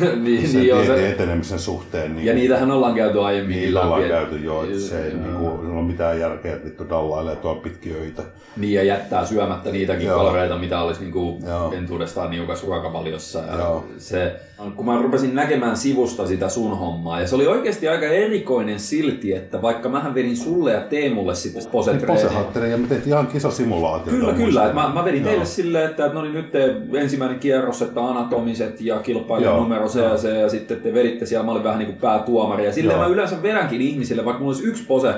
niin, 0.24 0.48
sen 0.48 0.60
niin, 0.60 0.76
dietin 0.76 0.86
se, 0.86 1.10
etenemisen 1.10 1.58
suhteen. 1.58 2.16
Niin 2.16 2.26
ja 2.26 2.34
niitähän 2.34 2.70
ollaan 2.70 2.94
käyty 2.94 3.20
aiemmin. 3.20 3.56
Niillä 3.56 3.82
ollaan 3.82 4.00
läpi, 4.00 4.12
käyty 4.12 4.38
jo, 4.38 4.62
että 4.64 4.78
se 4.78 5.04
ei 5.04 5.12
Joo. 5.12 5.20
niinku, 5.20 5.46
ei 5.46 5.72
ole 5.72 5.82
mitään 5.82 6.20
järkeä, 6.20 6.52
että 6.52 6.64
vittu 6.64 6.88
dallailee 6.88 7.36
tuolla 7.36 7.60
pitkin 7.60 7.96
öitä. 7.96 8.22
Niin 8.56 8.74
ja 8.74 8.82
jättää 8.82 9.26
syömättä 9.26 9.70
niitäkin 9.70 10.06
Joo. 10.06 10.16
kaloreita, 10.18 10.58
mitä 10.58 10.80
olisi 10.80 11.00
niinku 11.00 11.40
Joo. 11.46 11.72
entuudestaan 11.72 12.30
niukas 12.30 12.64
ruokavaliossa. 12.64 13.38
Ja 13.38 13.58
Joo. 13.58 13.84
se, 13.98 14.40
kun 14.72 14.86
mä 14.86 15.02
rupesin 15.02 15.34
näkemään 15.34 15.76
sivusta 15.76 16.26
sitä 16.26 16.48
sun 16.48 16.78
hommaa, 16.78 17.20
ja 17.20 17.26
se 17.26 17.34
oli 17.34 17.46
oikeasti 17.46 17.88
aika 17.88 18.06
erikoinen 18.06 18.80
silti, 18.80 19.32
että 19.34 19.62
vaikka 19.62 19.88
mähän 19.88 20.14
vedin 20.14 20.36
sulle 20.36 20.72
ja 20.72 20.80
Teemulle 20.80 21.34
sitten 21.34 21.62
Niin 21.62 21.70
posetreenejä. 21.72 22.22
posehattelin 22.24 22.70
ja 22.70 22.76
me 22.76 22.86
tehtiin 22.86 23.12
ihan 23.12 23.26
kisasimulaatio. 23.26 24.12
Kyllä, 24.12 24.32
kyllä. 24.32 24.72
Mä, 24.72 24.90
mä 24.94 25.04
vedin 25.04 25.20
Joo. 25.22 25.30
teille 25.30 25.44
silleen, 25.46 25.90
että 25.90 26.08
no 26.08 26.22
niin 26.22 26.34
nyt 26.34 26.52
te 26.52 26.76
ensimmäinen 26.94 27.38
kierros, 27.38 27.82
että 27.82 28.00
anatomiset 28.00 28.80
ja 28.80 28.98
kilpailija 28.98 29.50
Joo. 29.50 29.60
numero 29.60 29.88
se 29.88 30.00
ja 30.02 30.16
se, 30.16 30.38
ja 30.38 30.48
sitten 30.48 30.80
te 30.80 30.94
veditte 30.94 31.26
siellä, 31.26 31.46
mä 31.46 31.52
olin 31.52 31.64
vähän 31.64 31.78
niin 31.78 31.88
kuin 31.90 32.00
päätuomari. 32.00 32.64
Ja 32.64 32.72
silleen 32.72 32.96
Joo. 32.98 33.08
mä 33.08 33.14
yleensä 33.14 33.42
vedänkin 33.42 33.80
ihmisille, 33.80 34.24
vaikka 34.24 34.40
mulla 34.42 34.54
olisi 34.56 34.68
yksi 34.68 34.84
pose 34.86 35.14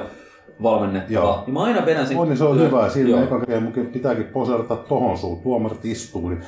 valmennettava, 0.63 1.15
Joo. 1.15 1.43
niin 1.47 1.55
mä 1.55 1.63
aina 1.63 1.87
vedän 1.87 2.07
sen. 2.07 2.17
On, 2.19 2.29
niin 2.29 2.39
se 2.39 2.45
on 2.45 2.61
hyvä. 2.61 2.89
Siinä 2.89 3.23
eka 3.23 3.41
kerran 3.41 3.63
mun 3.63 3.87
pitääkin 3.93 4.25
poserata 4.25 4.77
tohon 4.77 5.19
suun. 5.19 5.41
Tuomarit 5.41 5.85
istuu. 5.85 6.29
Niin 6.29 6.41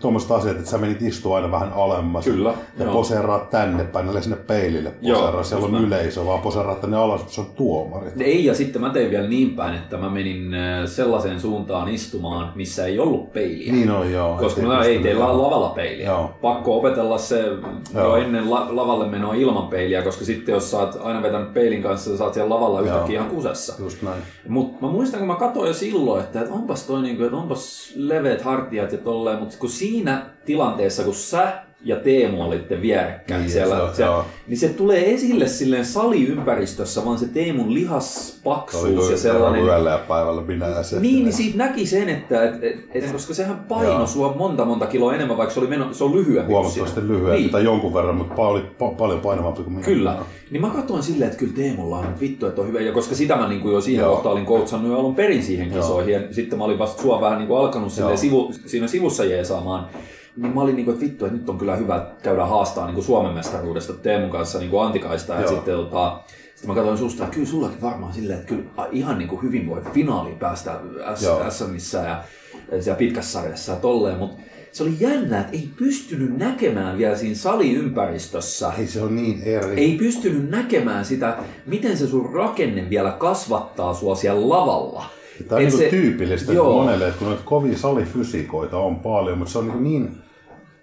tuommoiset 0.00 0.30
asiat, 0.30 0.56
että 0.56 0.70
sä 0.70 0.78
menit 0.78 1.02
istua 1.02 1.36
aina 1.36 1.50
vähän 1.50 1.72
alemmas. 1.72 2.24
Kyllä, 2.24 2.52
Ja 2.78 2.84
joo. 2.84 2.92
poseeraat 2.92 3.50
tänne 3.50 3.84
päin, 3.84 4.08
älä 4.08 4.20
sinne 4.20 4.36
peilille 4.36 4.92
Joo, 5.02 5.18
poseeraa. 5.18 5.42
Siellä 5.42 5.66
on 5.66 5.72
näin. 5.72 5.84
yleisö, 5.84 6.26
vaan 6.26 6.40
poseeraat 6.40 6.80
tänne 6.80 6.96
alas, 6.96 7.22
kun 7.22 7.30
se 7.32 7.40
on 7.40 7.46
tuomarit. 7.56 8.20
Ei, 8.20 8.44
ja 8.44 8.54
sitten 8.54 8.82
mä 8.82 8.90
tein 8.90 9.10
vielä 9.10 9.28
niin 9.28 9.50
päin, 9.50 9.74
että 9.74 9.96
mä 9.96 10.10
menin 10.10 10.54
äh, 10.54 10.86
sellaiseen 10.86 11.40
suuntaan 11.40 11.88
istumaan, 11.88 12.52
missä 12.54 12.86
ei 12.86 12.98
ollut 12.98 13.32
peiliä. 13.32 13.72
Niin 13.72 13.90
on, 13.90 14.12
joo. 14.12 14.36
Koska 14.36 14.60
mä 14.62 14.84
ei 14.84 14.98
teillä 14.98 15.42
lavalla 15.42 15.68
peiliä. 15.68 16.06
Joo. 16.06 16.30
Pakko 16.42 16.76
opetella 16.78 17.18
se 17.18 17.40
jo 17.46 17.58
Joo. 17.94 18.16
ennen 18.16 18.50
la- 18.50 18.66
lavalle 18.70 19.06
menoa 19.08 19.34
ilman 19.34 19.68
peiliä, 19.68 20.02
koska 20.02 20.24
sitten 20.24 20.52
jos 20.52 20.70
sä 20.70 20.78
oot 20.78 20.98
aina 21.02 21.22
vetänyt 21.22 21.54
peilin 21.54 21.82
kanssa, 21.82 22.10
sä 22.10 22.16
saat 22.16 22.34
siellä 22.34 22.54
lavalla 22.54 22.80
yhtäkkiä 22.80 23.20
ihan 23.20 23.30
kusessa. 23.42 23.74
Just 23.78 24.02
näin. 24.02 24.22
Mutta 24.48 24.86
mä 24.86 24.92
muistan, 24.92 25.18
kun 25.18 25.26
mä 25.26 25.34
katsoin 25.34 25.68
jo 25.68 25.74
silloin, 25.74 26.24
että, 26.24 26.40
että 26.40 26.54
onpas 26.54 26.86
toi 26.86 27.02
niinku, 27.02 27.24
että 27.24 27.36
onpas 27.36 27.92
leveät 27.96 28.42
hartiat 28.42 28.92
ja 28.92 28.98
tolleen, 28.98 29.38
mutta 29.38 29.56
kun 29.58 29.70
siinä 29.70 30.30
tilanteessa, 30.44 31.04
kun 31.04 31.14
sä 31.14 31.67
ja 31.84 31.96
Teemu 31.96 32.42
olitte 32.42 32.82
vierekkäin 32.82 33.40
Niin, 33.40 33.50
siellä, 33.50 33.76
se 33.76 33.82
on- 33.82 33.94
siellä 33.94 34.12
joo. 34.14 34.24
niin 34.46 34.58
se 34.58 34.68
tulee 34.68 35.14
esille 35.14 35.48
silleen 35.48 35.84
saliympäristössä, 35.84 37.04
vaan 37.04 37.18
se 37.18 37.26
Teemun 37.28 37.68
Se 37.68 37.74
lihaspaksuus 37.74 38.84
ja 38.84 38.96
kuin 39.08 39.18
sellainen. 39.18 39.64
yöllä 39.64 39.90
ja 39.90 39.98
päivällä 39.98 40.42
minä 40.42 40.66
ja 40.68 40.82
se. 40.82 41.00
Niin, 41.00 41.24
niin 41.24 41.32
siitä 41.32 41.58
näki 41.58 41.86
sen, 41.86 42.08
että 42.08 42.44
et, 42.44 42.64
et, 42.64 42.76
et, 42.94 43.12
koska 43.12 43.34
sehän 43.34 43.64
paino 43.68 43.92
Joo. 43.92 44.06
sua 44.06 44.34
monta 44.38 44.64
monta 44.64 44.86
kiloa 44.86 45.14
enemmän, 45.14 45.36
vaikka 45.36 45.54
se 45.54 45.60
oli 45.60 45.68
meno, 45.68 45.94
se 45.94 46.04
on 46.04 46.12
lyhyempi 46.16 46.52
kuin 46.52 46.56
Huomattavasti 46.62 47.00
lyhyempi 47.08 47.40
Niin. 47.40 47.50
tai 47.50 47.64
jonkun 47.64 47.94
verran, 47.94 48.14
mutta 48.16 48.42
oli 48.42 48.60
pa- 48.60 48.94
paljon 48.98 49.20
painavampi 49.20 49.62
kuin 49.62 49.72
minä. 49.72 49.84
Kyllä. 49.84 50.16
Niin 50.50 50.60
mä 50.60 50.70
katsoin 50.70 51.02
silleen, 51.02 51.26
että 51.30 51.38
kyllä 51.38 51.52
Teemulla 51.56 51.98
on 51.98 52.06
nyt 52.06 52.20
vittu, 52.20 52.46
että 52.46 52.60
on 52.60 52.68
hyvä. 52.68 52.80
Ja 52.80 52.92
koska 52.92 53.14
sitä 53.14 53.36
mä 53.36 53.48
niin 53.48 53.60
kuin 53.60 53.74
jo 53.74 53.80
siihen 53.80 54.02
Joo. 54.04 54.14
kohtaan 54.14 54.32
olin 54.32 54.46
coachannut 54.46 54.92
jo 54.92 54.98
alun 54.98 55.14
perin 55.14 55.42
siihen 55.42 55.70
kisoihin. 55.70 56.14
Ja 56.14 56.20
sitten 56.30 56.58
mä 56.58 56.64
olin 56.64 56.78
vasta 56.78 57.02
sua 57.02 57.20
vähän 57.20 57.38
niin 57.38 57.48
kuin 57.48 57.60
alkanut 57.60 57.92
silleen 57.92 58.18
sivu, 58.18 58.52
siinä 58.66 58.86
sivussa 58.88 59.24
jeesaamaan. 59.24 59.86
Niin 60.42 60.54
mä 60.54 60.60
olin 60.60 60.76
niin 60.76 60.84
kuin, 60.84 60.94
että 60.94 61.06
vittu, 61.06 61.24
että 61.24 61.38
nyt 61.38 61.48
on 61.48 61.58
kyllä 61.58 61.76
hyvä 61.76 62.06
käydä 62.22 62.46
haastaa 62.46 62.86
niin 62.86 62.94
kuin 62.94 63.04
Suomen 63.04 63.32
mestaruudesta 63.34 63.92
Teemun 63.92 64.30
kanssa 64.30 64.58
niin 64.58 64.70
kuin 64.70 64.82
Antikaista. 64.86 65.34
Ja 65.34 65.40
Joo. 65.40 65.50
sitten 65.50 65.74
tota, 65.74 66.20
sitten 66.54 66.68
mä 66.70 66.74
katsoin 66.74 66.98
susta, 66.98 67.24
että 67.24 67.34
kyllä 67.34 67.48
sullakin 67.48 67.82
varmaan 67.82 68.12
silleen, 68.12 68.38
että 68.40 68.48
kyllä 68.54 68.88
ihan 68.92 69.18
niin 69.18 69.28
kuin 69.28 69.42
hyvin 69.42 69.68
voi 69.68 69.82
finaaliin 69.94 70.38
päästä. 70.38 70.80
SMissä 71.50 71.98
ja 71.98 72.22
siellä 72.80 72.98
pitkässä 72.98 73.32
sarjassa 73.32 73.72
ja 73.72 73.78
tolleen. 73.78 74.18
Mutta 74.18 74.36
se 74.72 74.82
oli 74.82 74.92
jännä, 75.00 75.40
että 75.40 75.52
ei 75.52 75.68
pystynyt 75.76 76.36
näkemään 76.38 76.98
vielä 76.98 77.16
siinä 77.16 77.34
saliympäristössä 77.34 78.72
Ei 78.78 78.86
se 78.86 79.02
on 79.02 79.16
niin 79.16 79.42
eri. 79.42 79.80
ei 79.80 79.96
pystynyt 79.98 80.50
näkemään 80.50 81.04
sitä, 81.04 81.36
miten 81.66 81.96
se 81.98 82.06
sun 82.06 82.32
rakenne 82.32 82.90
vielä 82.90 83.10
kasvattaa 83.10 83.94
sua 83.94 84.14
siellä 84.14 84.48
lavalla. 84.48 85.04
Tämä 85.48 85.56
on 85.58 85.62
niin 85.64 85.78
se- 85.78 85.88
tyypillistä 85.88 86.52
joo. 86.52 86.72
monelle, 86.82 87.06
että 87.08 87.18
kun 87.18 87.28
noita 87.28 87.42
kovia 87.44 87.78
salifysikoita 87.78 88.76
on 88.78 88.96
paljon, 88.96 89.38
mutta 89.38 89.52
se 89.52 89.58
on 89.58 89.68
niin, 89.68 89.82
niin 89.82 90.10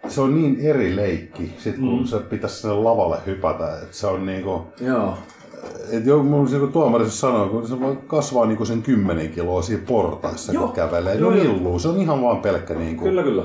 se 0.07 0.21
on 0.21 0.35
niin 0.35 0.59
eri 0.59 0.95
leikki, 0.95 1.53
sit 1.57 1.75
kun 1.75 1.99
mm. 1.99 2.05
se 2.05 2.19
pitäisi 2.19 2.61
sinne 2.61 2.75
lavalle 2.75 3.17
hypätä, 3.25 3.73
että 3.73 3.97
se 3.97 4.07
on 4.07 4.25
niinku, 4.25 4.61
Joo. 4.81 5.17
että 5.91 6.09
jo, 6.09 6.23
mun 6.23 6.47
kun 6.59 6.73
tuomari 6.73 7.09
sanoo, 7.09 7.49
kun 7.49 7.67
se 7.67 7.79
voi 7.79 7.97
kasvaa 8.07 8.45
niinku 8.45 8.65
sen 8.65 8.81
10 8.81 9.29
kiloa 9.29 9.61
siinä 9.61 9.83
portaissa, 9.87 10.53
Joo. 10.53 10.63
kun 10.65 10.75
kävelee, 10.75 11.15
Joo, 11.15 11.31
no 11.31 11.37
illuu, 11.37 11.79
se 11.79 11.87
on 11.87 12.01
ihan 12.01 12.21
vaan 12.21 12.37
pelkkä 12.37 12.73
niinku, 12.73 13.03
Kyllä, 13.03 13.23
kyllä. 13.23 13.43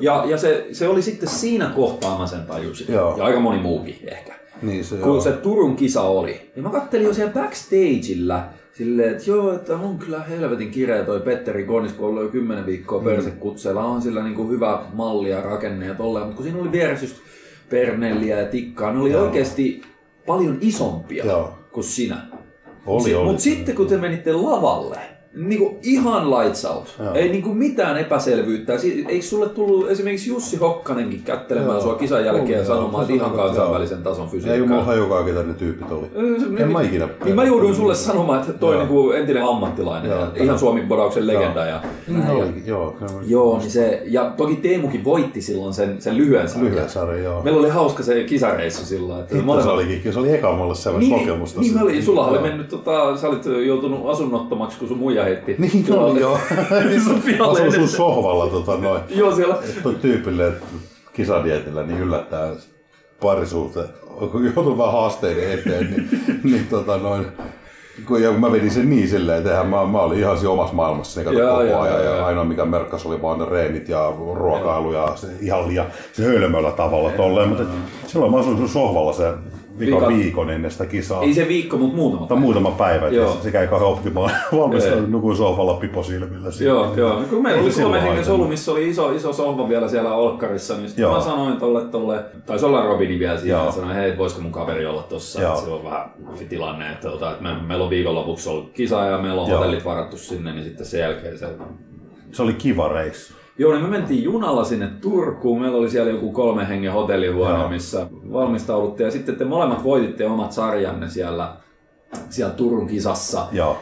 Ja, 0.00 0.24
ja 0.26 0.38
se, 0.38 0.66
se 0.72 0.88
oli 0.88 1.02
sitten 1.02 1.28
siinä 1.28 1.72
kohtaa 1.76 2.18
mä 2.18 2.26
sen 2.26 2.46
tajusin. 2.46 2.94
Joo. 2.94 3.16
Ja 3.18 3.24
aika 3.24 3.40
moni 3.40 3.58
muukin 3.58 3.98
ehkä. 4.06 4.34
niin 4.62 4.84
se, 4.84 4.96
Kun 4.96 5.12
joo. 5.12 5.20
se 5.20 5.32
Turun 5.32 5.76
kisa 5.76 6.02
oli, 6.02 6.50
niin 6.54 6.62
mä 6.62 6.70
kattelin 6.70 7.06
jo 7.06 7.14
siellä 7.14 7.32
backstageillä 7.32 8.44
silleen, 8.72 9.10
että 9.10 9.22
joo, 9.30 9.52
että 9.54 9.76
on 9.76 9.98
kyllä 9.98 10.20
helvetin 10.22 10.70
kireä 10.70 11.04
toi 11.04 11.20
Petteri 11.20 11.64
Konis, 11.64 11.92
kun 11.92 12.04
on 12.06 12.10
ollut 12.10 12.22
jo 12.22 12.28
kymmenen 12.28 12.66
viikkoa 12.66 12.98
Mm. 13.00 13.04
persekutseella, 13.04 13.84
on 13.84 14.02
sillä 14.02 14.22
niinku 14.22 14.48
hyvä 14.48 14.82
malli 14.92 15.30
ja 15.30 15.40
rakenne 15.40 15.86
ja 15.86 15.94
tolleen, 15.94 16.24
mutta 16.26 16.36
kun 16.36 16.44
siinä 16.44 16.60
oli 16.60 16.72
vieressä 16.72 17.04
just 17.04 17.16
Pernelliä 17.70 18.40
ja 18.40 18.46
Tikkaa, 18.46 18.92
ne 18.92 19.00
oli 19.00 19.10
Joo. 19.12 19.22
oikeasti 19.22 19.82
paljon 20.26 20.58
isompia 20.60 21.24
Joo. 21.26 21.58
kuin 21.72 21.84
sinä. 21.84 22.16
oli, 22.86 23.14
oli. 23.14 23.24
Mutta 23.24 23.42
sitten 23.42 23.74
kun 23.74 23.86
te 23.86 23.96
menitte 23.96 24.32
lavalle, 24.32 24.98
niinku 25.34 25.78
ihan 25.82 26.30
lights 26.30 26.64
out. 26.64 26.94
Joo. 27.04 27.14
Ei 27.14 27.28
niinku 27.28 27.54
mitään 27.54 27.98
epäselvyyttä. 27.98 28.78
Si- 28.78 29.04
Eikö 29.08 29.24
sulle 29.26 29.48
tullut 29.48 29.90
esimerkiksi 29.90 30.30
Jussi 30.30 30.56
Hokkanenkin 30.56 31.22
kättelemään 31.22 31.72
Joo. 31.74 31.80
sua 31.82 31.94
kisan 31.94 32.24
jälkeen 32.24 32.58
ja 32.58 32.64
sanomaan, 32.64 33.02
että 33.02 33.14
joo. 33.16 33.26
ihan 33.26 33.36
kansainvälisen 33.36 34.02
tason 34.02 34.24
ei 34.24 34.30
fysiikkaa? 34.30 34.66
mulla 34.68 34.84
hajukaan, 34.84 35.24
ketä 35.24 35.42
ne 35.42 35.54
tyypit 35.54 35.92
oli. 35.92 36.06
En 36.58 36.72
mä 36.72 36.82
ikinä 36.82 37.08
Niin 37.24 37.36
mä 37.36 37.44
jouduin 37.44 37.74
sulle 37.74 37.94
sanomaan, 37.94 38.40
että 38.40 38.52
toi 38.52 38.74
Joo. 38.74 38.82
niinku 38.82 39.10
entinen 39.10 39.42
ammattilainen 39.44 40.10
Joo, 40.10 40.20
ja 40.20 40.30
ihan 40.44 40.58
Suomi 40.58 40.80
bodauksen 40.82 41.26
legenda. 41.26 41.64
Ja, 41.66 41.80
Niin 42.08 42.20
näin. 42.20 42.38
ja, 42.38 42.44
joo. 42.66 42.90
kyllä 42.98 43.12
mä- 43.12 43.20
joo, 43.26 43.58
niin 43.58 43.70
se, 43.70 44.02
ja 44.06 44.32
toki 44.36 44.56
Teemukin 44.56 45.04
voitti 45.04 45.42
silloin 45.42 45.74
sen, 45.74 45.96
sen 46.02 46.16
lyhyen 46.16 46.48
sarjan. 46.48 46.70
Lyhyen 46.70 46.90
sarja, 46.90 47.22
joo. 47.22 47.42
Meillä 47.42 47.60
oli 47.60 47.68
hauska 47.68 48.02
se 48.02 48.24
kisareissu 48.24 48.86
silloin. 48.86 49.20
Että 49.20 49.34
Hitto 49.34 49.46
molemmat- 49.52 49.62
se 49.64 49.70
olikin, 49.70 50.12
se 50.12 50.18
oli 50.18 50.32
eka 50.34 50.52
mulle 50.56 50.74
sellaista 50.74 51.14
niin, 51.14 51.26
kokemusta. 51.26 51.60
niin, 51.60 51.74
niin 51.74 51.82
oli, 51.84 52.02
sulla 52.02 52.26
oli 52.26 52.36
Joo. 52.36 52.46
mennyt, 52.46 52.68
tota, 52.68 53.16
sä 53.16 53.28
olit 53.28 53.42
joutunut 53.66 54.10
asunnottomaksi, 54.10 54.78
kun 54.78 54.88
sun 54.88 54.98
muija 54.98 55.21
heitti. 55.24 55.56
Niin 55.58 55.86
Sulla 55.86 56.04
oli, 56.04 56.20
joo. 56.20 56.38
Sun 57.04 57.22
pihalle 57.22 57.60
Asuu 57.60 57.72
sun 57.72 57.88
sohvalla 57.88 58.46
tota 58.46 58.76
noin. 58.76 59.02
Joo, 59.18 59.36
siellä. 59.36 59.58
Tuo 59.82 59.92
tyypille 59.92 60.48
että 60.48 60.66
kisadietillä 61.12 61.82
niin 61.82 62.00
yllättää 62.00 62.52
parisuhteen, 63.22 63.88
kun 64.32 64.44
joutuu 64.44 64.78
vähän 64.78 64.92
haasteiden 64.92 65.52
eteen, 65.52 65.90
niin, 65.90 66.40
niin 66.44 66.66
tota 66.66 66.96
noin, 66.96 67.26
kun, 68.06 68.22
ja 68.22 68.30
kun 68.30 68.40
mä 68.40 68.52
vedin 68.52 68.70
sen 68.70 68.90
niin 68.90 69.08
silleen, 69.08 69.38
että 69.38 69.50
eihän 69.50 69.66
mä, 69.66 69.84
mä 69.84 69.98
olin 69.98 70.18
ihan 70.18 70.36
siinä 70.38 70.50
omassa 70.50 70.74
maailmassa 70.74 71.20
niin 71.20 71.34
kato 71.34 71.46
koko 71.46 71.58
ajan, 71.58 71.70
joo, 71.70 71.86
ja 71.86 72.02
joo. 72.02 72.24
ainoa 72.24 72.44
mikä 72.44 72.64
merkkas 72.64 73.06
oli 73.06 73.22
vaan 73.22 73.38
ne 73.38 73.44
reenit 73.44 73.88
ja 73.88 74.12
ruokailu 74.34 74.92
ja 74.92 75.12
se 75.14 75.26
ihan 75.40 75.68
liian 75.68 75.86
se 76.12 76.24
hölmöllä 76.24 76.70
tavalla 76.70 77.10
tolleen, 77.10 77.48
mutta 77.48 77.64
silloin 78.06 78.32
mä 78.32 78.38
asuin 78.38 78.56
sun 78.56 78.68
sohvalla 78.68 79.12
se 79.12 79.32
vika 79.78 79.96
Vika- 79.96 80.08
viikon 80.08 80.50
ennen 80.50 80.70
sitä 80.70 80.86
kisaa. 80.86 81.22
Ei 81.22 81.34
se 81.34 81.48
viikko, 81.48 81.76
mutta 81.76 81.96
muutama. 81.96 82.26
Tai 82.26 82.36
muutama 82.36 82.70
päivä, 82.70 83.06
että 83.06 83.16
Joo. 83.16 83.36
sekä 83.42 83.60
ei 83.60 83.68
kauhean 83.68 83.92
optimaalinen 83.92 84.40
valmista, 84.58 84.90
Ei. 84.90 85.00
nukuin 85.00 85.36
sohvalla 85.36 85.74
pipo 85.74 86.02
silmillä. 86.02 86.50
siinä. 86.50 86.70
Joo, 86.72 86.94
joo. 86.96 87.22
Kun 87.30 87.42
meillä 87.42 87.58
Ei 87.58 87.64
oli 87.64 87.72
se 87.72 87.82
kolme 87.82 88.02
hengen 88.02 88.24
solu, 88.24 88.48
missä 88.48 88.72
oli 88.72 88.88
iso, 88.88 89.12
iso 89.12 89.32
sohva 89.32 89.68
vielä 89.68 89.88
siellä 89.88 90.14
olkkarissa, 90.14 90.76
niin 90.76 90.88
sitten 90.88 91.08
mä 91.08 91.20
sanoin 91.20 91.56
tolle, 91.56 91.84
tolle, 91.84 92.24
taisi 92.46 92.64
olla 92.64 92.84
Robini 92.86 93.18
vielä 93.18 93.38
siinä, 93.38 93.58
ja 93.58 93.72
sanoin, 93.72 93.94
hei, 93.96 94.18
voisiko 94.18 94.40
mun 94.42 94.52
kaveri 94.52 94.86
olla 94.86 95.02
tossa, 95.02 95.42
että 95.48 95.60
se 95.60 95.70
on 95.70 95.84
vähän 95.84 96.10
tilanne, 96.48 96.92
että, 96.92 97.08
että 97.08 97.36
me, 97.40 97.54
meillä 97.66 97.84
on 97.84 97.90
viikonlopuksi 97.90 98.48
ollut 98.48 98.70
kisa 98.72 99.04
ja 99.04 99.18
meillä 99.18 99.42
on 99.42 99.48
Joo. 99.50 99.58
hotellit 99.58 99.84
varattu 99.84 100.16
sinne, 100.16 100.52
niin 100.52 100.64
sitten 100.64 100.86
sen 100.86 101.00
jälkeen 101.00 101.38
se 101.38 101.46
Se 102.32 102.42
oli 102.42 102.54
kiva 102.54 102.88
reissu. 102.88 103.34
Joo, 103.58 103.72
niin 103.72 103.82
me 103.82 103.88
mentiin 103.88 104.24
junalla 104.24 104.64
sinne 104.64 104.90
Turkuun. 105.00 105.60
Meillä 105.60 105.78
oli 105.78 105.90
siellä 105.90 106.10
joku 106.10 106.32
kolme 106.32 106.68
hengen 106.68 106.92
hotellihuone, 106.92 107.58
Joo. 107.58 107.68
missä 107.68 108.06
valmistauduttiin. 108.32 109.04
Ja 109.04 109.10
sitten 109.10 109.36
te 109.36 109.44
molemmat 109.44 109.84
voititte 109.84 110.26
omat 110.26 110.52
sarjanne 110.52 111.08
siellä 111.08 111.56
siellä 112.30 112.54
Turun 112.54 112.86
kisassa. 112.86 113.46
Joo. 113.52 113.78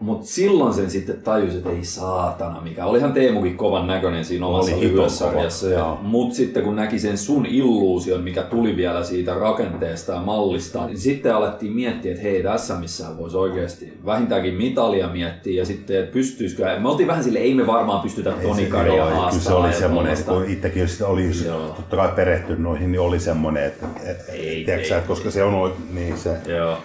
Mutta 0.00 0.26
silloin 0.26 0.74
sen 0.74 0.90
sitten 0.90 1.22
tajusi, 1.22 1.56
että 1.56 1.70
ei 1.70 1.84
saatana 1.84 2.60
mikä. 2.60 2.86
Olihan 2.86 3.12
Teemukin 3.12 3.56
kovan 3.56 3.86
näköinen 3.86 4.24
siinä 4.24 4.46
omassa 4.46 4.72
kova, 4.72 5.70
joo. 5.70 5.98
Mutta 6.02 6.34
sitten 6.34 6.62
kun 6.62 6.76
näki 6.76 6.98
sen 6.98 7.18
sun 7.18 7.46
illuusion, 7.46 8.22
mikä 8.22 8.42
tuli 8.42 8.76
vielä 8.76 9.04
siitä 9.04 9.34
rakenteesta 9.34 10.12
ja 10.12 10.20
mallista, 10.20 10.86
niin 10.86 10.98
sitten 10.98 11.34
alettiin 11.34 11.72
miettiä, 11.72 12.12
että 12.12 12.22
hei, 12.22 12.42
tässä 12.42 12.74
missään 12.74 13.18
voisi 13.18 13.36
oikeasti 13.36 13.92
vähintäänkin 14.06 14.54
mitalia 14.54 15.08
miettiä. 15.08 15.60
Ja 15.60 15.66
sitten, 15.66 16.00
että 16.00 16.12
pystyisikö, 16.12 16.80
me 16.80 16.88
oltiin 16.88 17.06
vähän 17.06 17.24
sille, 17.24 17.38
ei 17.38 17.54
me 17.54 17.66
varmaan 17.66 18.00
pystytä 18.00 18.32
Toni 18.32 18.66
Karia 18.66 18.94
Joo, 18.96 19.06
kyllä 19.06 19.20
haastamaan. 19.20 19.44
se 19.44 19.54
oli 19.54 19.68
ja 19.68 19.78
semmoinen, 19.78 20.12
että 20.12 20.32
kun 20.32 20.44
itsekin 20.44 20.80
jos 20.80 21.02
oli 21.02 21.30
Joo. 21.46 21.68
totta 21.68 21.96
kai 21.96 22.08
perehtynyt 22.16 22.58
noihin, 22.58 22.92
niin 22.92 23.00
oli 23.00 23.20
semmoinen, 23.20 23.64
että, 23.64 23.86
että 24.04 24.32
Ei, 24.32 24.64
tiedätkö, 24.64 24.88
sä, 24.88 24.96
ei, 24.96 25.02
koska 25.06 25.30
se 25.30 25.42
on 25.42 25.72
niin 25.90 26.16
se, 26.18 26.36
Joo. 26.46 26.78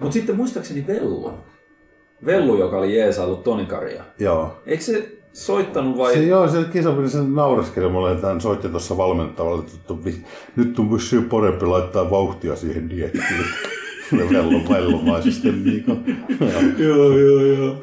Mutta 0.00 0.14
sitten 0.14 0.36
muistaakseni 0.36 0.86
Vellu. 0.86 1.34
Vellu, 2.26 2.56
joka 2.56 2.78
oli 2.78 2.96
jeesaillut 2.96 3.44
Toni 3.44 3.66
Karia. 3.66 4.02
joo. 4.18 4.56
Eikö 4.66 4.82
se 4.82 5.08
soittanut 5.32 5.98
vai? 5.98 6.14
Se, 6.14 6.22
joo, 6.22 6.48
se 6.48 6.64
kisapeli 6.72 7.08
sen 7.08 7.34
naureskeli 7.34 7.88
mulle, 7.88 8.12
että 8.12 8.26
hän 8.26 8.40
soitti 8.40 8.68
tuossa 8.68 8.96
valmentavalle, 8.96 9.62
että 9.62 9.94
nyt 10.56 10.78
on 10.78 10.94
vissiin 10.94 11.24
parempi 11.24 11.66
laittaa 11.66 12.10
vauhtia 12.10 12.56
siihen 12.56 12.90
diettiin. 12.90 13.24
Ne 14.12 14.30
vellu, 14.32 14.60
vellumaisesti. 14.70 15.52
Niin 15.52 15.84
kuin, 15.84 16.24
joo. 16.40 16.60
Joo, 16.88 17.18
joo, 17.18 17.40
joo. 17.40 17.76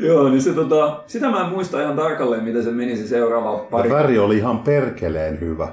Joo, 0.00 0.28
niin 0.28 0.42
se 0.42 0.52
tota, 0.52 1.02
sitä 1.06 1.30
mä 1.30 1.40
en 1.40 1.52
muista 1.52 1.82
ihan 1.82 1.96
tarkalleen, 1.96 2.44
miten 2.44 2.62
se 2.64 2.70
meni 2.70 2.96
se 2.96 3.06
seuraava 3.06 3.58
pari. 3.58 3.88
Ja 3.90 3.94
väri 3.96 4.18
oli 4.18 4.36
ihan 4.36 4.58
perkeleen 4.58 5.40
hyvä. 5.40 5.68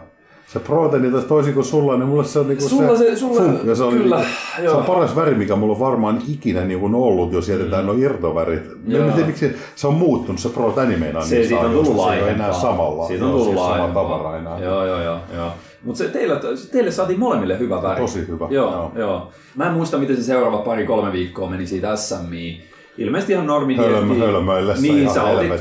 Se 0.54 0.60
proteiini 0.60 1.12
taas 1.12 1.24
toisin 1.24 1.54
kuin 1.54 1.64
sulla, 1.66 1.98
niin 1.98 2.08
mulle 2.08 2.24
se 2.24 2.40
on 2.40 2.48
niinku 2.48 2.70
Sulla 2.70 2.98
se- 2.98 3.16
sulla- 3.16 3.42
funk, 3.42 3.64
ja 3.64 3.76
se, 3.76 3.84
oli 3.84 3.98
kyllä, 3.98 4.16
niinku, 4.16 4.32
se 4.72 4.78
on 4.78 4.84
paras 4.84 5.16
väri, 5.16 5.36
mikä 5.36 5.56
mulla 5.56 5.74
on 5.74 5.80
varmaan 5.80 6.22
ikinä 6.28 6.62
niinku 6.66 6.90
ollut, 6.94 7.34
jos 7.34 7.50
jätetään 7.50 7.84
mm. 7.84 7.88
nuo 7.92 7.96
irtovärit. 8.00 8.64
Joo. 8.88 9.06
en 9.08 9.14
tiedä, 9.14 9.28
miksi 9.28 9.56
se 9.76 9.88
on 9.88 9.94
muuttunut, 9.94 10.42
se 10.42 10.50
proteiini 10.50 10.98
meinaa 10.98 11.22
se, 11.26 11.36
niistä 11.36 11.48
siitä 11.50 11.66
on 11.66 11.72
tullut 11.86 12.06
Se 12.08 12.14
ei 12.16 12.22
ole 12.22 12.32
enää 12.32 12.48
laajempaa. 12.50 12.62
samalla. 12.62 13.08
Siitä 13.08 13.26
on 13.26 13.32
tullut 13.32 13.46
siis 13.48 13.60
sama 13.60 13.70
laajempaa. 13.70 14.04
tavara 14.04 14.38
enää. 14.38 14.60
Joo, 14.60 14.86
joo, 14.86 15.02
joo. 15.02 15.18
joo. 15.36 15.52
Mutta 15.84 15.98
se 15.98 16.08
teille, 16.08 16.40
teille 16.72 16.92
saatiin 16.92 17.20
molemmille 17.20 17.60
hyvä 17.60 17.84
väri. 17.84 18.02
Tosi 18.02 18.28
hyvä, 18.28 18.48
Joo, 18.50 18.72
joo. 18.72 18.92
joo. 18.96 19.28
Mä 19.56 19.68
en 19.68 19.74
muista, 19.74 19.98
miten 19.98 20.16
se 20.16 20.24
seuraava 20.24 20.58
pari-kolme 20.58 21.12
viikkoa 21.12 21.50
meni 21.50 21.68
siitä 21.68 21.96
SMI. 21.96 22.62
Ilmeisesti 22.98 23.34
ihan 23.34 23.48
normi 23.48 23.78
Hölmö- 23.78 24.20
hölmöillessä 24.20 24.82
niin, 24.82 24.98
ihan 24.98 25.14
sä 25.14 25.24
otit, 25.24 25.52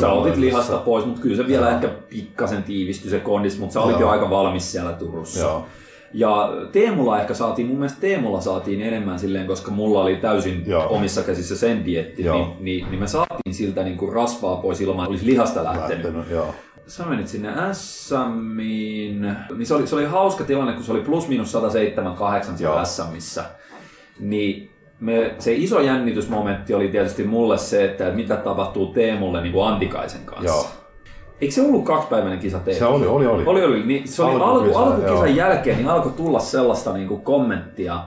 sä 0.00 0.12
otit 0.12 0.36
lihasta 0.36 0.76
pois, 0.76 1.06
mutta 1.06 1.20
kyllä 1.20 1.36
se 1.36 1.46
vielä 1.46 1.70
ehkä 1.70 1.88
pikkasen 1.88 2.62
tiivistyi 2.62 3.10
se 3.10 3.20
kondis, 3.20 3.58
mutta 3.58 3.72
sä 3.72 3.80
olit 3.80 4.00
jo 4.00 4.08
aika 4.08 4.30
valmis 4.30 4.72
siellä 4.72 4.92
Turussa. 4.92 5.40
Joo. 5.40 5.66
Ja 6.16 6.52
Teemulla 6.72 7.20
ehkä 7.20 7.34
saatiin, 7.34 7.66
mun 7.66 7.76
mielestä 7.76 8.00
Teemulla 8.00 8.40
saatiin 8.40 8.82
enemmän 8.82 9.18
silleen, 9.18 9.46
koska 9.46 9.70
mulla 9.70 10.00
oli 10.02 10.16
täysin 10.16 10.62
Joo. 10.66 10.86
omissa 10.88 11.22
käsissä 11.22 11.56
sen 11.56 11.84
dietti, 11.84 12.24
Joo. 12.24 12.36
niin, 12.36 12.56
niin, 12.60 12.86
niin, 12.90 13.00
me 13.00 13.06
saatiin 13.06 13.54
siltä 13.54 13.82
niin 13.82 13.96
kuin 13.96 14.12
rasvaa 14.12 14.56
pois 14.56 14.80
ilman, 14.80 15.08
olisi 15.08 15.26
lihasta 15.26 15.64
lähtenyt. 15.64 16.04
Lähtenyt, 16.04 16.30
joo. 16.30 16.54
Sä 16.86 17.04
menit 17.04 17.28
sinne 17.28 17.52
SMiin, 17.72 19.36
niin 19.56 19.66
se 19.66 19.74
oli, 19.74 19.86
se 19.86 19.94
oli 19.94 20.04
hauska 20.04 20.44
tilanne, 20.44 20.72
kun 20.72 20.84
se 20.84 20.92
oli 20.92 21.00
plus 21.00 21.28
miinus 21.28 21.52
178 21.52 22.58
siellä 22.58 22.76
Joo. 22.76 22.84
SMissä. 22.84 23.44
Niin 24.20 24.70
me, 25.00 25.34
se 25.38 25.52
iso 25.54 25.80
jännitysmomentti 25.80 26.74
oli 26.74 26.88
tietysti 26.88 27.24
mulle 27.24 27.58
se, 27.58 27.84
että 27.84 28.10
mitä 28.10 28.36
tapahtuu 28.36 28.86
Teemulle 28.86 29.40
niin 29.40 29.52
kuin 29.52 29.66
Antikaisen 29.66 30.24
kanssa. 30.24 30.46
Joo. 30.46 30.66
Eikö 31.40 31.54
se 31.54 31.62
ollut 31.62 31.84
kaksipäiväinen 31.84 32.38
kisa 32.38 32.58
Teemu? 32.58 32.78
Se 32.78 32.86
oli, 32.86 33.06
oli, 33.06 33.26
oli. 33.26 33.44
Oli, 33.46 33.64
oli. 33.64 33.82
Niin 33.82 34.08
se 34.08 34.22
oli 34.22 34.34
alku, 34.34 34.44
Alkukisa, 34.44 34.78
alkukisan 34.78 35.16
joo. 35.16 35.48
jälkeen, 35.48 35.76
niin 35.76 35.88
alkoi 35.88 36.12
tulla 36.12 36.40
sellaista 36.40 36.92
niin 36.92 37.08
kuin 37.08 37.20
kommenttia, 37.20 38.00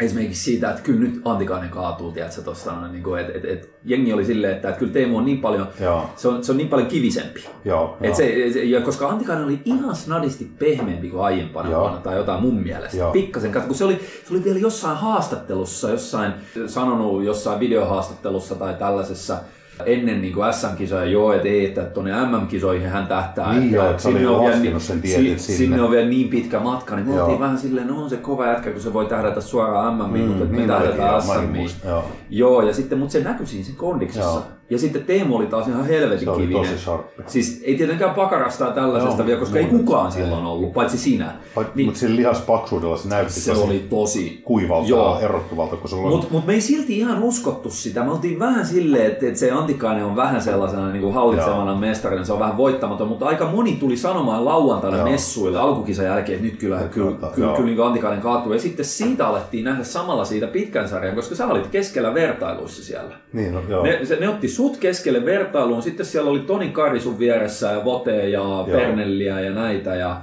esimerkiksi 0.00 0.44
siitä, 0.44 0.70
että 0.70 0.82
kyllä 0.82 1.00
nyt 1.00 1.20
Antikainen 1.24 1.70
kaatuu, 1.70 2.12
tiedätkö, 2.12 2.42
tosta, 2.42 2.88
niin 2.88 3.02
kuin, 3.02 3.20
että, 3.20 3.32
että, 3.32 3.48
että 3.48 3.68
jengi 3.84 4.12
oli 4.12 4.24
silleen, 4.24 4.54
että, 4.54 4.68
että 4.68 4.78
kyllä 4.78 4.92
Teemu 4.92 5.16
on 5.16 5.24
niin 5.24 5.40
paljon, 5.40 5.68
Joo. 5.80 6.10
se 6.16 6.28
on, 6.28 6.44
se 6.44 6.52
on 6.52 6.58
niin 6.58 6.68
paljon 6.68 6.88
kivisempi. 6.88 7.44
Joo, 7.64 7.96
Et 8.00 8.14
se, 8.14 8.52
se, 8.52 8.64
ja 8.64 8.80
koska 8.80 9.08
Antikainen 9.08 9.44
oli 9.44 9.60
ihan 9.64 9.96
snadisti 9.96 10.50
pehmeämpi 10.58 11.08
kuin 11.08 11.22
aiempana 11.22 11.70
Joo. 11.70 11.80
vuonna 11.80 12.00
tai 12.00 12.16
jotain 12.16 12.42
mun 12.42 12.54
mielestä. 12.54 12.96
Joo. 12.96 13.12
Pikkasen, 13.12 13.52
kun 13.66 13.74
se 13.74 13.84
oli, 13.84 14.00
se 14.28 14.34
oli 14.34 14.44
vielä 14.44 14.58
jossain 14.58 14.96
haastattelussa, 14.96 15.90
jossain 15.90 16.32
sanonut 16.66 17.24
jossain 17.24 17.60
videohaastattelussa 17.60 18.54
tai 18.54 18.74
tällaisessa 18.74 19.38
ennen 19.86 20.22
niin 20.22 20.34
kuin 20.34 20.52
SM-kisoja, 20.52 21.04
joo, 21.04 21.32
et 21.32 21.46
ei, 21.46 21.66
että 21.66 21.82
tuonne 21.84 22.12
MM-kisoihin 22.26 22.88
hän 22.88 23.06
tähtää. 23.06 23.52
Niin 23.52 23.74
että 23.74 23.90
että 23.90 24.02
sinne 24.02 24.28
on 24.28 24.44
vielä 24.44 24.56
niin- 24.56 24.80
sen 24.80 25.00
si- 25.04 25.12
sinne. 25.12 25.38
sinne 25.38 25.82
on 25.82 25.90
vielä 25.90 26.08
niin 26.08 26.28
pitkä 26.28 26.60
matka, 26.60 26.96
niin 26.96 27.08
me 27.08 27.22
oltiin 27.22 27.40
vähän 27.40 27.58
silleen, 27.58 27.86
no 27.86 28.02
on 28.02 28.10
se 28.10 28.16
kova 28.16 28.46
jätkä, 28.46 28.70
kun 28.70 28.80
se 28.80 28.92
voi 28.92 29.06
tähdätä 29.06 29.40
suoraan 29.40 29.94
MM-iin, 29.98 30.28
mutta 30.28 30.44
niin 30.44 30.60
me 30.60 30.66
tähdätään 30.66 31.22
muista, 31.58 31.88
joo. 31.88 32.04
Joo, 32.30 32.62
ja 32.62 32.74
sitten, 32.74 32.98
mutta 32.98 33.12
se 33.12 33.20
näkyi 33.24 33.46
siinä 33.46 33.64
sen 33.64 33.76
kondiksessa. 33.76 34.30
Joo. 34.30 34.42
Ja 34.70 34.78
sitten 34.78 35.04
Teemu 35.04 35.36
oli 35.36 35.46
taas 35.46 35.68
ihan 35.68 35.86
helvetin 35.86 36.28
Se 36.28 36.40
kivinen. 36.40 36.62
tosi 36.62 36.78
sharppi. 36.78 37.22
Siis 37.26 37.62
ei 37.64 37.74
tietenkään 37.74 38.14
pakarasta 38.14 38.64
ja 38.64 38.70
tällaisesta 38.70 39.16
Joo, 39.16 39.26
vielä, 39.26 39.40
koska 39.40 39.58
ei 39.58 39.64
kukaan 39.64 40.12
silloin 40.12 40.44
ollut, 40.44 40.72
paitsi 40.72 40.98
sinä. 40.98 41.32
Niin, 41.74 41.86
Mutta 41.86 42.00
sillä 42.00 42.16
lihaspaksuudella 42.16 42.96
se 42.96 43.08
näytti 43.08 43.32
se 43.32 43.52
oli 43.52 43.86
tosi 43.90 44.40
kuivalta 44.44 44.88
Joo. 44.88 45.14
ja 45.14 45.20
erottuvalta, 45.20 45.76
kun 45.76 45.90
sulla. 45.90 46.10
Mutta 46.10 46.26
mut 46.30 46.46
me 46.46 46.52
ei 46.52 46.60
silti 46.60 46.98
ihan 46.98 47.22
uskottu 47.22 47.70
sitä. 47.70 48.04
Me 48.04 48.10
oltiin 48.10 48.38
vähän 48.38 48.66
silleen, 48.66 49.06
että, 49.06 49.26
että 49.26 49.38
se 49.38 49.50
Antikainen 49.50 50.04
on 50.04 50.16
vähän 50.16 50.42
sellaisena 50.42 50.92
niin 50.92 51.02
kuin 51.02 51.14
hallitsevana 51.14 51.74
mestarina, 51.74 52.24
se 52.24 52.32
on 52.32 52.38
vähän 52.38 52.56
voittamaton, 52.56 53.08
mutta 53.08 53.26
aika 53.26 53.46
moni 53.46 53.76
tuli 53.76 53.96
sanomaan 53.96 54.44
lauantaina 54.44 54.96
Joo. 54.96 55.10
messuille 55.10 55.58
alkukisan 55.58 56.04
jälkeen, 56.04 56.36
että 56.36 56.50
nyt 56.50 56.60
kyllä, 56.60 56.78
kyllä, 56.90 57.10
kaataa, 57.10 57.30
kyllä, 57.30 57.48
joo. 57.48 57.56
kyllä 57.56 57.70
niin 57.70 57.82
Antikainen 57.82 58.20
kaatuu. 58.20 58.52
Ja 58.52 58.60
sitten 58.60 58.84
siitä 58.84 59.28
alettiin 59.28 59.64
nähdä 59.64 59.84
samalla 59.84 60.24
siitä 60.24 60.46
pitkän 60.46 60.88
sarjan, 60.88 61.14
koska 61.14 61.34
sä 61.34 61.46
olit 61.46 61.66
keskellä 61.66 62.14
vertailuissa 62.14 62.84
siellä. 62.84 63.16
Niin, 63.32 63.54
no, 63.54 63.60
joo. 63.68 63.82
Ne, 63.82 64.00
se, 64.04 64.16
ne 64.20 64.28
otti 64.28 64.48
sut 64.60 64.76
keskelle 64.76 65.24
vertailuun, 65.24 65.82
sitten 65.82 66.06
siellä 66.06 66.30
oli 66.30 66.40
Toni 66.40 66.68
Kari 66.68 67.00
sun 67.00 67.18
vieressä 67.18 67.70
ja 67.72 67.84
Vote 67.84 68.28
ja 68.28 68.64
Pernelliä 68.72 69.40
ja 69.40 69.54
näitä. 69.54 69.94
Ja... 69.94 70.20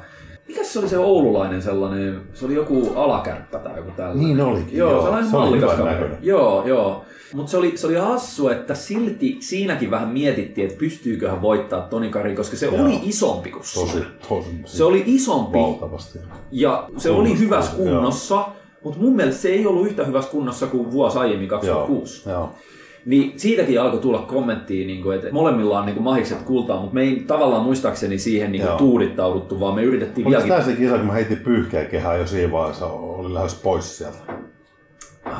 Mikä 0.47 0.63
se 0.63 0.79
oli 0.79 0.89
se 0.89 0.97
oululainen 0.97 1.61
sellainen, 1.61 2.21
se 2.33 2.45
oli 2.45 2.53
joku 2.53 2.93
alakärppä 2.95 3.59
tai 3.59 3.77
joku 3.77 3.91
tällainen. 3.91 4.25
Niin 4.25 4.41
olikin, 4.41 4.77
Joo, 4.77 4.91
joo. 4.91 5.01
sellainen 5.01 5.29
Se 5.29 5.37
oli 5.37 5.49
mallikas 5.49 5.77
näköinen. 5.77 6.17
Joo, 6.21 6.67
joo. 6.67 7.05
Mutta 7.33 7.51
se 7.51 7.57
oli, 7.57 7.77
se 7.77 7.87
oli 7.87 7.95
hassu, 7.95 8.49
että 8.49 8.75
silti 8.75 9.37
siinäkin 9.39 9.91
vähän 9.91 10.09
mietittiin, 10.09 10.67
että 10.67 10.79
pystyyköhän 10.79 11.41
voittaa 11.41 11.81
Toni 11.81 12.09
Kari, 12.09 12.35
koska 12.35 12.57
se 12.57 12.65
Joo. 12.65 12.81
oli 12.85 12.99
isompi 13.03 13.51
kuin 13.51 13.63
Tosi, 13.73 13.91
sinä. 13.91 14.05
tosi. 14.29 14.49
Se 14.65 14.83
oli 14.83 15.03
isompi 15.05 15.57
valtavasti. 15.57 16.19
ja 16.51 16.89
se 16.97 17.09
oli 17.09 17.17
Kunnossa, 17.29 17.43
hyvässä 17.43 17.71
joo. 17.77 17.83
kunnossa, 17.85 18.45
mutta 18.83 18.99
mun 18.99 19.15
mielestä 19.15 19.41
se 19.41 19.49
ei 19.49 19.65
ollut 19.65 19.87
yhtä 19.87 20.03
hyvässä 20.05 20.31
kunnossa 20.31 20.67
kuin 20.67 20.91
vuosi 20.91 21.17
aiemmin 21.17 21.47
2006. 21.47 22.29
Joo. 22.29 22.51
Niin 23.07 23.39
siitäkin 23.39 23.81
alkoi 23.81 23.99
tulla 23.99 24.19
kommenttia, 24.19 24.87
niin 24.87 25.03
kuin, 25.03 25.15
että 25.15 25.31
molemmilla 25.31 25.79
on 25.79 25.85
niin 25.85 25.93
kuin, 25.93 26.03
mahikset 26.03 26.41
kultaa, 26.41 26.79
mutta 26.79 26.93
me 26.93 27.01
ei 27.01 27.23
tavallaan 27.27 27.63
muistaakseni 27.63 28.19
siihen 28.19 28.51
niin 28.51 28.63
kuin, 28.63 28.77
tuudittauduttu, 28.77 29.59
vaan 29.59 29.75
me 29.75 29.83
yritettiin 29.83 30.27
Oliko 30.27 30.41
vieläkin... 30.43 30.65
tämä 30.65 30.75
se 30.75 30.81
kisa, 30.81 30.97
kun 30.97 31.05
mä 31.05 31.13
heitin 31.13 31.37
pyyhkeä 31.37 31.85
kehää 31.85 32.15
jo 32.15 32.27
siinä 32.27 32.51
vaiheessa, 32.51 32.85
oli 32.87 33.33
lähes 33.33 33.55
pois 33.55 33.97
sieltä? 33.97 34.17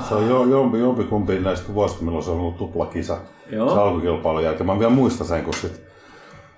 Se 0.08 0.16
on 0.16 0.30
jo, 0.30 0.46
jompi, 0.46 0.80
jompi 0.80 1.04
kumpi 1.04 1.40
näistä 1.40 1.74
vuosista, 1.74 2.04
milloin 2.04 2.24
se 2.24 2.32
on 2.32 2.40
ollut 2.40 2.58
tuplakisa. 2.58 3.18
Joo. 3.52 3.74
Se 3.74 3.80
alkukilpailun 3.80 4.44
jälkeen. 4.44 4.66
Mä 4.66 4.80
vielä 4.80 4.94
muistan 4.94 5.28
sen, 5.28 5.44
kun 5.44 5.54
sit 5.54 5.82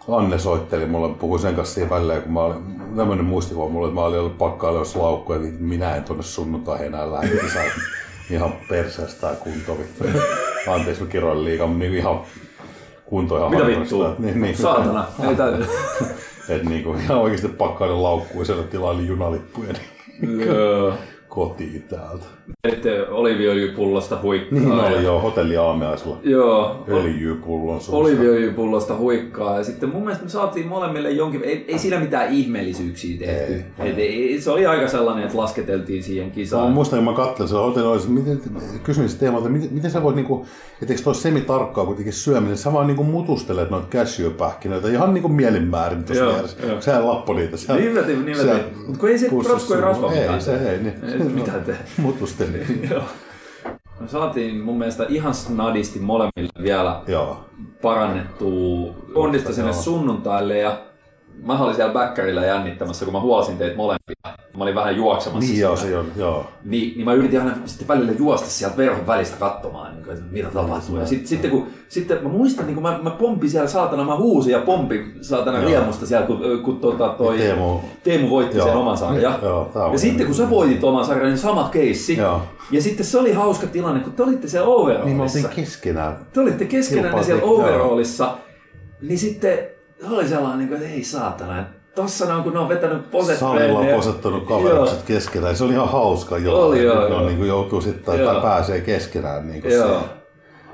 Anne 0.07 0.39
soitteli 0.39 0.85
mulle, 0.85 1.15
puhui 1.15 1.39
sen 1.39 1.55
kanssa 1.55 1.73
siinä 1.73 1.89
välillä, 1.89 2.19
kun 2.19 2.33
mä 2.33 2.41
olin, 2.41 2.81
tämmönen 2.95 3.25
muistikuva 3.25 3.69
mulle, 3.69 3.87
että 3.87 3.95
mä 3.95 4.05
olin 4.05 4.19
ollut 4.19 4.37
pakkailemassa 4.37 4.99
laukkuja, 4.99 5.39
niin 5.39 5.63
minä 5.63 5.95
en 5.95 6.03
tonne 6.03 6.23
sunnuntaihin 6.23 6.87
enää 6.87 7.11
lähde 7.11 7.37
kisaan. 7.37 7.67
Ihan 8.29 8.53
perseestä 8.69 9.35
kunto 9.43 9.77
vittu. 9.77 10.03
Anteeksi, 10.67 11.03
mä 11.03 11.09
kiroin 11.09 11.45
liikaa, 11.45 11.67
mutta 11.67 11.79
niin 11.79 11.93
ihan 11.93 12.21
kunto 13.05 13.37
ihan 13.37 13.51
Mitä 13.51 13.65
vittua? 13.65 14.15
Niin, 14.19 14.41
niin. 14.41 14.57
Saatana. 14.57 15.05
Ei 15.29 15.35
tää... 15.35 15.47
Että 16.49 16.69
niinku 16.69 16.93
ihan 16.93 17.17
oikeesti 17.17 17.47
pakkaiden 17.47 18.03
laukkuun 18.03 18.45
siellä 18.45 18.63
tilaili 18.63 19.07
junalippuja 19.07 19.73
niin. 20.21 20.47
Kotiin 21.29 21.83
täältä. 21.89 22.25
Ette 22.63 23.07
oliviöljypullosta 23.09 24.19
huikkaa. 24.23 24.59
Niin 24.59 24.69
ja- 24.77 24.83
oli 24.83 25.03
jo 25.03 25.19
hotelli 25.19 25.57
aamiaisella. 25.57 26.17
Joo. 26.23 26.83
Öljypullon 26.89 27.81
suussa. 27.81 27.97
Oliviöljypullosta 27.97 28.97
huikkaa. 28.97 29.57
Ja 29.57 29.63
sitten 29.63 29.89
mun 29.89 30.01
mielestä 30.01 30.23
me 30.23 30.29
saatiin 30.29 30.67
molemmille 30.67 31.11
jonkin... 31.11 31.43
Ei, 31.43 31.65
ei 31.67 31.79
siinä 31.79 31.99
mitään 31.99 32.33
ihmeellisyyksiä 32.33 33.19
tehty. 33.19 33.53
Ei, 33.79 33.89
Et 33.89 33.97
ei, 33.97 34.41
se 34.41 34.51
oli 34.51 34.65
aika 34.65 34.87
sellainen, 34.87 35.25
että 35.25 35.37
lasketeltiin 35.37 36.03
siihen 36.03 36.27
Mä 36.27 36.33
kisaan. 36.33 36.71
muistan, 36.71 36.99
kun 36.99 37.05
mä 37.05 37.13
katselin 37.13 37.49
siellä 37.49 37.65
hotellilla, 37.65 37.95
että 37.95 38.09
miten, 38.09 38.41
kysyin 38.83 39.09
sitä 39.09 39.19
teemalta, 39.19 39.49
miten, 39.49 39.69
miten 39.73 39.91
sä 39.91 40.03
voit, 40.03 40.15
niinku, 40.15 40.45
että 40.81 40.93
eikö 40.93 41.03
toi 41.03 41.15
semi-tarkkaa 41.15 41.85
kuitenkin 41.85 42.13
syöminen, 42.13 42.57
sä 42.57 42.73
vaan 42.73 42.87
niinku 42.87 43.03
mutustelet 43.03 43.69
noita 43.69 43.87
cashewpähkinöitä 43.87 44.87
ihan 44.87 45.13
niinku 45.13 45.29
mielinmäärin 45.29 46.03
tuossa 46.03 46.23
Joo, 46.23 46.33
vieressä. 46.33 46.57
joo. 46.67 46.81
Sä 46.81 47.05
lappo 47.07 47.33
niitä. 47.33 47.57
Sä, 47.57 47.75
Niin 47.75 47.93
niin 47.93 48.37
vetin. 48.37 48.63
Mut 48.87 48.97
kun 48.97 49.09
ei 49.09 49.17
se 49.19 49.29
pussissa 49.29 49.49
prosku 49.55 49.73
ei 49.73 49.79
sun- 49.79 49.87
rasva 49.89 50.11
ei, 50.11 50.19
mitään 50.21 50.41
se 50.41 50.71
ei, 50.71 50.77
niin. 50.79 51.18
Mitään 51.23 51.63
tee. 51.63 51.77
Mutusteli. 51.97 52.87
Joo. 52.89 53.03
Me 53.99 54.07
saatiin 54.07 54.61
mun 54.61 54.77
mielestä 54.77 55.05
ihan 55.09 55.33
snadisti 55.33 55.99
molemmille 55.99 56.63
vielä 56.63 57.01
Joo. 57.07 57.45
parannettua 57.81 58.93
kondista 59.13 59.53
sinne 59.53 59.73
sunnuntaille 59.73 60.57
ja 60.57 60.77
mä 61.43 61.59
olin 61.63 61.75
siellä 61.75 61.93
bäkkärillä 61.93 62.45
jännittämässä, 62.45 63.05
kun 63.05 63.13
mä 63.13 63.19
huosin 63.19 63.57
teitä 63.57 63.75
molempia. 63.77 64.15
Mä 64.57 64.63
olin 64.63 64.75
vähän 64.75 64.95
juoksemassa. 64.95 65.49
Niin 65.51 65.59
joo, 65.61 65.75
se 65.75 65.97
on, 65.97 66.05
joo. 66.15 66.45
Niin, 66.65 66.93
niin 66.95 67.05
mä 67.05 67.13
yritin 67.13 67.39
aina 67.39 67.55
sitten 67.65 67.87
välillä 67.87 68.11
juosta 68.11 68.49
sieltä 68.49 68.77
verhon 68.77 69.07
välistä 69.07 69.37
katsomaan, 69.39 69.91
niin 69.93 70.03
kuin, 70.03 70.13
että 70.17 70.25
mitä 70.31 70.47
tapahtuu. 70.47 70.97
Ja 70.97 71.05
sit, 71.05 71.27
sitten 71.27 71.51
kun 71.51 71.67
sitten 71.89 72.23
mä 72.23 72.29
muistan, 72.29 72.65
niin 72.65 72.73
kun 72.75 72.83
mä, 72.83 72.99
mä 73.03 73.09
pompin 73.09 73.49
siellä 73.49 73.67
saatana, 73.67 74.03
mä 74.03 74.15
huusin 74.17 74.51
ja 74.51 74.59
pompin 74.59 75.13
saatana 75.21 75.57
Joo. 75.57 75.67
riemusta 75.67 76.05
siellä, 76.05 76.27
kun, 76.27 76.41
kun 76.63 76.79
tota, 76.79 77.09
toi 77.17 77.37
Teemu- 77.37 77.79
Teemu 78.03 78.29
voitti 78.29 78.57
Joo. 78.57 78.67
sen 78.67 78.75
oman 78.77 78.97
sarjan. 78.97 79.35
Joo, 79.41 79.69
tää 79.73 79.85
on- 79.85 79.91
ja 79.91 79.99
sitten 79.99 80.25
kun 80.25 80.35
sä 80.35 80.49
voitit 80.49 80.83
oman 80.83 81.05
sarjan, 81.05 81.27
niin 81.27 81.37
sama 81.37 81.69
keissi. 81.71 82.17
Joo. 82.17 82.41
Ja 82.71 82.81
sitten 82.81 83.05
se 83.05 83.17
oli 83.17 83.33
hauska 83.33 83.67
tilanne, 83.67 83.99
kun 83.99 84.13
te 84.13 84.23
olitte 84.23 84.47
siellä 84.47 84.67
overallissa. 84.67 85.05
Niin 85.05 85.17
me 85.17 85.23
oltiin 85.23 85.49
keskenään. 85.65 86.17
Te 86.33 86.39
olitte 86.39 86.65
keskenään 86.65 87.05
Kilpailtiin, 87.05 87.25
siellä 87.39 87.51
joo. 87.53 87.59
overallissa, 87.59 88.37
niin 89.01 89.19
sitten 89.19 89.59
oli 90.07 90.27
sellainen, 90.27 90.59
niin 90.59 90.67
kuin, 90.67 90.81
että 90.81 90.93
ei 90.93 91.03
saatana, 91.03 91.65
tossa 91.95 92.25
ne 92.25 92.33
on, 92.33 92.43
kun 92.43 92.53
ne 92.53 92.59
on 92.59 92.69
vetänyt 92.69 93.11
poset 93.11 93.37
Salilla 93.37 93.79
on 93.79 93.87
posettanut 93.87 94.49
Joo. 94.49 94.59
kaverukset 94.59 95.01
keskenään. 95.01 95.55
Se 95.55 95.63
oli 95.63 95.73
ihan 95.73 95.89
hauska 95.89 96.37
jo. 96.37 96.65
Oli, 96.65 96.83
joo, 96.83 97.07
joo. 97.07 97.25
niin 97.25 97.37
kuin 97.37 97.47
joutuu 97.47 97.81
sitten, 97.81 98.19
Joo. 98.19 98.33
tai 98.33 98.41
pääsee 98.41 98.81
keskenään 98.81 99.47
niin 99.47 99.61
kuin 99.61 99.73
Joo. 99.73 99.87
siihen, 99.87 100.09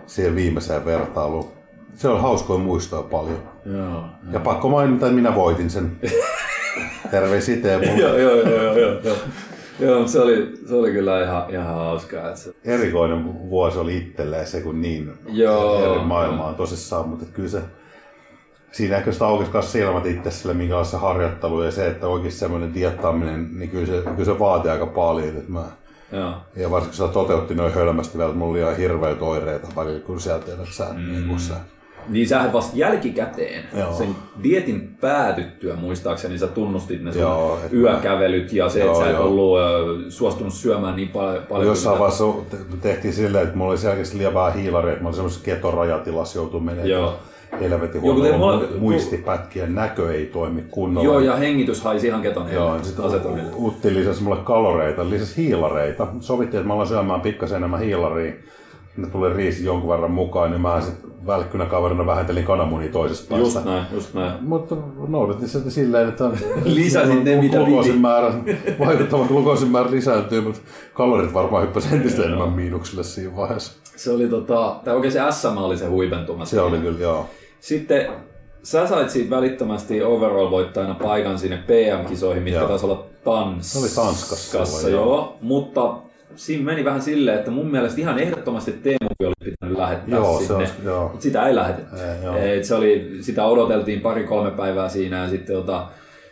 siihen 0.05 0.35
viimeiseen 0.35 0.85
vertailuun. 0.85 1.51
Se 1.95 2.07
on 2.07 2.21
hauskoja 2.21 2.59
muistoja 2.59 3.03
paljon. 3.03 3.43
Joo. 3.65 4.03
Ja 4.31 4.39
pakko 4.39 4.69
mainita, 4.69 5.05
että 5.05 5.15
minä 5.15 5.35
voitin 5.35 5.69
sen. 5.69 5.91
Terveisiä 7.11 7.57
Teemu. 7.57 7.99
Joo, 7.99 8.17
joo, 8.17 8.35
joo, 8.35 8.49
joo, 8.49 8.77
joo, 8.77 8.99
joo. 9.03 9.15
Joo, 9.79 10.07
se 10.07 10.19
oli, 10.19 10.53
se 10.67 10.75
oli 10.75 10.91
kyllä 10.91 11.23
ihan, 11.23 11.49
ihan 11.49 11.75
hauskaa. 11.75 12.27
Että 12.27 12.39
se... 12.39 12.53
Erikoinen 12.65 13.49
vuosi 13.49 13.79
oli 13.79 13.97
itselleen 13.97 14.47
se, 14.47 14.61
kun 14.61 14.81
niin 14.81 15.13
Joo. 15.25 15.93
eri 15.93 16.05
maailmaa 16.05 16.47
on 16.47 16.55
tosissaan, 16.55 17.09
mutta 17.09 17.25
kyllä 17.33 17.49
se 17.49 17.61
siinä 18.75 18.97
ehkä 18.97 19.11
sitä 19.11 19.25
aukesi 19.25 19.51
myös 19.51 19.71
silmät 19.71 20.05
itse 20.05 20.31
sille, 20.31 20.53
minkälaista 20.53 20.97
harjoittelua 20.97 21.65
ja 21.65 21.71
se, 21.71 21.87
että 21.87 22.07
oikeasti 22.07 22.39
semmoinen 22.39 22.73
diettaaminen, 22.73 23.49
niin 23.59 23.69
kyllä 23.69 23.85
se, 23.85 24.01
kyllä 24.01 24.25
se 24.25 24.39
vaatii 24.39 24.71
aika 24.71 24.85
paljon. 24.85 25.37
Että 25.37 25.51
mä, 25.51 25.63
Joo. 26.11 26.33
ja 26.55 26.71
varsinkin 26.71 26.97
kun 26.99 27.07
sitä 27.07 27.13
toteutti 27.13 27.55
noin 27.55 27.73
hölmästi 27.73 28.17
vielä, 28.17 28.29
että 28.29 28.39
mulla 28.39 28.51
oli 28.51 28.59
ihan 28.59 28.77
hirveitä 28.77 29.25
oireita 29.25 29.67
välillä, 29.75 29.99
kun 29.99 30.19
sieltä 30.19 30.51
sä, 30.71 30.85
mm. 30.93 31.11
niin 31.11 31.27
kun 31.27 31.39
sä, 31.39 31.53
Niin 32.09 32.27
sähän 32.27 32.53
vasta 32.53 32.77
jälkikäteen, 32.77 33.63
Joo. 33.77 33.93
sen 33.93 34.15
dietin 34.43 34.97
päätyttyä 35.01 35.75
muistaakseni, 35.75 36.37
sä 36.37 36.47
tunnustit 36.47 37.03
ne 37.03 37.11
sun 37.11 37.21
Joo, 37.21 37.59
et 37.65 37.73
yökävelyt 37.73 38.53
ja 38.53 38.69
se, 38.69 38.83
että 38.83 38.97
sä 38.97 39.09
et 39.09 39.15
joo. 39.15 39.25
ollut 39.25 39.59
suostunut 40.09 40.53
syömään 40.53 40.95
niin 40.95 41.09
paljon. 41.09 41.43
paljon 41.43 41.67
Jossain 41.67 41.99
vaiheessa 41.99 42.23
te- 42.49 42.57
tehtiin 42.81 43.13
silleen, 43.13 43.43
että 43.43 43.57
mulla 43.57 43.71
oli 43.71 43.77
selkeästi 43.77 44.17
liian 44.17 44.33
vähän 44.33 44.53
hiilaria, 44.53 44.91
että 44.91 45.03
mä 45.03 45.07
olin 45.07 45.15
semmoisessa 45.15 45.45
ketorajatilas 45.45 46.35
joutuu 46.35 46.59
menemään. 46.59 46.89
Joo. 46.89 47.19
Helvetin 47.61 48.01
huono. 48.01 48.63
Muistipätkien 48.79 49.75
näkö 49.75 50.13
ei 50.13 50.25
toimi 50.25 50.63
kunnolla. 50.71 51.09
Joo, 51.09 51.19
ja 51.19 51.35
hengitys 51.35 51.81
haisi 51.81 52.07
ihan 52.07 52.21
ketoneille. 52.21 52.59
Joo, 52.59 52.83
sitten 52.83 53.05
asetonille. 53.05 53.49
Utti 53.55 53.93
lisäsi 53.93 54.23
mulle 54.23 54.37
kaloreita, 54.43 55.09
lisäsi 55.09 55.37
hiilareita. 55.37 56.07
Sovittiin, 56.19 56.59
että 56.59 56.67
mä 56.67 56.73
alan 56.73 56.87
syömään 56.87 57.21
pikkasen 57.21 57.57
enemmän 57.57 57.79
hiilaria. 57.79 58.33
Ne 58.97 59.07
tuli 59.07 59.33
riisi 59.33 59.65
jonkun 59.65 59.89
verran 59.89 60.11
mukaan, 60.11 60.51
niin 60.51 60.61
mä 60.61 60.81
sitten 60.81 61.11
välkkynä 61.27 61.65
kaverina 61.65 62.05
vähentelin 62.05 62.43
kananmunia 62.43 62.91
toisesta 62.91 63.29
päästä. 63.29 63.45
Just 63.45 63.65
näin, 63.65 63.85
just 63.93 64.13
näin. 64.13 64.33
Mutta 64.41 64.75
noudatin 65.07 65.47
sitä 65.47 65.69
silleen, 65.69 66.09
että 66.09 66.23
Lisäsit 66.63 67.23
ne, 67.23 67.41
mitä 67.41 67.57
piti. 67.83 67.97
määrä, 67.99 68.33
vaikuttava 68.79 69.25
glukoosin 69.27 69.71
määrä 69.71 69.91
lisääntyy, 69.91 70.41
mutta 70.41 70.59
kalorit 70.93 71.33
varmaan 71.33 71.63
hyppäsi 71.63 71.95
entistä 71.95 72.23
enemmän 72.23 72.51
miinukselle 72.51 73.03
siinä 73.03 73.35
vaiheessa. 73.35 73.73
Se 73.95 74.11
oli 74.11 74.27
tota, 74.27 74.75
tai 74.85 74.95
oikein 74.95 75.11
se 75.11 75.19
SM 75.31 75.57
oli 75.57 75.77
se 75.77 75.87
huipentuma. 75.87 76.45
Se 76.45 76.61
oli 76.61 76.77
kyllä, 76.77 76.99
joo. 76.99 77.25
Sitten 77.59 78.07
sä 78.63 78.87
sait 78.87 79.09
siitä 79.09 79.35
välittömästi 79.35 80.03
overall-voittajana 80.03 80.93
paikan 80.93 81.39
sinne 81.39 81.57
PM-kisoihin, 81.57 82.43
mitkä 82.43 82.59
Joo. 82.59 82.67
taisi 82.69 82.85
olla 82.85 83.05
Tanskassa. 83.23 83.79
Se 83.89 84.01
oli 84.01 84.07
Tanskassa 84.07 84.89
joo. 84.89 85.05
joo. 85.05 85.37
Mutta 85.41 85.93
siinä 86.35 86.63
meni 86.63 86.85
vähän 86.85 87.01
silleen, 87.01 87.37
että 87.39 87.51
mun 87.51 87.71
mielestä 87.71 88.01
ihan 88.01 88.19
ehdottomasti 88.19 88.71
Teemu 88.71 88.97
oli 89.23 89.33
pitänyt 89.43 89.77
lähettää 89.77 90.19
Joo, 90.19 90.33
se 90.39 90.45
sinne. 90.45 90.55
olisi- 90.55 90.73
joo. 90.83 91.07
Mutta 91.09 91.23
sitä 91.23 91.47
ei 91.47 91.55
lähetetty. 91.55 91.95
Ei, 91.95 92.23
joo. 92.23 92.35
Et 92.37 92.63
se 92.63 92.75
oli, 92.75 93.17
sitä 93.21 93.45
odoteltiin 93.45 94.01
pari-kolme 94.01 94.51
päivää 94.51 94.89
siinä 94.89 95.23
ja 95.23 95.29
sitten 95.29 95.55
tota, 95.55 95.87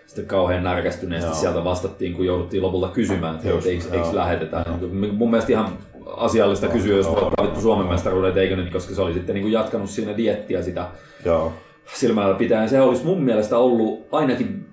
sitten 0.07 0.25
kauhean 0.25 0.63
närkästyneesti 0.63 1.29
Joo. 1.29 1.35
sieltä 1.39 1.63
vastattiin, 1.63 2.13
kun 2.13 2.25
jouduttiin 2.25 2.63
lopulta 2.63 2.87
kysymään, 2.89 3.35
että 3.35 3.49
Just, 3.49 3.67
eikö, 3.67 3.83
eikö 3.83 3.97
joo. 3.97 4.15
lähetetä. 4.15 4.65
Mun 5.11 5.29
mielestä 5.29 5.51
ihan 5.51 5.77
asiallista 6.17 6.67
kysyä, 6.67 6.97
jos 6.97 7.07
vittu 7.41 7.61
Suomen 7.61 7.87
mestaruudet, 7.87 8.37
eikö 8.37 8.55
nyt, 8.55 8.71
koska 8.71 8.95
se 8.95 9.01
oli 9.01 9.13
sitten 9.13 9.35
niin 9.35 9.43
kuin 9.43 9.53
jatkanut 9.53 9.89
siinä 9.89 10.17
diettiä 10.17 10.61
sitä 10.61 10.87
joo. 11.25 11.53
silmällä 11.93 12.35
pitäen. 12.35 12.69
Se 12.69 12.81
olisi 12.81 13.05
mun 13.05 13.23
mielestä 13.23 13.57
ollut 13.57 14.07
ainakin 14.11 14.65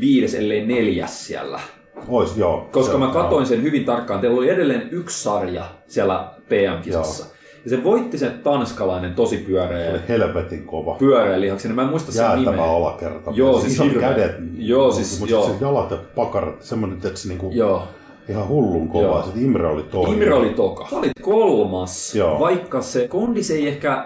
viides, 0.00 0.34
ellei 0.34 0.66
neljäs 0.66 1.26
siellä. 1.26 1.60
Ois, 2.08 2.36
joo. 2.36 2.68
Koska 2.72 2.92
Se- 2.92 2.98
mä 2.98 3.06
katoin 3.06 3.46
sen 3.46 3.62
hyvin 3.62 3.84
tarkkaan. 3.84 4.20
Teillä 4.20 4.38
oli 4.38 4.48
edelleen 4.48 4.88
yksi 4.90 5.22
sarja 5.22 5.64
siellä 5.86 6.30
PM-kisassa. 6.48 7.26
Ja 7.64 7.70
se 7.70 7.84
voitti 7.84 8.18
sen 8.18 8.32
tanskalainen 8.44 9.14
tosi 9.14 9.36
pyöreä, 9.36 9.90
Oli 9.90 9.98
helvetin 10.08 10.64
kova. 10.66 10.94
pyöreä 10.94 11.40
lihaksinen. 11.40 11.74
Mä 11.74 11.82
en 11.82 11.88
muista 11.88 12.12
sen 12.12 12.22
Jäätävä 12.22 12.50
nimeä. 12.50 12.64
alakerta. 12.64 13.30
Joo, 13.34 13.60
siis 13.60 13.76
siis 13.76 13.92
kädet. 14.00 14.32
Joo, 14.56 14.92
siis 14.92 15.18
mutta 15.20 15.34
joo. 15.34 15.46
se 15.46 15.52
jalat 15.60 15.90
ja 15.90 15.96
pakarat, 16.16 16.62
semmoinen, 16.62 16.96
että 17.04 17.18
se 17.18 17.28
niinku 17.28 17.50
Joo. 17.52 17.82
ihan 18.28 18.48
hullun 18.48 18.88
kova. 18.88 19.22
Sitten 19.22 19.42
Imre 19.44 19.66
oli 19.66 19.82
toinen. 19.82 20.14
Imre 20.14 20.34
oli 20.34 20.48
toka. 20.50 20.86
Sä 20.90 20.96
olit 20.96 21.12
kolmas, 21.22 22.14
Joo. 22.14 22.40
vaikka 22.40 22.80
se 22.82 23.08
kondis 23.08 23.50
ei 23.50 23.68
ehkä 23.68 24.04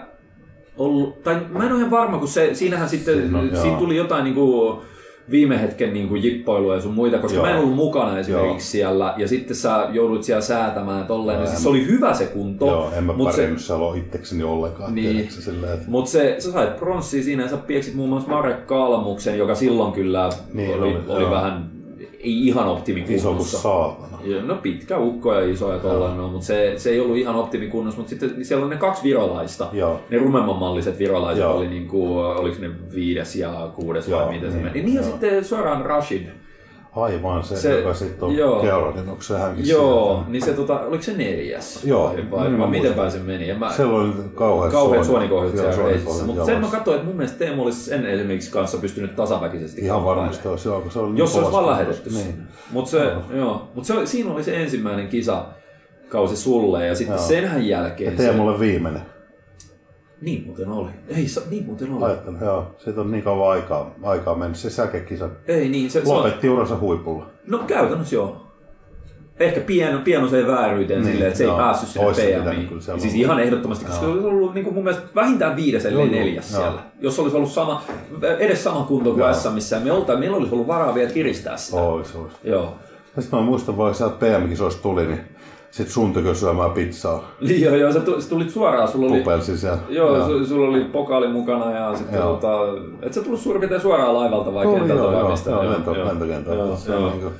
ollut, 0.78 1.23
tai 1.23 1.35
mä 1.48 1.64
en 1.66 1.70
ole 1.73 1.78
ihan 1.78 1.90
varma, 1.90 2.18
kun 2.18 2.28
se, 2.28 2.55
siinähän 2.55 2.89
sitten, 2.89 3.14
Siinä 3.20 3.39
on, 3.39 3.51
siinä 3.62 3.78
tuli 3.78 3.97
jotain 3.97 4.24
niinku 4.24 4.78
viime 5.31 5.62
hetken 5.62 5.93
niinku 5.93 6.15
jippoilua 6.15 6.74
ja 6.74 6.81
sun 6.81 6.94
muita, 6.94 7.19
koska 7.19 7.36
Joo. 7.36 7.47
mä 7.47 7.53
en 7.53 7.59
ollut 7.59 7.74
mukana 7.74 8.19
esimerkiksi 8.19 8.78
Joo. 8.81 8.90
siellä, 8.90 9.15
ja 9.16 9.28
sitten 9.28 9.57
sä 9.57 9.89
joudut 9.93 10.23
siellä 10.23 10.40
säätämään 10.43 11.07
tolleen, 11.07 11.39
niin 11.39 11.44
en- 11.44 11.51
siis 11.51 11.62
se 11.62 11.69
oli 11.69 11.86
hyvä 11.86 12.15
se 12.15 12.27
kunto, 12.27 12.66
Joo, 12.66 12.90
en 12.98 13.05
mä 13.05 13.12
mut 13.12 13.32
se, 13.32 13.51
siellä 13.57 13.97
itsekseni 13.97 14.43
ollenkaan. 14.43 14.94
Niin. 14.94 15.20
että 15.20 15.85
Mut 15.86 16.07
se, 16.07 16.36
sä 16.39 16.53
sait 16.53 16.77
pronssia 16.77 17.23
siinä 17.23 17.43
ja 17.43 17.48
sä 17.48 17.57
pieksit 17.57 17.94
muun 17.94 18.09
muassa 18.09 18.28
Marek 18.31 18.66
Kalmuksen, 18.66 19.39
joka 19.39 19.55
silloin 19.55 19.93
kyllä 19.93 20.31
Niin, 20.55 20.74
oli, 20.74 20.89
oli, 20.89 20.98
oli 21.09 21.31
vähän, 21.31 21.65
ei 22.20 22.47
ihan 22.47 22.65
iso 22.65 22.65
kuin 22.65 22.78
optimikunnossa. 22.78 23.59
saatana. 23.59 24.16
Ja, 24.27 24.43
No 24.43 24.55
pitkä 24.55 24.98
ukko 24.98 25.35
ja 25.35 25.53
iso 25.53 25.73
ja 25.73 25.78
tollainen 25.78 26.20
on, 26.20 26.31
mutta 26.31 26.47
se, 26.47 26.74
se 26.77 26.90
ei 26.90 27.01
ollut 27.01 27.16
ihan 27.16 27.36
optimikunnossa, 27.36 28.01
mutta 28.01 28.11
sitten 28.11 28.44
siellä 28.44 28.65
on 28.65 28.70
ne 28.70 28.77
kaksi 28.77 29.03
virolaista. 29.03 29.69
Joo. 29.73 30.01
Ne 30.11 30.19
rumemman 30.19 30.57
malliset 30.57 30.98
virolaiset 30.98 31.44
Joo. 31.44 31.57
oli 31.57 31.69
niin 31.69 31.89
kuin, 31.89 32.19
oliko 32.19 32.57
ne 32.61 32.70
viides 32.94 33.36
ja 33.36 33.70
kuudes 33.74 34.09
Joo, 34.09 34.20
vai 34.20 34.35
miten 34.35 34.51
se 34.51 34.57
niin, 34.57 34.66
meni. 34.66 34.82
Niin 34.82 34.94
ja 34.94 35.01
joo. 35.01 35.11
sitten 35.11 35.44
Soran 35.44 35.86
Rashid. 35.86 36.27
Aivan 36.97 37.44
se, 37.44 37.48
Se- 37.56 37.60
se 37.62 37.78
joka 37.81 37.94
sitten 37.94 38.24
on 38.28 38.36
joo. 38.36 38.60
Georgin, 38.62 39.09
onko 39.09 39.23
se 39.23 39.39
hänkin 39.39 39.68
Joo, 39.68 40.14
sieltä? 40.14 40.31
niin 40.31 40.43
se 40.43 40.52
tota, 40.52 40.81
oliko 40.81 41.02
se 41.02 41.12
neljäs? 41.12 41.85
Joo, 41.85 42.05
vai, 42.31 42.48
niin 42.48 42.59
vai, 42.59 42.68
miten 42.68 42.94
päin 42.94 43.10
se 43.10 43.18
meni? 43.18 43.51
En 43.51 43.59
mä, 43.59 43.73
Siellä 43.73 43.94
oli 43.98 44.12
kauheat, 44.35 44.73
kauheat 44.73 45.05
suoni- 45.05 45.06
suonikohdut 45.06 45.55
joo, 45.55 45.73
siellä 45.73 45.89
reisissä. 45.89 46.24
Mutta 46.24 46.44
sen 46.44 46.60
mä 46.60 46.66
katsoin, 46.66 46.94
että 46.94 47.06
mun 47.06 47.16
mielestä 47.16 47.39
Teemu 47.39 47.62
olisi 47.62 47.81
sen 47.85 48.06
esimerkiksi 48.06 48.51
kanssa 48.51 48.78
pystynyt 48.78 49.16
tasaväkisesti 49.16 49.81
Ihan 49.81 50.05
varmasti 50.05 50.48
olisi, 50.48 50.68
joo, 50.68 50.85
se 50.90 50.98
oli 50.98 51.09
niin 51.09 51.18
Jos 51.18 51.32
se 51.32 51.39
olisi 51.39 51.52
vaan 51.52 51.66
lähetetty 51.66 52.10
Niin. 52.10 52.43
Mutta 52.70 52.90
se, 52.90 53.12
joo. 53.36 53.68
Mut 53.74 53.85
se, 53.85 53.93
oli- 53.94 54.06
siinä 54.06 54.32
oli 54.32 54.44
se 54.44 54.62
ensimmäinen 54.62 55.09
kisakausi 55.09 56.36
sulle 56.36 56.86
ja 56.86 56.94
sitten 56.94 57.16
Joo. 57.16 57.27
senhän 57.27 57.62
Ja 57.68 57.78
jälkeen 57.81 58.16
se... 58.16 58.23
Teemulle 58.23 58.60
viimeinen. 58.60 59.02
Niin 60.21 60.43
muuten 60.47 60.69
oli. 60.69 60.91
Ei, 61.09 61.29
sa- 61.29 61.41
niin 61.51 61.65
muuten 61.67 61.93
oli. 61.93 62.05
Ajattelin, 62.05 62.39
joo, 62.41 62.75
siitä 62.79 63.01
on 63.01 63.11
niin 63.13 63.25
kauan 63.25 63.51
aikaa, 63.51 63.95
aikaa 64.03 64.35
mennyt. 64.35 64.57
Se 64.59 64.71
säkekisa 64.71 65.29
Ei 65.49 65.69
niin, 65.69 65.91
se, 65.91 66.05
se 66.05 66.13
on, 66.13 66.19
lopetti 66.19 66.49
uransa 66.49 66.77
huipulla. 66.79 67.27
No 67.47 67.59
käytännössä 67.59 68.15
joo. 68.15 68.43
Ehkä 69.41 69.61
pieno, 69.61 69.99
pienoiseen 70.05 70.47
vääryyteen 70.47 71.01
Niin, 71.01 71.11
silleen, 71.13 71.29
että 71.29 71.39
se 71.39 71.45
ei 71.45 71.49
joo. 71.49 71.57
päässyt 71.59 71.89
sinne 71.89 72.07
Ois 72.07 72.17
se 72.17 72.23
pitänyt 72.23 72.45
PMiin. 72.55 72.69
kyllä 72.69 72.81
Siis 72.81 72.97
olla. 73.05 73.13
ihan 73.15 73.39
ehdottomasti, 73.41 73.85
koska 73.85 74.01
se 74.01 74.07
olisi 74.07 74.27
ollut 74.27 74.55
niin 74.55 74.65
kuin 74.65 74.75
mun 74.75 74.85
mielestä 74.85 75.07
vähintään 75.15 75.57
viides, 75.57 75.85
ellei 75.87 76.07
Joo, 76.07 76.15
joo, 76.15 76.25
neljäs 76.25 76.53
joo. 76.53 76.61
siellä. 76.63 76.83
Jos 77.01 77.19
olisi 77.19 77.37
ollut 77.37 77.51
sama, 77.51 77.83
edes 78.39 78.65
sama 78.65 78.85
kunto 78.85 79.11
kuin 79.11 79.21
Joo. 79.21 79.35
SMissä, 79.35 79.81
me 79.81 79.93
olta, 79.93 80.17
meillä 80.17 80.37
olisi 80.37 80.53
ollut 80.55 80.67
varaa 80.67 80.95
vielä 80.95 81.11
kiristää 81.11 81.57
sitä. 81.57 81.81
Ois, 81.81 82.17
ois. 82.17 82.33
Joo. 82.45 82.75
Sitten 83.19 83.39
mä 83.39 83.45
muistan, 83.45 83.77
vaikka 83.77 83.95
sieltä 83.99 84.17
PM-kisoista 84.27 84.83
tuli, 84.83 85.07
niin 85.07 85.21
sit 85.77 85.89
sun 85.89 86.12
tykö 86.12 86.35
syömään 86.35 86.70
pizzaa. 86.70 87.32
Joo, 87.65 87.74
joo, 87.77 87.93
sä 87.93 88.01
tu- 88.01 88.20
sä 88.20 88.28
tulit 88.28 88.51
suoraan, 88.51 88.89
sulla 88.89 89.07
oli... 89.12 89.19
Pupelsi 89.19 89.59
siellä. 89.59 89.78
Joo, 89.89 90.28
su- 90.28 90.47
sulla 90.47 90.69
oli 90.69 90.85
pokaali 90.85 91.28
mukana 91.28 91.70
ja 91.73 91.97
sitten 91.97 92.16
Joo. 92.19 92.32
tota, 92.36 92.59
et 93.03 93.12
sä 93.12 93.23
tullut 93.23 93.40
suurin 93.40 93.61
piirtein 93.61 93.81
suoraan 93.81 94.15
laivalta 94.15 94.55
vai 94.55 94.65
Joo, 94.65 94.74
kentältä 94.74 95.03
joo, 95.03 95.12
vai 95.12 95.20
joo, 95.20 95.31
mistä? 95.31 95.51
joo, 95.51 95.70
lento, 95.70 95.93
lentokentältä. 95.93 96.59
Joo, 96.59 96.77
Se 96.77 96.93
on 96.94 97.03
joo. 97.03 97.11
niinku- 97.11 97.31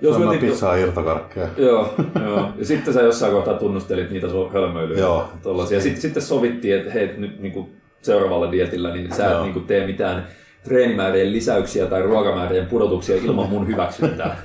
Jos 0.00 0.16
mietit- 0.18 0.40
pizzaa 0.40 0.76
ja 0.76 0.82
irtokarkkeja. 0.86 1.48
Joo, 1.56 1.94
joo. 2.26 2.48
Ja 2.58 2.64
sitten 2.64 2.94
sä 2.94 3.00
jossain 3.02 3.32
kohtaa 3.32 3.54
tunnustelit 3.54 4.10
niitä 4.10 4.28
sun 4.28 4.52
hölmöilyjä. 4.52 5.00
Joo. 5.00 5.24
Tollasia. 5.42 5.80
Sitten, 5.80 6.02
sitten 6.02 6.22
sovittiin, 6.22 6.76
että 6.78 6.90
hei, 6.90 7.14
nyt 7.16 7.40
niin 7.40 7.52
kuin 7.52 7.68
seuraavalla 8.02 8.52
dietillä 8.52 8.94
niin 8.94 9.14
sä 9.14 9.26
et 9.26 9.32
Joo. 9.32 9.42
niin 9.42 9.52
kuin 9.52 9.64
tee 9.66 9.86
mitään 9.86 10.26
treenimäärien 10.64 11.32
lisäyksiä 11.32 11.86
tai 11.86 12.02
ruokamäärien 12.02 12.66
pudotuksia 12.66 13.16
ilman 13.16 13.48
mun 13.48 13.66
hyväksyntää. 13.68 14.36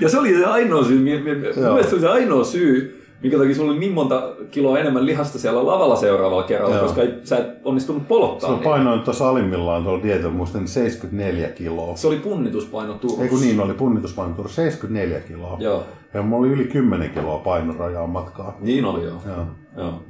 ja 0.00 0.08
se 0.08 0.18
oli 0.18 0.34
se 0.34 0.44
ainoa 0.44 0.84
syy, 0.84 0.98
mi- 0.98 1.18
mi- 1.22 1.34
mun 1.34 1.44
Joo. 1.44 1.72
mielestä 1.72 1.90
se 1.90 1.94
oli 1.94 2.00
se 2.00 2.08
ainoa 2.08 2.44
syy, 2.44 2.96
Minkä 3.22 3.38
takia 3.38 3.54
sulla 3.54 3.70
oli 3.70 3.78
niin 3.80 3.92
monta 3.92 4.22
kiloa 4.50 4.78
enemmän 4.78 5.06
lihasta 5.06 5.38
siellä 5.38 5.66
lavalla 5.66 5.96
seuraavalla 5.96 6.42
kerralla, 6.42 6.74
Joo. 6.76 6.84
koska 6.84 7.02
ei, 7.02 7.14
sä 7.24 7.36
et 7.38 7.46
onnistunut 7.64 8.08
polottaa 8.08 8.40
Silloin 8.40 8.58
niitä. 8.60 8.70
painoin 8.70 9.00
tuossa 9.00 9.28
alimmillaan 9.28 9.82
tuolla 9.84 10.02
dietillä 10.02 10.30
muistan 10.30 10.68
74 10.68 11.48
kiloa. 11.48 11.96
Se 11.96 12.06
oli 12.06 12.16
punnituspaino 12.16 12.94
Turussa. 12.94 13.22
Ei 13.22 13.28
kun 13.28 13.40
niin 13.40 13.60
oli 13.60 13.72
punnituspaino 13.74 14.34
tuolla 14.34 14.50
74 14.50 15.20
kiloa. 15.20 15.56
Joo, 15.60 15.84
Ja 16.14 16.22
mulla 16.22 16.46
oli 16.46 16.52
yli 16.54 16.64
10 16.64 17.10
kiloa 17.10 17.38
painorajaa 17.38 18.06
matkaa. 18.06 18.56
niin 18.60 18.84
oli 18.84 19.04
joo. 19.04 19.22
Joo. 19.26 19.46
joo. 19.76 20.02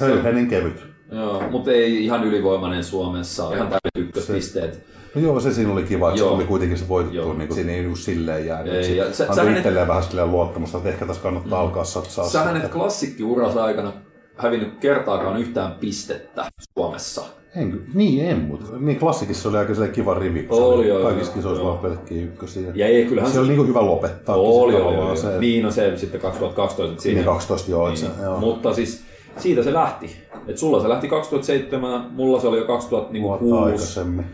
Höyheinen 0.00 0.46
kevyt. 0.46 0.91
Joo, 1.12 1.42
mutta 1.50 1.70
ei 1.70 2.04
ihan 2.04 2.24
ylivoimainen 2.24 2.84
Suomessa, 2.84 3.54
ihan 3.54 3.68
täydet 3.68 4.08
ykköspisteet. 4.08 4.84
No 5.14 5.20
joo, 5.20 5.40
se 5.40 5.52
siinä 5.52 5.72
oli 5.72 5.82
kiva, 5.82 6.08
että 6.10 6.22
se 6.22 6.28
tuli 6.28 6.44
kuitenkin 6.44 6.78
se 6.78 6.88
voitettu, 6.88 7.32
niin 7.32 7.48
kuin, 7.48 7.54
siinä 7.54 7.72
ei 7.72 7.80
niinku 7.80 7.96
silleen 7.96 8.46
jäänyt. 8.46 8.74
Ei, 8.74 8.96
ja 8.96 9.12
sä- 9.14 9.24
et- 9.50 9.56
itselleen 9.56 9.88
vähän 9.88 10.02
silleen 10.02 10.30
luottamusta, 10.30 10.78
että 10.78 10.90
ehkä 10.90 11.06
tässä 11.06 11.22
kannattaa 11.22 11.58
mm. 11.58 11.64
alkaa 11.68 11.84
satsaa. 11.84 12.28
Sähän 12.28 12.56
et 12.56 12.68
klassikki 12.72 13.22
uras 13.24 13.56
aikana 13.56 13.92
hävinnyt 14.36 14.78
kertaakaan 14.80 15.40
yhtään 15.40 15.72
pistettä 15.80 16.44
Suomessa. 16.78 17.22
En, 17.56 17.82
niin 17.94 18.24
en, 18.30 18.38
mutta 18.40 18.66
niin 18.78 18.98
klassikissa 18.98 19.48
oli 19.48 19.58
aika 19.58 19.72
kiva 19.92 20.14
rivi, 20.14 20.42
kun 20.42 20.62
Oli, 20.62 20.82
se 20.82 20.88
joo, 20.88 21.02
kaikissa 21.02 21.32
kisoissa 21.32 21.64
vaan 21.64 21.78
pelkkiä 21.78 22.22
ykkösiä. 22.22 22.72
Ja 22.74 22.86
ei, 22.86 23.04
kyllähän 23.04 23.32
se 23.32 23.38
oli 23.40 23.48
niinku 23.48 23.64
hyvä 23.64 23.86
lopettaa. 23.86 24.36
Oli, 24.36 24.74
oli, 24.74 24.82
tavallaan 24.82 25.08
oli. 25.10 25.16
Se, 25.16 25.38
Niin, 25.38 25.62
no 25.64 25.70
se 25.70 25.96
sitten 25.96 26.20
2012. 26.20 26.92
että 26.92 27.02
Siinä 27.02 27.20
siinä- 27.20 27.32
12 27.32 27.70
joo, 27.70 27.88
niin. 27.88 27.96
se, 27.96 28.06
joo. 28.22 28.38
Mutta 28.40 28.74
siis 28.74 29.02
siitä 29.36 29.62
se 29.62 29.72
lähti. 29.72 30.16
Et 30.48 30.58
sulla 30.58 30.82
se 30.82 30.88
lähti 30.88 31.08
2007, 31.08 32.06
mulla 32.14 32.40
se 32.40 32.46
oli 32.48 32.58
jo 32.58 32.66
vuotta 32.66 32.90
2006. 32.98 33.64
aikaisemmin. 33.64 34.24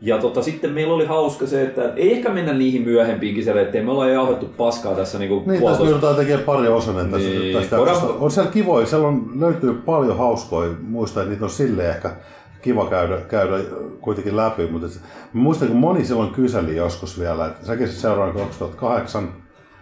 Ja 0.00 0.18
tota, 0.18 0.42
sitten 0.42 0.70
meillä 0.70 0.94
oli 0.94 1.06
hauska 1.06 1.46
se, 1.46 1.62
että 1.62 1.92
ei 1.96 2.12
ehkä 2.12 2.30
mennä 2.30 2.52
niihin 2.52 2.82
myöhempiin 2.82 3.34
kisoihin, 3.34 3.62
ettei 3.62 3.82
me 3.82 3.90
olla 3.90 4.08
jauhettu 4.08 4.46
paskaa 4.56 4.94
tässä 4.94 5.18
niinku 5.18 5.34
Niin, 5.34 5.44
tässä 5.46 5.60
puolitoista. 5.60 5.90
joudutaan 5.90 6.16
tekemään 6.16 6.44
pari 6.44 6.68
osanen 6.68 7.10
tästä, 7.10 7.28
Niin. 7.28 7.56
tästä 7.58 7.76
Voidaan-. 7.76 8.16
On 8.20 8.30
siellä 8.30 8.50
kivoja, 8.50 8.86
siellä 8.86 9.08
on, 9.08 9.24
löytyy 9.40 9.74
paljon 9.74 10.18
hauskoja, 10.18 10.70
muistan, 10.82 11.20
että 11.22 11.30
niitä 11.30 11.44
on 11.44 11.50
silleen 11.50 11.90
ehkä 11.90 12.10
kiva 12.62 12.86
käydä, 12.86 13.16
käydä 13.16 13.56
kuitenkin 14.00 14.36
läpi, 14.36 14.66
mutta 14.66 14.86
mä 15.32 15.40
muistan, 15.42 15.68
kun 15.68 15.76
moni 15.76 16.04
silloin 16.04 16.30
kyseli 16.30 16.76
joskus 16.76 17.20
vielä, 17.20 17.46
että 17.46 17.66
säkin 17.66 17.88
sit 17.88 17.96
seuraan 17.98 18.32
2008 18.32 19.28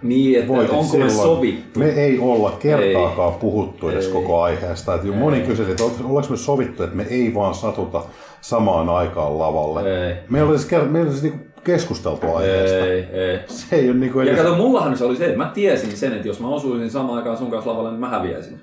Niin, 0.02 0.39
että 0.39 0.48
voitit 0.48 0.70
onko 0.72 0.82
me 0.85 1.10
silloin. 1.10 1.10
sovittu. 1.28 1.78
Me 1.81 1.89
ei 1.89 2.18
olla 2.18 2.51
kertaakaan 2.59 3.35
puhuttu 3.35 3.89
edes 3.89 4.06
Ei. 4.06 4.12
koko 4.12 4.43
aiheesta. 4.43 4.94
Että 4.94 5.06
moni 5.09 5.40
kyseli, 5.40 5.70
että 5.70 5.85
ollaanko 5.85 6.31
me 6.31 6.36
sovittu, 6.36 6.82
että 6.82 6.97
me 6.97 7.02
ei 7.10 7.35
vaan 7.35 7.55
satuta 7.55 8.02
samaan 8.40 8.89
aikaan 8.89 9.39
lavalle. 9.39 10.09
Ei. 10.09 10.14
Me 10.28 10.39
ei 10.39 10.44
ole 10.44 10.51
edes, 10.51 10.68
ker- 10.70 10.85
me 10.89 10.98
ei 10.98 11.02
ole 11.02 11.10
edes 11.10 11.22
niinku 11.22 11.39
keskusteltu 11.64 12.35
aiheesta. 12.35 12.77
Ei, 12.86 13.05
ei. 13.12 13.39
Se 13.47 13.77
ei 13.77 13.90
ole 13.90 13.98
niinku 13.98 14.20
Ja 14.20 14.24
edes... 14.32 14.43
kato, 14.43 14.55
mullahan 14.56 14.97
se 14.98 15.05
oli 15.05 15.16
se, 15.16 15.24
että 15.24 15.39
mä 15.39 15.51
tiesin 15.55 15.97
sen, 15.97 16.12
että 16.12 16.28
jos 16.28 16.40
mä 16.40 16.48
osuisin 16.48 16.90
samaan 16.90 17.18
aikaan 17.18 17.36
sun 17.36 17.51
kanssa 17.51 17.70
lavalle, 17.70 17.90
niin 17.90 18.01
mä 18.01 18.09
häviäisin. 18.09 18.60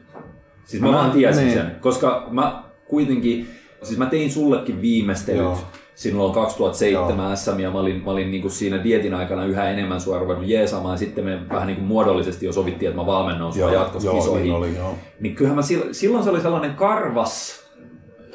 Siis 0.65 0.81
mä 0.83 0.87
Mä- 0.91 0.93
vaan 0.97 1.11
tiesin 1.11 1.43
niin. 1.45 1.57
sen, 1.57 1.71
koska 1.81 2.27
mä 2.31 2.63
kuitenkin, 2.87 3.47
siis 3.83 3.99
mä 3.99 4.05
tein 4.05 4.31
sullekin 4.31 4.81
viimeistelyt 4.81 5.41
Joo. 5.41 5.57
Silloin 5.97 6.33
2007 6.33 7.37
SM 7.37 7.59
ja 7.59 7.71
mä 7.71 7.79
olin, 7.79 8.03
mä 8.05 8.11
olin 8.11 8.31
niinku 8.31 8.49
siinä 8.49 8.83
dietin 8.83 9.13
aikana 9.13 9.45
yhä 9.45 9.69
enemmän 9.69 10.01
sua 10.01 10.19
ruvennut 10.19 10.47
jeesaamaan 10.47 10.93
ja 10.93 10.97
sitten 10.97 11.25
me 11.25 11.39
vähän 11.49 11.67
niinku 11.67 11.83
muodollisesti 11.83 12.45
jo 12.45 12.53
sovittiin, 12.53 12.89
että 12.89 13.01
mä 13.01 13.05
valmennan 13.05 13.53
sua 13.53 13.61
Joo, 13.61 13.73
jatkossa 13.73 14.07
joo, 14.09 14.15
kisoihin. 14.17 14.43
niin 14.43 14.55
oli, 14.55 14.75
joo. 14.75 14.93
Niin 15.19 15.35
kyllähän 15.35 15.55
mä 15.55 15.61
silloin, 15.91 16.23
se 16.23 16.29
oli 16.29 16.41
sellainen 16.41 16.73
karvas 16.75 17.63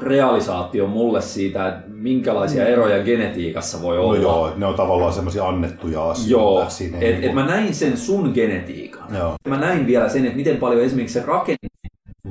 realisaatio 0.03 0.87
mulle 0.87 1.21
siitä, 1.23 1.69
että 1.69 1.83
minkälaisia 1.89 2.67
eroja 2.67 3.05
genetiikassa 3.05 3.83
voi 3.83 3.97
No 3.97 4.03
olla. 4.03 4.19
joo, 4.19 4.53
ne 4.57 4.67
on 4.67 4.75
tavallaan 4.75 5.13
semmoisia 5.13 5.49
annettuja 5.49 6.11
asioita. 6.11 6.31
Joo, 6.31 6.63
että 6.63 7.07
et 7.07 7.21
niinku- 7.21 7.35
mä 7.35 7.47
näin 7.47 7.75
sen 7.75 7.97
sun 7.97 8.31
genetiikan. 8.35 9.03
Joo. 9.19 9.35
Mä 9.49 9.57
näin 9.59 9.87
vielä 9.87 10.09
sen, 10.09 10.25
että 10.25 10.37
miten 10.37 10.57
paljon 10.57 10.83
esimerkiksi 10.83 11.21
se 11.21 11.27
rakenne 11.27 11.69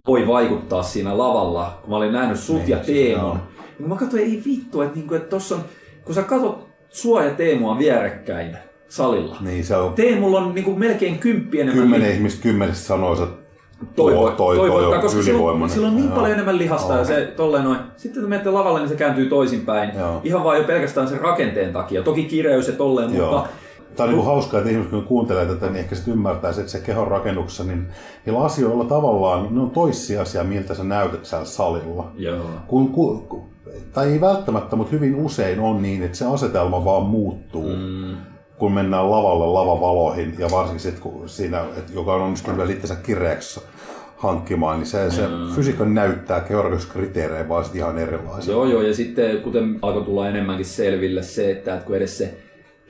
voi 0.08 0.28
vaikuttaa 0.28 0.84
siinä 0.84 1.18
lavalla, 1.18 1.78
kun 1.82 1.90
mä 1.90 1.96
olin 1.98 2.12
nähnyt 2.14 2.40
sut 2.40 2.56
Niin, 2.58 2.70
ja 2.70 2.78
Teemun. 2.78 3.28
joo. 3.28 3.38
Niin 3.82 3.90
mä 3.90 3.96
katsoin, 3.96 4.24
ei 4.24 4.42
vittu, 4.46 4.82
että, 4.82 4.96
niinku, 4.96 5.14
että 5.16 5.30
tossa 5.30 5.56
on, 5.56 5.62
kun 6.06 6.16
sä 6.16 6.22
katsot 6.24 6.68
sua 6.90 7.24
ja 7.24 7.32
Teemua 7.32 7.78
vierekkäin 7.78 8.58
salilla. 8.88 9.38
Niin 9.42 9.66
se 9.66 9.76
on 9.76 9.94
Teemulla 9.94 10.40
on 10.40 10.56
niinku 10.56 10.76
melkein 10.76 11.20
kymppi 11.20 11.62
enemmän 11.62 11.84
kymmenen 11.84 12.10
li- 12.10 12.14
ihmistä 12.16 12.44
kymmenestä 12.44 12.84
sanoisi, 12.88 13.24
että 13.24 13.42
toivo, 13.96 14.20
toi, 14.22 14.36
toi, 14.36 14.56
toivoittaa, 14.58 14.90
toi 14.90 14.96
on 14.96 15.02
koska 15.02 15.22
sillä 15.22 15.50
on, 15.52 15.70
sillä 15.70 15.88
on 15.88 15.96
niin 15.96 16.06
Joo. 16.06 16.16
paljon 16.16 16.34
enemmän 16.34 16.58
lihasta 16.58 16.94
ja 16.94 17.06
se 17.06 17.34
tolleen 17.36 17.64
noin. 17.64 17.80
Sitten 17.98 18.22
kun 18.22 18.30
menette 18.30 18.50
lavalle, 18.52 18.80
niin 18.80 18.90
se 18.90 18.96
kääntyy 18.96 19.26
toisinpäin. 19.30 19.92
Joo. 20.00 20.22
Ihan 20.24 20.44
vaan 20.44 20.58
jo 20.58 20.64
pelkästään 20.64 21.08
sen 21.08 21.22
rakenteen 21.22 21.74
takia. 21.74 22.04
Toki 22.04 22.24
kireys 22.24 22.68
ja 22.68 22.74
tolleen, 22.74 23.16
Joo. 23.16 23.32
mutta 23.32 23.50
Tämä 23.96 24.10
on 24.10 24.16
niin 24.16 24.26
hauskaa, 24.26 24.60
että 24.60 24.72
ihmiset 24.72 24.92
kun 24.92 25.04
kuuntelee 25.04 25.46
tätä, 25.46 25.66
niin 25.66 25.76
ehkä 25.76 25.96
sitten 25.96 26.14
ymmärtää, 26.14 26.50
että 26.50 26.68
se 26.68 26.80
kehon 26.80 27.08
rakennuksessa, 27.08 27.64
niin 27.64 27.88
niillä 28.26 28.44
asioilla 28.44 28.84
tavallaan, 28.86 29.48
ne 29.56 29.62
on 29.62 29.72
toissijaisia, 29.72 30.44
miltä 30.44 30.74
sä 30.74 30.84
näytät 30.84 31.26
siellä 31.26 31.46
salilla. 31.46 32.12
joo. 32.16 32.42
Kun, 32.68 32.90
kun, 32.90 33.28
kun, 33.28 33.51
tai 33.94 34.12
ei 34.12 34.22
välttämättä, 34.22 34.76
mutta 34.76 34.92
hyvin 34.92 35.16
usein 35.16 35.60
on 35.60 35.82
niin, 35.82 36.04
että 36.04 36.18
se 36.18 36.26
asetelma 36.26 36.86
vaan 36.86 37.04
muuttuu. 37.04 37.76
Mm. 37.76 38.16
kun 38.58 38.72
mennään 38.74 39.12
lavalle 39.12 39.46
lavavaloihin 39.46 40.36
ja 40.40 40.52
varsinkin 40.52 40.80
sit, 40.80 41.00
kun 41.00 41.30
siinä, 41.30 41.62
et, 41.78 41.96
joka 41.96 42.14
on 42.14 42.22
onnistunut 42.22 42.58
vielä 42.58 42.72
itsensä 42.72 42.96
kireäksi 42.96 43.62
hankkimaan, 44.18 44.80
niin 44.80 44.88
se, 44.88 45.12
se 45.12 45.28
Mm. 45.28 45.56
fysiikka 45.56 45.86
näyttää 45.86 46.42
georgiskriteerejä 46.42 47.50
vaan 47.50 47.66
sit 47.66 47.76
ihan 47.76 47.98
erilaisia. 47.98 48.52
Joo, 48.54 48.66
joo, 48.66 48.82
ja 48.82 48.94
sitten 48.94 49.42
kuten 49.42 49.80
alkoi 49.82 50.04
tulla 50.04 50.30
enemmänkin 50.30 50.66
selville 50.66 51.24
se, 51.24 51.52
että, 51.52 51.74
että 51.74 51.86
kun 51.86 51.96
edes 51.96 52.18
se 52.18 52.38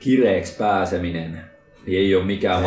kireeksi 0.00 0.56
pääseminen 0.58 1.40
ei 1.86 2.14
ole 2.16 2.24
mikään 2.24 2.62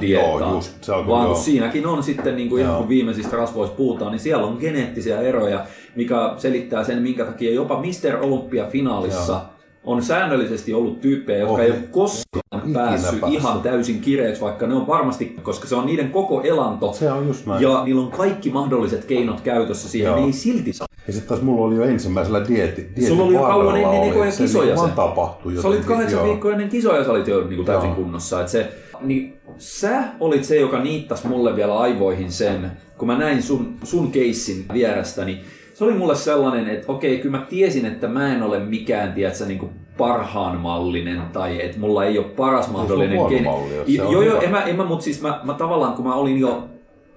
diettaa, 0.00 0.40
joo, 0.40 0.54
just, 0.54 0.84
se 0.84 0.92
on 0.92 1.06
vaan 1.06 1.24
joo. 1.26 1.34
siinäkin 1.34 1.86
on 1.86 2.02
sitten, 2.02 2.36
niin 2.36 2.48
kuin 2.48 2.62
ihan 2.62 2.76
kun 2.76 2.88
viimeisistä 2.88 3.36
rasvoista 3.36 3.76
puhutaan, 3.76 4.12
niin 4.12 4.20
siellä 4.20 4.46
on 4.46 4.56
geneettisiä 4.60 5.20
eroja, 5.20 5.64
mikä 5.96 6.34
selittää 6.36 6.84
sen, 6.84 7.02
minkä 7.02 7.24
takia 7.24 7.52
jopa 7.54 7.80
Mr. 7.82 8.16
Olympia-finaalissa 8.24 9.32
Joo. 9.32 9.42
on 9.84 10.02
säännöllisesti 10.02 10.74
ollut 10.74 11.00
tyyppejä, 11.00 11.38
jotka 11.38 11.54
Ohi. 11.54 11.62
ei 11.64 11.70
ole 11.70 11.78
koskaan 11.90 12.42
Ikinä 12.58 12.74
päässyt 12.80 13.20
päässyt. 13.20 13.40
ihan 13.40 13.60
täysin 13.60 14.00
kireeksi, 14.00 14.40
vaikka 14.40 14.66
ne 14.66 14.74
on 14.74 14.86
varmasti, 14.86 15.36
koska 15.42 15.68
se 15.68 15.74
on 15.76 15.86
niiden 15.86 16.10
koko 16.10 16.40
elanto, 16.42 16.92
Se 16.92 17.12
on 17.12 17.26
just 17.26 17.46
näin. 17.46 17.62
ja 17.62 17.84
niillä 17.84 18.02
on 18.02 18.10
kaikki 18.10 18.50
mahdolliset 18.50 19.04
keinot 19.04 19.40
käytössä 19.40 19.88
siihen, 19.88 20.06
Joo. 20.10 20.16
ne 20.20 20.26
ei 20.26 20.32
silti 20.32 20.72
saa. 20.72 20.86
Ja 21.06 21.12
sitten 21.12 21.28
taas 21.28 21.42
mulla 21.42 21.66
oli 21.66 21.74
jo 21.76 21.82
ensimmäisellä 21.84 22.48
dieti, 22.48 22.82
dietin 22.82 23.06
Sulla 23.06 23.24
oli 23.24 23.34
jo 23.34 23.40
kauan 23.40 23.76
ennen 23.76 24.12
että 24.22 24.30
se 24.30 24.42
kisoja 24.42 24.74
niin 24.74 24.88
se. 24.88 24.94
tapahtui 24.96 25.56
Sä 25.62 25.68
olit 25.68 25.84
kahdeksan 25.84 26.18
joo. 26.18 26.26
viikkoa 26.28 26.52
ennen 26.52 26.68
kisoja, 26.68 27.04
sä 27.04 27.10
olit 27.10 27.26
jo 27.28 27.40
niin 27.40 27.56
kuin 27.56 27.66
täysin 27.66 27.88
Joo. 27.88 27.96
kunnossa. 27.96 28.40
Et 28.40 28.48
se, 28.48 28.72
niin 29.00 29.40
sä 29.58 30.02
olit 30.20 30.44
se, 30.44 30.56
joka 30.56 30.80
niittas 30.82 31.24
mulle 31.24 31.56
vielä 31.56 31.78
aivoihin 31.78 32.32
sen, 32.32 32.72
kun 32.98 33.06
mä 33.08 33.18
näin 33.18 33.42
sun, 33.42 33.74
sun 33.82 34.10
keissin 34.12 34.64
vierestä, 34.72 35.24
niin 35.24 35.38
se 35.74 35.84
oli 35.84 35.92
mulle 35.94 36.14
sellainen, 36.16 36.68
että 36.68 36.92
okei, 36.92 37.18
kyllä 37.18 37.38
mä 37.38 37.46
tiesin, 37.48 37.86
että 37.86 38.08
mä 38.08 38.34
en 38.34 38.42
ole 38.42 38.58
mikään, 38.58 39.12
tiedätkö, 39.12 39.44
niin 39.46 39.58
kuin 39.58 39.72
parhaan 39.98 40.60
mallinen 40.60 41.22
tai 41.32 41.64
että 41.64 41.78
mulla 41.80 42.04
ei 42.04 42.18
ole 42.18 42.26
paras 42.26 42.70
mahdollinen 42.70 43.18
gene- 43.18 43.44
malli, 43.44 43.76
jos 43.76 43.88
I- 43.88 43.96
se 43.96 44.02
on 44.02 44.12
Joo, 44.12 44.22
joo, 44.22 44.40
en 44.40 44.50
mä, 44.50 44.62
en 44.62 44.76
mä, 44.76 44.84
mutta 44.84 45.04
siis 45.04 45.22
mä, 45.22 45.40
mä 45.44 45.54
tavallaan, 45.54 45.92
kun 45.94 46.06
mä 46.06 46.14
olin 46.14 46.38
jo 46.38 46.68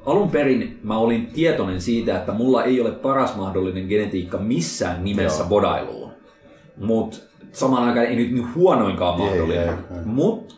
alun 0.05 0.29
perin 0.31 0.79
mä 0.83 0.97
olin 0.97 1.27
tietoinen 1.27 1.81
siitä, 1.81 2.17
että 2.17 2.31
mulla 2.31 2.63
ei 2.63 2.81
ole 2.81 2.91
paras 2.91 3.35
mahdollinen 3.35 3.85
genetiikka 3.87 4.37
missään 4.37 5.03
nimessä 5.03 5.39
Joo. 5.41 5.49
bodailuun. 5.49 6.11
Mutta 6.77 7.17
samaan 7.51 7.83
aikaan 7.87 8.05
ei 8.05 8.15
nyt 8.15 8.31
niin 8.31 8.55
huonoinkaan 8.55 9.21
Ei, 9.21 9.27
mahdollinen. 9.27 9.63
ei, 9.63 9.69
ei. 9.69 10.05
Mutta 10.05 10.55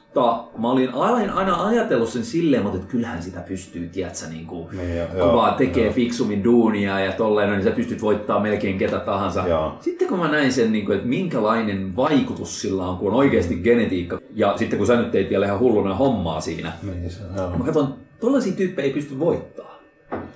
mä 0.58 0.70
olin 0.72 0.94
aina, 0.94 1.34
aina 1.34 1.64
ajatellut 1.68 2.10
sen 2.10 2.24
silleen, 2.26 2.64
mutta 2.64 2.78
että 2.78 2.90
kyllähän 2.92 3.24
sitä 3.24 3.40
pystyy, 3.42 3.90
tiedätkö, 3.90 4.26
niin 4.30 4.46
kuin, 4.48 4.68
Niin, 4.78 5.08
kun 5.08 5.18
joo, 5.18 5.34
vaan 5.34 5.54
tekee 5.56 5.84
joo. 5.86 5.94
fiksummin 5.94 6.44
duunia 6.44 7.00
ja 7.00 7.12
tolleen, 7.12 7.50
niin 7.52 7.64
sä 7.64 7.72
pystyt 7.72 8.02
voittaa 8.02 8.40
melkein 8.40 8.78
ketä 8.78 9.00
tahansa. 9.00 9.48
Joo. 9.48 9.78
Sitten 9.82 10.08
kun 10.08 10.20
mä 10.20 10.28
näin 10.28 10.54
sen, 10.54 10.72
niin 10.72 10.86
kuin, 10.86 10.96
että 10.96 11.08
minkälainen 11.10 11.96
vaikutus 11.96 12.62
sillä 12.62 12.88
on, 12.88 12.98
kun 12.98 13.08
on 13.12 13.18
oikeasti 13.18 13.56
genetiikka, 13.56 14.20
ja 14.36 14.54
sitten 14.58 14.78
kun 14.78 14.88
sä 14.88 14.96
nyt 14.96 15.12
teit 15.12 15.30
vielä 15.30 15.46
ihan 15.46 15.60
hulluna 15.60 15.96
hommaa 15.96 16.42
siinä, 16.42 16.72
Niin, 16.84 17.10
se, 17.12 17.20
joo. 17.38 17.50
Mä 17.58 17.64
katson, 17.66 17.96
tollaisia 18.20 18.54
tyyppejä 18.54 18.86
ei 18.86 18.94
pysty 18.94 19.20
voittaa. 19.20 19.80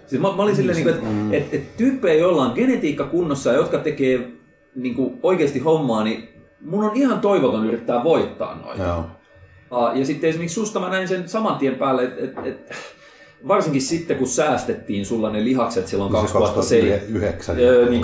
Siis 0.08 0.22
mä, 0.22 0.36
mä 0.36 0.44
olin 0.44 0.56
silleen, 0.56 0.78
niin 0.78 0.90
että 0.90 1.06
et, 1.32 1.54
et 1.54 1.78
tyyppejä, 1.78 2.14
joilla 2.20 2.42
on 2.44 2.52
genetiikka 2.56 3.04
kunnossa 3.04 3.50
ja 3.50 3.56
jotka 3.56 3.78
tekee 3.78 4.30
niin 4.76 4.96
kuin 4.96 5.20
oikeasti 5.24 5.60
hommaa, 5.60 6.04
niin 6.04 6.30
mun 6.62 6.84
on 6.84 6.96
ihan 6.96 7.20
toivoton 7.20 7.66
yrittää 7.66 8.04
voittaa 8.04 8.56
noita. 8.56 8.84
Joo. 8.84 9.06
Ah, 9.72 9.98
Ja 9.98 10.06
sitten 10.06 10.30
esimerkiksi 10.30 10.56
susta 10.56 10.80
mä 10.80 10.90
näin 10.90 11.08
sen 11.08 11.30
saman 11.30 11.58
tien 11.58 11.76
päälle, 11.76 12.04
että 12.04 12.24
et, 12.24 12.48
et, 12.48 12.76
varsinkin 13.48 13.82
sitten 13.82 14.18
kun 14.18 14.28
säästettiin 14.28 15.06
sulla 15.06 15.30
ne 15.30 15.44
lihakset 15.44 15.88
silloin 15.88 16.14
Niin 16.14 16.28
se 16.28 16.34
2007, 16.34 17.00
2009. 17.00 17.60
Öö, 17.60 17.90
niin 17.90 18.04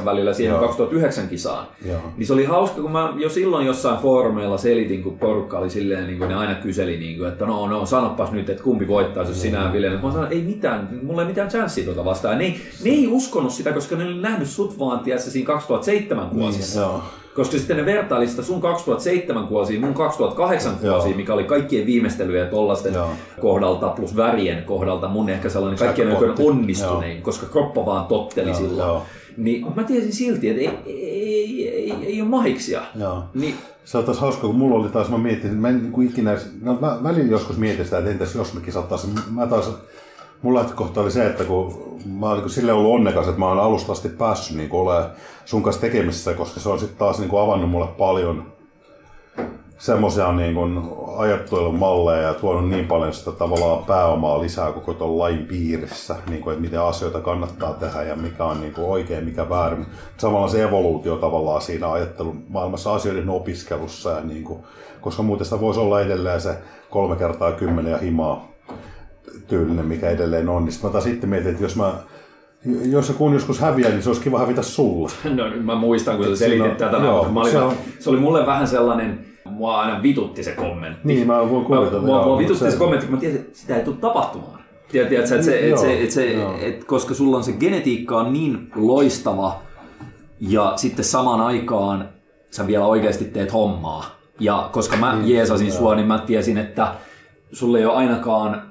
2007-2009 0.00 0.04
välillä 0.04 0.32
siihen 0.32 0.52
Joo. 0.52 0.60
2009 0.66 1.28
kisaan. 1.28 1.66
Joo. 1.88 2.00
Niin 2.16 2.26
se 2.26 2.32
oli 2.32 2.44
hauska, 2.44 2.80
kun 2.82 2.92
mä 2.92 3.12
jo 3.16 3.28
silloin 3.28 3.66
jossain 3.66 3.98
foorumeilla 3.98 4.58
selitin, 4.58 5.02
kun 5.02 5.18
porukka 5.18 5.58
oli 5.58 5.70
silleen, 5.70 6.06
niin 6.06 6.18
kuin 6.18 6.28
ne 6.28 6.34
aina 6.34 6.54
kyseli, 6.54 6.96
niin 6.96 7.18
kuin, 7.18 7.28
että 7.28 7.46
no, 7.46 7.66
no, 7.68 7.86
sanopas 7.86 8.32
nyt, 8.32 8.50
että 8.50 8.62
kumpi 8.62 8.88
voittaisi, 8.88 9.30
jos 9.32 9.42
sinä 9.42 9.72
Ville. 9.72 9.90
Mä 9.90 10.12
sanoin, 10.12 10.32
ei 10.32 10.42
mitään, 10.42 10.88
mulla 11.02 11.22
ei 11.22 11.28
mitään 11.28 11.48
chanssiä 11.48 11.84
tuota 11.84 12.04
vastaan. 12.04 12.38
Ne 12.38 12.44
ei, 12.44 12.60
ne 12.84 12.90
ei 12.90 13.06
uskonut 13.06 13.52
sitä, 13.52 13.72
koska 13.72 13.96
ne 13.96 14.04
oli 14.04 14.20
nähnyt 14.20 14.48
sut 14.48 14.78
vaan, 14.78 14.98
tiedätkö, 15.00 15.30
siinä 15.30 15.46
2007 15.46 16.28
Niin, 16.28 16.40
vuosissa. 16.40 16.80
joo. 16.80 17.02
Koska 17.34 17.58
sitten 17.58 17.76
ne 17.76 17.84
vertaili 17.84 18.28
sitä 18.28 18.42
sun 18.42 18.60
2007 18.60 19.46
kuosia, 19.46 19.80
mun 19.80 19.94
2008 19.94 20.76
Joo. 20.82 20.94
kuosia, 20.94 21.16
mikä 21.16 21.34
oli 21.34 21.44
kaikkien 21.44 21.86
viimeistelyjä 21.86 22.46
tollasten 22.46 22.94
Joo. 22.94 23.10
kohdalta 23.40 23.88
plus 23.88 24.16
värien 24.16 24.62
kohdalta 24.64 25.08
mun 25.08 25.28
ehkä 25.28 25.48
sellainen 25.48 25.78
kaikkien 25.78 26.08
aikojen 26.10 26.34
onnistunein, 26.38 27.22
koska 27.22 27.46
kroppa 27.46 27.86
vaan 27.86 28.06
totteli 28.06 28.48
Joo, 28.48 28.58
silloin. 28.58 28.88
joo. 28.88 29.02
Niin 29.36 29.66
mä 29.76 29.84
tiesin 29.84 30.12
silti, 30.12 30.48
että 30.48 30.60
ei, 30.60 30.70
ei, 30.86 31.68
ei, 31.68 31.90
ei, 31.92 31.94
ei 32.06 32.20
ole 32.20 32.28
mahiksia. 32.30 32.82
Joo. 33.00 33.24
Niin, 33.34 33.54
Se 33.84 33.98
on 33.98 34.04
taas 34.04 34.18
hauska, 34.18 34.46
kun 34.46 34.56
mulla 34.56 34.80
oli 34.80 34.88
taas, 34.88 35.08
mä 35.08 35.18
mietin, 35.18 35.54
mä 35.54 35.68
en 35.68 35.78
niin 35.78 35.92
kuin 35.92 36.08
ikinä, 36.08 36.36
no 36.62 36.78
mä 36.80 36.98
välillä 37.02 37.30
joskus 37.30 37.56
mietin 37.58 37.84
sitä, 37.84 37.98
että 37.98 38.10
entäs 38.10 38.34
jos 38.34 38.54
me 38.54 38.60
kisattaisiin. 38.60 39.14
Mä 39.30 39.46
taas, 39.46 39.70
mun 40.44 40.54
lähtökohta 40.54 41.00
oli 41.00 41.10
se, 41.10 41.26
että 41.26 41.44
kun 41.44 41.98
mä 42.06 42.28
oon 42.28 42.38
niin 42.38 42.50
sille 42.50 42.72
ollut 42.72 42.94
onnekas, 42.94 43.26
että 43.26 43.38
mä 43.38 43.48
oon 43.48 43.58
alusta 43.58 43.92
asti 43.92 44.08
päässyt 44.08 44.56
niin 44.56 44.72
olemaan 44.72 45.10
sun 45.44 45.62
kanssa 45.62 45.80
tekemisissä, 45.80 46.34
koska 46.34 46.60
se 46.60 46.68
on 46.68 46.78
sitten 46.78 46.98
taas 46.98 47.18
niin 47.18 47.28
kuin 47.28 47.42
avannut 47.42 47.70
mulle 47.70 47.86
paljon 47.86 48.52
semmoisia 49.78 50.32
niin 50.32 50.54
kuin 50.54 50.82
ajattelumalleja 51.16 52.22
ja 52.22 52.34
tuonut 52.34 52.68
niin 52.68 52.86
paljon 52.86 53.12
sitä 53.12 53.32
tavallaan 53.32 53.84
pääomaa 53.84 54.40
lisää 54.40 54.72
koko 54.72 54.94
tuon 54.94 55.18
lain 55.18 55.46
piirissä, 55.46 56.16
niin 56.30 56.40
kuin, 56.40 56.52
että 56.52 56.64
miten 56.64 56.80
asioita 56.80 57.20
kannattaa 57.20 57.72
tehdä 57.72 58.02
ja 58.02 58.16
mikä 58.16 58.44
on 58.44 58.60
niin 58.60 58.74
kuin 58.74 58.86
oikein, 58.86 59.24
mikä 59.24 59.48
väärin. 59.48 59.86
Samalla 60.16 60.48
se 60.48 60.62
evoluutio 60.62 61.16
tavallaan 61.16 61.62
siinä 61.62 61.92
ajattelun 61.92 62.44
maailmassa 62.48 62.94
asioiden 62.94 63.30
opiskelussa, 63.30 64.10
ja 64.10 64.20
niin 64.20 64.44
kuin, 64.44 64.58
koska 65.00 65.22
muuten 65.22 65.44
sitä 65.44 65.60
voisi 65.60 65.80
olla 65.80 66.00
edelleen 66.00 66.40
se 66.40 66.58
kolme 66.90 67.16
kertaa 67.16 67.52
kymmenen 67.52 67.92
ja 67.92 67.98
himaa 67.98 68.53
tyylinen, 69.46 69.86
mikä 69.86 70.10
edelleen 70.10 70.48
on. 70.48 70.64
Niin 70.64 70.74
mä 70.82 70.90
taas 70.90 71.04
sitten 71.04 71.30
mietin, 71.30 71.50
että 71.50 71.62
jos 71.62 71.76
mä 71.76 71.92
jos 72.84 73.06
se 73.06 73.12
kun 73.12 73.32
joskus 73.34 73.60
häviää, 73.60 73.90
niin 73.90 74.02
se 74.02 74.08
olisi 74.10 74.22
kiva 74.22 74.38
hävitä 74.38 74.62
sulla. 74.62 75.10
no, 75.36 75.44
mä 75.62 75.74
muistan, 75.74 76.16
kun 76.16 76.26
sä 76.26 76.36
selitit 76.36 76.76
tätä. 76.76 76.96
joo, 76.96 77.28
mä 77.28 77.40
olin, 77.40 77.52
se 77.52 77.58
on- 77.58 77.74
se 77.98 78.10
oli 78.10 78.18
mulle 78.20 78.46
vähän 78.46 78.68
sellainen, 78.68 79.26
mua 79.44 79.80
aina 79.80 80.02
vitutti 80.02 80.42
se 80.44 80.52
kommentti. 80.52 81.00
Niin, 81.04 81.26
mä 81.26 81.50
voin 81.50 81.64
kuvitella. 81.64 82.00
mua, 82.00 82.16
joo, 82.16 82.24
mua 82.24 82.38
vitutti 82.38 82.64
se- 82.64 82.70
se 82.70 82.76
kommentti, 82.76 83.06
kun 83.06 83.14
mä 83.14 83.20
tiesin, 83.20 83.40
että 83.40 83.58
sitä 83.58 83.76
ei 83.76 83.84
tule 83.84 83.96
tapahtumaan. 83.96 84.60
Että 84.94 85.26
se, 85.26 85.36
et 85.70 85.78
se, 85.78 86.02
et 86.02 86.10
se, 86.10 86.32
Joo, 86.32 86.54
et, 86.60 86.84
koska 86.84 87.14
sulla 87.14 87.36
on 87.36 87.44
se 87.44 87.52
genetiikka 87.52 88.16
on 88.18 88.32
niin 88.32 88.70
loistava 88.76 89.62
ja 90.40 90.72
sitten 90.76 91.04
samaan 91.04 91.40
aikaan 91.40 92.08
sä 92.50 92.66
vielä 92.66 92.86
oikeasti 92.86 93.24
teet 93.24 93.52
hommaa. 93.52 94.04
Ja 94.40 94.68
koska 94.72 94.96
mä 94.96 95.14
Niin, 95.16 95.34
jeesasin 95.34 95.72
sua, 95.72 95.94
niin 95.94 96.06
mä 96.06 96.18
tiesin, 96.18 96.58
että 96.58 96.94
sulla 97.52 97.78
ei 97.78 97.84
ole 97.86 97.94
ainakaan 97.94 98.62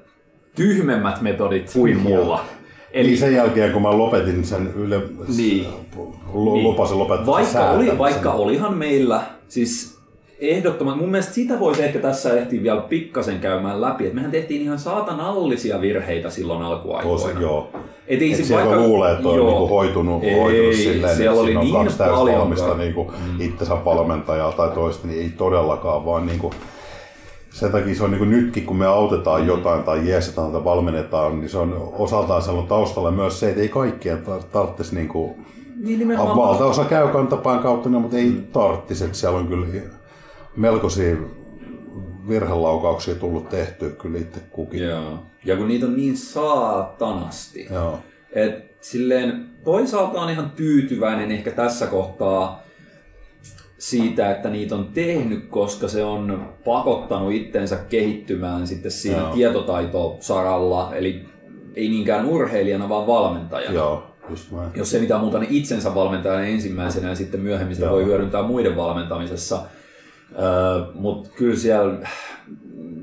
tyhmemmät 0.56 1.22
metodit 1.22 1.70
kuin 1.74 1.98
mulla. 2.00 2.44
Eli 2.92 3.18
sen 3.18 3.34
jälkeen, 3.34 3.72
kun 3.74 3.82
mä 3.82 3.98
lopetin 3.98 4.46
sen 4.46 4.74
yle... 4.76 5.02
Niin. 5.38 5.38
Niin. 5.38 6.64
lupasin 6.64 7.00
lopettaa 7.00 7.26
Vaikka, 7.26 7.70
oli, 7.70 7.98
vaikka 7.98 8.32
olihan 8.32 8.78
meillä, 8.78 9.22
siis 9.48 9.98
ehdottoman, 10.40 10.98
mun 10.98 11.10
mielestä 11.10 11.34
sitä 11.34 11.60
voisi 11.60 11.84
ehkä 11.84 12.00
tässä 12.00 12.34
ehtiä 12.40 12.64
vielä 12.64 12.82
pikkasen 12.82 13.40
käymään 13.40 13.82
läpi, 13.82 14.04
että 14.04 14.16
mehän 14.16 14.32
tehtiin 14.32 14.62
ihan 14.62 14.80
saatanallisia 14.80 15.82
virheitä 15.82 16.30
silloin 16.30 16.60
Tosi, 16.60 16.72
alkuaikoina. 16.74 17.42
joo. 17.42 17.70
Et 18.08 18.22
ei 18.22 18.30
Et 18.32 18.36
siis 18.38 18.52
vaikka- 18.52 18.76
luulee, 18.78 19.12
että 19.14 19.30
on 19.30 19.36
joo. 19.36 19.50
niinku 19.50 19.68
hoitunut, 19.68 20.24
Ei, 20.24 20.40
hoitunut 20.40 20.76
silleen, 20.76 21.18
siellä 21.18 21.32
että 21.32 21.42
oli 21.42 21.56
on 21.56 21.64
niin 21.64 21.74
kaksi 21.74 21.98
täysvalmista 21.98 22.74
niinku 22.78 23.12
itsensä 23.40 23.86
valmentajaa 23.86 24.52
tai 24.52 24.70
toista, 24.70 25.08
niin 25.08 25.22
ei 25.22 25.30
todellakaan, 25.30 26.06
vaan 26.06 26.26
niinku, 26.26 26.52
sen 27.54 27.72
takia 27.72 27.96
se 27.96 28.04
on 28.04 28.12
niinku 28.12 28.26
nytkin, 28.26 28.66
kun 28.66 28.78
me 28.78 28.86
autetaan 28.86 29.42
Mm. 29.42 29.48
jotain 29.48 29.84
tai 29.84 30.08
jeesataan 30.10 30.52
tai 30.52 30.64
valmennetaan, 30.64 31.40
niin 31.40 31.50
se 31.50 31.58
on 31.58 31.90
osaltaan 31.98 32.42
siellä 32.42 32.64
taustalla 32.64 33.12
myös 33.12 33.40
se, 33.40 33.50
että 33.50 33.62
ei 33.62 33.70
kaikkien 33.70 34.18
tar- 34.26 34.44
tarvitsisi 34.52 34.96
niinku, 34.96 35.36
Niin 35.84 36.00
nimenomaan. 36.00 36.38
valtaosa 36.38 36.86
käy 36.86 37.08
kantapään 37.08 37.60
kautta, 37.60 37.90
no, 37.90 38.00
mutta 38.00 38.18
ei 38.18 38.32
tarvitsisi, 38.54 39.04
että 39.06 39.18
siellä 39.18 39.40
on 39.40 39.48
kyllä 39.48 39.68
melkoisia 40.56 41.16
virhelaukauksia 42.30 43.16
tullut 43.16 43.50
tehtyä 43.50 43.90
kyllä 43.90 44.20
itse 44.20 44.40
kukin. 44.52 44.84
Joo. 44.84 45.20
Ja 45.46 45.58
kun 45.58 45.68
niitä 45.68 45.86
on 45.86 45.96
niin 45.96 46.18
saatanasti. 46.18 47.68
Joo. 47.72 48.00
Et 48.32 48.76
silleen 48.82 49.46
toisaalta 49.64 50.22
on 50.22 50.30
ihan 50.30 50.52
tyytyväinen 50.56 51.32
ehkä 51.32 51.52
tässä 51.52 51.88
kohtaa 51.88 52.62
siitä, 53.90 54.32
että 54.32 54.50
niitä 54.50 54.76
on 54.76 54.90
tehnyt, 54.94 55.48
koska 55.50 55.88
se 55.88 56.04
on 56.04 56.50
pakottanut 56.66 57.32
itsensä 57.32 57.76
kehittymään 57.76 58.68
sitten 58.68 58.92
siinä 58.92 59.18
Joo. 59.18 59.34
tietotaitosaralla, 59.34 60.96
eli 60.96 61.26
ei 61.76 61.90
niinkään 61.90 62.26
urheilijana, 62.26 62.90
vaan 62.90 63.08
valmentajana. 63.08 63.76
Joo, 63.76 64.04
just 64.30 64.52
näin. 64.52 64.72
Jos 64.76 64.94
ei 64.94 65.02
mitään 65.02 65.22
muuta, 65.22 65.40
niin 65.40 65.54
itsensä 65.54 65.96
valmentajana 65.96 66.46
ensimmäisenä 66.46 67.10
ja 67.10 67.16
sitten 67.16 67.40
myöhemmin 67.40 67.76
sitä 67.76 67.88
Joo. 67.88 67.96
voi 67.96 68.06
hyödyntää 68.06 68.44
muiden 68.44 68.76
valmentamisessa. 68.76 69.62
Öö, 70.40 70.94
Mutta 70.94 71.30
kyllä 71.36 71.56
siellä, 71.56 72.08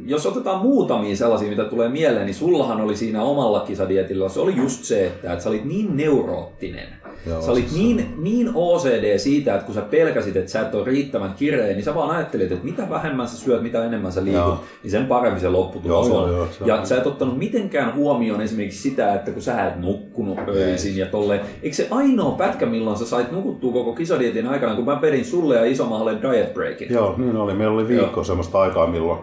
jos 0.06 0.26
otetaan 0.26 0.62
muutamia 0.62 1.16
sellaisia, 1.16 1.48
mitä 1.48 1.64
tulee 1.64 1.88
mieleen, 1.88 2.26
niin 2.26 2.34
sullahan 2.34 2.80
oli 2.80 2.96
siinä 2.96 3.22
omalla 3.22 3.60
kisadietillä, 3.60 4.28
se 4.28 4.40
oli 4.40 4.56
just 4.56 4.84
se, 4.84 5.06
että, 5.06 5.32
että 5.32 5.42
sä 5.44 5.50
olit 5.50 5.64
niin 5.64 5.96
neuroottinen. 5.96 6.88
Joo, 7.26 7.42
sä 7.42 7.52
olit 7.52 7.72
niin, 7.72 8.14
niin 8.18 8.50
OCD 8.54 9.18
siitä, 9.18 9.54
että 9.54 9.66
kun 9.66 9.74
sä 9.74 9.80
pelkäsit, 9.80 10.36
että 10.36 10.50
sä 10.50 10.60
et 10.60 10.74
ole 10.74 10.84
riittävän 10.84 11.34
kireä, 11.34 11.66
niin 11.66 11.84
sä 11.84 11.94
vaan 11.94 12.10
ajattelit, 12.10 12.52
että 12.52 12.64
mitä 12.64 12.90
vähemmän 12.90 13.28
sä 13.28 13.36
syöt, 13.36 13.62
mitä 13.62 13.84
enemmän 13.84 14.12
sä 14.12 14.24
liikut, 14.24 14.40
Joo. 14.40 14.64
niin 14.82 14.90
sen 14.90 15.06
paremmin 15.06 15.40
se 15.40 15.48
lopputulos 15.48 16.08
Joo, 16.08 16.22
on. 16.22 16.28
joo, 16.28 16.36
joo, 16.38 16.46
se 16.46 16.64
on 16.64 16.68
ja 16.68 16.76
niin. 16.76 16.86
sä 16.86 16.96
et 16.96 17.06
ottanut 17.06 17.38
mitenkään 17.38 17.94
huomioon 17.94 18.40
esimerkiksi 18.40 18.90
sitä, 18.90 19.14
että 19.14 19.30
kun 19.30 19.42
sä 19.42 19.66
et 19.66 19.76
nukkunut 19.80 20.38
öisin 20.48 20.96
ja 20.96 21.06
tolleen. 21.06 21.40
Eikö 21.62 21.76
se 21.76 21.86
ainoa 21.90 22.30
pätkä, 22.32 22.66
milloin 22.66 22.98
sä 22.98 23.06
sait 23.06 23.32
nukuttua 23.32 23.72
koko 23.72 23.92
kisadietin 23.92 24.46
aikana, 24.46 24.74
kun 24.74 24.84
mä 24.84 25.00
vedin 25.02 25.24
sulle 25.24 25.56
ja 25.56 25.64
Isomahalle 25.64 26.16
diet 26.22 26.54
breakin? 26.54 26.92
Joo, 26.92 27.14
niin 27.18 27.36
oli. 27.36 27.54
Meillä 27.54 27.74
oli 27.74 27.88
viikko 27.88 28.24
semmoista 28.24 28.60
aikaa, 28.60 28.86
milloin 28.86 29.18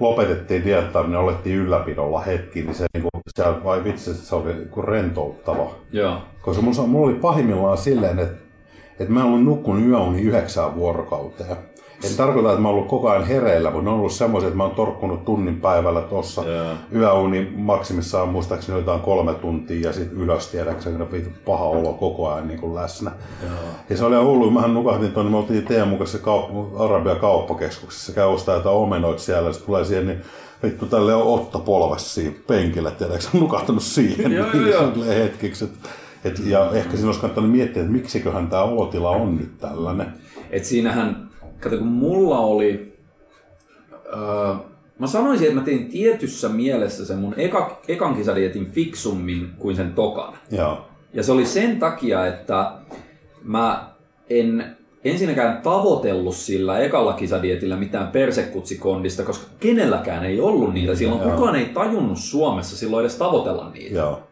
lopetettiin 0.00 0.64
diettaminen, 0.64 1.20
olettiin 1.20 1.56
ylläpidolla 1.56 2.20
hetki, 2.20 2.62
niin 2.62 2.74
se, 2.74 2.86
niinku, 2.94 3.08
se 3.36 3.44
vai 3.64 3.84
vitsi, 3.84 4.14
se 4.14 4.34
oli 4.34 4.54
niinku 4.54 4.82
rentouttava. 4.82 5.74
Joo. 5.92 6.18
Koska 6.42 6.62
mulla, 6.62 6.86
mulla 6.86 7.06
oli 7.06 7.14
pahimmillaan 7.14 7.78
silleen, 7.78 8.18
että, 8.18 8.36
että 9.00 9.12
mä 9.12 9.20
en 9.20 9.26
ollut 9.26 9.44
nukkunut 9.44 9.86
yöuni 9.88 10.22
yhdeksään 10.22 10.76
vuorokauteen. 10.76 11.56
En 12.04 12.16
tarkoita, 12.16 12.48
että 12.50 12.62
mä 12.62 12.68
oon 12.68 12.74
ollut 12.76 12.88
koko 12.88 13.10
ajan 13.10 13.26
hereillä, 13.26 13.70
mutta 13.70 13.84
ne 13.84 13.90
on 13.90 13.98
ollut 13.98 14.12
semmoisia, 14.12 14.46
että 14.48 14.56
mä 14.56 14.62
oon 14.62 14.74
torkkunut 14.74 15.24
tunnin 15.24 15.60
päivällä 15.60 16.00
tossa. 16.00 16.44
Joo. 16.44 16.74
Yöuni 16.94 17.52
maksimissaan 17.56 18.28
muistaakseni 18.28 18.78
jotain 18.78 19.00
kolme 19.00 19.34
tuntia 19.34 19.88
ja 19.88 19.92
sitten 19.92 20.18
ylös 20.18 20.48
tiedäkseni, 20.48 21.02
että 21.02 21.16
vitu 21.16 21.30
paha 21.44 21.64
olo 21.64 21.92
koko 21.92 22.28
ajan 22.32 22.48
niin 22.48 22.60
kuin 22.60 22.74
läsnä. 22.74 23.10
Ja 23.90 23.96
se 23.96 24.04
oli 24.04 24.16
hullu. 24.16 24.50
Mähän 24.50 24.74
nukahtin 24.74 25.12
tuonne, 25.12 25.30
me 25.30 25.36
oltiin 25.36 25.64
Teemun 25.64 25.98
kanssa 25.98 26.18
kaup- 26.18 26.82
Arabia 26.82 27.14
kauppakeskuksessa, 27.14 28.12
käy 28.12 28.26
ostaa 28.26 28.54
jotain 28.54 28.76
omenoita 28.76 29.22
siellä, 29.22 29.52
sitten 29.52 29.66
tulee 29.66 29.84
siihen, 29.84 30.06
niin 30.06 30.22
vittu 30.62 30.86
tälle 30.86 31.14
on 31.14 31.22
Otto 31.22 31.58
polves 31.58 32.14
siinä 32.14 32.34
penkillä, 32.46 32.90
tiedätkö, 32.90 33.26
nukahtanut 33.38 33.82
siihen 33.82 34.32
Joo, 34.32 34.46
joo, 34.54 34.66
joo. 34.66 35.04
hetkeksi. 35.22 35.64
Et, 35.64 35.70
et, 36.24 36.46
ja 36.46 36.70
ehkä 36.72 36.90
siinä 36.90 37.06
olisi 37.06 37.20
kannattanut 37.20 37.50
miettiä, 37.52 37.82
että 37.82 37.92
miksiköhän 37.92 38.48
tämä 38.48 38.62
olotila 38.62 39.10
on 39.10 39.36
nyt 39.36 39.58
tällainen. 39.58 40.06
Et 40.50 40.64
siinähän, 40.64 41.25
kato 41.60 41.78
kun 41.78 41.86
mulla 41.86 42.38
oli, 42.38 42.92
öö, 44.06 44.54
mä 44.98 45.06
sanoisin, 45.06 45.46
että 45.46 45.58
mä 45.60 45.64
tein 45.64 45.88
tietyssä 45.88 46.48
mielessä 46.48 47.04
sen 47.06 47.18
mun 47.18 47.34
eka, 47.36 47.80
ekan 47.88 48.14
kisadietin 48.14 48.70
fiksummin 48.70 49.50
kuin 49.58 49.76
sen 49.76 49.92
tokan. 49.92 50.34
Joo, 50.50 50.86
Ja 51.12 51.22
se 51.22 51.32
oli 51.32 51.46
sen 51.46 51.78
takia, 51.78 52.26
että 52.26 52.72
mä 53.42 53.88
en 54.30 54.76
ensinnäkään 55.04 55.62
tavoitellut 55.62 56.34
sillä 56.36 56.78
ekalla 56.78 57.12
kisadietillä 57.12 57.76
mitään 57.76 58.06
persekutsikondista, 58.08 59.22
koska 59.22 59.46
kenelläkään 59.60 60.24
ei 60.24 60.40
ollut 60.40 60.74
niitä. 60.74 60.94
Silloin 60.94 61.22
Joo. 61.22 61.30
kukaan 61.30 61.56
ei 61.56 61.64
tajunnut 61.66 62.18
Suomessa 62.18 62.76
silloin 62.76 63.04
edes 63.04 63.16
tavoitella 63.16 63.70
niitä. 63.74 63.94
joo. 63.98 64.22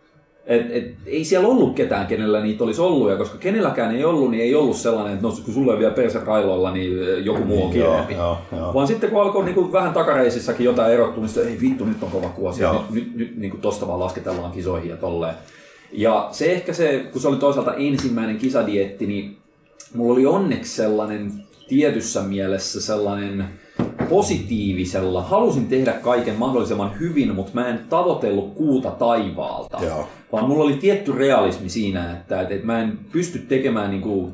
Et, 0.46 0.66
et, 0.70 0.94
ei 1.06 1.24
siellä 1.24 1.48
ollut 1.48 1.74
ketään, 1.74 2.06
kenellä 2.06 2.40
niitä 2.40 2.64
olisi 2.64 2.80
ollut, 2.80 3.10
ja 3.10 3.16
koska 3.16 3.38
kenelläkään 3.38 3.96
ei 3.96 4.04
ollut, 4.04 4.30
niin 4.30 4.42
ei 4.42 4.54
ollut 4.54 4.76
sellainen, 4.76 5.14
että 5.14 5.26
no, 5.26 5.34
kun 5.44 5.54
sulle 5.54 5.72
on 5.72 5.78
vielä 5.78 5.94
perse 5.94 6.18
railoilla, 6.18 6.70
niin 6.70 7.24
joku 7.24 7.44
muu 7.44 7.64
on 7.64 7.76
Joo, 7.76 7.90
kireempi. 7.90 8.14
joo, 8.14 8.38
joo. 8.56 8.74
Vaan 8.74 8.86
sitten 8.86 9.10
kun 9.10 9.22
alkoi 9.22 9.44
niin 9.44 9.54
kuin 9.54 9.72
vähän 9.72 9.92
takareisissakin 9.92 10.64
jotain 10.64 10.92
erottumista, 10.92 11.40
ei 11.40 11.58
vittu, 11.60 11.84
nyt 11.84 12.02
on 12.02 12.10
kova 12.10 12.28
kuosi, 12.28 12.62
nyt, 12.62 12.90
nyt, 12.90 13.16
nyt 13.16 13.36
niin 13.36 13.50
kuin 13.50 13.60
tosta 13.60 13.88
vaan 13.88 14.00
lasketellaan 14.00 14.52
kisoihin 14.52 14.90
ja 14.90 14.96
tolleen. 14.96 15.34
Ja 15.92 16.28
se 16.32 16.52
ehkä 16.52 16.72
se, 16.72 17.06
kun 17.12 17.20
se 17.20 17.28
oli 17.28 17.36
toisaalta 17.36 17.74
ensimmäinen 17.74 18.38
kisadietti, 18.38 19.06
niin 19.06 19.36
mulla 19.94 20.12
oli 20.12 20.26
onneksi 20.26 20.76
sellainen 20.76 21.32
tietyssä 21.68 22.22
mielessä 22.22 22.80
sellainen 22.80 23.44
positiivisella. 24.08 25.22
Halusin 25.22 25.66
tehdä 25.66 25.92
kaiken 25.92 26.34
mahdollisimman 26.34 26.98
hyvin, 27.00 27.34
mutta 27.34 27.52
mä 27.54 27.68
en 27.68 27.80
tavoitellut 27.88 28.54
kuuta 28.54 28.90
taivaalta. 28.90 29.84
Joo. 29.84 30.08
Vaan 30.32 30.48
mulla 30.48 30.64
oli 30.64 30.74
tietty 30.74 31.12
realismi 31.12 31.68
siinä, 31.68 32.12
että, 32.12 32.40
että, 32.40 32.54
että 32.54 32.66
mä 32.66 32.80
en 32.80 32.98
pysty 33.12 33.38
tekemään 33.38 33.90
niin 33.90 34.02
kuin, 34.02 34.32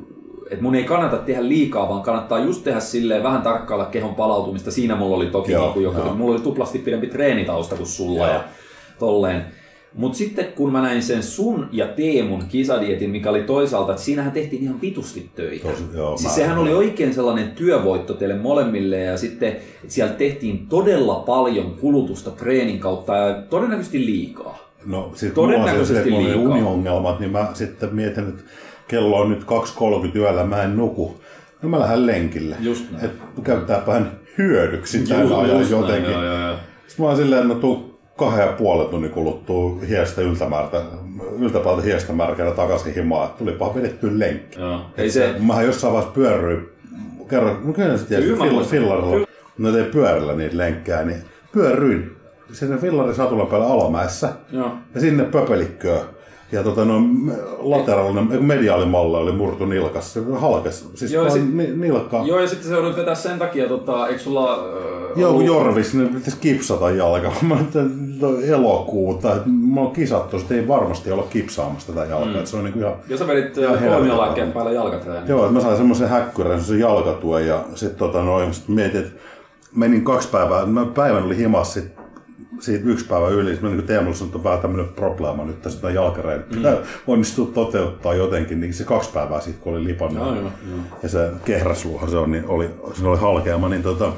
että 0.51 0.63
mun 0.63 0.75
ei 0.75 0.85
kannata 0.85 1.17
tehdä 1.17 1.49
liikaa, 1.49 1.89
vaan 1.89 2.03
kannattaa 2.03 2.39
just 2.39 2.65
tehdä 2.65 2.81
silleen 2.81 3.23
vähän 3.23 3.43
tarkkailla 3.43 3.85
kehon 3.85 4.15
palautumista. 4.15 4.71
Siinä 4.71 4.97
mulla 4.97 5.17
oli 5.17 5.27
toki 5.27 5.53
Joo, 5.53 5.63
niin 5.65 5.73
kuin 5.73 5.85
joku, 5.85 5.99
joo. 5.99 6.15
mulla 6.15 6.33
oli 6.35 6.43
tuplasti 6.43 6.79
pidempi 6.79 7.07
treenitausta 7.07 7.77
kuin 7.77 7.87
sulla 7.87 8.27
Joo. 8.27 8.35
ja 8.35 8.45
tolleen. 8.99 9.45
Mutta 9.95 10.19
sitten 10.19 10.47
kun 10.47 10.73
mä 10.73 10.83
näin 10.83 11.03
sen 11.03 11.23
sun 11.23 11.69
ja 11.73 11.87
Teemun 11.87 12.45
kisadietin, 12.49 13.11
mikä 13.11 13.31
oli 13.31 13.43
toisaalta, 13.43 13.93
että 13.93 14.05
siinähän 14.05 14.33
tehtiin 14.33 14.63
ihan 14.63 14.81
vitusti 14.81 15.31
töitä. 15.37 15.69
Tosi- 15.69 15.85
joo, 15.95 16.17
siis 16.17 16.35
sehän 16.35 16.59
oli 16.59 16.75
oikein 16.75 17.15
sellainen 17.15 17.51
työvoitto 17.51 18.15
teille 18.15 18.37
molemmille 18.37 18.99
ja 19.01 19.17
sitten 19.17 19.49
että 19.49 19.63
siellä 19.89 20.13
tehtiin 20.15 20.67
todella 20.67 21.15
paljon 21.15 21.75
kulutusta 21.81 22.31
treenin 22.31 22.79
kautta 22.79 23.17
ja 23.17 23.43
todennäköisesti 23.51 24.07
liikaa. 24.07 24.59
No, 24.87 25.13
siis 25.15 25.33
Todennäköisesti 25.33 26.11
mulla 26.11 26.19
on 26.19 26.25
se, 26.25 26.31
että 26.33 26.41
mulla 26.41 26.53
liikaa. 26.55 26.73
uniongelmat, 26.73 27.21
niin 27.21 27.33
mä 27.33 27.47
sitten 27.55 27.95
mietin, 27.95 28.29
että 28.29 28.43
kello 28.89 29.17
on 29.17 29.31
nyt 29.31 29.43
2.30 30.11 30.17
yöllä, 30.19 30.45
mä 30.45 30.63
en 30.63 30.77
nuku. 30.77 31.21
No 31.63 31.69
mä 31.69 31.81
lähden 31.81 32.07
lenkille. 32.07 32.57
Just 32.61 32.91
näin. 32.91 33.05
Et 33.05 33.13
käyttääpähän 33.43 34.11
hyödyksi 34.39 34.99
tällä 34.99 35.39
ajan 35.39 35.57
näin, 35.57 35.71
jotenkin. 35.71 36.13
joo, 36.13 36.25
joo, 36.25 36.41
joo. 36.41 36.57
Sitten 36.87 37.03
mä 37.05 37.09
oon 37.09 37.17
silleen, 37.17 37.43
että 37.43 37.55
no 37.55 37.61
tuu 37.61 37.90
kahden 38.21 38.47
ja 38.47 38.53
puolen 38.53 38.89
tunnin 38.89 39.11
kuluttua 39.11 39.77
hiestä 39.89 40.21
yltämäärtä, 40.21 40.83
yltäpäältä 41.39 41.83
hiestä 41.83 42.13
märkänä 42.13 42.51
takaisin 42.51 42.95
himaan. 42.95 43.27
että 43.27 43.39
Tulipa 43.39 43.75
vedetty 43.75 44.19
lenkki. 44.19 44.61
Joo. 44.61 44.81
Ei 44.97 45.11
se, 45.11 45.35
Mähän 45.39 45.67
jossain 45.67 45.93
vaiheessa 45.93 46.15
pyörryin, 46.15 46.69
kerran, 47.29 47.57
no 47.65 47.73
kyllä 47.73 47.99
Kyllä 48.09 48.37
mä 48.37 48.45
fill- 48.45 48.65
fillarilla, 48.65 49.27
no 49.59 49.73
tein 49.73 49.85
pyörällä 49.85 50.33
niitä 50.35 50.57
lenkkejä, 50.57 51.03
niin 51.03 51.19
pyörryin 51.53 52.17
sinne 52.53 52.77
fillarin 52.77 53.15
satulan 53.15 53.47
päällä 53.47 53.67
alamäessä 53.67 54.29
joo. 54.53 54.71
ja 54.95 55.01
sinne 55.01 55.25
pöpelikköön. 55.25 56.01
Ja 56.53 56.63
tota, 56.63 56.85
no, 56.85 57.01
lateraalinen, 57.59 58.45
mediaalimalle 58.45 59.19
oli 59.19 59.33
murtu 59.33 59.67
nilkas, 59.67 60.13
se 60.13 60.21
halkes, 60.39 60.89
siis 60.95 61.13
Joo, 61.13 61.31
sit- 61.31 61.55
ni, 61.55 61.67
nilkka. 61.77 62.23
Joo, 62.25 62.41
ja 62.41 62.49
sitten 62.49 62.69
se 62.69 62.75
joudut 62.75 62.97
vetää 62.97 63.15
sen 63.15 63.39
takia, 63.39 63.69
tota, 63.69 64.09
eikö 64.09 64.21
sulla... 64.21 64.59
Joo, 65.17 65.41
Jorvis, 65.41 65.95
ne 65.95 66.05
pitäisi 66.05 66.37
kipsata 66.41 66.91
jalka. 66.91 67.33
Mä 67.43 67.57
elokuuta, 68.55 69.37
että 69.37 69.49
mä 69.49 69.81
oon 69.81 69.93
kisattu, 69.93 70.37
että 70.37 70.55
ei 70.55 70.69
varmasti 70.69 71.13
olla 71.13 71.27
kipsaamassa 71.31 71.93
tätä 71.93 72.07
jalkaa. 72.07 72.41
Mm. 72.41 72.47
Se 72.47 72.57
on 72.57 72.65
niinku 72.65 72.79
ihan... 72.79 72.95
Ja 73.09 73.17
sä 73.17 73.27
vedit 73.27 73.57
Ihan 73.57 73.73
kolmio 73.73 73.91
helvetin 73.93 74.19
lääkkeen 74.19 74.53
päällä 74.53 74.73
jalkatreeniä. 74.73 75.29
Joo, 75.29 75.41
että 75.41 75.53
mä 75.53 75.61
sain 75.61 75.77
semmoisen 75.77 76.09
häkkyrän, 76.09 76.51
semmoisen 76.51 76.81
jalkatuen 76.81 77.47
ja 77.47 77.65
sitten 77.75 77.99
tota 77.99 78.23
noin, 78.23 78.55
sit 78.55 78.69
mietin, 78.69 79.01
että 79.01 79.21
menin 79.75 80.05
kaksi 80.05 80.29
päivää, 80.29 80.67
mä 80.67 80.87
päivän 80.87 81.23
oli 81.23 81.37
himas 81.37 81.75
sit, 81.75 82.01
siitä 82.61 82.89
yksi 82.89 83.07
päivä 83.07 83.29
yli, 83.29 83.59
mä 83.61 83.69
niin 83.69 83.83
Teemulle 83.83 84.17
sanoin, 84.17 84.29
että 84.29 84.39
on 84.39 84.45
vähän 84.45 84.61
tämmöinen 84.61 84.89
probleema 84.89 85.45
nyt 85.45 85.63
tässä 85.63 85.91
jalkareen. 85.91 86.45
Mm. 86.55 86.63
Onnistuu 87.07 87.47
toteuttaa 87.47 88.15
jotenkin, 88.15 88.61
niin 88.61 88.75
se 88.75 88.85
kaksi 88.85 89.11
päivää 89.13 89.41
sitten, 89.41 89.63
kun 89.63 89.73
oli 89.73 89.85
lipannut. 89.85 90.27
Joo, 90.27 90.35
joo. 90.35 90.51
Ja 91.03 91.09
se 91.09 91.31
kehräsluuhan 91.45 92.11
se 92.11 92.17
on, 92.17 92.31
niin 92.31 92.47
oli, 92.49 92.71
se 92.95 93.09
oli 93.09 93.19
halkeama, 93.19 93.69
niin 93.69 93.83
tota, 93.83 94.13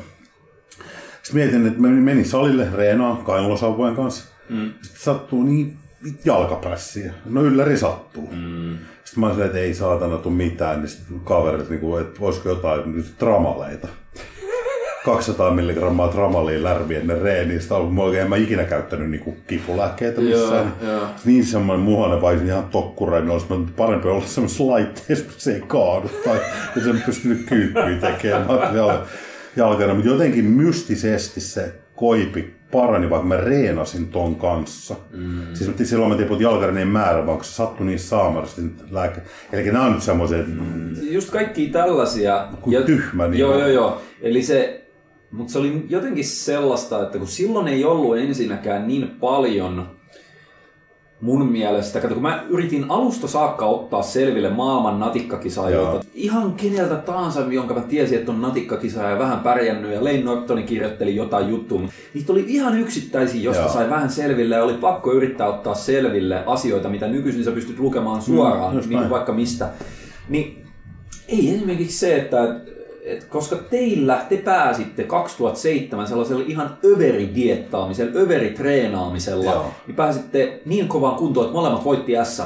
sitten 1.23 1.43
mietin, 1.43 1.66
että 1.66 1.81
menin, 1.81 2.24
salille 2.24 2.69
reenaan 2.74 3.16
kainalosauvojen 3.16 3.97
kanssa. 3.97 4.24
Mm. 4.49 4.73
Sitten 4.82 5.03
sattuu 5.03 5.43
niin 5.43 5.77
jalkaprässiä. 6.24 7.12
No 7.24 7.43
ylläri 7.43 7.77
sattuu. 7.77 8.28
Mm. 8.32 8.78
Sitten 9.05 9.20
mä 9.20 9.31
silleen, 9.31 9.47
että 9.47 9.59
ei 9.59 9.74
saatana 9.74 10.19
tuu 10.19 10.32
mitään. 10.32 10.81
Niin 10.81 10.89
sitten 10.89 11.20
kaverit, 11.20 11.70
niin 11.70 11.81
kuin, 11.81 12.03
että 12.03 12.20
voisiko 12.20 12.49
jotain 12.49 12.97
nyt 12.97 13.15
tramaleita. 13.19 13.89
200 15.05 15.51
milligrammaa 15.51 16.09
tramalia 16.09 16.62
lärvi 16.62 16.94
ennen 16.94 17.23
reeniä. 17.23 17.61
Sitä 17.61 17.74
on, 17.74 17.94
mä 17.94 18.03
oikein 18.03 18.23
en 18.23 18.28
mä 18.28 18.36
ikinä 18.36 18.65
käyttänyt 18.65 19.11
niin 19.11 19.20
kuin 19.20 19.36
kipulääkkeitä 19.47 20.20
missään. 20.20 20.74
Joo, 20.82 20.93
joo. 20.93 21.07
Niin 21.24 21.44
semmoinen 21.44 21.85
muhainen 21.85 22.23
vai 22.23 22.47
ihan 22.47 22.65
tokkurainen 22.65 23.31
olisi 23.31 23.47
mä 23.49 23.66
parempi 23.77 24.09
olla 24.09 24.27
semmoisessa 24.27 24.66
laitteessa, 24.66 25.24
se 25.39 25.55
ei 25.55 25.62
kaadu 25.66 26.11
tai 26.24 26.40
sen 26.85 27.03
pystynyt 27.07 27.47
kyykkyä 27.49 27.97
tekemään 28.01 28.47
jalkana. 29.56 29.94
Mutta 29.94 30.10
jotenkin 30.10 30.44
mystisesti 30.44 31.40
se 31.40 31.74
koipi 31.96 32.54
parani, 32.72 33.10
vaikka 33.10 33.28
mä 33.28 33.36
reenasin 33.36 34.08
ton 34.08 34.34
kanssa. 34.34 34.96
Mm. 35.10 35.40
Siis 35.54 35.90
silloin 35.90 36.12
mä 36.12 36.18
tiputin 36.18 36.44
jalkarineen 36.44 36.88
määrä, 36.88 37.26
vaan 37.26 37.44
se 37.44 37.52
sattui 37.52 37.86
niin 37.86 37.98
saamarasti 37.98 38.62
lääke. 38.90 39.20
Eli 39.52 39.64
nämä 39.64 39.84
on 39.84 39.92
nyt 39.92 40.02
semmoisia, 40.02 40.38
että 40.38 40.52
mm. 40.52 40.94
Just 41.02 41.30
kaikki 41.30 41.66
tällaisia. 41.66 42.48
Kuin 42.60 42.84
tyhmä, 42.84 43.28
niin 43.28 43.40
Joo, 43.40 43.58
joo, 43.58 43.68
joo. 43.68 44.02
Eli 44.22 44.42
se, 44.42 44.84
mutta 45.30 45.52
se 45.52 45.58
oli 45.58 45.86
jotenkin 45.88 46.24
sellaista, 46.24 47.02
että 47.02 47.18
kun 47.18 47.26
silloin 47.26 47.68
ei 47.68 47.84
ollut 47.84 48.18
ensinnäkään 48.18 48.88
niin 48.88 49.08
paljon 49.20 49.86
mun 51.23 51.53
mielestä, 51.53 52.01
kato, 52.01 52.15
kun 52.15 52.23
mä 52.23 52.44
yritin 52.49 52.86
alusta 52.89 53.28
saakka 53.28 53.66
ottaa 53.66 54.03
selville 54.03 54.51
maailman 54.51 55.01
natikkakisaajilta, 55.01 56.05
ihan 56.15 56.53
keneltä 56.53 56.97
tahansa, 56.97 57.40
jonka 57.40 57.74
mä 57.74 57.81
tiesin, 57.81 58.19
että 58.19 58.32
on 58.32 58.43
natikkakisaaja 58.43 59.11
ja 59.11 59.19
vähän 59.19 59.40
pärjännyt, 59.40 59.93
ja 59.93 60.05
Lane 60.05 60.23
Nortoni 60.23 60.62
kirjoitteli 60.62 61.16
jotain 61.16 61.49
juttua, 61.49 61.78
mutta 61.78 61.94
niitä 62.15 62.32
oli 62.32 62.44
ihan 62.49 62.81
yksittäisiä, 62.81 63.40
josta 63.40 63.62
Joo. 63.62 63.73
sai 63.73 63.90
vähän 63.90 64.11
selville, 64.11 64.55
ja 64.55 64.65
oli 64.65 64.74
pakko 64.74 65.12
yrittää 65.12 65.49
ottaa 65.49 65.74
selville 65.74 66.43
asioita, 66.47 66.89
mitä 66.89 67.09
nykyisin 67.09 67.44
sä 67.44 67.51
pystyt 67.51 67.78
lukemaan 67.78 68.23
suoraan, 68.23 68.77
Mm, 68.77 68.89
niin 68.89 69.11
vaikka 69.11 69.32
mistä. 69.32 69.69
Niin 70.28 70.65
ei 71.28 71.55
esimerkiksi 71.55 71.99
se, 71.99 72.16
että 72.16 72.61
et 73.12 73.24
koska 73.24 73.56
teillä 73.56 74.26
te 74.28 74.36
pääsitte 74.36 75.05
2007 75.05 76.06
sellaisella 76.06 76.44
ihan 76.47 76.76
överidiettaamisella, 76.84 78.20
överitreenaamisella, 78.20 79.52
Joo. 79.52 79.70
niin 79.86 79.97
pääsitte 79.97 80.60
niin 80.64 80.89
kovaan 80.89 81.16
kuntoon, 81.16 81.47
että 81.47 81.56
molemmat 81.56 81.84
voitti 81.84 82.12
SM. 82.24 82.43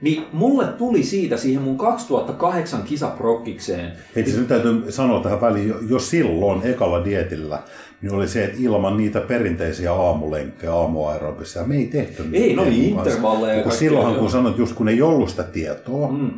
Niin 0.00 0.26
mulle 0.32 0.66
tuli 0.66 1.02
siitä 1.02 1.36
siihen 1.36 1.62
mun 1.62 1.78
2008 1.78 2.82
kisaprokkikseen. 2.82 3.92
Itse 4.16 4.38
nyt 4.38 4.48
täytyy 4.48 4.92
sanoa 4.92 5.22
tähän 5.22 5.40
väliin, 5.40 5.74
jo, 5.88 5.98
silloin 5.98 6.60
ekalla 6.64 7.04
dietillä, 7.04 7.62
niin 8.02 8.14
oli 8.14 8.28
se, 8.28 8.44
että 8.44 8.56
ilman 8.60 8.96
niitä 8.96 9.20
perinteisiä 9.20 9.92
aamulenkkejä, 9.92 10.74
aamuaerobisia, 10.74 11.62
me 11.64 11.76
ei 11.76 11.86
tehty 11.86 12.22
Ei, 12.32 12.56
ne 12.56 12.62
oli 12.62 12.88
intervalleja 12.88 13.70
silloinhan, 13.70 14.14
kun 14.14 14.30
sanoit, 14.30 14.58
just 14.58 14.74
kun 14.74 14.88
ei 14.88 15.02
ollut 15.02 15.30
sitä 15.30 15.42
tietoa, 15.42 16.12
mm. 16.12 16.30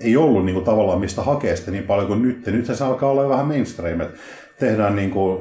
Ei 0.00 0.16
ollut 0.16 0.44
niin 0.44 0.54
kuin, 0.54 0.64
tavallaan 0.64 1.00
mistä 1.00 1.22
hakea 1.22 1.56
sitä 1.56 1.70
niin 1.70 1.84
paljon 1.84 2.06
kuin 2.06 2.22
nyt. 2.22 2.46
Nyt 2.46 2.66
se 2.66 2.84
alkaa 2.84 3.10
olla 3.10 3.28
vähän 3.28 3.46
mainstream, 3.46 4.00
että 4.00 4.18
tehdään 4.58 4.96
niin 4.96 5.10
kuin, 5.10 5.38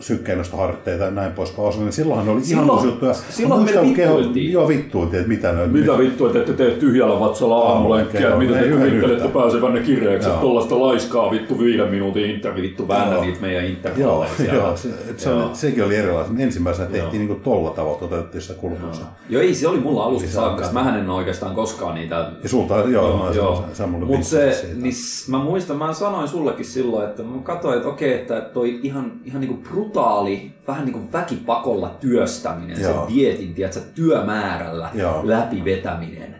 sykkeinostoharjoitteita 0.00 1.04
ja 1.04 1.10
näin 1.10 1.32
poispäin. 1.32 1.68
Osa, 1.68 1.78
niin 1.78 1.92
silloinhan 1.92 2.26
ne 2.26 2.32
oli 2.32 2.40
Silloin- 2.42 2.64
ihan 2.66 2.76
uusi 2.76 2.86
juttuja. 2.86 3.14
silloin 3.14 3.62
me 3.62 3.70
keho- 3.70 3.82
vittuiltiin. 4.16 4.52
Joo, 4.52 4.68
vittuiltiin, 4.68 5.20
että 5.20 5.28
mitä 5.28 5.52
ne 5.52 5.66
Mitä 5.66 5.98
vittu, 5.98 6.26
että 6.26 6.52
tee 6.52 6.70
tyhjällä 6.70 7.20
vatsalla 7.20 7.58
aamulenkkiä, 7.58 8.20
Joo, 8.20 8.38
mitä 8.38 8.54
te 8.58 8.68
kuvittelette 8.68 9.28
pääsevänne 9.28 9.80
kireeksi, 9.80 10.28
että 10.28 10.40
tollaista 10.40 10.80
laiskaa 10.80 11.30
vittu 11.30 11.58
viiden 11.58 11.88
minuutin 11.90 12.30
intervi 12.30 12.62
Vittu 12.62 12.88
väännä 12.88 13.20
niitä 13.20 13.40
meidän 13.40 13.64
intervalleja 13.64 14.54
joo 14.54 14.76
se, 14.76 14.88
se 15.16 15.30
sekin 15.52 15.84
oli 15.84 15.96
erilainen. 15.96 16.40
Ensimmäisenä 16.40 16.88
tehtiin 16.88 17.26
niin 17.26 17.40
tolla 17.40 17.70
tavalla, 17.70 17.98
toteutettiin 17.98 18.42
sitä 18.42 18.54
kulutusta. 18.54 19.06
Joo, 19.28 19.42
ei 19.42 19.54
se 19.54 19.68
oli 19.68 19.80
mulla 19.80 20.04
alusta 20.04 20.30
saakka. 20.30 20.68
Mähän 20.72 20.98
en 20.98 21.10
oikeastaan 21.10 21.54
koskaan 21.54 21.94
niitä 21.94 22.30
Ja 22.42 22.48
sulta, 22.48 22.74
joo, 22.74 22.88
joo, 23.34 23.34
Joo, 23.34 23.64
mutta 24.06 24.26
se, 24.26 24.66
niin 24.76 24.94
mä 25.28 25.38
muistan, 25.38 25.76
mä 25.76 25.92
sanoin 25.92 26.28
sullekin 26.28 26.64
silloin, 26.64 27.08
että 27.08 27.22
mä 27.22 27.38
katsoin, 27.42 27.76
että 27.76 27.88
okei, 27.88 28.12
että 28.14 28.40
toi 28.40 28.80
ihan, 28.82 29.12
ihan 29.24 29.40
niinku 29.40 29.62
brutaali, 29.92 30.52
vähän 30.68 30.84
niinku 30.84 31.12
väkipakolla 31.12 31.88
työstäminen, 32.00 32.80
Joo. 32.80 33.06
se 33.08 33.14
dietin, 33.14 33.54
tiedätkö, 33.54 33.80
työmäärällä 33.94 34.90
Joo. 34.94 35.20
läpivetäminen. 35.24 36.36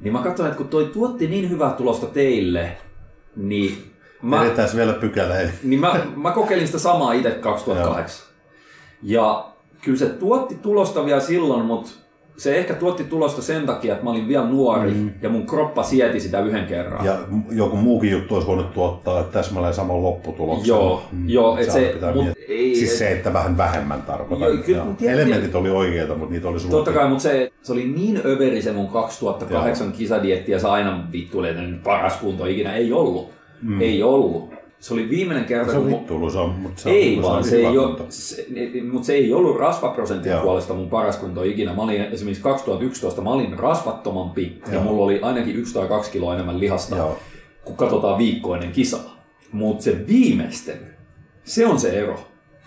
Niin 0.00 0.12
mä 0.12 0.22
katsoin, 0.22 0.46
että 0.46 0.58
kun 0.58 0.68
toi 0.68 0.84
tuotti 0.84 1.26
niin 1.26 1.50
hyvää 1.50 1.72
tulosta 1.72 2.06
teille, 2.06 2.76
niin 3.36 3.92
mä, 4.22 4.44
Edetään 4.44 4.68
vielä 4.76 4.92
pykälä. 4.92 5.34
niin 5.62 5.80
mä, 5.80 6.06
mä 6.16 6.30
kokeilin 6.30 6.66
sitä 6.66 6.78
samaa 6.78 7.12
itse 7.12 7.30
2008. 7.30 8.26
Ja 9.02 9.46
kyllä 9.82 9.98
se 9.98 10.06
tuotti 10.06 10.54
tulosta 10.54 11.06
vielä 11.06 11.20
silloin, 11.20 11.64
mutta 11.64 11.90
se 12.36 12.56
ehkä 12.56 12.74
tuotti 12.74 13.04
tulosta 13.04 13.42
sen 13.42 13.66
takia, 13.66 13.92
että 13.92 14.04
mä 14.04 14.10
olin 14.10 14.28
vielä 14.28 14.44
nuori 14.48 14.90
mm. 14.90 15.10
ja 15.22 15.28
mun 15.28 15.46
kroppa 15.46 15.82
sieti 15.82 16.20
sitä 16.20 16.40
yhden 16.40 16.66
kerran. 16.66 17.04
Ja 17.04 17.18
joku 17.50 17.76
muukin 17.76 18.10
juttu 18.10 18.34
olisi 18.34 18.46
voinut 18.48 18.72
tuottaa 18.74 19.22
täsmälleen 19.22 19.74
saman 19.74 20.02
lopputuloksen. 20.02 20.68
Joo, 20.68 21.02
joo, 21.26 21.56
et 21.56 21.70
se- 21.70 21.90
pitää 21.94 22.14
mut 22.14 22.24
miettiä. 22.24 22.44
ei- 22.48 22.74
siis 22.76 22.90
et- 22.92 22.96
se, 22.98 23.12
että 23.12 23.32
vähän 23.32 23.56
vähemmän 23.56 24.02
tarkoitan. 24.02 24.48
Joo, 24.48 24.56
kyllä, 24.64 24.78
Joo. 24.78 24.86
mut 24.86 24.98
tiedät- 24.98 25.20
Elementit 25.20 25.54
oli 25.54 25.70
oikeita, 25.70 26.14
mutta 26.14 26.32
niitä 26.32 26.48
oli 26.48 26.60
sulla. 26.60 26.70
Totta 26.76 26.92
kai, 26.92 27.08
mutta 27.08 27.22
se, 27.22 27.52
se 27.62 27.72
oli 27.72 27.84
niin 27.84 28.20
överi 28.24 28.62
se 28.62 28.72
mun 28.72 28.88
2008 28.88 29.92
kisadietti 29.92 30.52
ja 30.52 30.58
se 30.58 30.68
aina 30.68 31.04
vittu 31.12 31.42
että 31.44 31.62
paras 31.84 32.16
kunto 32.16 32.46
ikinä. 32.46 32.74
Ei 32.74 32.92
ollut. 32.92 33.30
Mm. 33.62 33.80
Ei 33.80 34.02
ollut. 34.02 34.54
Se 34.84 34.94
oli 34.94 35.08
viimeinen 35.08 35.44
kerta, 35.44 35.72
se 35.72 35.78
on 35.78 35.86
vittuilu, 35.86 36.30
se 36.30 36.38
on, 36.38 36.50
mutta 36.50 36.82
se 36.82 36.90
Ei 36.90 37.16
on, 37.16 37.22
vaan, 37.22 37.44
se, 37.44 37.56
ei, 37.56 37.78
ole, 37.78 37.98
se, 38.08 38.46
mutta 38.92 39.06
se 39.06 39.12
ei 39.12 39.32
ollut 39.32 39.56
rasvaprosentin 39.56 40.32
Joo. 40.32 40.42
puolesta 40.42 40.74
mun 40.74 40.90
paras 40.90 41.16
kunto 41.16 41.42
ikinä. 41.42 41.74
Mä 41.74 41.82
olin 41.82 42.00
esimerkiksi 42.00 42.42
2011, 42.42 43.20
mä 43.20 43.30
olin 43.30 43.58
rasvattomampi 43.58 44.62
ja 44.66 44.74
Joo. 44.74 44.82
mulla 44.82 45.04
oli 45.04 45.20
ainakin 45.22 45.56
yksi 45.56 45.74
tai 45.74 45.88
kaksi 45.88 46.10
kiloa 46.10 46.34
enemmän 46.34 46.60
lihasta, 46.60 46.96
Joo. 46.96 47.18
kun 47.64 47.76
katsotaan 47.76 48.18
viikkoinen 48.18 48.72
kisa. 48.72 48.98
Mutta 49.52 49.84
se 49.84 50.06
viimeistely, 50.06 50.86
se 51.44 51.66
on 51.66 51.80
se 51.80 52.00
ero. 52.00 52.20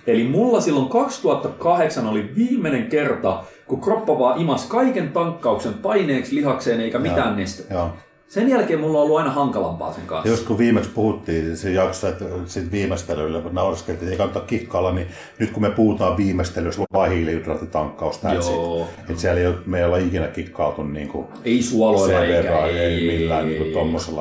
Eli 0.08 0.24
mulla 0.24 0.62
silloin 0.62 0.90
2008 0.90 2.08
oli 2.08 2.30
viimeinen 2.36 2.88
kerta, 2.88 3.44
kun 3.68 3.82
kroppa 3.82 4.20
vaan 4.20 4.42
imas 4.42 4.66
kaiken 4.66 5.12
tankkauksen 5.12 5.74
paineeksi 5.74 6.36
lihakseen 6.36 6.82
eikä 6.82 7.00
mitään 7.00 7.36
nestettä. 7.36 7.74
Joo. 7.74 7.90
Sen 8.30 8.50
jälkeen 8.50 8.80
mulla 8.80 8.98
on 8.98 9.04
ollut 9.04 9.18
aina 9.18 9.32
hankalampaa 9.32 9.94
sen 9.94 10.06
kanssa. 10.06 10.30
Jos 10.30 10.42
kun 10.42 10.58
viimeksi 10.58 10.90
puhuttiin 10.90 11.58
se 11.58 11.72
jakso, 11.72 12.08
että 12.08 12.26
sit 12.46 12.72
viimeistelyillä 12.72 13.42
nauriskeltiin, 13.52 14.04
että 14.04 14.12
ei 14.12 14.18
kannata 14.18 14.48
kikkailla, 14.48 14.92
niin 14.92 15.08
nyt 15.40 15.52
kun 15.52 15.62
me 15.62 15.70
puhutaan 15.70 16.18
viimeistelyssä, 16.18 16.84
vaan 16.94 17.12
hiilihydraattitankkaus 17.12 18.20
Joo. 18.34 18.88
Että 19.00 19.22
siellä 19.22 19.42
ei 19.42 19.48
ole, 19.48 19.56
me 19.66 19.80
ei 19.80 19.86
olla 19.86 19.98
ikinä 19.98 20.28
kikkautu 20.28 20.84
niin 20.84 21.08
kuin 21.08 21.28
Ei 21.46 21.62
suoloilla 21.62 22.08
sen 22.08 22.22
eikä 22.22 22.34
verran, 22.34 22.70
ei, 22.70 22.78
ei, 22.78 23.18
millään 23.18 23.48
niin. 23.48 23.62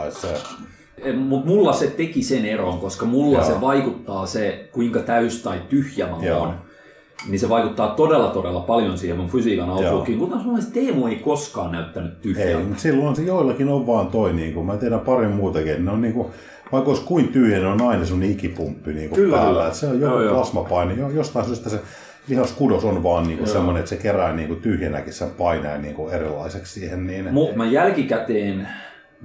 Että 0.06 0.20
se, 0.20 1.12
Mutta 1.12 1.46
mulla 1.46 1.72
se 1.72 1.86
teki 1.86 2.22
sen 2.22 2.44
eron, 2.44 2.78
koska 2.78 3.06
mulla 3.06 3.38
Joo. 3.38 3.46
se 3.46 3.60
vaikuttaa 3.60 4.26
se, 4.26 4.68
kuinka 4.72 5.00
täys 5.00 5.42
tai 5.42 5.60
tyhjä 5.68 6.06
mä 6.06 6.16
oon. 6.16 6.65
Niin 7.28 7.40
se 7.40 7.48
vaikuttaa 7.48 7.88
todella 7.88 8.28
todella 8.30 8.60
paljon 8.60 8.98
siihen 8.98 9.16
mun 9.16 9.28
fysiikan 9.28 9.70
outlookkiin. 9.70 10.18
Kun 10.18 10.30
taas 10.30 10.44
mielestä 10.44 10.72
Teemu 10.74 11.06
ei 11.06 11.16
koskaan 11.16 11.72
näyttänyt 11.72 12.12
ei, 12.12 12.18
tyhjältä. 12.22 12.64
mutta 12.66 12.82
silloin 12.82 13.16
se 13.16 13.22
joillakin 13.22 13.68
on 13.68 13.86
vaan 13.86 14.06
toi, 14.06 14.32
niin 14.32 14.54
kuin, 14.54 14.66
mä 14.66 14.76
tiedän 14.76 15.00
pari 15.00 15.28
muutakin, 15.28 15.84
ne 15.84 15.90
on 15.90 16.00
niin 16.00 16.14
kuin, 16.14 16.28
vaikka 16.72 16.90
olisi 16.90 17.04
kuin 17.04 17.28
tyhjä, 17.28 17.58
ne 17.58 17.66
on 17.66 17.82
aina 17.82 18.04
sun 18.06 18.22
ikipumppi 18.22 18.92
niin 18.92 19.08
kuin 19.08 19.16
Kyllä, 19.16 19.36
päällä. 19.36 19.60
kyllä. 19.60 19.74
Se 19.74 19.86
on 19.86 20.00
joku 20.00 20.18
Joo, 20.18 20.34
plasmapaine, 20.34 20.94
jo- 20.94 21.10
jostain 21.10 21.46
syystä 21.46 21.70
se 21.70 21.80
lihaskudos 22.28 22.84
on 22.84 23.02
vaan 23.02 23.26
niin 23.26 23.38
kuin 23.38 23.48
semmoinen, 23.48 23.80
että 23.80 23.88
se 23.90 23.96
kerää 23.96 24.32
niin 24.32 24.48
kuin 24.48 24.60
tyhjänäkin 24.60 25.12
sen 25.12 25.30
paineen 25.30 25.82
niin 25.82 25.94
kuin 25.94 26.14
erilaiseksi 26.14 26.80
siihen. 26.80 27.06
Niin, 27.06 27.24
Mu- 27.26 27.56
mä 27.56 27.66
jälkikäteen 27.66 28.68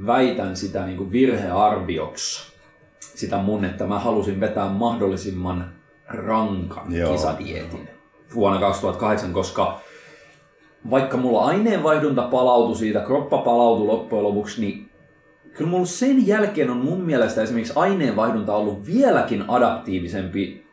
väitän 0.05 0.55
sitä 0.55 0.85
niin 0.85 0.97
kuin 0.97 1.11
virhearvioksi, 1.11 2.51
sitä 2.99 3.37
mun, 3.37 3.65
että 3.65 3.85
mä 3.87 3.99
halusin 3.99 4.39
vetää 4.39 4.69
mahdollisimman 4.69 5.70
rankan 6.11 6.93
Joo. 6.93 7.11
kisadietin 7.11 7.89
vuonna 8.35 8.59
2008, 8.59 9.33
koska 9.33 9.79
vaikka 10.89 11.17
mulla 11.17 11.45
aineenvaihdunta 11.45 12.21
palautui 12.21 12.75
siitä, 12.75 12.99
kroppa 12.99 13.37
palautui 13.37 13.87
loppujen 13.87 14.23
lopuksi, 14.23 14.61
niin 14.61 14.89
kyllä 15.53 15.69
mulla 15.69 15.85
sen 15.85 16.27
jälkeen 16.27 16.69
on 16.69 16.77
mun 16.77 17.01
mielestä 17.01 17.41
esimerkiksi 17.41 17.73
aineenvaihdunta 17.75 18.55
ollut 18.55 18.85
vieläkin 18.85 19.43
adaptiivisempi 19.47 20.65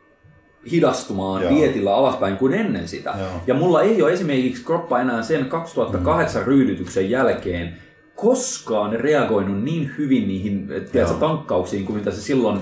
hidastumaan 0.71 1.41
Joo. 1.41 1.55
dietillä 1.55 1.95
alaspäin 1.95 2.37
kuin 2.37 2.53
ennen 2.53 2.87
sitä. 2.87 3.13
Joo. 3.19 3.29
Ja 3.47 3.53
mulla 3.53 3.81
ei 3.81 4.01
ole 4.01 4.13
esimerkiksi 4.13 4.65
kroppa 4.65 4.99
enää 4.99 5.21
sen 5.21 5.45
2008 5.45 6.45
ryydytyksen 6.45 7.09
jälkeen 7.09 7.77
koskaan 8.15 8.93
reagoinut 8.93 9.63
niin 9.63 9.91
hyvin 9.97 10.27
niihin 10.27 10.67
tiedätkö, 10.91 11.15
tankkauksiin 11.19 11.85
kuin 11.85 11.97
mitä 11.97 12.11
se 12.11 12.21
silloin... 12.21 12.61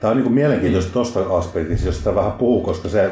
Tämä 0.00 0.10
on 0.10 0.16
niin 0.16 0.32
mielenkiintoista 0.32 0.92
tuosta 0.92 1.20
aspektista, 1.20 1.86
jos 1.88 1.98
sitä 1.98 2.14
vähän 2.14 2.32
puhuu, 2.32 2.62
koska 2.62 2.88
se, 2.88 3.10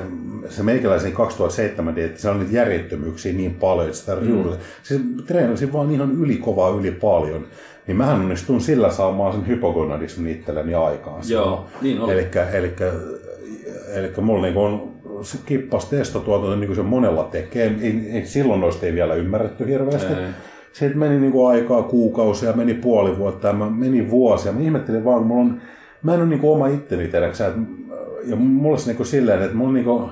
se 0.48 0.62
meikäläisen 0.62 1.12
2007 1.12 1.96
dietti, 1.96 2.20
se 2.20 2.30
on 2.30 2.38
niitä 2.38 2.56
järjettömyyksiä 2.56 3.32
niin 3.32 3.54
paljon, 3.54 3.86
että 3.86 3.98
sitä 3.98 4.16
mm. 4.16 4.44
siis 4.82 5.00
treenasin 5.26 5.72
vaan 5.72 5.90
ihan 5.90 6.12
yli 6.12 6.36
kovaa 6.36 6.70
yli 6.70 6.90
paljon. 6.90 7.46
Niin 7.86 7.96
mähän 7.96 8.20
onnistun 8.20 8.60
sillä 8.60 8.90
saamaan 8.90 9.32
sen 9.32 9.46
hypogonadismin 9.46 10.32
itselleni 10.32 10.74
aikaan. 10.74 11.22
Joo, 11.28 11.66
niin 11.82 12.00
oli. 12.00 12.12
Elikkä, 12.12 12.48
elikkä, 12.50 12.92
elikkä 13.94 14.20
mulla 14.20 14.42
niin 14.42 14.56
on 14.56 14.94
se 15.22 15.38
kippas 15.46 15.84
testotuotanto, 15.84 16.56
niin 16.56 16.66
kuin 16.66 16.76
se 16.76 16.82
monella 16.82 17.24
tekee. 17.24 17.76
Ei, 17.80 18.10
ei, 18.12 18.26
silloin 18.26 18.60
noista 18.60 18.86
ei 18.86 18.94
vielä 18.94 19.14
ymmärretty 19.14 19.66
hirveästi. 19.66 20.12
Ei. 20.12 20.26
Sitten 20.72 20.98
meni 20.98 21.20
niin 21.20 21.32
kuin 21.32 21.48
aikaa 21.48 21.82
kuukausia, 21.82 22.52
meni 22.52 22.74
puoli 22.74 23.18
vuotta 23.18 23.48
ja 23.48 23.54
mä 23.54 23.66
vuosia. 24.10 24.52
Mä 24.52 24.60
ihmettelin 24.60 25.04
vaan, 25.04 25.18
kun 25.18 25.26
mulla 25.26 25.42
on, 25.42 25.60
mä 26.04 26.14
en 26.14 26.20
ole 26.20 26.28
niin 26.28 26.40
oma 26.42 26.66
itteni, 26.66 27.08
tiedäksä. 27.08 27.52
Ja 28.24 28.36
mulla 28.36 28.78
se 28.78 28.92
niin 28.92 29.06
silleen, 29.06 29.42
että 29.42 29.56
mulla 29.56 29.72
niin 29.72 29.84
kuin, 29.84 30.10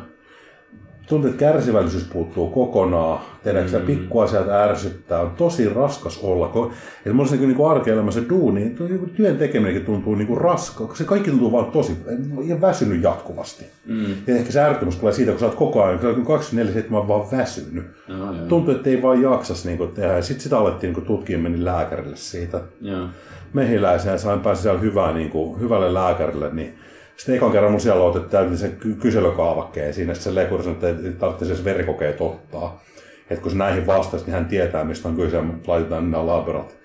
tuntuu, 1.06 1.30
että 1.30 1.40
kärsivällisyys 1.40 2.04
puuttuu 2.04 2.50
kokonaan. 2.50 3.20
Tiedätkö, 3.42 3.78
mm. 3.78 3.86
pikkuasiat 3.86 4.48
ärsyttää, 4.48 5.20
on 5.20 5.30
tosi 5.30 5.68
raskas 5.68 6.18
olla. 6.22 6.46
Että 6.46 7.12
mulla 7.12 7.28
se 7.28 7.36
niin 7.36 7.54
kuin 7.54 7.70
arkielämässä 7.70 8.20
duuni, 8.28 8.70
tuo 8.70 8.86
niin 8.86 8.98
kuin 8.98 9.10
työn 9.10 9.36
tekeminenkin 9.36 9.84
tuntuu 9.84 10.14
niin 10.14 10.26
kuin 10.26 10.40
raskaa. 10.40 10.94
Se 10.94 11.04
kaikki 11.04 11.30
tuntuu 11.30 11.52
vaan 11.52 11.64
tosi, 11.64 11.96
ja 12.44 12.60
väsynyt 12.60 13.02
jatkuvasti. 13.02 13.64
Mm. 13.86 14.14
Ja 14.26 14.36
ehkä 14.36 14.52
se 14.52 14.60
ärtymys 14.60 14.96
tulee 14.96 15.12
siitä, 15.12 15.30
kun 15.30 15.40
sä 15.40 15.46
oot 15.46 15.54
koko 15.54 15.82
ajan, 15.82 15.98
kun 15.98 16.26
24 16.26 16.82
mä 16.88 16.98
oon 16.98 17.08
vaan 17.08 17.30
väsynyt. 17.30 17.84
Joo, 18.08 18.18
joo. 18.18 18.46
Tuntuu, 18.48 18.74
että 18.74 18.90
ei 18.90 19.02
vaan 19.02 19.22
jaksas 19.22 19.64
niin 19.64 19.78
kuin 19.78 19.90
tehdä. 19.90 20.12
Ja 20.12 20.22
sitten 20.22 20.42
sitä 20.42 20.58
alettiin 20.58 20.92
niin 20.92 21.06
tutkia, 21.06 21.38
menin 21.38 21.64
lääkärille 21.64 22.16
siitä 22.16 22.60
Joo. 22.80 23.06
mehiläisen 23.52 24.12
ja 24.12 24.18
sain 24.18 24.40
päästä 24.40 24.62
siellä 24.62 24.80
hyvää, 24.80 25.12
niin 25.12 25.30
kuin, 25.30 25.60
hyvälle 25.60 25.94
lääkärille, 25.94 26.50
niin 26.52 26.74
sitten 27.22 27.36
ekan 27.36 27.52
kerran 27.52 27.70
mun 27.70 27.80
siellä 27.80 28.04
otettiin 28.04 28.30
täytin 28.30 28.58
sen 28.58 28.76
ky- 28.76 28.94
kyselykaavakkeen 28.94 29.94
siinä, 29.94 30.14
sitten 30.14 30.32
se 30.32 30.40
lekuri 30.40 30.62
sanoi, 30.62 30.74
että 30.74 31.06
ei 31.06 31.12
tarvitse 31.12 31.46
edes 31.46 31.64
verikokeet 31.64 32.20
ottaa. 32.20 32.82
Että 33.30 33.42
kun 33.42 33.50
se 33.50 33.56
näihin 33.56 33.86
vastasi, 33.86 34.24
niin 34.24 34.34
hän 34.34 34.46
tietää, 34.46 34.84
mistä 34.84 35.08
on 35.08 35.16
kyse, 35.16 35.40
mutta 35.40 35.72
laitetaan 35.72 36.10
nämä 36.10 36.26
laborat. 36.26 36.76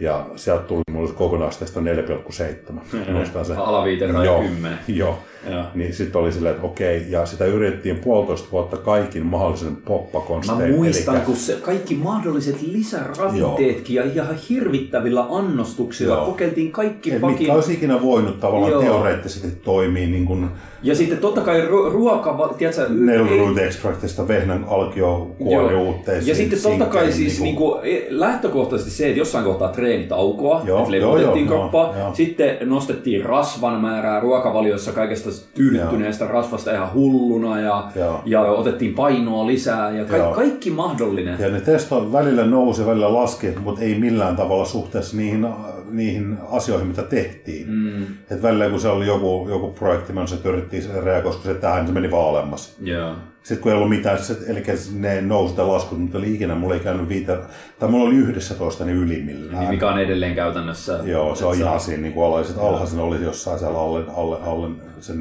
Ja 0.00 0.26
sieltä 0.36 0.62
tuli 0.62 0.82
mulle 0.90 1.12
kokonaisteesta 1.12 1.80
4,7. 1.80 3.12
Muistan 3.12 3.44
se. 3.44 3.54
Alaviiteraja 3.54 4.24
Joo, 4.24 4.42
10. 4.42 4.78
Joo. 4.88 5.18
Joo. 5.50 5.62
Niin 5.74 5.94
sitten 5.94 6.20
oli 6.20 6.32
silleen, 6.32 6.54
että 6.54 6.66
okei, 6.66 7.06
ja 7.10 7.26
sitä 7.26 7.44
yritettiin 7.44 7.96
puolitoista 7.98 8.48
vuotta 8.52 8.76
kaikin 8.76 9.26
mahdollisen 9.26 9.72
Mä 9.72 9.78
poppakonstein. 9.84 10.74
muistan, 10.74 11.14
elikkä- 11.14 11.26
kun 11.26 11.36
se 11.36 11.52
kaikki 11.62 11.94
mahdolliset 11.94 12.62
lisäravinteetkin 12.62 13.96
ja 13.96 14.04
ihan 14.04 14.26
hirvittävillä 14.48 15.26
annostuksilla 15.30 16.14
Joo. 16.14 16.24
kokeiltiin 16.26 16.72
kaikki 16.72 17.12
Et 17.12 17.20
pakin. 17.20 17.36
mitkä 17.38 17.54
olisi 17.54 17.72
ikinä 17.72 18.02
voinut 18.02 18.40
tavallaan 18.40 18.72
Joo. 18.72 18.82
teoreettisesti 18.82 19.48
toimia 19.64 20.06
niin 20.06 20.26
kuin 20.26 20.48
Ja 20.82 20.94
sitten 20.94 21.18
totta 21.18 21.40
kai 21.40 21.60
ru- 21.60 21.92
ruoka, 21.92 22.54
tiedätkö, 22.58 22.86
Nailroot 22.88 23.58
extractista 23.58 24.28
vehnän 24.28 24.64
alkiokuoriuutteisiin. 24.68 26.28
Ja 26.28 26.34
sitten 26.34 26.62
totta 26.62 26.84
kai 26.86 27.12
siis 27.12 27.40
niinku- 27.40 27.74
niinku, 27.80 27.80
e- 27.82 28.06
lähtökohtaisesti 28.10 28.90
se, 28.90 29.06
että 29.06 29.18
jossain 29.18 29.44
kohtaa 29.44 29.68
treenitaukoa, 29.68 30.62
Joo, 30.66 30.82
että 30.82 30.96
joo, 30.96 31.14
lepotettiin 31.14 31.46
joo, 31.46 31.58
kroppaa. 31.58 31.92
joo, 31.96 31.98
joo. 32.04 32.14
Sitten 32.14 32.56
nostettiin 32.64 33.24
rasvan 33.24 33.80
määrää 33.80 34.20
ruokavaliossa 34.20 34.92
kaikesta 34.92 35.30
tyydyttyneestä 35.54 36.26
rasvasta 36.26 36.72
ihan 36.74 36.92
hulluna 36.94 37.60
ja, 37.60 37.84
Joo. 37.96 38.20
ja 38.24 38.40
otettiin 38.42 38.94
painoa 38.94 39.46
lisää 39.46 39.90
ja 39.90 40.04
ka- 40.04 40.16
Joo. 40.16 40.34
kaikki 40.34 40.70
mahdollinen. 40.70 41.36
Ja 41.40 41.48
ne 41.50 41.60
testot 41.60 42.12
välillä 42.12 42.46
nousi, 42.46 42.86
välillä 42.86 43.14
laski, 43.14 43.46
mutta 43.64 43.80
ei 43.82 43.98
millään 43.98 44.36
tavalla 44.36 44.64
suhteessa 44.64 45.16
niihin, 45.16 45.46
niihin 45.90 46.38
asioihin, 46.50 46.88
mitä 46.88 47.02
tehtiin. 47.02 47.70
Mm. 47.70 48.02
Et 48.30 48.42
välillä 48.42 48.70
kun 48.70 48.80
se 48.80 48.88
oli 48.88 49.06
joku, 49.06 49.46
joku 49.48 49.72
projekti, 49.72 50.12
mä 50.12 50.26
se 50.26 50.36
yritettiin 50.44 50.82
se 50.82 51.00
rea, 51.00 51.22
koska 51.22 51.42
se 51.42 51.54
tähän, 51.54 51.78
niin 51.78 51.86
se 51.86 51.92
meni 51.92 52.10
vaan 52.10 52.28
alemmas. 52.28 52.76
Joo. 52.80 53.14
Sitten 53.42 53.62
kun 53.62 53.72
ei 53.72 53.76
ollut 53.76 53.90
mitään, 53.90 54.18
se, 54.18 54.36
eli 54.46 54.62
ne 54.94 55.20
nousi 55.20 55.54
ja 55.58 55.68
laskut, 55.68 55.98
mutta 55.98 56.18
oli 56.18 56.34
ikinä, 56.34 56.54
mulla 56.54 56.74
ei 56.74 56.80
käynyt 56.80 57.08
viitä, 57.08 57.38
tai 57.78 57.88
mulla 57.88 58.06
oli 58.06 58.14
yhdessä 58.14 58.54
toista 58.54 58.84
niin 58.84 58.96
ylimmillään. 58.96 59.58
Niin 59.58 59.70
mikä 59.70 59.90
on 59.90 59.98
edelleen 59.98 60.34
käytännössä. 60.34 61.00
Joo, 61.04 61.34
se 61.34 61.46
on 61.46 61.54
ihan 61.56 61.80
siinä 61.80 62.02
niin 62.02 62.24
alhaiset. 62.24 62.58
Alhaisin 62.58 63.00
oli 63.00 63.24
jossain 63.24 63.58
siellä 63.58 63.78
alle, 63.78 64.04
alle, 64.16 64.36
alle 64.42 64.68
sen 65.00 65.16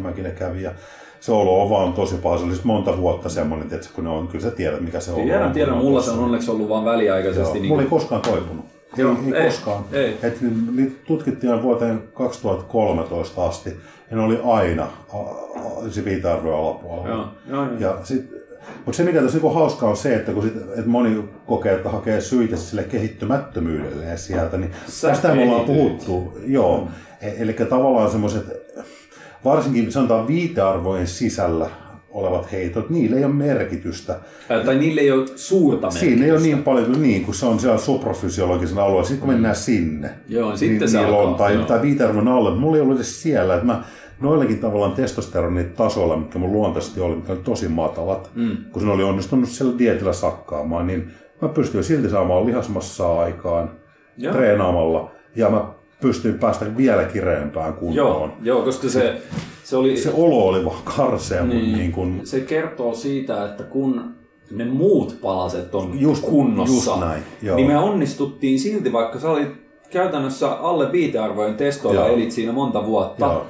4,7 0.00 0.22
ne 0.22 0.30
kävi. 0.30 0.62
Ja 0.62 0.72
se 1.20 1.32
olo 1.32 1.62
on 1.62 1.70
vaan 1.70 1.92
tosi 1.92 2.14
paha. 2.16 2.38
Se 2.38 2.44
oli 2.44 2.54
monta 2.64 2.96
vuotta 2.98 3.28
semmoinen, 3.28 3.74
että 3.74 3.88
kun 3.94 4.04
ne 4.04 4.10
on, 4.10 4.28
kyllä 4.28 4.44
sä 4.44 4.50
tiedät 4.50 4.80
mikä 4.80 5.00
se 5.00 5.12
Tiedän, 5.12 5.46
on. 5.46 5.52
tiedän. 5.52 5.74
kun 5.74 5.84
Mulla 5.84 6.02
se 6.02 6.10
on 6.10 6.18
onneksi 6.18 6.50
ollut 6.50 6.68
vaan 6.68 6.84
väliaikaisesti. 6.84 7.48
Joo, 7.58 7.62
niin 7.62 7.68
mulla 7.68 7.82
ei 7.82 7.88
koskaan 7.88 8.22
toipunut. 8.22 8.64
Joo, 8.96 9.12
ei, 9.12 9.34
ei, 9.34 9.42
ei, 9.42 9.46
koskaan. 9.50 9.84
ei. 9.92 10.18
Et 10.22 10.38
niitä 10.76 10.96
tutkittiin 11.06 11.62
vuoteen 11.62 12.02
2013 12.14 13.44
asti 13.46 13.70
ja 14.10 14.16
ne 14.16 14.22
oli 14.22 14.40
aina 14.44 14.86
se 15.90 16.04
viita-arvojen 16.04 16.58
alapuolella. 16.58 17.08
Joo, 17.08 17.28
joo, 17.48 17.64
joo. 17.64 17.78
Ja 17.80 17.98
sit, 18.04 18.30
mutta 18.84 18.96
se 18.96 19.04
mikä 19.04 19.20
tässä 19.20 19.36
niinku 19.36 19.50
hauskaa 19.50 19.90
on 19.90 19.96
se, 19.96 20.14
että 20.14 20.32
kun 20.32 20.42
sit, 20.42 20.54
et 20.78 20.86
moni 20.86 21.24
kokee, 21.46 21.74
että 21.74 21.88
hakee 21.88 22.20
syitä 22.20 22.56
sille 22.56 22.82
kehittymättömyydelle 22.82 24.04
ja 24.04 24.16
sieltä, 24.16 24.56
niin 24.56 24.72
Sä 24.88 25.08
tästä 25.08 25.34
me 25.34 25.42
ollaan 25.42 25.64
puhuttu. 25.64 26.38
Joo, 26.46 26.88
E- 27.20 27.42
eli 27.42 27.52
tavallaan 27.52 28.10
semmoiset, 28.10 28.44
varsinkin 29.44 29.92
sanotaan 29.92 30.26
viitearvojen 30.28 31.06
sisällä 31.06 31.70
olevat 32.10 32.52
heitot, 32.52 32.90
niillä 32.90 33.16
ei 33.16 33.24
ole 33.24 33.32
merkitystä. 33.32 34.16
Ää, 34.48 34.64
Tai 34.64 34.76
niille 34.78 35.00
ei 35.00 35.10
ole 35.12 35.26
suurta 35.36 35.86
merkitystä. 35.86 36.06
Siinä 36.06 36.24
ei 36.24 36.32
ole 36.32 36.40
niin 36.40 36.62
paljon 36.62 36.86
kuin 36.86 37.02
niin, 37.02 37.24
kun 37.24 37.34
se 37.34 37.46
on 37.46 37.58
siellä 37.60 37.78
suprafysiologisen 37.78 38.78
alueella. 38.78 39.02
Sitten 39.04 39.20
kun 39.20 39.34
mennään 39.34 39.56
sinne, 39.56 40.08
Mm. 40.08 40.14
Joo, 40.28 40.56
sitten 40.56 40.78
niin, 40.78 40.88
se 40.90 40.98
niillä 40.98 41.16
on, 41.16 41.28
alkaa, 41.28 41.38
tai, 41.38 41.54
joo. 41.54 41.64
tai 41.64 41.82
viitearvon 41.82 42.28
alle. 42.28 42.50
Mulla 42.50 42.76
ei 42.76 42.82
ollut 42.82 42.96
edes 42.96 43.22
siellä. 43.22 43.54
Että 43.54 43.66
mä 43.66 43.82
noillakin 44.20 44.58
tavallaan 44.58 44.92
testosteronin 44.92 45.70
tasolla, 45.72 46.16
mitkä 46.16 46.38
mun 46.38 46.52
luontaisesti 46.52 47.00
oli, 47.00 47.14
mitkä 47.14 47.32
oli 47.32 47.40
tosi 47.44 47.68
matalat, 47.68 48.30
mm. 48.34 48.56
kun 48.72 48.86
ne 48.86 48.92
oli 48.92 49.02
onnistunut 49.02 49.48
siellä 49.48 49.78
dietillä 49.78 50.12
sakkaamaan, 50.12 50.86
niin 50.86 51.10
mä 51.42 51.48
pystyin 51.48 51.84
silti 51.84 52.10
saamaan 52.10 52.46
lihasmassaa 52.46 53.20
aikaan 53.20 53.70
Joo. 54.16 54.34
treenaamalla. 54.34 55.10
Ja 55.36 55.50
mä 55.50 55.64
pystyin 56.00 56.38
päästä 56.38 56.76
vielä 56.76 57.04
kireempään 57.04 57.72
kuntoon. 57.72 57.96
Joo, 57.96 58.30
joo, 58.42 58.62
koska 58.62 58.88
se, 58.88 59.22
se 59.70 59.76
oli... 59.76 59.96
Se 59.96 60.10
olo 60.14 60.46
oli 60.48 60.64
vaan 60.64 60.82
karsea, 60.96 61.44
niin. 61.44 61.72
Niin. 61.72 61.92
kuin, 61.92 62.20
Se 62.24 62.40
kertoo 62.40 62.94
siitä, 62.94 63.44
että 63.44 63.62
kun 63.62 64.04
ne 64.50 64.64
muut 64.64 65.16
palaset 65.22 65.74
on 65.74 65.92
Just- 66.00 66.24
kunnossa, 66.24 66.90
just 66.90 67.00
näin, 67.00 67.22
joo. 67.42 67.56
niin 67.56 67.68
me 67.68 67.78
onnistuttiin 67.78 68.58
silti, 68.58 68.92
vaikka 68.92 69.20
sä 69.20 69.30
olit 69.30 69.48
käytännössä 69.90 70.48
alle 70.52 70.92
viitearvojen 70.92 71.54
testoilla, 71.54 72.00
Joo. 72.00 72.16
elit 72.16 72.30
siinä 72.32 72.52
monta 72.52 72.86
vuotta, 72.86 73.26
Joo. 73.26 73.46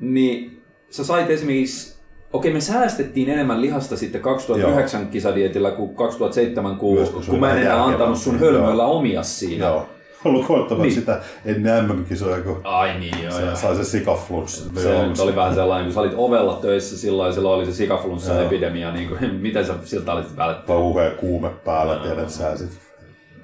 niin 0.00 0.62
sä 0.90 1.04
sait 1.04 1.30
esimerkiksi 1.30 1.98
okei 2.32 2.52
me 2.52 2.60
säästettiin 2.60 3.28
enemmän 3.28 3.60
lihasta 3.60 3.96
sitten 3.96 4.20
2009 4.20 5.00
Joo. 5.00 5.10
kisadietillä 5.10 5.70
kuin 5.70 5.94
2007, 5.94 6.76
kun, 6.76 6.94
Myös, 6.94 7.10
kun 7.10 7.22
kun 7.30 7.40
mä 7.40 7.52
en 7.52 7.58
enää 7.62 7.84
antanut 7.84 8.18
sun 8.18 8.38
hölmöillä 8.38 8.86
omia 8.86 9.22
siinä. 9.22 9.66
Joo. 9.66 9.86
Ollut 10.24 10.46
koettavat 10.46 10.82
Niin. 10.82 10.94
sitä 10.94 11.20
ennen 11.44 11.84
MM-kisoja, 11.84 12.40
kun 12.42 12.60
Ai 12.64 12.98
niin, 12.98 13.22
joo. 13.22 13.32
se 13.32 13.42
joo. 13.42 13.56
sai 13.56 13.76
se 13.76 13.84
sikaflunssa. 13.84 14.64
Se 14.82 15.06
nyt 15.06 15.18
oli 15.20 15.36
vähän 15.36 15.54
sellainen, 15.54 15.84
kun 15.86 15.94
sä 15.94 16.00
olit 16.00 16.12
ovella 16.16 16.58
töissä 16.62 16.98
silloin, 16.98 17.34
silloin 17.34 17.54
oli 17.56 17.64
se 17.64 17.70
Joo. 17.70 17.76
sikaflunssa-epidemia, 17.76 18.92
niin 18.92 19.08
kuin, 19.08 19.34
miten 19.40 19.66
sä 19.66 19.74
siltä 19.84 20.12
olit 20.12 20.36
välttämättä? 20.36 20.66
kauhea 20.66 21.10
kuume 21.10 21.48
päällä, 21.64 21.96
tiedät 21.96 22.30
sä 22.30 22.56
sit. 22.56 22.70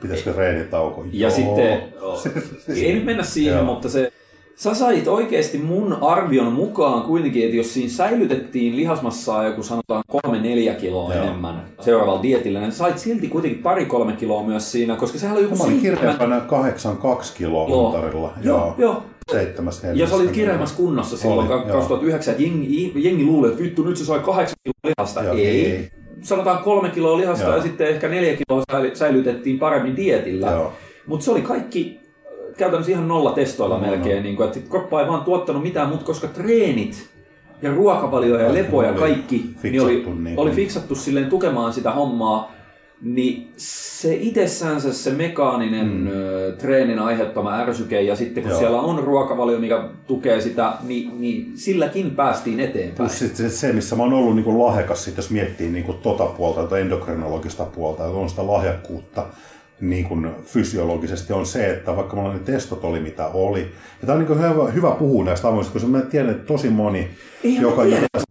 Pitäisikö 0.03 0.33
reenitauko? 0.33 1.05
Ja 1.13 1.29
Joo. 1.29 1.31
sitten, 1.31 1.83
ei 2.85 2.93
nyt 2.95 3.05
mennä 3.05 3.23
siihen, 3.23 3.55
Joo. 3.57 3.65
mutta 3.65 3.89
se, 3.89 4.13
sä 4.57 4.75
sait 4.75 5.09
oikeasti 5.09 5.59
mun 5.59 5.93
arvion 6.01 6.53
mukaan 6.53 7.03
kuitenkin, 7.03 7.45
että 7.45 7.57
jos 7.57 7.75
siinä 7.75 7.91
säilytettiin 7.91 8.77
lihasmassaa 8.77 9.47
joku 9.47 9.63
sanotaan 9.63 10.03
3-4 10.27 10.75
kiloa 10.81 11.15
Joo. 11.15 11.23
enemmän 11.25 11.65
seuraavalla 11.81 12.23
dietillä, 12.23 12.61
niin 12.61 12.73
sait 12.73 12.99
silti 12.99 13.29
kuitenkin 13.29 13.63
pari-kolme 13.63 14.13
kiloa 14.13 14.43
myös 14.43 14.73
siinä, 14.73 14.97
koska 14.97 15.19
sehän 15.19 15.37
oli 15.37 15.45
joku 15.45 15.57
Mä 15.57 15.65
olin 15.65 15.81
kirjaimpana 15.81 16.41
82 16.41 17.35
kiloa 17.37 17.69
Joo. 17.69 17.83
huntarilla. 17.93 18.33
Joo, 18.43 18.75
joo. 18.79 19.03
Seitsemäs 19.33 19.83
Ja 19.95 20.07
sä 20.07 20.15
olit 20.17 20.31
kireämmässä 20.31 20.77
kunnossa 20.77 21.17
silloin 21.17 21.49
joo. 21.49 21.59
2009, 21.63 22.33
että 22.33 22.43
jengi, 22.43 22.93
jengi 22.95 23.25
luuli, 23.25 23.49
että 23.49 23.63
vittu 23.63 23.83
nyt 23.83 23.97
se 23.97 24.05
sai 24.05 24.21
8 24.21 24.55
kiloa 24.65 24.95
lihasta. 24.97 25.23
Joo, 25.23 25.35
ei. 25.35 25.47
ei. 25.47 25.91
Sanotaan 26.23 26.59
kolme 26.59 26.91
kiloa 26.91 27.17
lihasta 27.17 27.45
Joo. 27.45 27.57
ja 27.57 27.63
sitten 27.63 27.87
ehkä 27.87 28.09
neljä 28.09 28.37
kiloa 28.37 28.63
säily- 28.73 28.95
säilytettiin 28.97 29.59
paremmin 29.59 29.97
dietillä. 29.97 30.51
Joo. 30.51 30.73
Mutta 31.07 31.25
se 31.25 31.31
oli 31.31 31.43
kaikki 31.43 32.04
käytännössä 32.57 32.93
ihan 32.93 33.09
nolla 33.09 33.33
testoilla 33.33 33.79
No, 33.79 33.87
melkein, 33.87 34.23
niin 34.23 34.37
kuin, 34.37 34.47
että 34.49 34.61
kroppa 34.71 35.01
ei 35.01 35.09
vaan 35.09 35.25
tuottanut 35.25 35.63
mitään 35.63 35.89
muuta, 35.89 36.05
koska 36.05 36.27
treenit 36.27 37.09
ja 37.63 37.71
ruokavalio 37.75 38.39
ja 38.39 38.55
lepo 38.55 38.83
ja 38.83 38.91
oli 38.91 38.99
kaikki 38.99 39.55
niin 39.63 39.83
oli, 39.83 40.05
niin 40.23 40.39
oli 40.39 40.51
kuin- 40.51 40.57
fiksattu 40.57 40.95
silleen 40.95 41.27
tukemaan 41.27 41.73
sitä 41.73 41.91
hommaa, 41.91 42.55
niin 43.03 43.53
se 43.57 44.15
itsessänsä 44.15 44.93
se 44.93 45.11
mekaaninen 45.11 45.87
mm. 45.87 46.09
treenin 46.59 46.99
aiheuttama 46.99 47.59
ärsyke 47.59 48.03
ja 48.03 48.17
sitten 48.17 48.43
kun 48.43 48.51
Joo. 48.51 48.59
siellä 48.59 48.81
on 48.81 48.99
ruokavalio, 49.05 49.59
mikä 49.59 49.89
tukee 50.07 50.41
sitä, 50.41 50.73
niin, 50.83 51.21
niin 51.21 51.53
silläkin 51.55 52.11
päästiin 52.11 52.61
eteenpäin. 52.61 52.97
Plus 52.97 53.19
sit 53.19 53.37
se, 53.49 53.73
missä 53.73 53.97
mä 53.97 54.03
oon 54.03 54.13
ollut 54.13 54.37
niin 54.37 54.59
lahjakas, 54.59 55.05
sit 55.05 55.17
jos 55.17 55.31
miettii 55.31 55.71
niin 55.71 55.85
kuin 55.85 55.99
tota 55.99 56.25
puolta 56.27 56.63
tai 56.67 56.81
endokrinologista 56.81 57.65
puolta, 57.65 58.07
että 58.07 58.17
on 58.17 58.29
sitä 58.31 58.47
lahjakkuutta 58.47 59.27
niin 59.91 60.05
kuin 60.05 60.31
fysiologisesti, 60.45 61.33
on 61.33 61.47
se, 61.47 61.71
että 61.71 61.97
vaikka 61.97 62.17
mulla 62.17 62.33
ne 62.33 62.39
testot 62.39 62.85
oli 62.85 63.01
mitä 63.01 63.27
oli, 63.27 63.61
ja 64.01 64.07
tämä 64.07 64.19
on 64.19 64.25
niin 64.25 64.39
hyvä, 64.39 64.71
hyvä 64.71 64.91
puhua 64.91 65.25
näistä 65.25 65.49
asioista, 65.49 65.73
koska 65.73 65.89
mä 65.89 66.01
tiedän, 66.01 66.31
että 66.31 66.47
tosi 66.47 66.71
moni, 66.71 67.09
Eihän 67.45 67.63
joka 67.63 67.83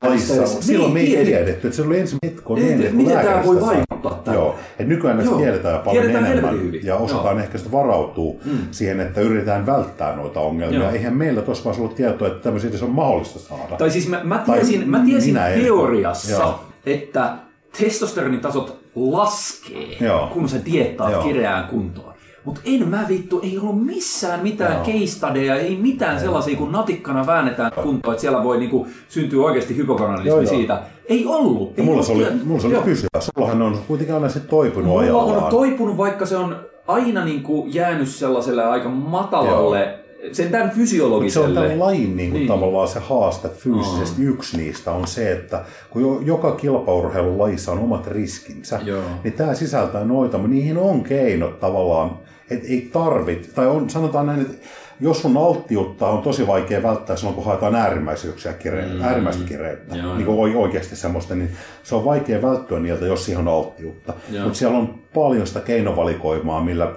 lajissa, 0.04 0.36
tästä. 0.42 0.62
silloin 0.64 0.94
Me 0.94 1.00
ei 1.00 1.06
ei 1.18 1.26
tiedetä. 1.26 1.38
tiedetty, 1.46 1.68
että 1.68 1.76
se 1.76 1.82
oli 1.82 2.00
ensin 2.00 2.18
hetko 2.26 2.56
niin, 2.56 2.84
kun 2.84 2.96
miten 2.96 3.16
lääkäristä 3.16 3.46
voi 3.46 3.62
vaikuttaa 3.62 4.22
tähän. 4.24 4.40
Joo, 4.40 4.56
että 4.72 4.84
nykyään 4.84 5.18
näistä 5.18 5.36
tiedetään 5.36 5.80
paljon 5.80 6.04
Tiedetään 6.04 6.32
enemmän 6.32 6.60
hyvin. 6.62 6.86
ja 6.86 6.96
osataan 6.96 7.36
Joo. 7.36 7.46
ehkä 7.46 7.58
sitä 7.58 7.72
varautua 7.72 8.34
siihen, 8.72 9.00
että 9.00 9.22
yritetään 9.22 9.66
välttää 9.66 10.16
noita 10.16 10.40
ongelmia. 10.40 10.80
Joo. 10.80 10.92
Eihän 10.92 11.18
meillä 11.18 11.42
tuossa 11.42 11.64
vaiheessa 11.64 11.84
ollut 11.84 11.96
tietoa, 11.96 12.28
että 12.28 12.44
tämmöisiä 12.44 12.70
edes 12.70 12.84
on 12.84 12.90
mahdollista 12.90 13.40
saada. 13.40 13.76
Tai 13.78 13.92
siis 13.92 14.08
mä, 14.10 14.22
mä 14.24 14.44
Tai 14.48 14.56
tiesin, 14.60 14.90
mä 14.90 15.00
tiesin 15.06 15.40
teoriassa, 15.64 16.60
että 16.86 17.34
testosteronitasot 17.80 18.83
laskee, 18.96 19.98
Joo. 20.02 20.28
kun 20.34 20.50
sä 20.50 20.58
diettaat 20.66 21.12
Joo. 21.12 21.24
kireään 21.24 21.68
kuntoon. 21.68 22.14
Mutta 22.46 22.62
en 22.66 22.88
mä 22.88 23.06
vittu, 23.08 23.40
ei 23.44 23.58
ollut 23.58 23.86
missään 23.86 24.40
mitään 24.44 24.74
Joo. 24.74 24.84
case 24.86 25.08
studyja, 25.08 25.56
ei 25.56 25.76
mitään 25.76 26.20
sellaisia, 26.20 26.58
kun 26.58 26.72
natikkana 26.72 27.26
väännetään 27.26 27.72
kuntoon, 27.84 28.14
että 28.14 28.22
siellä 28.22 28.44
voi 28.44 28.58
niinku 28.58 28.88
syntyä 29.08 29.44
oikeasti 29.44 29.78
Joo, 30.24 30.42
joo. 30.42 30.46
siitä. 30.46 30.82
Ei 31.10 31.26
ollut. 31.26 31.80
Ei 31.80 31.86
mulla 31.86 31.94
ollut 31.94 32.06
se 32.06 32.14
oli, 32.14 32.44
mulla 32.46 32.62
se 32.62 32.68
oli 32.68 32.74
Joo. 32.76 32.84
pysyvä. 32.84 33.08
Sullahan 33.20 33.62
on 33.62 33.78
kuitenkin 33.88 34.16
aina 34.16 34.30
se 34.30 34.40
toipunut 34.40 34.88
Mulla 34.88 35.02
ajallaan. 35.02 35.44
on 35.44 35.50
toipunut, 35.50 35.98
vaikka 35.98 36.26
se 36.26 36.38
on 36.38 36.56
aina 36.88 37.26
niinku 37.26 37.66
jäänyt 37.68 38.08
sellaiselle 38.08 38.64
aika 38.64 38.90
matalalle, 38.90 40.00
sen 40.32 40.50
tämän 40.52 40.66
Mutta 40.66 40.76
se 40.78 40.82
fysiologiselle. 40.82 41.48
on 41.48 41.54
tämän 41.54 41.80
lajin 41.80 42.18
niin 42.18 42.32
kuin 42.32 42.40
Niin. 42.40 42.48
tavallaan 42.48 42.88
se 42.88 43.00
haaste 43.00 43.50
fyysisesti. 43.50 44.24
Yksi 44.24 44.58
niistä 44.58 44.92
on 44.92 45.08
se, 45.08 45.32
että 45.32 45.62
kun 45.90 46.02
jo, 46.02 46.20
joka 46.22 46.52
kilpaurheilun 46.52 47.38
lajissa 47.40 47.72
on 47.72 47.80
omat 47.80 48.08
riskinsä, 48.08 48.80
Joo. 48.86 49.02
niin 49.24 49.34
tämä 49.34 49.54
sisältää 49.54 50.04
noita, 50.04 50.38
mutta 50.38 50.54
niihin 50.54 50.78
on 50.78 51.04
keinot 51.04 51.60
tavallaan, 51.60 52.18
että 52.52 52.68
ei 52.70 52.90
tarvit, 52.94 53.52
tai 53.56 53.68
on, 53.68 53.90
sanotaan 53.90 54.26
näin, 54.26 54.42
että 54.42 54.68
jos 55.02 55.22
sun 55.22 55.38
alttiutta 55.38 56.08
on 56.08 56.22
tosi 56.22 56.48
vaikea 56.48 56.84
välttää 56.84 57.16
silloin, 57.16 57.36
kun 57.36 57.46
haetaan 57.46 57.76
äärimmäisyyksiä, 57.76 58.54
kire, 58.54 58.86
mm. 58.94 59.02
äärimmäistä 59.02 59.44
kireyttä, 59.48 59.96
Joo, 59.96 60.16
niin 60.16 60.26
kuin 60.26 60.40
oi- 60.40 60.56
oikeasti 60.56 60.96
semmoista, 60.96 61.36
niin 61.36 61.50
se 61.84 61.96
on 61.96 62.06
vaikea 62.06 62.42
välttyä 62.42 62.80
niiltä, 62.80 63.06
jos 63.06 63.26
siihen 63.26 63.48
on 63.48 63.54
alttiutta. 63.54 64.14
Mutta 64.44 64.60
siellä 64.60 64.78
on 64.78 64.96
paljon 65.14 65.48
sitä 65.48 65.60
keinovalikoimaa, 65.60 66.64
millä 66.64 66.92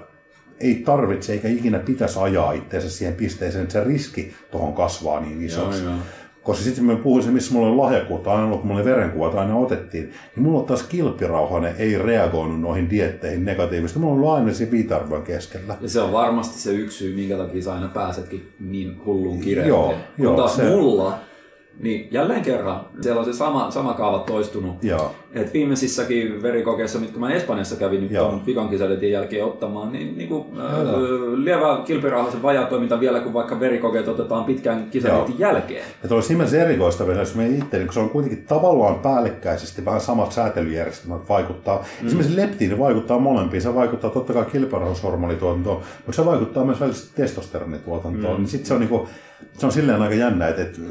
ei 0.59 0.75
tarvitse 0.75 1.33
eikä 1.33 1.47
ikinä 1.47 1.79
pitäisi 1.79 2.19
ajaa 2.19 2.51
itseensä 2.51 2.89
siihen 2.89 3.15
pisteeseen, 3.15 3.63
että 3.63 3.73
se 3.73 3.83
riski 3.83 4.33
tuohon 4.51 4.73
kasvaa 4.73 5.19
niin 5.19 5.41
isoksi. 5.45 5.83
joo. 5.83 5.93
Koska 6.43 6.63
sitten 6.63 6.85
mä 6.85 6.95
puhuin 6.95 7.23
se, 7.23 7.31
missä 7.31 7.53
mulla 7.53 7.67
oli 7.67 7.75
lahjakkuutta, 7.75 8.31
aina 8.31 8.51
kun 8.51 8.67
mulla 8.67 8.79
oli 8.79 8.89
verenkuvat, 8.89 9.35
aina 9.35 9.55
otettiin, 9.55 10.03
niin 10.35 10.43
mulla 10.43 10.63
taas 10.63 10.83
kilpirauhanen 10.83 11.75
ei 11.77 11.97
reagoinut 11.97 12.61
noihin 12.61 12.89
dietteihin 12.89 13.45
negatiivisesti. 13.45 13.99
Mulla 13.99 14.29
on 14.31 14.35
aina 14.37 14.53
siinä 14.53 14.71
viitarvojen 14.71 15.23
keskellä. 15.23 15.75
Ja 15.81 15.89
se 15.89 16.01
on 16.01 16.11
varmasti 16.11 16.59
se 16.59 16.71
yksi 16.71 16.97
syy, 16.97 17.15
minkä 17.15 17.37
takia 17.37 17.61
sä 17.61 17.73
aina 17.73 17.87
pääsetkin 17.87 18.49
niin 18.59 19.01
hulluun 19.05 19.35
Joo, 19.37 19.43
kireyteen. 19.43 19.73
Kun 20.15 20.23
joo, 20.25 20.35
taas 20.35 20.55
se- 20.55 20.63
mulla, 20.69 21.19
niin 21.79 22.07
jälleen 22.11 22.41
kerran, 22.41 22.85
siellä 23.01 23.19
on 23.19 23.25
se 23.25 23.33
sama, 23.33 23.71
sama 23.71 23.93
kaava 23.93 24.19
toistunut. 24.19 24.83
Joo. 24.83 25.15
Et 25.41 25.53
viimeisissäkin 25.53 26.41
verikokeissa, 26.41 26.99
mitkä 26.99 27.19
mä 27.19 27.31
Espanjassa 27.31 27.75
kävin 27.75 28.01
nyt 28.01 28.11
Joo. 28.11 28.41
tuon 28.53 28.69
kisadetin 28.69 29.11
jälkeen 29.11 29.45
ottamaan, 29.45 29.91
niin, 29.91 30.17
niin 30.17 30.29
kuin, 30.29 30.45
äh, 30.59 30.65
lievä 31.35 31.81
kilpirauhasen 31.85 32.41
vajatoiminta 32.41 32.99
vielä, 32.99 33.19
kun 33.19 33.33
vaikka 33.33 33.59
verikokeet 33.59 34.07
otetaan 34.07 34.45
pitkän 34.45 34.87
kisadetin 34.91 35.39
jälkeen. 35.39 35.85
Ja 36.03 36.09
tuolla 36.09 36.25
nimessä 36.29 36.61
erikoista 36.61 37.07
vielä, 37.07 37.19
jos 37.19 37.35
me 37.35 37.47
itse, 37.47 37.77
niin 37.77 37.87
kun 37.87 37.93
se 37.93 37.99
on 37.99 38.09
kuitenkin 38.09 38.45
tavallaan 38.47 38.95
päällekkäisesti 38.95 39.85
vähän 39.85 40.01
samat 40.01 40.31
säätelyjärjestelmät 40.31 41.29
vaikuttaa. 41.29 41.85
Mm. 42.01 42.07
Esimerkiksi 42.07 42.35
leptiini 42.35 42.79
vaikuttaa 42.79 43.19
molempiin. 43.19 43.61
Se 43.61 43.75
vaikuttaa 43.75 44.09
totta 44.09 44.33
kai 44.33 44.45
kilpirauhashormonituotantoon, 44.45 45.81
mutta 46.05 46.21
se 46.21 46.25
vaikuttaa 46.25 46.65
myös 46.65 46.79
välisesti 46.79 47.11
testosteronituotantoon. 47.15 48.33
Mm. 48.33 48.37
Niin 48.37 48.47
sitten 48.47 48.67
se 48.67 48.73
on, 48.73 48.79
niinku, 48.79 49.07
se 49.57 49.65
on 49.65 49.71
silleen 49.71 50.01
aika 50.01 50.15
jännä, 50.15 50.47
että, 50.47 50.61
että, 50.61 50.81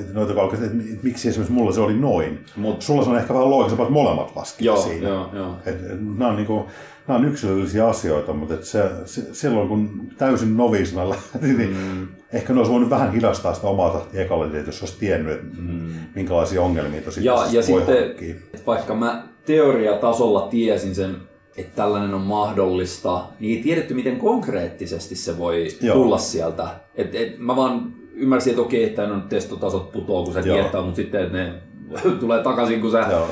että, 0.00 0.12
noita 0.12 0.34
kalkit, 0.34 0.62
että, 0.62 0.76
että 0.92 1.04
miksi 1.04 1.28
esimerkiksi 1.28 1.52
mulla 1.52 1.72
se 1.72 1.80
oli 1.80 1.94
noin. 1.94 2.44
Mut- 2.56 2.82
Sulla 2.82 3.04
se 3.04 3.10
on 3.10 3.18
ehkä 3.18 3.34
vähän 3.34 3.50
loogisempaa, 3.50 3.84
että 3.84 3.93
molemmat 3.94 4.36
laskee 4.36 4.66
Joo, 4.66 4.76
siinä. 4.76 5.08
joo, 5.08 5.28
joo. 5.32 5.56
Et, 5.66 5.74
et, 5.74 6.00
nämä, 6.00 6.28
on 6.30 6.36
niinku, 6.36 6.66
nämä 7.08 7.18
on 7.18 7.24
yksilöllisiä 7.24 7.88
asioita, 7.88 8.32
mutta 8.32 8.54
et 8.54 8.64
se, 8.64 8.90
se, 9.04 9.34
silloin 9.34 9.68
kun 9.68 10.08
täysin 10.18 10.56
noviisina 10.56 11.08
lähti, 11.08 11.38
niin 11.58 11.76
mm. 11.76 12.08
ehkä 12.32 12.52
ne 12.52 12.58
olisi 12.58 12.72
voinut 12.72 12.90
vähän 12.90 13.12
hidastaa 13.12 13.54
sitä 13.54 13.66
omaa 13.66 13.90
tahtia 13.90 14.22
ekalle, 14.22 14.46
että 14.46 14.68
jos 14.68 14.82
olisi 14.82 14.98
tiennyt, 14.98 15.32
että 15.32 15.56
mm. 15.58 15.94
minkälaisia 16.14 16.62
ongelmia 16.62 17.00
tosi 17.00 17.24
Ja, 17.24 17.32
ja 17.32 17.52
voi 17.52 17.62
sitten, 17.62 18.08
hankkia. 18.08 18.34
vaikka 18.66 18.94
mä 18.94 19.28
teoriatasolla 19.46 20.48
tiesin 20.48 20.94
sen, 20.94 21.16
että 21.56 21.76
tällainen 21.76 22.14
on 22.14 22.20
mahdollista, 22.20 23.24
niin 23.40 23.56
ei 23.56 23.62
tiedetty, 23.62 23.94
miten 23.94 24.16
konkreettisesti 24.16 25.16
se 25.16 25.38
voi 25.38 25.68
Joo. 25.80 25.94
tulla 25.96 26.18
sieltä. 26.18 26.68
Et, 26.94 27.14
et, 27.14 27.38
mä 27.38 27.56
vaan 27.56 27.92
ymmärsin, 28.14 28.50
että 28.50 28.62
okei, 28.62 28.84
että 28.84 29.06
no, 29.06 29.20
testotasot 29.20 29.92
putoo, 29.92 30.24
kun 30.24 30.34
Joo. 30.34 30.42
tietää, 30.42 30.82
mutta 30.82 30.96
sitten 30.96 31.32
ne 31.32 31.54
tulee 32.20 32.42
takaisin, 32.42 32.80
kun 32.80 32.90
sä... 32.90 33.06
Joo. 33.10 33.28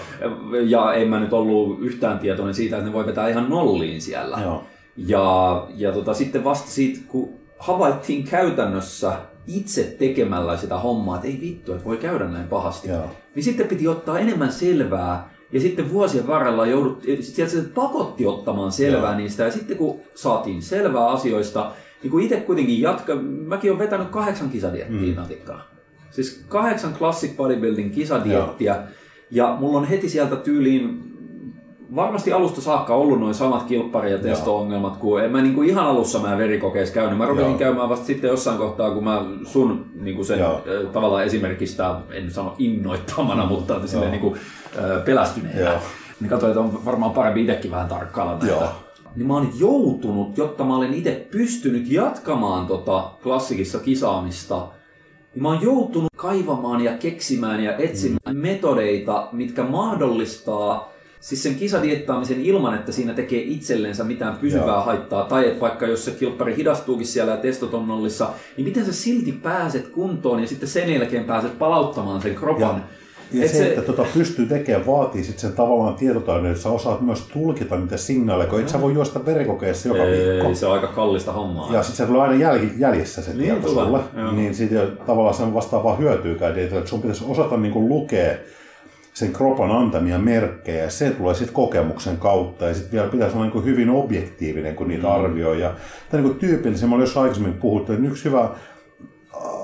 Ja 0.63 0.93
en 0.93 1.09
mä 1.09 1.21
nyt 1.21 1.33
ollut 1.33 1.79
yhtään 1.81 2.19
tietoinen 2.19 2.55
siitä, 2.55 2.77
että 2.77 2.89
ne 2.89 2.93
voi 2.93 3.07
vetää 3.07 3.29
ihan 3.29 3.51
nolliin 3.51 4.01
siellä. 4.01 4.39
Joo. 4.43 4.65
Ja, 4.97 5.67
ja 5.77 5.93
tota, 5.93 6.15
sitten 6.15 6.45
vasta 6.45 6.71
siitä, 6.71 7.01
kun 7.09 7.29
havaittiin 7.59 8.25
käytännössä 8.25 9.13
itse 9.47 9.97
tekemällä 9.99 10.57
sitä 10.57 10.79
hommaa, 10.79 11.17
että 11.17 11.29
ei 11.29 11.39
vittu, 11.41 11.73
että 11.73 11.85
voi 11.85 11.97
käydä 11.97 12.25
näin 12.29 12.49
pahasti. 12.49 12.89
Joo. 12.89 13.11
Niin 13.35 13.45
sitten 13.45 13.69
piti 13.69 13.89
ottaa 13.89 14.19
enemmän 14.19 14.53
selvää. 14.53 15.33
Ja 15.53 15.61
sitten 15.61 15.93
vuosien 15.93 16.27
varrella 16.27 16.67
joudut, 16.67 17.03
sieltä 17.21 17.53
se 17.53 17.63
pakotti 17.75 18.27
ottamaan 18.27 18.73
selvää 18.73 19.11
Joo. 19.11 19.17
niistä. 19.17 19.43
Ja 19.43 19.51
sitten 19.51 19.77
kun 19.77 20.01
saatiin 20.15 20.63
selvää 20.63 21.07
asioista, 21.07 21.73
niin 22.03 22.11
kun 22.11 22.23
itse 22.23 22.41
kuitenkin 22.41 22.81
jatka, 22.81 23.15
mäkin 23.47 23.71
olen 23.71 23.79
vetänyt 23.79 24.09
kahdeksan 24.09 24.51
kisadiettiä 24.51 25.13
mm. 25.13 25.15
natikkana. 25.15 25.72
Siis 26.13 26.45
kahdeksan 26.49 26.93
classic 26.99 27.37
bodybuilding 27.37 27.95
kisadiettiä. 27.95 28.77
Ja 29.31 29.57
mulla 29.61 29.79
on 29.79 29.85
heti 29.85 30.09
sieltä 30.09 30.37
tyyliin 30.37 31.13
varmasti 31.97 32.33
alusta 32.33 32.61
saakka 32.61 32.95
ollut 32.95 33.21
noin 33.21 33.35
samat 33.35 33.63
kilppari- 33.63 34.11
ja 34.11 34.19
testo-ongelmat, 34.19 34.97
kun 34.97 35.23
en 35.23 35.31
mä 35.31 35.43
niinku 35.43 35.63
ihan 35.63 35.87
alussa 35.87 36.19
mä 36.19 36.39
verikokeissa 36.39 36.95
käynyt. 36.95 37.19
Mä 37.19 37.27
rupesin 37.27 37.51
Joo. 37.51 37.59
käymään 37.59 37.89
vasta 37.89 38.07
sitten 38.07 38.29
jossain 38.29 38.59
kohtaa, 38.59 38.91
kun 38.91 39.05
mä 39.05 39.25
sun 39.45 39.87
niinku 40.01 40.25
sen 40.25 40.39
Joo. 40.39 40.63
tavallaan 40.93 41.25
esimerkistä, 41.25 41.95
en 42.11 42.31
sano 42.31 42.55
innoittamana, 42.59 43.47
mutta 43.47 43.87
silleen 43.87 44.11
niinku, 44.11 44.37
ö, 44.77 45.01
pelästyneenä. 45.05 45.61
Joo. 45.61 45.79
Niin 46.21 46.31
katsoin, 46.31 46.51
että 46.51 46.61
on 46.61 46.85
varmaan 46.85 47.13
parempi 47.13 47.41
itsekin 47.41 47.71
vähän 47.71 47.89
tarkkailla 47.89 48.33
näitä. 48.33 48.47
Joo. 48.47 48.69
Niin 49.17 49.27
mä 49.27 49.35
oon 49.35 49.51
joutunut, 49.59 50.39
jotta 50.39 50.65
mä 50.65 50.77
olen 50.77 50.95
itse 50.95 51.29
pystynyt 51.31 51.91
jatkamaan 51.91 52.67
tota 52.67 53.11
klassikissa 53.23 53.79
kisaamista, 53.79 54.57
niin 54.57 54.82
mä 55.41 55.49
oon 55.49 55.63
joutunut 55.63 56.11
kaivamaan 56.17 56.81
ja 56.81 56.93
keksimään 56.93 57.65
ja 57.65 57.77
etsimään 57.77 58.37
mm. 58.37 58.43
metodeita, 58.43 59.29
mitkä 59.33 59.63
mahdollistaa 59.63 60.93
siis 61.21 61.43
sen 61.43 61.55
kisadiettaamisen 61.55 62.41
ilman, 62.41 62.75
että 62.75 62.93
siinä 62.93 63.15
tekee 63.15 63.43
itsellensä 63.43 64.05
mitään 64.05 64.37
pysyvää 64.37 64.67
Joo. 64.67 64.81
haittaa, 64.81 65.25
tai 65.25 65.49
että 65.49 65.61
vaikka 65.61 65.87
jos 65.87 66.05
se 66.05 66.11
kilppari 66.11 66.57
hidastuukin 66.57 67.07
siellä 67.07 67.33
ja 67.33 67.39
testot 67.39 67.75
on 67.75 67.89
nollissa, 67.89 68.31
niin 68.57 68.65
miten 68.65 68.87
sä 68.87 68.93
silti 68.93 69.33
pääset 69.33 69.89
kuntoon 69.89 70.41
ja 70.41 70.47
sitten 70.47 70.69
sen 70.69 70.95
jälkeen 70.95 71.25
pääset 71.25 71.59
palauttamaan 71.59 72.23
sen 72.23 72.35
kropan. 72.35 72.85
Ja 73.33 73.43
ja 73.43 73.49
se, 73.49 73.55
se, 73.55 73.69
että 73.69 73.83
tota 73.83 74.05
pystyy 74.15 74.47
tekemään, 74.47 74.87
vaatii 74.87 75.25
sitten 75.25 75.41
sen 75.41 75.53
tavallaan 75.53 75.95
tietotaidon, 75.95 76.47
että 76.47 76.63
sä 76.63 76.69
osaat 76.69 77.01
myös 77.01 77.23
tulkita 77.33 77.77
niitä 77.77 77.97
signaaleja, 77.97 78.51
kun 78.51 78.61
et 78.61 78.69
sä 78.69 78.81
voi 78.81 78.95
juosta 78.95 79.27
verikokeessa 79.27 79.89
joka 79.89 80.03
ei, 80.03 80.29
viikko. 80.29 80.49
Ei, 80.49 80.55
se 80.55 80.67
on 80.67 80.73
aika 80.73 80.87
kallista 80.87 81.33
hommaa. 81.33 81.73
Ja 81.73 81.83
sitten 81.83 81.97
se 81.97 82.07
tulee 82.07 82.23
aina 82.23 82.35
jäl, 82.35 82.59
jäljessä 82.79 83.23
se 83.23 83.31
niin, 83.35 83.45
tieto 83.45 83.69
sulle. 83.69 84.01
Niin 84.33 84.55
sitten 84.55 84.93
tavallaan 85.07 85.35
se 85.35 85.55
vastaavaa 85.55 85.97
hyötyykään, 85.97 86.59
että 86.59 86.87
sun 86.87 87.03
pitäisi 87.03 87.25
osata 87.29 87.57
niinku 87.57 87.89
lukea 87.89 88.35
sen 89.15 89.33
kropan 89.33 89.71
antamia 89.71 90.19
merkkejä, 90.19 90.91
se 90.91 91.11
tulee 91.11 91.35
sitten 91.35 91.55
kokemuksen 91.55 92.17
kautta, 92.17 92.65
ja 92.65 92.75
sitten 92.75 92.93
vielä 92.93 93.09
pitäisi 93.09 93.37
olla 93.37 93.47
niin 93.47 93.65
hyvin 93.65 93.91
objektiivinen, 93.91 94.75
kun 94.75 94.89
niitä 94.89 95.07
mm. 95.07 95.13
arvioi. 95.13 95.61
Ja, 95.61 95.73
tämä 96.11 96.23
niin 96.23 96.35
tyypillisen, 96.35 96.89
mä 96.89 96.95
olin 96.95 97.03
jossain 97.03 97.23
aikaisemmin 97.23 97.61
puhuttu, 97.61 97.93
että 97.93 98.07
yksi 98.07 98.25
hyvä 98.25 98.49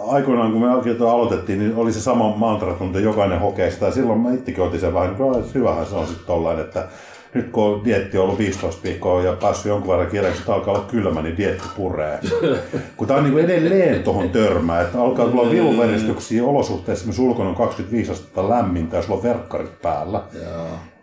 aikoinaan, 0.08 0.52
kun 0.52 0.60
me 0.60 0.68
aloitettiin, 1.10 1.58
niin 1.58 1.76
oli 1.76 1.92
se 1.92 2.00
sama 2.00 2.36
mantra, 2.36 2.76
että 2.86 3.00
jokainen 3.00 3.40
hokee 3.40 3.70
sitä. 3.70 3.86
Ja 3.86 3.92
silloin 3.92 4.20
mä 4.20 4.32
itsekin 4.32 4.64
otin 4.64 4.80
sen 4.80 4.94
vähän, 4.94 5.10
että 5.10 5.24
hyvähän 5.54 5.86
se 5.86 5.94
on 5.94 6.06
sitten 6.06 6.26
tollainen, 6.26 6.64
että 6.64 6.88
nyt 7.34 7.50
kun 7.50 7.64
on 7.64 7.84
dietti 7.84 8.18
on 8.18 8.24
ollut 8.24 8.38
15 8.38 8.82
viikkoa 8.82 9.22
ja 9.22 9.32
päässyt 9.32 9.66
jonkun 9.66 9.90
verran 9.90 10.10
kieleksi, 10.10 10.40
että 10.40 10.54
alkaa 10.54 10.74
olla 10.74 10.84
kylmä, 10.84 11.22
niin 11.22 11.36
dietti 11.36 11.68
puree. 11.76 12.18
kun 12.96 13.08
tämä 13.08 13.18
on 13.20 13.24
niin 13.24 13.38
edelleen 13.44 14.02
tuohon 14.02 14.30
törmää, 14.30 14.80
että 14.80 15.00
alkaa 15.00 15.26
tulla 15.26 15.42
niin. 15.42 15.52
viluveristyksiä 15.52 16.44
olosuhteissa, 16.44 17.06
missä 17.06 17.22
ulkona 17.22 17.48
on 17.48 17.54
25 17.54 18.12
astetta 18.12 18.48
lämmintä 18.48 18.96
ja 18.96 19.02
sulla 19.02 19.16
on 19.16 19.22
verkkarit 19.22 19.82
päällä. 19.82 20.22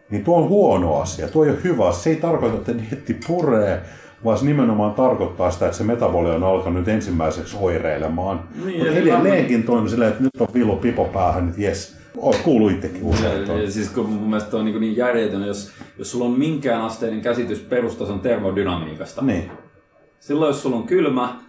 Niin 0.10 0.24
tuo 0.24 0.38
on 0.38 0.50
huono 0.50 0.96
asia, 0.96 1.28
tuo 1.28 1.44
ei 1.46 1.52
ole 1.52 1.64
hyvä. 1.64 1.92
Se 1.92 2.10
ei 2.10 2.16
tarkoita, 2.16 2.58
että 2.58 2.78
dietti 2.78 3.20
puree, 3.28 3.82
vaan 4.24 4.38
se 4.38 4.46
nimenomaan 4.46 4.94
tarkoittaa 4.94 5.52
sitä, 5.52 5.66
että 5.66 5.78
se 5.78 5.84
metaboli 5.84 6.30
on 6.30 6.44
alkanut 6.44 6.88
ensimmäiseksi 6.88 7.58
oireilemaan. 7.60 8.40
Niin, 8.66 8.78
Mutta 8.78 8.94
edelleenkin 8.94 9.64
toimii 9.64 9.90
silleen, 9.90 10.12
että 10.12 10.24
nyt 10.24 10.42
on 10.42 10.48
vilu 10.54 10.76
pipo 10.76 11.06
päähän, 11.06 11.50
että 11.50 11.62
jes, 11.62 11.96
Olet 12.18 12.42
kuullut 12.42 12.72
itsekin 12.72 13.04
usein. 13.04 13.48
Ja, 13.48 13.62
ja 13.62 13.72
siis 13.72 13.90
kun 13.90 14.10
mun 14.10 14.30
mielestä 14.30 14.58
on 14.58 14.66
niin, 14.66 14.82
niin 14.82 14.98
järjetön, 14.98 15.48
jos, 15.48 15.72
jos 15.98 16.12
sulla 16.12 16.26
on 16.26 16.32
minkään 16.32 16.82
asteinen 16.82 17.22
käsitys 17.22 17.60
perustason 17.60 18.20
termodynamiikasta. 18.20 19.22
Niin. 19.22 19.52
Silloin 20.20 20.50
jos 20.50 20.62
sulla 20.62 20.76
on 20.76 20.84
kylmä, 20.84 21.40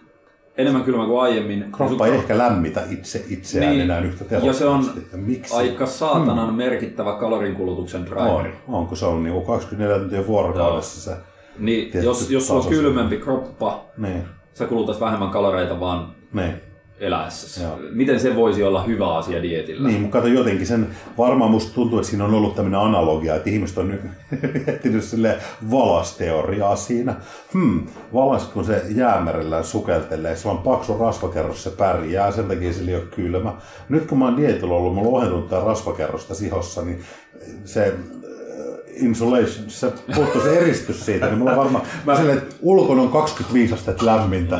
enemmän 0.57 0.83
kylmä 0.83 1.05
kuin 1.05 1.21
aiemmin. 1.21 1.65
Kroppa 1.71 2.07
ei 2.07 2.13
ehkä 2.13 2.37
lämmitä 2.37 2.83
itse 2.89 3.25
itseään 3.29 3.71
niin, 3.71 3.81
enää 3.81 3.99
yhtä 3.99 4.25
tehokkaasti. 4.25 4.47
Ja 4.47 4.53
se 4.53 4.65
on 4.65 4.91
Miksi? 5.13 5.55
aika 5.55 5.85
saatanan 5.85 6.47
hmm. 6.47 6.57
merkittävä 6.57 7.13
kalorinkulutuksen 7.13 8.05
driveri. 8.05 8.53
On, 8.67 8.75
on 8.75 8.87
kun 8.87 8.97
se 8.97 9.05
on 9.05 9.23
niin 9.23 9.45
24 9.45 9.99
tuntia 9.99 10.27
vuorokaudessa 10.27 11.01
se 11.01 11.17
niin, 11.59 11.91
jos, 12.03 12.31
jos 12.31 12.47
sulla 12.47 12.63
on 12.63 12.69
kylmempi 12.69 13.17
kroppa, 13.17 13.85
niin. 13.97 14.23
sä 14.53 14.65
kulutat 14.65 14.99
vähemmän 14.99 15.29
kaloreita 15.29 15.79
vaan 15.79 16.15
niin. 16.33 16.53
eläessä. 16.99 17.63
Joo. 17.63 17.79
Miten 17.91 18.19
se 18.19 18.35
voisi 18.35 18.63
olla 18.63 18.83
hyvä 18.83 19.15
asia 19.15 19.41
dietillä? 19.41 19.87
Niin, 19.87 20.01
mutta 20.01 20.17
kato 20.17 20.27
jotenkin 20.27 20.67
sen, 20.67 20.87
varmaan 21.17 21.51
musta 21.51 21.73
tuntuu, 21.73 21.99
että 21.99 22.09
siinä 22.09 22.25
on 22.25 22.33
ollut 22.33 22.55
tämmöinen 22.55 22.79
analogia, 22.79 23.35
että 23.35 23.49
ihmiset 23.49 23.77
on 23.77 23.87
nyt 23.87 24.01
miettinyt 24.65 25.03
sille 25.03 25.37
valasteoriaa 25.71 26.75
siinä. 26.75 27.15
Hmm, 27.53 27.85
valas 28.13 28.43
kun 28.43 28.65
se 28.65 28.81
jäämerellä 28.95 29.63
sukeltelee, 29.63 30.35
se 30.35 30.49
on 30.49 30.57
paksu 30.57 30.97
rasvakerros, 30.97 31.63
se 31.63 31.69
pärjää, 31.69 32.31
sen 32.31 32.45
takia 32.45 32.73
se 32.73 32.83
ei 32.87 32.95
ole 32.95 33.03
kylmä. 33.03 33.53
Nyt 33.89 34.05
kun 34.05 34.17
mä 34.19 34.25
oon 34.25 34.37
dietillä 34.37 34.73
ollut, 34.73 34.95
mulla 34.95 35.09
on 35.09 35.15
ohentunut 35.15 35.49
tämä 35.49 35.63
rasvakerrosta 35.63 36.35
sihossa, 36.35 36.81
niin 36.81 37.01
se 37.65 37.93
insulation, 38.99 39.69
se 39.69 39.93
puuttuu 40.15 40.41
se 40.41 40.59
eristys 40.59 41.05
siitä, 41.05 41.25
niin 41.25 41.37
mulla 41.37 41.51
on 41.51 41.57
varmaan 41.57 41.85
mä... 42.05 42.15
silleen, 42.15 42.37
että 42.37 42.55
ulkona 42.61 43.01
on 43.01 43.09
25 43.09 43.73
astetta 43.73 44.05
lämmintä. 44.05 44.57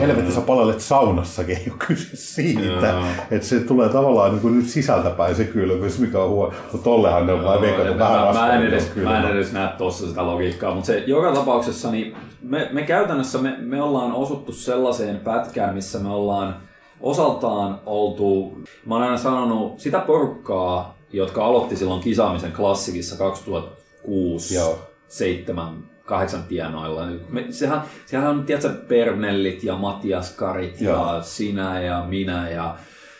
Helvetti, 0.00 0.32
sä 0.32 0.40
palelet 0.40 0.80
saunassakin, 0.80 1.56
ei 1.58 1.66
ole 1.70 1.78
kyse 1.86 2.16
siitä. 2.16 3.02
Että 3.30 3.46
se 3.46 3.60
tulee 3.60 3.88
tavallaan 3.88 4.30
niin 4.30 4.40
kuin 4.40 4.58
nyt 4.58 4.66
sisältäpäin 4.66 5.34
se 5.34 5.44
kylmyys, 5.44 5.98
mikä 5.98 6.22
on 6.22 6.30
huono. 6.30 6.52
Mutta 6.72 6.84
tollehan 6.84 7.26
ne 7.26 7.32
on 7.32 7.44
vain 7.44 7.60
veikattu 7.60 7.98
vähän 7.98 8.20
mä, 8.20 8.32
mä, 8.32 8.54
en 8.54 8.62
edes, 8.62 8.96
mä 8.96 9.18
en 9.18 9.36
edes 9.36 9.52
näe 9.52 9.68
tuossa 9.78 10.06
sitä 10.06 10.26
logiikkaa, 10.26 10.74
mutta 10.74 10.86
se 10.86 10.98
joka 11.06 11.32
tapauksessa, 11.32 11.90
niin 11.90 12.16
me, 12.42 12.68
me 12.72 12.82
käytännössä 12.82 13.38
me, 13.38 13.56
me 13.60 13.82
ollaan 13.82 14.12
osuttu 14.12 14.52
sellaiseen 14.52 15.16
pätkään, 15.16 15.74
missä 15.74 15.98
me 15.98 16.08
ollaan 16.08 16.56
osaltaan 17.00 17.80
oltu, 17.86 18.58
mä 18.86 18.94
oon 18.94 19.02
aina 19.04 19.16
sanonut, 19.16 19.80
sitä 19.80 19.98
porukkaa, 19.98 20.93
jotka 21.14 21.44
aloitti 21.44 21.76
silloin 21.76 22.00
kisaamisen 22.00 22.52
klassikissa 22.52 23.16
2006, 23.16 24.54
Joo. 24.54 24.78
7, 25.08 25.84
8 26.04 26.42
tienoilla. 26.42 27.06
Me, 27.28 27.46
sehän, 27.50 27.82
sehän 28.06 28.30
on, 28.30 28.44
tiedätkö, 28.44 28.68
Pernellit 28.88 29.64
ja 29.64 29.76
Matias 29.76 30.32
Karit 30.32 30.80
Joo. 30.80 30.96
ja 30.96 31.22
sinä 31.22 31.80
ja 31.80 32.04
minä 32.08 32.50
ja 32.50 32.76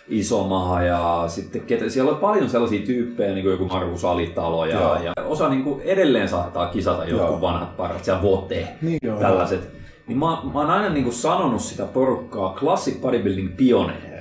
Isomaha 0.09 0.83
ja 0.83 1.25
sitten 1.27 1.61
ketä, 1.61 1.89
siellä 1.89 2.12
on 2.12 2.19
paljon 2.19 2.51
sellaisia 2.51 2.87
tyyppejä, 2.87 3.35
niin 3.35 3.43
kuin 3.43 3.53
joku 3.53 3.65
Markus 3.65 4.05
Alitalo 4.05 4.66
ja, 4.66 5.01
ja 5.03 5.12
osa 5.25 5.49
niin 5.49 5.65
kuin 5.65 5.81
edelleen 5.81 6.29
saattaa 6.29 6.66
kisata 6.66 7.05
jotkut 7.05 7.31
Joo. 7.31 7.41
vanhat 7.41 7.77
parat, 7.77 8.05
siellä 8.05 8.23
Vote, 8.23 8.69
niin, 8.83 8.99
joo, 9.03 9.21
tällaiset. 9.21 9.69
Niin 10.07 10.19
mä, 10.19 10.27
mä 10.27 10.61
oon 10.61 10.71
aina 10.71 10.89
niin 10.89 11.05
kuin 11.05 11.15
sanonut 11.15 11.61
sitä 11.61 11.85
porukkaa 11.85 12.55
classic 12.55 13.01
bodybuilding 13.01 13.57
pioneeri 13.57 14.14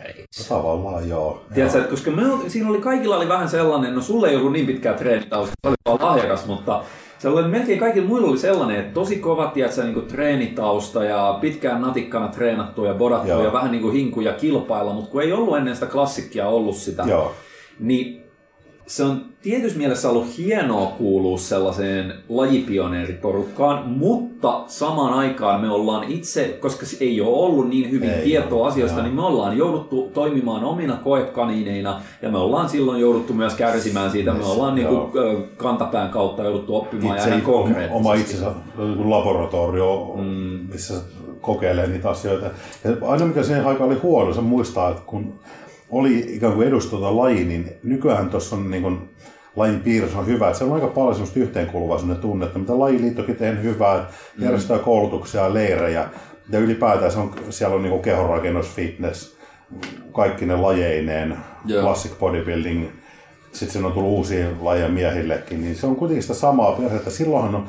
Tavallaan 0.49 1.09
joo. 1.09 1.41
Tiedätkö, 1.53 1.77
että 1.77 1.89
koska 1.89 2.11
me, 2.11 2.23
siinä 2.47 2.69
oli, 2.69 2.77
kaikilla 2.77 3.17
oli 3.17 3.27
vähän 3.27 3.49
sellainen, 3.49 3.95
no 3.95 4.01
sulle 4.01 4.29
ei 4.29 4.35
ollut 4.35 4.51
niin 4.51 4.65
pitkää 4.65 4.93
treenitausta, 4.93 5.53
oli 5.63 5.75
vaan 5.85 5.99
lahjakas, 6.01 6.45
mutta 6.45 6.83
se 7.19 7.29
oli 7.29 7.47
melkein 7.47 7.79
kaikilla 7.79 8.07
muilla 8.07 8.27
oli 8.27 8.37
sellainen, 8.37 8.79
että 8.79 8.93
tosi 8.93 9.15
kova 9.15 9.47
tiedätkö, 9.47 9.83
niin 9.83 9.93
kuin 9.93 10.05
treenitausta 10.05 11.03
ja 11.03 11.37
pitkään 11.41 11.81
natikkana 11.81 12.27
treenattu 12.27 12.85
ja 12.85 12.93
bodattu 12.93 13.27
joo. 13.27 13.43
ja 13.43 13.53
vähän 13.53 13.71
niin 13.71 13.81
kuin 13.81 13.93
hinkuja 13.93 14.33
kilpailla, 14.33 14.93
mutta 14.93 15.11
kun 15.11 15.21
ei 15.21 15.33
ollut 15.33 15.57
ennen 15.57 15.75
sitä 15.75 15.85
klassikkia 15.85 16.47
ollut 16.47 16.75
sitä, 16.75 17.03
joo. 17.07 17.31
niin 17.79 18.22
se 18.87 19.03
on 19.03 19.21
tietyssä 19.41 19.77
mielessä 19.77 20.09
ollut 20.09 20.37
hienoa 20.37 20.87
kuulua 20.87 21.37
sellaiseen 21.37 22.13
lajipioneeriporukkaan, 22.29 23.89
mutta 23.89 24.63
samaan 24.67 25.13
aikaan 25.13 25.61
me 25.61 25.69
ollaan 25.69 26.03
itse, 26.03 26.57
koska 26.59 26.85
ei 26.99 27.21
ole 27.21 27.45
ollut 27.45 27.69
niin 27.69 27.91
hyvin 27.91 28.09
ei 28.09 28.23
tietoa 28.23 28.63
ole, 28.63 28.71
asioista, 28.71 28.97
joo. 28.97 29.03
niin 29.03 29.15
me 29.15 29.21
ollaan 29.21 29.57
jouduttu 29.57 30.11
toimimaan 30.13 30.63
omina 30.63 30.95
koekaniineina 30.95 32.01
ja 32.21 32.29
me 32.29 32.37
ollaan 32.37 32.69
silloin 32.69 33.01
jouduttu 33.01 33.33
myös 33.33 33.53
kärsimään 33.53 34.11
siitä. 34.11 34.33
Me 34.33 34.45
ollaan 34.45 34.75
niin 34.75 34.87
kuin 34.87 35.11
kantapään 35.57 36.09
kautta 36.09 36.43
jouduttu 36.43 36.75
oppimaan 36.75 37.17
itse, 37.17 37.29
ja 37.29 37.41
konkreettisesti. 37.41 37.97
Oma 37.97 38.13
itsensä 38.13 38.51
laboratorio, 39.05 40.13
mm. 40.17 40.59
missä 40.71 40.93
kokeilee 41.41 41.87
niitä 41.87 42.09
asioita. 42.09 42.45
Ja 42.83 43.07
aina 43.07 43.25
mikä 43.25 43.43
siihen 43.43 43.65
aikaan 43.65 43.89
oli 43.89 43.99
huono, 43.99 44.33
se 44.33 44.41
muistaa, 44.41 44.89
että 44.89 45.01
kun 45.05 45.33
oli 45.93 46.25
ikään 46.35 46.53
kuin 46.53 46.67
edustota 46.67 47.17
laji, 47.17 47.43
niin 47.43 47.69
nykyään 47.83 48.29
tuossa 48.29 48.55
on 48.55 48.71
niin 48.71 48.83
kuin, 48.83 49.09
lajin 49.55 49.79
piirissä 49.79 50.19
on 50.19 50.27
hyvä. 50.27 50.47
Että 50.47 50.59
se 50.59 50.63
on 50.63 50.73
aika 50.73 50.87
paljon 50.87 51.15
semmoista 51.15 51.39
yhteenkuuluvaisuuden 51.39 52.17
tunnetta, 52.17 52.59
mitä 52.59 52.79
lajiliittokin 52.79 53.35
tehnyt 53.35 53.63
hyvää, 53.63 54.05
järjestää 54.39 54.77
mm. 54.77 54.83
koulutuksia 54.83 55.41
ja 55.41 55.53
leirejä. 55.53 56.09
Ja 56.49 56.59
ylipäätään 56.59 57.11
se 57.11 57.19
on, 57.19 57.35
siellä 57.49 57.75
on 57.75 57.83
niin 57.83 58.01
kehonrakennus, 58.01 58.69
fitness, 58.69 59.37
kaikki 60.11 60.45
ne 60.45 60.55
lajeineen, 60.55 61.37
yeah. 61.69 61.83
classic 61.83 62.19
bodybuilding, 62.19 62.85
sitten 63.51 63.73
siinä 63.73 63.87
on 63.87 63.93
tullut 63.93 64.11
uusia 64.11 64.47
lajeja 64.61 64.89
miehillekin, 64.89 65.61
niin 65.61 65.75
se 65.75 65.87
on 65.87 65.95
kuitenkin 65.95 66.21
sitä 66.21 66.33
samaa 66.33 66.71
perhettä. 66.71 67.09
Silloinhan 67.09 67.55
on 67.55 67.67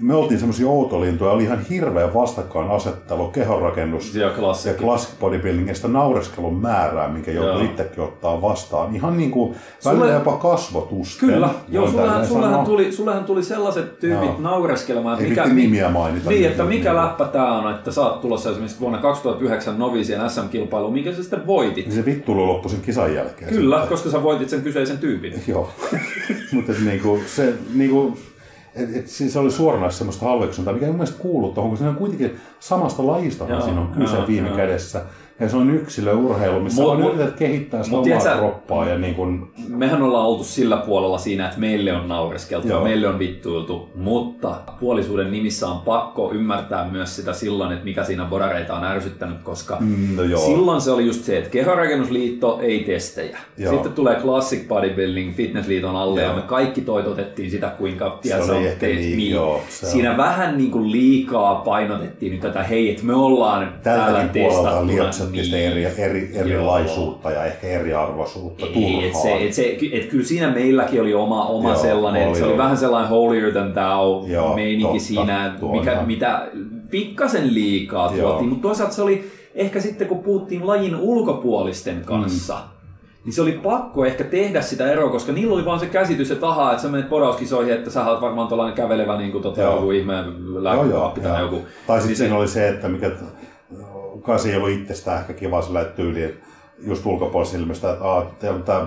me 0.00 0.14
oltiin 0.14 0.40
semmoisia 0.40 0.68
outolintuja, 0.68 1.30
oli 1.30 1.44
ihan 1.44 1.60
hirveä 1.70 2.14
vastakkainasettelu, 2.14 3.28
kehonrakennus 3.28 4.14
ja 4.14 4.30
classic, 4.30 4.72
ja 4.72 4.78
classic 4.78 5.10
bodybuildingista 5.20 5.88
naureskelun 5.88 6.56
määrää, 6.56 7.08
minkä 7.08 7.30
joutui 7.30 7.64
itsekin 7.64 8.04
ottaa 8.04 8.42
vastaan. 8.42 8.96
Ihan 8.96 9.16
niin 9.16 9.30
kuin 9.30 9.54
Sulle... 9.80 9.98
välillä 9.98 10.14
jopa 10.14 10.36
kasvotusten. 10.36 11.28
Kyllä, 11.28 11.48
joo, 11.68 11.90
sullehan, 11.90 12.26
sullehan, 12.26 12.64
tuli, 12.64 12.92
sullehan 12.92 13.24
tuli 13.24 13.42
sellaiset 13.42 13.98
tyypit 13.98 14.28
joo. 14.28 14.36
naureskelemaan, 14.38 15.18
että 15.18 15.28
mikä, 15.28 15.54
nimiä 15.54 15.88
mainita. 15.88 16.30
Niin, 16.30 16.46
että 16.46 16.64
mikä 16.64 16.96
läppä 16.96 17.24
tää 17.24 17.52
on, 17.52 17.74
että 17.74 17.90
sä 17.90 18.00
oot 18.00 18.20
tulossa 18.20 18.50
esimerkiksi 18.50 18.80
vuonna 18.80 18.98
2009 18.98 19.78
Novisien 19.78 20.30
SM-kilpailuun, 20.30 20.92
minkä 20.92 21.12
sä 21.12 21.22
sitten 21.22 21.46
voitit. 21.46 21.86
Niin 21.86 21.96
se 21.96 22.04
vittu 22.04 22.46
loppui 22.46 22.70
sen 22.70 22.80
kisan 22.80 23.14
jälkeen. 23.14 23.50
Kyllä, 23.50 23.76
sitten. 23.76 23.88
koska 23.88 24.10
sä 24.10 24.22
voitit 24.22 24.48
sen 24.48 24.62
kyseisen 24.62 24.98
tyypin. 24.98 25.42
joo, 25.46 25.70
mutta 26.52 26.72
niinku, 26.84 27.20
se 27.26 27.54
niinku, 27.74 28.18
et, 28.76 28.96
et 28.96 29.08
se 29.08 29.38
oli 29.38 29.50
suoranaisesti 29.50 29.98
semmoista 29.98 30.24
halveksuntaa, 30.24 30.74
mikä 30.74 30.86
ei 30.86 30.92
mun 30.92 30.98
mielestä 30.98 31.22
kuulu 31.22 31.52
tuohon, 31.52 31.70
kun 31.70 31.78
siinä 31.78 31.90
on 31.90 31.96
kuitenkin 31.96 32.36
samasta 32.60 33.06
lajista, 33.06 33.46
joo, 33.48 33.60
siinä 33.60 33.80
on 33.80 33.88
kyse 33.88 34.16
joo, 34.16 34.26
viime 34.26 34.48
joo. 34.48 34.56
kädessä. 34.56 35.04
Ja 35.40 35.48
se 35.48 35.56
on 35.56 35.70
yksilöurheilu, 35.74 36.60
missä 36.60 36.82
Mut- 36.82 36.88
on 36.90 36.96
mut- 37.00 37.06
yritetään 37.08 37.38
kehittää 37.38 37.82
sitä 37.82 37.96
mut 37.96 38.06
omaa 38.06 38.36
kroppaa 38.38 38.88
ja 38.88 38.98
niin 38.98 39.14
kuin, 39.14 39.46
mehän 39.68 40.02
ollaan 40.02 40.26
oltu 40.26 40.44
sillä 40.44 40.76
puolella 40.76 41.18
siinä, 41.18 41.46
että 41.46 41.60
meille 41.60 41.92
on 41.92 42.08
naureskeltu, 42.08 42.68
Joo. 42.68 42.84
meille 42.84 43.08
on 43.08 43.18
vittuiltu, 43.18 43.88
mutta 43.94 44.54
puolisuuden 44.80 45.32
nimissä 45.32 45.68
on 45.68 45.78
pakko 45.80 46.32
ymmärtää 46.32 46.88
myös 46.92 47.16
sitä 47.16 47.32
silloin, 47.32 47.72
että 47.72 47.84
mikä 47.84 48.04
siinä 48.04 48.24
bodareita 48.24 48.74
on 48.74 48.84
ärsyttänyt, 48.84 49.38
koska 49.42 49.76
Mm, 49.80 50.16
no 50.16 50.22
joo. 50.22 50.40
silloin 50.40 50.80
se 50.80 50.90
oli 50.90 51.06
just 51.06 51.24
se, 51.24 51.38
että 51.38 51.50
kehorakennusliitto 51.50 52.58
ei 52.62 52.84
testejä. 52.84 53.38
Joo. 53.58 53.72
Sitten 53.72 53.92
tulee 53.92 54.16
Classic 54.16 54.68
Bodybuilding 54.68 55.34
Fitnessliiton 55.34 55.96
alle 55.96 56.20
Joo. 56.20 56.30
ja 56.30 56.36
me 56.36 56.42
kaikki 56.42 56.80
toitotettiin 56.80 57.50
sitä, 57.50 57.68
kuinka 57.78 58.18
Se 58.22 58.52
oli 58.52 58.66
ehkä 58.66 58.86
niin, 58.86 59.30
joo, 59.30 59.60
se 59.68 59.86
Siinä 59.86 60.10
on. 60.10 60.16
vähän 60.16 60.58
niin 60.58 60.70
kuin 60.70 60.92
liikaa 60.92 61.54
painotettiin 61.54 62.32
nyt 62.32 62.40
tätä, 62.40 62.62
hei, 62.62 62.90
että 62.90 63.04
me 63.04 63.14
ollaan 63.14 63.72
täällä 63.82 64.04
Tältäkin 64.18 64.42
lietsottiin 65.32 65.44
sitä 65.44 65.56
eri, 65.56 65.84
eri, 65.84 66.30
erilaisuutta 66.34 67.30
ja 67.30 67.44
ehkä 67.44 67.66
eriarvoisuutta 67.66 68.66
Ei, 68.74 69.06
et 69.06 69.14
se, 69.14 69.44
et 69.46 69.52
se, 69.52 69.76
et 69.92 70.04
kyllä 70.06 70.24
siinä 70.24 70.50
meilläkin 70.50 71.00
oli 71.00 71.14
oma, 71.14 71.46
oma 71.46 71.68
Joo, 71.72 71.78
sellainen, 71.78 72.28
oli, 72.28 72.38
se 72.38 72.44
oli 72.44 72.58
vähän 72.58 72.76
sellainen 72.76 73.10
holier 73.10 73.52
than 73.52 73.72
thou 73.72 74.26
Joo, 74.26 74.54
meininki 74.54 74.84
totta, 74.84 74.98
siinä, 75.04 75.54
mikä, 75.72 75.92
ihan- 75.92 76.06
mitä 76.06 76.48
pikkasen 76.90 77.54
liikaa 77.54 78.12
Joo. 78.16 78.28
tuotiin, 78.28 78.48
mutta 78.48 78.62
toisaalta 78.68 78.94
se 78.94 79.02
oli 79.02 79.30
ehkä 79.54 79.80
sitten 79.80 80.08
kun 80.08 80.18
puhuttiin 80.18 80.66
lajin 80.66 80.96
ulkopuolisten 80.96 82.02
kanssa, 82.04 82.58
niin 83.24 83.32
se 83.32 83.42
oli 83.42 83.52
pakko 83.52 84.04
ehkä 84.04 84.24
tehdä 84.24 84.60
sitä 84.60 84.92
eroa, 84.92 85.10
koska 85.10 85.32
niillä 85.32 85.54
oli 85.54 85.64
vaan 85.64 85.80
se 85.80 85.86
käsitys, 85.86 86.30
että 86.30 86.48
ahaa, 86.48 86.70
että 86.72 86.82
sä 86.82 86.88
menet 86.88 87.08
podauskisoihin, 87.08 87.74
että 87.74 87.90
sä 87.90 88.06
oot 88.06 88.20
varmaan 88.20 88.48
tuollainen 88.48 88.76
kävelevä 88.76 89.18
niin 89.18 89.32
kuin, 89.32 89.42
tota, 89.42 89.60
Joo. 89.60 89.74
joku 89.76 89.90
ihme 89.90 90.14
lääkäkaappi 90.58 91.20
tai 91.20 91.40
joku. 91.42 91.62
Tai 91.86 91.96
sitten 91.98 92.08
Niin 92.08 92.16
siinä 92.16 92.36
oli 92.36 92.48
se, 92.48 92.68
että 92.68 92.88
mikä 92.88 93.10
kanssa 94.24 94.48
ei 94.48 94.56
ollut 94.56 94.70
itsestään 94.70 95.20
ehkä 95.20 95.32
kiva 95.32 95.62
sillä 95.62 95.84
tyyliin, 95.84 96.24
että 96.28 96.46
just 96.86 97.06
ulkopuolella 97.06 97.58
ilmestä, 97.58 97.92
että 97.92 98.04
aah, 98.04 98.26
teillä 98.40 98.56
on 98.56 98.62
tämä 98.62 98.86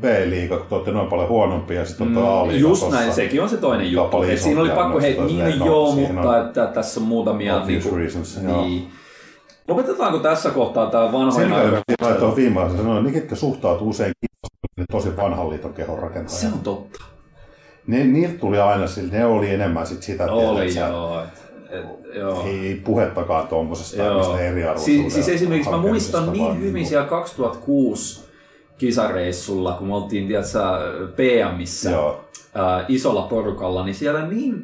B-liiga, 0.00 0.56
kun 0.58 0.66
te 0.66 0.74
olette 0.74 0.90
noin 0.90 1.08
paljon 1.08 1.28
huonompia 1.28 1.78
ja 1.80 1.86
sitten 1.86 2.06
olette 2.06 2.30
A-liiga 2.30 2.58
Mm, 2.66 2.70
Just 2.70 2.80
tossa. 2.82 2.96
näin, 2.96 3.12
sekin 3.12 3.42
on 3.42 3.48
se 3.48 3.56
toinen 3.56 3.92
juttu. 3.92 4.22
Et 4.22 4.38
siinä 4.38 4.60
oli 4.60 4.70
pakko 4.70 5.00
heittää, 5.00 5.26
niin 5.26 5.58
joo, 5.64 5.92
mutta 5.94 6.20
on 6.30 6.46
että 6.46 6.66
tässä 6.66 7.00
on 7.00 7.06
muutamia... 7.06 7.64
niinku- 7.66 7.96
reasons, 7.96 8.40
joo. 8.44 8.62
niin. 8.64 8.88
Lopetetaanko 9.68 10.18
tässä 10.18 10.50
kohtaa 10.50 10.90
tämä 10.90 11.06
Se, 11.06 11.12
vanhojen 11.12 11.82
mikä 11.88 12.14
tuohon 12.14 12.36
viimeisen 12.36 12.76
sanoa, 12.76 13.02
ne 13.02 13.10
ketkä 13.12 13.34
suhtautuu 13.34 13.88
usein 13.88 14.12
niin 14.76 14.86
tosi 14.92 15.16
vanhan 15.16 15.50
liiton 15.50 15.74
kehon 15.74 15.96
Se 15.96 16.02
rakentajat. 16.02 16.52
on 16.52 16.60
totta. 16.60 16.98
Ne, 17.86 18.04
niiltä 18.04 18.38
tuli 18.38 18.60
aina 18.60 18.86
sille, 18.86 19.12
ne 19.12 19.24
oli 19.26 19.50
enemmän 19.50 19.86
sit 19.86 20.02
sitä, 20.02 20.32
Oli 20.32 20.74
joo. 20.78 21.22
Et, 21.72 21.84
joo. 22.14 22.44
ei 22.46 22.80
puhettakaan 22.84 23.48
tuommoisesta 23.48 24.02
eriarvoisuuden 24.40 24.78
Siis, 24.78 25.14
siis 25.14 25.28
esimerkiksi 25.28 25.70
mä 25.70 25.76
muistan 25.76 26.32
niin 26.32 26.44
vaan 26.44 26.58
hyvin 26.58 26.74
niinku- 26.74 26.88
siellä 26.88 27.06
2006 27.08 28.24
kisareissulla, 28.78 29.72
kun 29.72 29.86
me 29.86 29.94
oltiin 29.96 30.28
tiedätkö, 30.28 30.58
PMissä 31.16 31.90
Joo. 31.90 32.24
ää, 32.54 32.84
isolla 32.88 33.22
porukalla, 33.22 33.84
niin 33.84 33.94
siellä 33.94 34.26
niin, 34.26 34.54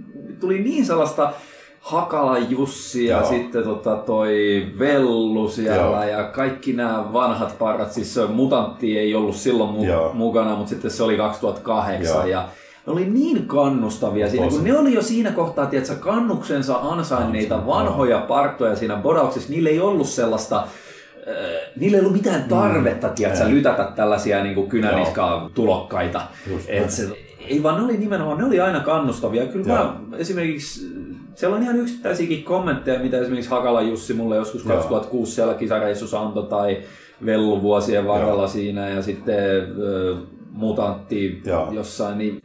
tuli 0.40 0.58
niin 0.58 0.86
sellaista 0.86 1.32
Hakala 1.80 2.38
Jussi 2.38 3.06
ja 3.06 3.16
Joo. 3.18 3.28
sitten 3.28 3.64
tota 3.64 3.96
toi 3.96 4.66
Vellu 4.78 5.48
siellä 5.48 5.82
Joo. 5.82 6.04
ja 6.04 6.24
kaikki 6.24 6.72
nämä 6.72 7.12
vanhat 7.12 7.58
parrat, 7.58 7.92
siis 7.92 8.18
Mutantti 8.28 8.98
ei 8.98 9.14
ollut 9.14 9.36
silloin 9.36 9.76
mu- 9.76 9.86
Joo. 9.86 10.12
mukana, 10.14 10.54
mutta 10.56 10.68
sitten 10.70 10.90
se 10.90 11.02
oli 11.02 11.16
2008 11.16 12.16
Joo. 12.16 12.26
ja 12.26 12.48
ne 12.88 12.92
oli 12.92 13.04
niin 13.04 13.46
kannustavia 13.46 14.30
siinä, 14.30 14.48
kun 14.48 14.64
ne 14.64 14.78
oli 14.78 14.94
jo 14.94 15.02
siinä 15.02 15.30
kohtaa, 15.30 15.66
tiedätkö, 15.66 15.94
kannuksensa 15.94 16.78
ansainneita 16.82 17.66
vanhoja 17.66 18.18
partoja 18.18 18.76
siinä 18.76 18.96
bodauksessa, 18.96 19.50
niillä 19.50 19.70
ei 19.70 19.80
ollut 19.80 20.08
sellaista 20.08 20.56
äh, 20.58 21.68
Niillä 21.76 21.96
ei 21.96 22.00
ollut 22.00 22.16
mitään 22.16 22.44
tarvetta, 22.48 23.08
tiedätkö, 23.08 23.44
Ei. 23.44 23.50
lytätä 23.50 23.92
tällaisia 23.96 24.42
niin 24.42 24.68
kynäniskaa 24.68 25.50
tulokkaita. 25.54 26.20
Et 26.68 26.90
se, 26.90 27.08
ei 27.48 27.62
vaan 27.62 27.76
ne 27.76 27.84
oli 27.84 27.96
nimenomaan, 27.96 28.38
ne 28.38 28.44
oli 28.44 28.60
aina 28.60 28.80
kannustavia. 28.80 29.46
Kyllä 29.46 29.74
Joo. 29.74 29.84
mä 29.84 30.16
esimerkiksi, 30.16 30.88
siellä 31.34 31.56
on 31.56 31.62
ihan 31.62 31.76
yksittäisiäkin 31.76 32.44
kommentteja, 32.44 33.00
mitä 33.00 33.18
esimerkiksi 33.18 33.50
Hakala 33.50 33.82
Jussi 33.82 34.14
mulle 34.14 34.36
joskus 34.36 34.64
Joo. 34.64 34.76
2006 34.76 35.32
siellä 35.32 35.54
kisareissussa 35.54 36.20
antoi 36.20 36.46
tai 36.46 36.78
Vellu 37.26 37.62
vuosien 37.62 38.06
varrella 38.06 38.42
Joo. 38.42 38.48
siinä 38.48 38.88
ja 38.88 39.02
sitten 39.02 39.44
ö, 39.80 40.16
Mutantti 40.52 41.42
Joo. 41.44 41.72
jossain, 41.72 42.18
niin 42.18 42.42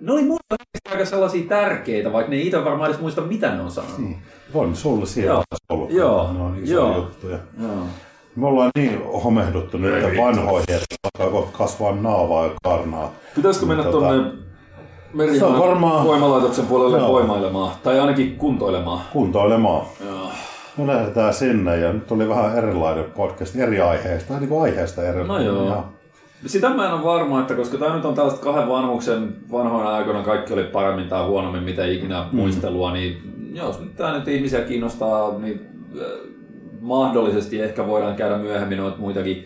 ne 0.00 0.12
oli 0.12 0.22
mulle 0.22 0.40
aika 0.90 1.04
sellaisia 1.04 1.48
tärkeitä, 1.48 2.12
vaikka 2.12 2.30
ne 2.30 2.36
ei 2.36 2.46
itse 2.46 2.64
varmaan 2.64 2.90
edes 2.90 3.00
muista, 3.00 3.20
mitä 3.20 3.54
ne 3.54 3.62
on 3.62 3.70
sanonut. 3.70 3.98
Niin. 3.98 4.18
On 4.54 4.76
sulle 4.76 5.06
siellä 5.06 5.32
Joo. 5.32 5.42
ollut. 5.68 5.90
Joo. 5.90 6.32
Ne 6.32 6.40
on 6.42 6.56
isoja 6.62 6.80
Joo. 6.80 6.96
juttuja. 6.96 7.38
Joo. 7.62 7.70
Me 8.36 8.46
ollaan 8.46 8.70
niin 8.76 9.02
homehduttu 9.24 9.78
nyt 9.78 10.04
vanhoihin, 10.24 10.74
että 10.74 10.94
alkaa 11.20 11.32
kohta 11.32 11.58
kasvaa 11.58 11.92
naavaa 11.92 12.44
ja 12.46 12.52
karnaa. 12.62 13.12
Pitäisikö 13.36 13.66
mennä 13.66 13.82
Tota, 13.84 13.92
tuonne 13.98 15.38
Se 15.38 15.44
on 15.44 15.58
varmaan- 15.58 16.04
voimalaitoksen 16.06 16.66
puolelle 16.66 16.98
Joo. 16.98 17.08
voimailemaan, 17.12 17.72
tai 17.82 18.00
ainakin 18.00 18.36
kuntoilemaan. 18.36 19.00
Kuntoilemaan. 19.12 19.86
Joo. 20.06 20.28
No 20.76 20.86
lähdetään 20.86 21.34
sinne 21.34 21.76
ja 21.76 21.92
nyt 21.92 22.12
oli 22.12 22.28
vähän 22.28 22.58
erilainen 22.58 23.04
podcast 23.04 23.56
eri 23.56 23.80
aiheesta, 23.80 24.28
vähän 24.28 24.40
niin 24.40 24.48
kuin 24.48 24.62
aiheesta 24.62 25.02
erilainen. 25.02 25.46
No 25.46 25.54
joo. 25.54 25.66
Ja 25.68 25.84
Sitä 26.46 26.70
mä 26.70 26.86
en 26.86 26.92
ole 26.94 27.04
varma, 27.04 27.40
että 27.40 27.54
koska 27.54 27.78
tämä 27.78 27.96
nyt 27.96 28.04
on 28.04 28.14
tällaista 28.14 28.40
kahden 28.40 28.68
vanhuksen 28.68 29.36
vanhoina 29.52 29.90
aikoina 29.90 30.22
kaikki 30.22 30.52
oli 30.52 30.64
paremmin 30.64 31.08
tai 31.08 31.26
huonommin 31.26 31.62
mitä 31.62 31.86
ikinä 31.86 32.26
Mm. 32.32 32.36
muistelua, 32.36 32.92
niin 32.92 33.16
jos 33.54 33.80
nyt 33.80 33.96
tämä 33.96 34.18
nyt 34.18 34.28
ihmisiä 34.28 34.60
kiinnostaa, 34.60 35.38
niin 35.38 35.60
äh, 36.00 36.06
mahdollisesti 36.80 37.60
ehkä 37.60 37.86
voidaan 37.86 38.16
käydä 38.16 38.38
myöhemmin 38.38 38.78
noita 38.78 38.98
muitakin 38.98 39.44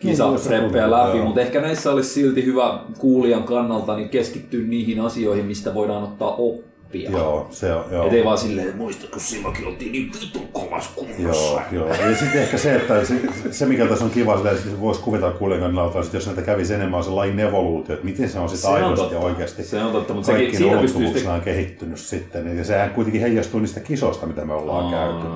kisapreppejä 0.00 0.86
Niin, 0.86 0.96
se 0.96 1.06
läpi, 1.06 1.18
mutta 1.22 1.40
ehkä 1.40 1.60
näissä 1.60 1.92
olisi 1.92 2.08
silti 2.08 2.44
hyvä 2.46 2.78
kuulijan 2.98 3.42
kannalta 3.42 3.96
niin 3.96 4.08
keskittyä 4.08 4.66
niihin 4.66 5.00
asioihin, 5.00 5.44
mistä 5.44 5.74
voidaan 5.74 6.02
ottaa 6.02 6.34
oppia. 6.34 6.73
Joo, 6.92 7.48
se 7.50 7.74
on, 7.74 7.84
joo. 7.90 8.06
Et 8.06 8.12
ei 8.12 8.24
vaan 8.24 8.38
silleen, 8.38 8.66
että 8.66 8.78
muistatko 8.78 9.18
silloinkin 9.20 9.66
oltiin 9.66 9.92
niin 9.92 10.10
vitun 10.20 10.48
kovassa 10.52 10.90
kunnossa. 10.94 11.52
Joo, 11.52 11.62
joo. 11.72 11.88
Ja 11.88 12.16
sitten 12.16 12.42
ehkä 12.42 12.58
se, 12.58 12.74
että 12.74 13.04
se, 13.04 13.14
se 13.50 13.66
mikä 13.66 13.86
tässä 13.86 14.04
on 14.04 14.10
kiva, 14.10 14.36
silleen, 14.36 14.56
että 14.56 14.80
voisi 14.80 15.00
kuvitella 15.00 15.32
kuulijan 15.32 15.62
kannalta, 15.62 16.00
että 16.00 16.16
jos 16.16 16.26
näitä 16.26 16.42
kävisi 16.42 16.74
enemmän, 16.74 16.98
on 16.98 17.04
se 17.04 17.10
lajin 17.10 17.40
evoluutio, 17.40 17.94
että 17.94 18.04
miten 18.04 18.28
se 18.28 18.38
on 18.38 18.48
on 18.64 18.74
aidosti 18.74 19.14
ja 19.14 19.20
oikeasti. 19.20 19.64
Se 19.64 19.82
on 19.82 19.92
totta, 19.92 20.14
mutta 20.14 20.26
sekin, 20.26 20.40
Kaikki 20.40 20.56
siinä 20.56 20.70
pystyy 20.70 20.88
sitten 20.88 21.02
ulottuvuuksina 21.02 21.34
on 21.34 21.40
kehittynyt 21.40 21.98
sitten, 21.98 22.58
ja 22.58 22.64
sehän 22.64 22.90
kuitenkin 22.90 23.20
heijastuu 23.22 23.60
niistä 23.60 23.80
kisoista, 23.80 24.26
mitä 24.26 24.44
me 24.44 24.54
ollaan 24.54 24.84
Aa, 24.84 24.90
käyty. 24.90 25.26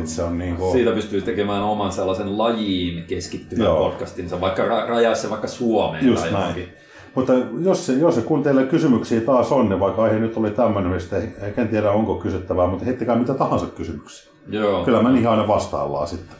Et 0.00 0.06
se 0.06 0.22
on 0.22 0.38
niin 0.38 0.56
kuin, 0.56 0.72
Siitä 0.72 0.90
pystyy 0.90 1.22
tekemään 1.22 1.62
oman 1.62 1.92
sellaisen 1.92 2.38
lajiin 2.38 3.04
keskittyvän 3.04 3.66
podcastinsa, 3.76 4.40
vaikka 4.40 4.62
ra- 4.62 4.88
rajaisi 4.88 5.22
se 5.22 5.30
vaikka 5.30 5.48
Suomeen 5.48 6.06
Just 6.06 6.22
tai 6.22 6.32
näin. 6.32 6.42
johonkin. 6.42 6.81
Mutta 7.14 7.32
jos, 7.60 7.88
jos 7.88 8.18
kun 8.18 8.42
teille 8.42 8.64
kysymyksiä 8.64 9.20
taas 9.20 9.52
on, 9.52 9.68
niin 9.68 9.80
vaikka 9.80 10.02
aihe 10.02 10.18
nyt 10.18 10.36
oli 10.36 10.50
tämmöinen, 10.50 10.92
mistä 10.92 11.16
en 11.56 11.68
tiedä 11.68 11.90
onko 11.90 12.14
kysyttävää, 12.14 12.66
mutta 12.66 12.84
heittäkää 12.84 13.16
mitä 13.16 13.34
tahansa 13.34 13.66
kysymyksiä. 13.66 14.32
Joo. 14.48 14.84
Kyllä 14.84 15.02
me 15.02 15.10
niihin 15.10 15.28
aina 15.28 15.48
vastaillaan 15.48 16.08
sitten. 16.08 16.36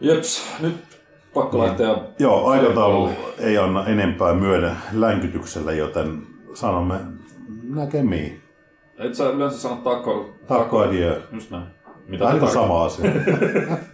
Jeps, 0.00 0.46
nyt 0.60 0.74
pakko 1.34 1.58
Niin. 1.58 1.68
lähteä. 1.68 1.96
Joo, 2.18 2.46
aikataulu 2.46 3.10
ei 3.38 3.58
anna 3.58 3.86
enempää 3.86 4.34
myöden 4.34 4.76
länkytyksellä, 4.92 5.72
joten 5.72 6.22
sanomme 6.54 6.94
näkemiin. 7.68 8.40
Et 8.98 9.14
sä 9.14 9.28
yleensä 9.30 9.58
sano 9.58 9.76
takko... 9.76 10.34
Takko 10.46 10.78
adieu. 10.78 11.14
Just 11.32 11.50
näin. 11.50 11.64
Mitä 12.06 12.24
Vähän 12.24 12.40
niin 12.40 12.50
sama 12.50 12.84
asia. 12.84 13.10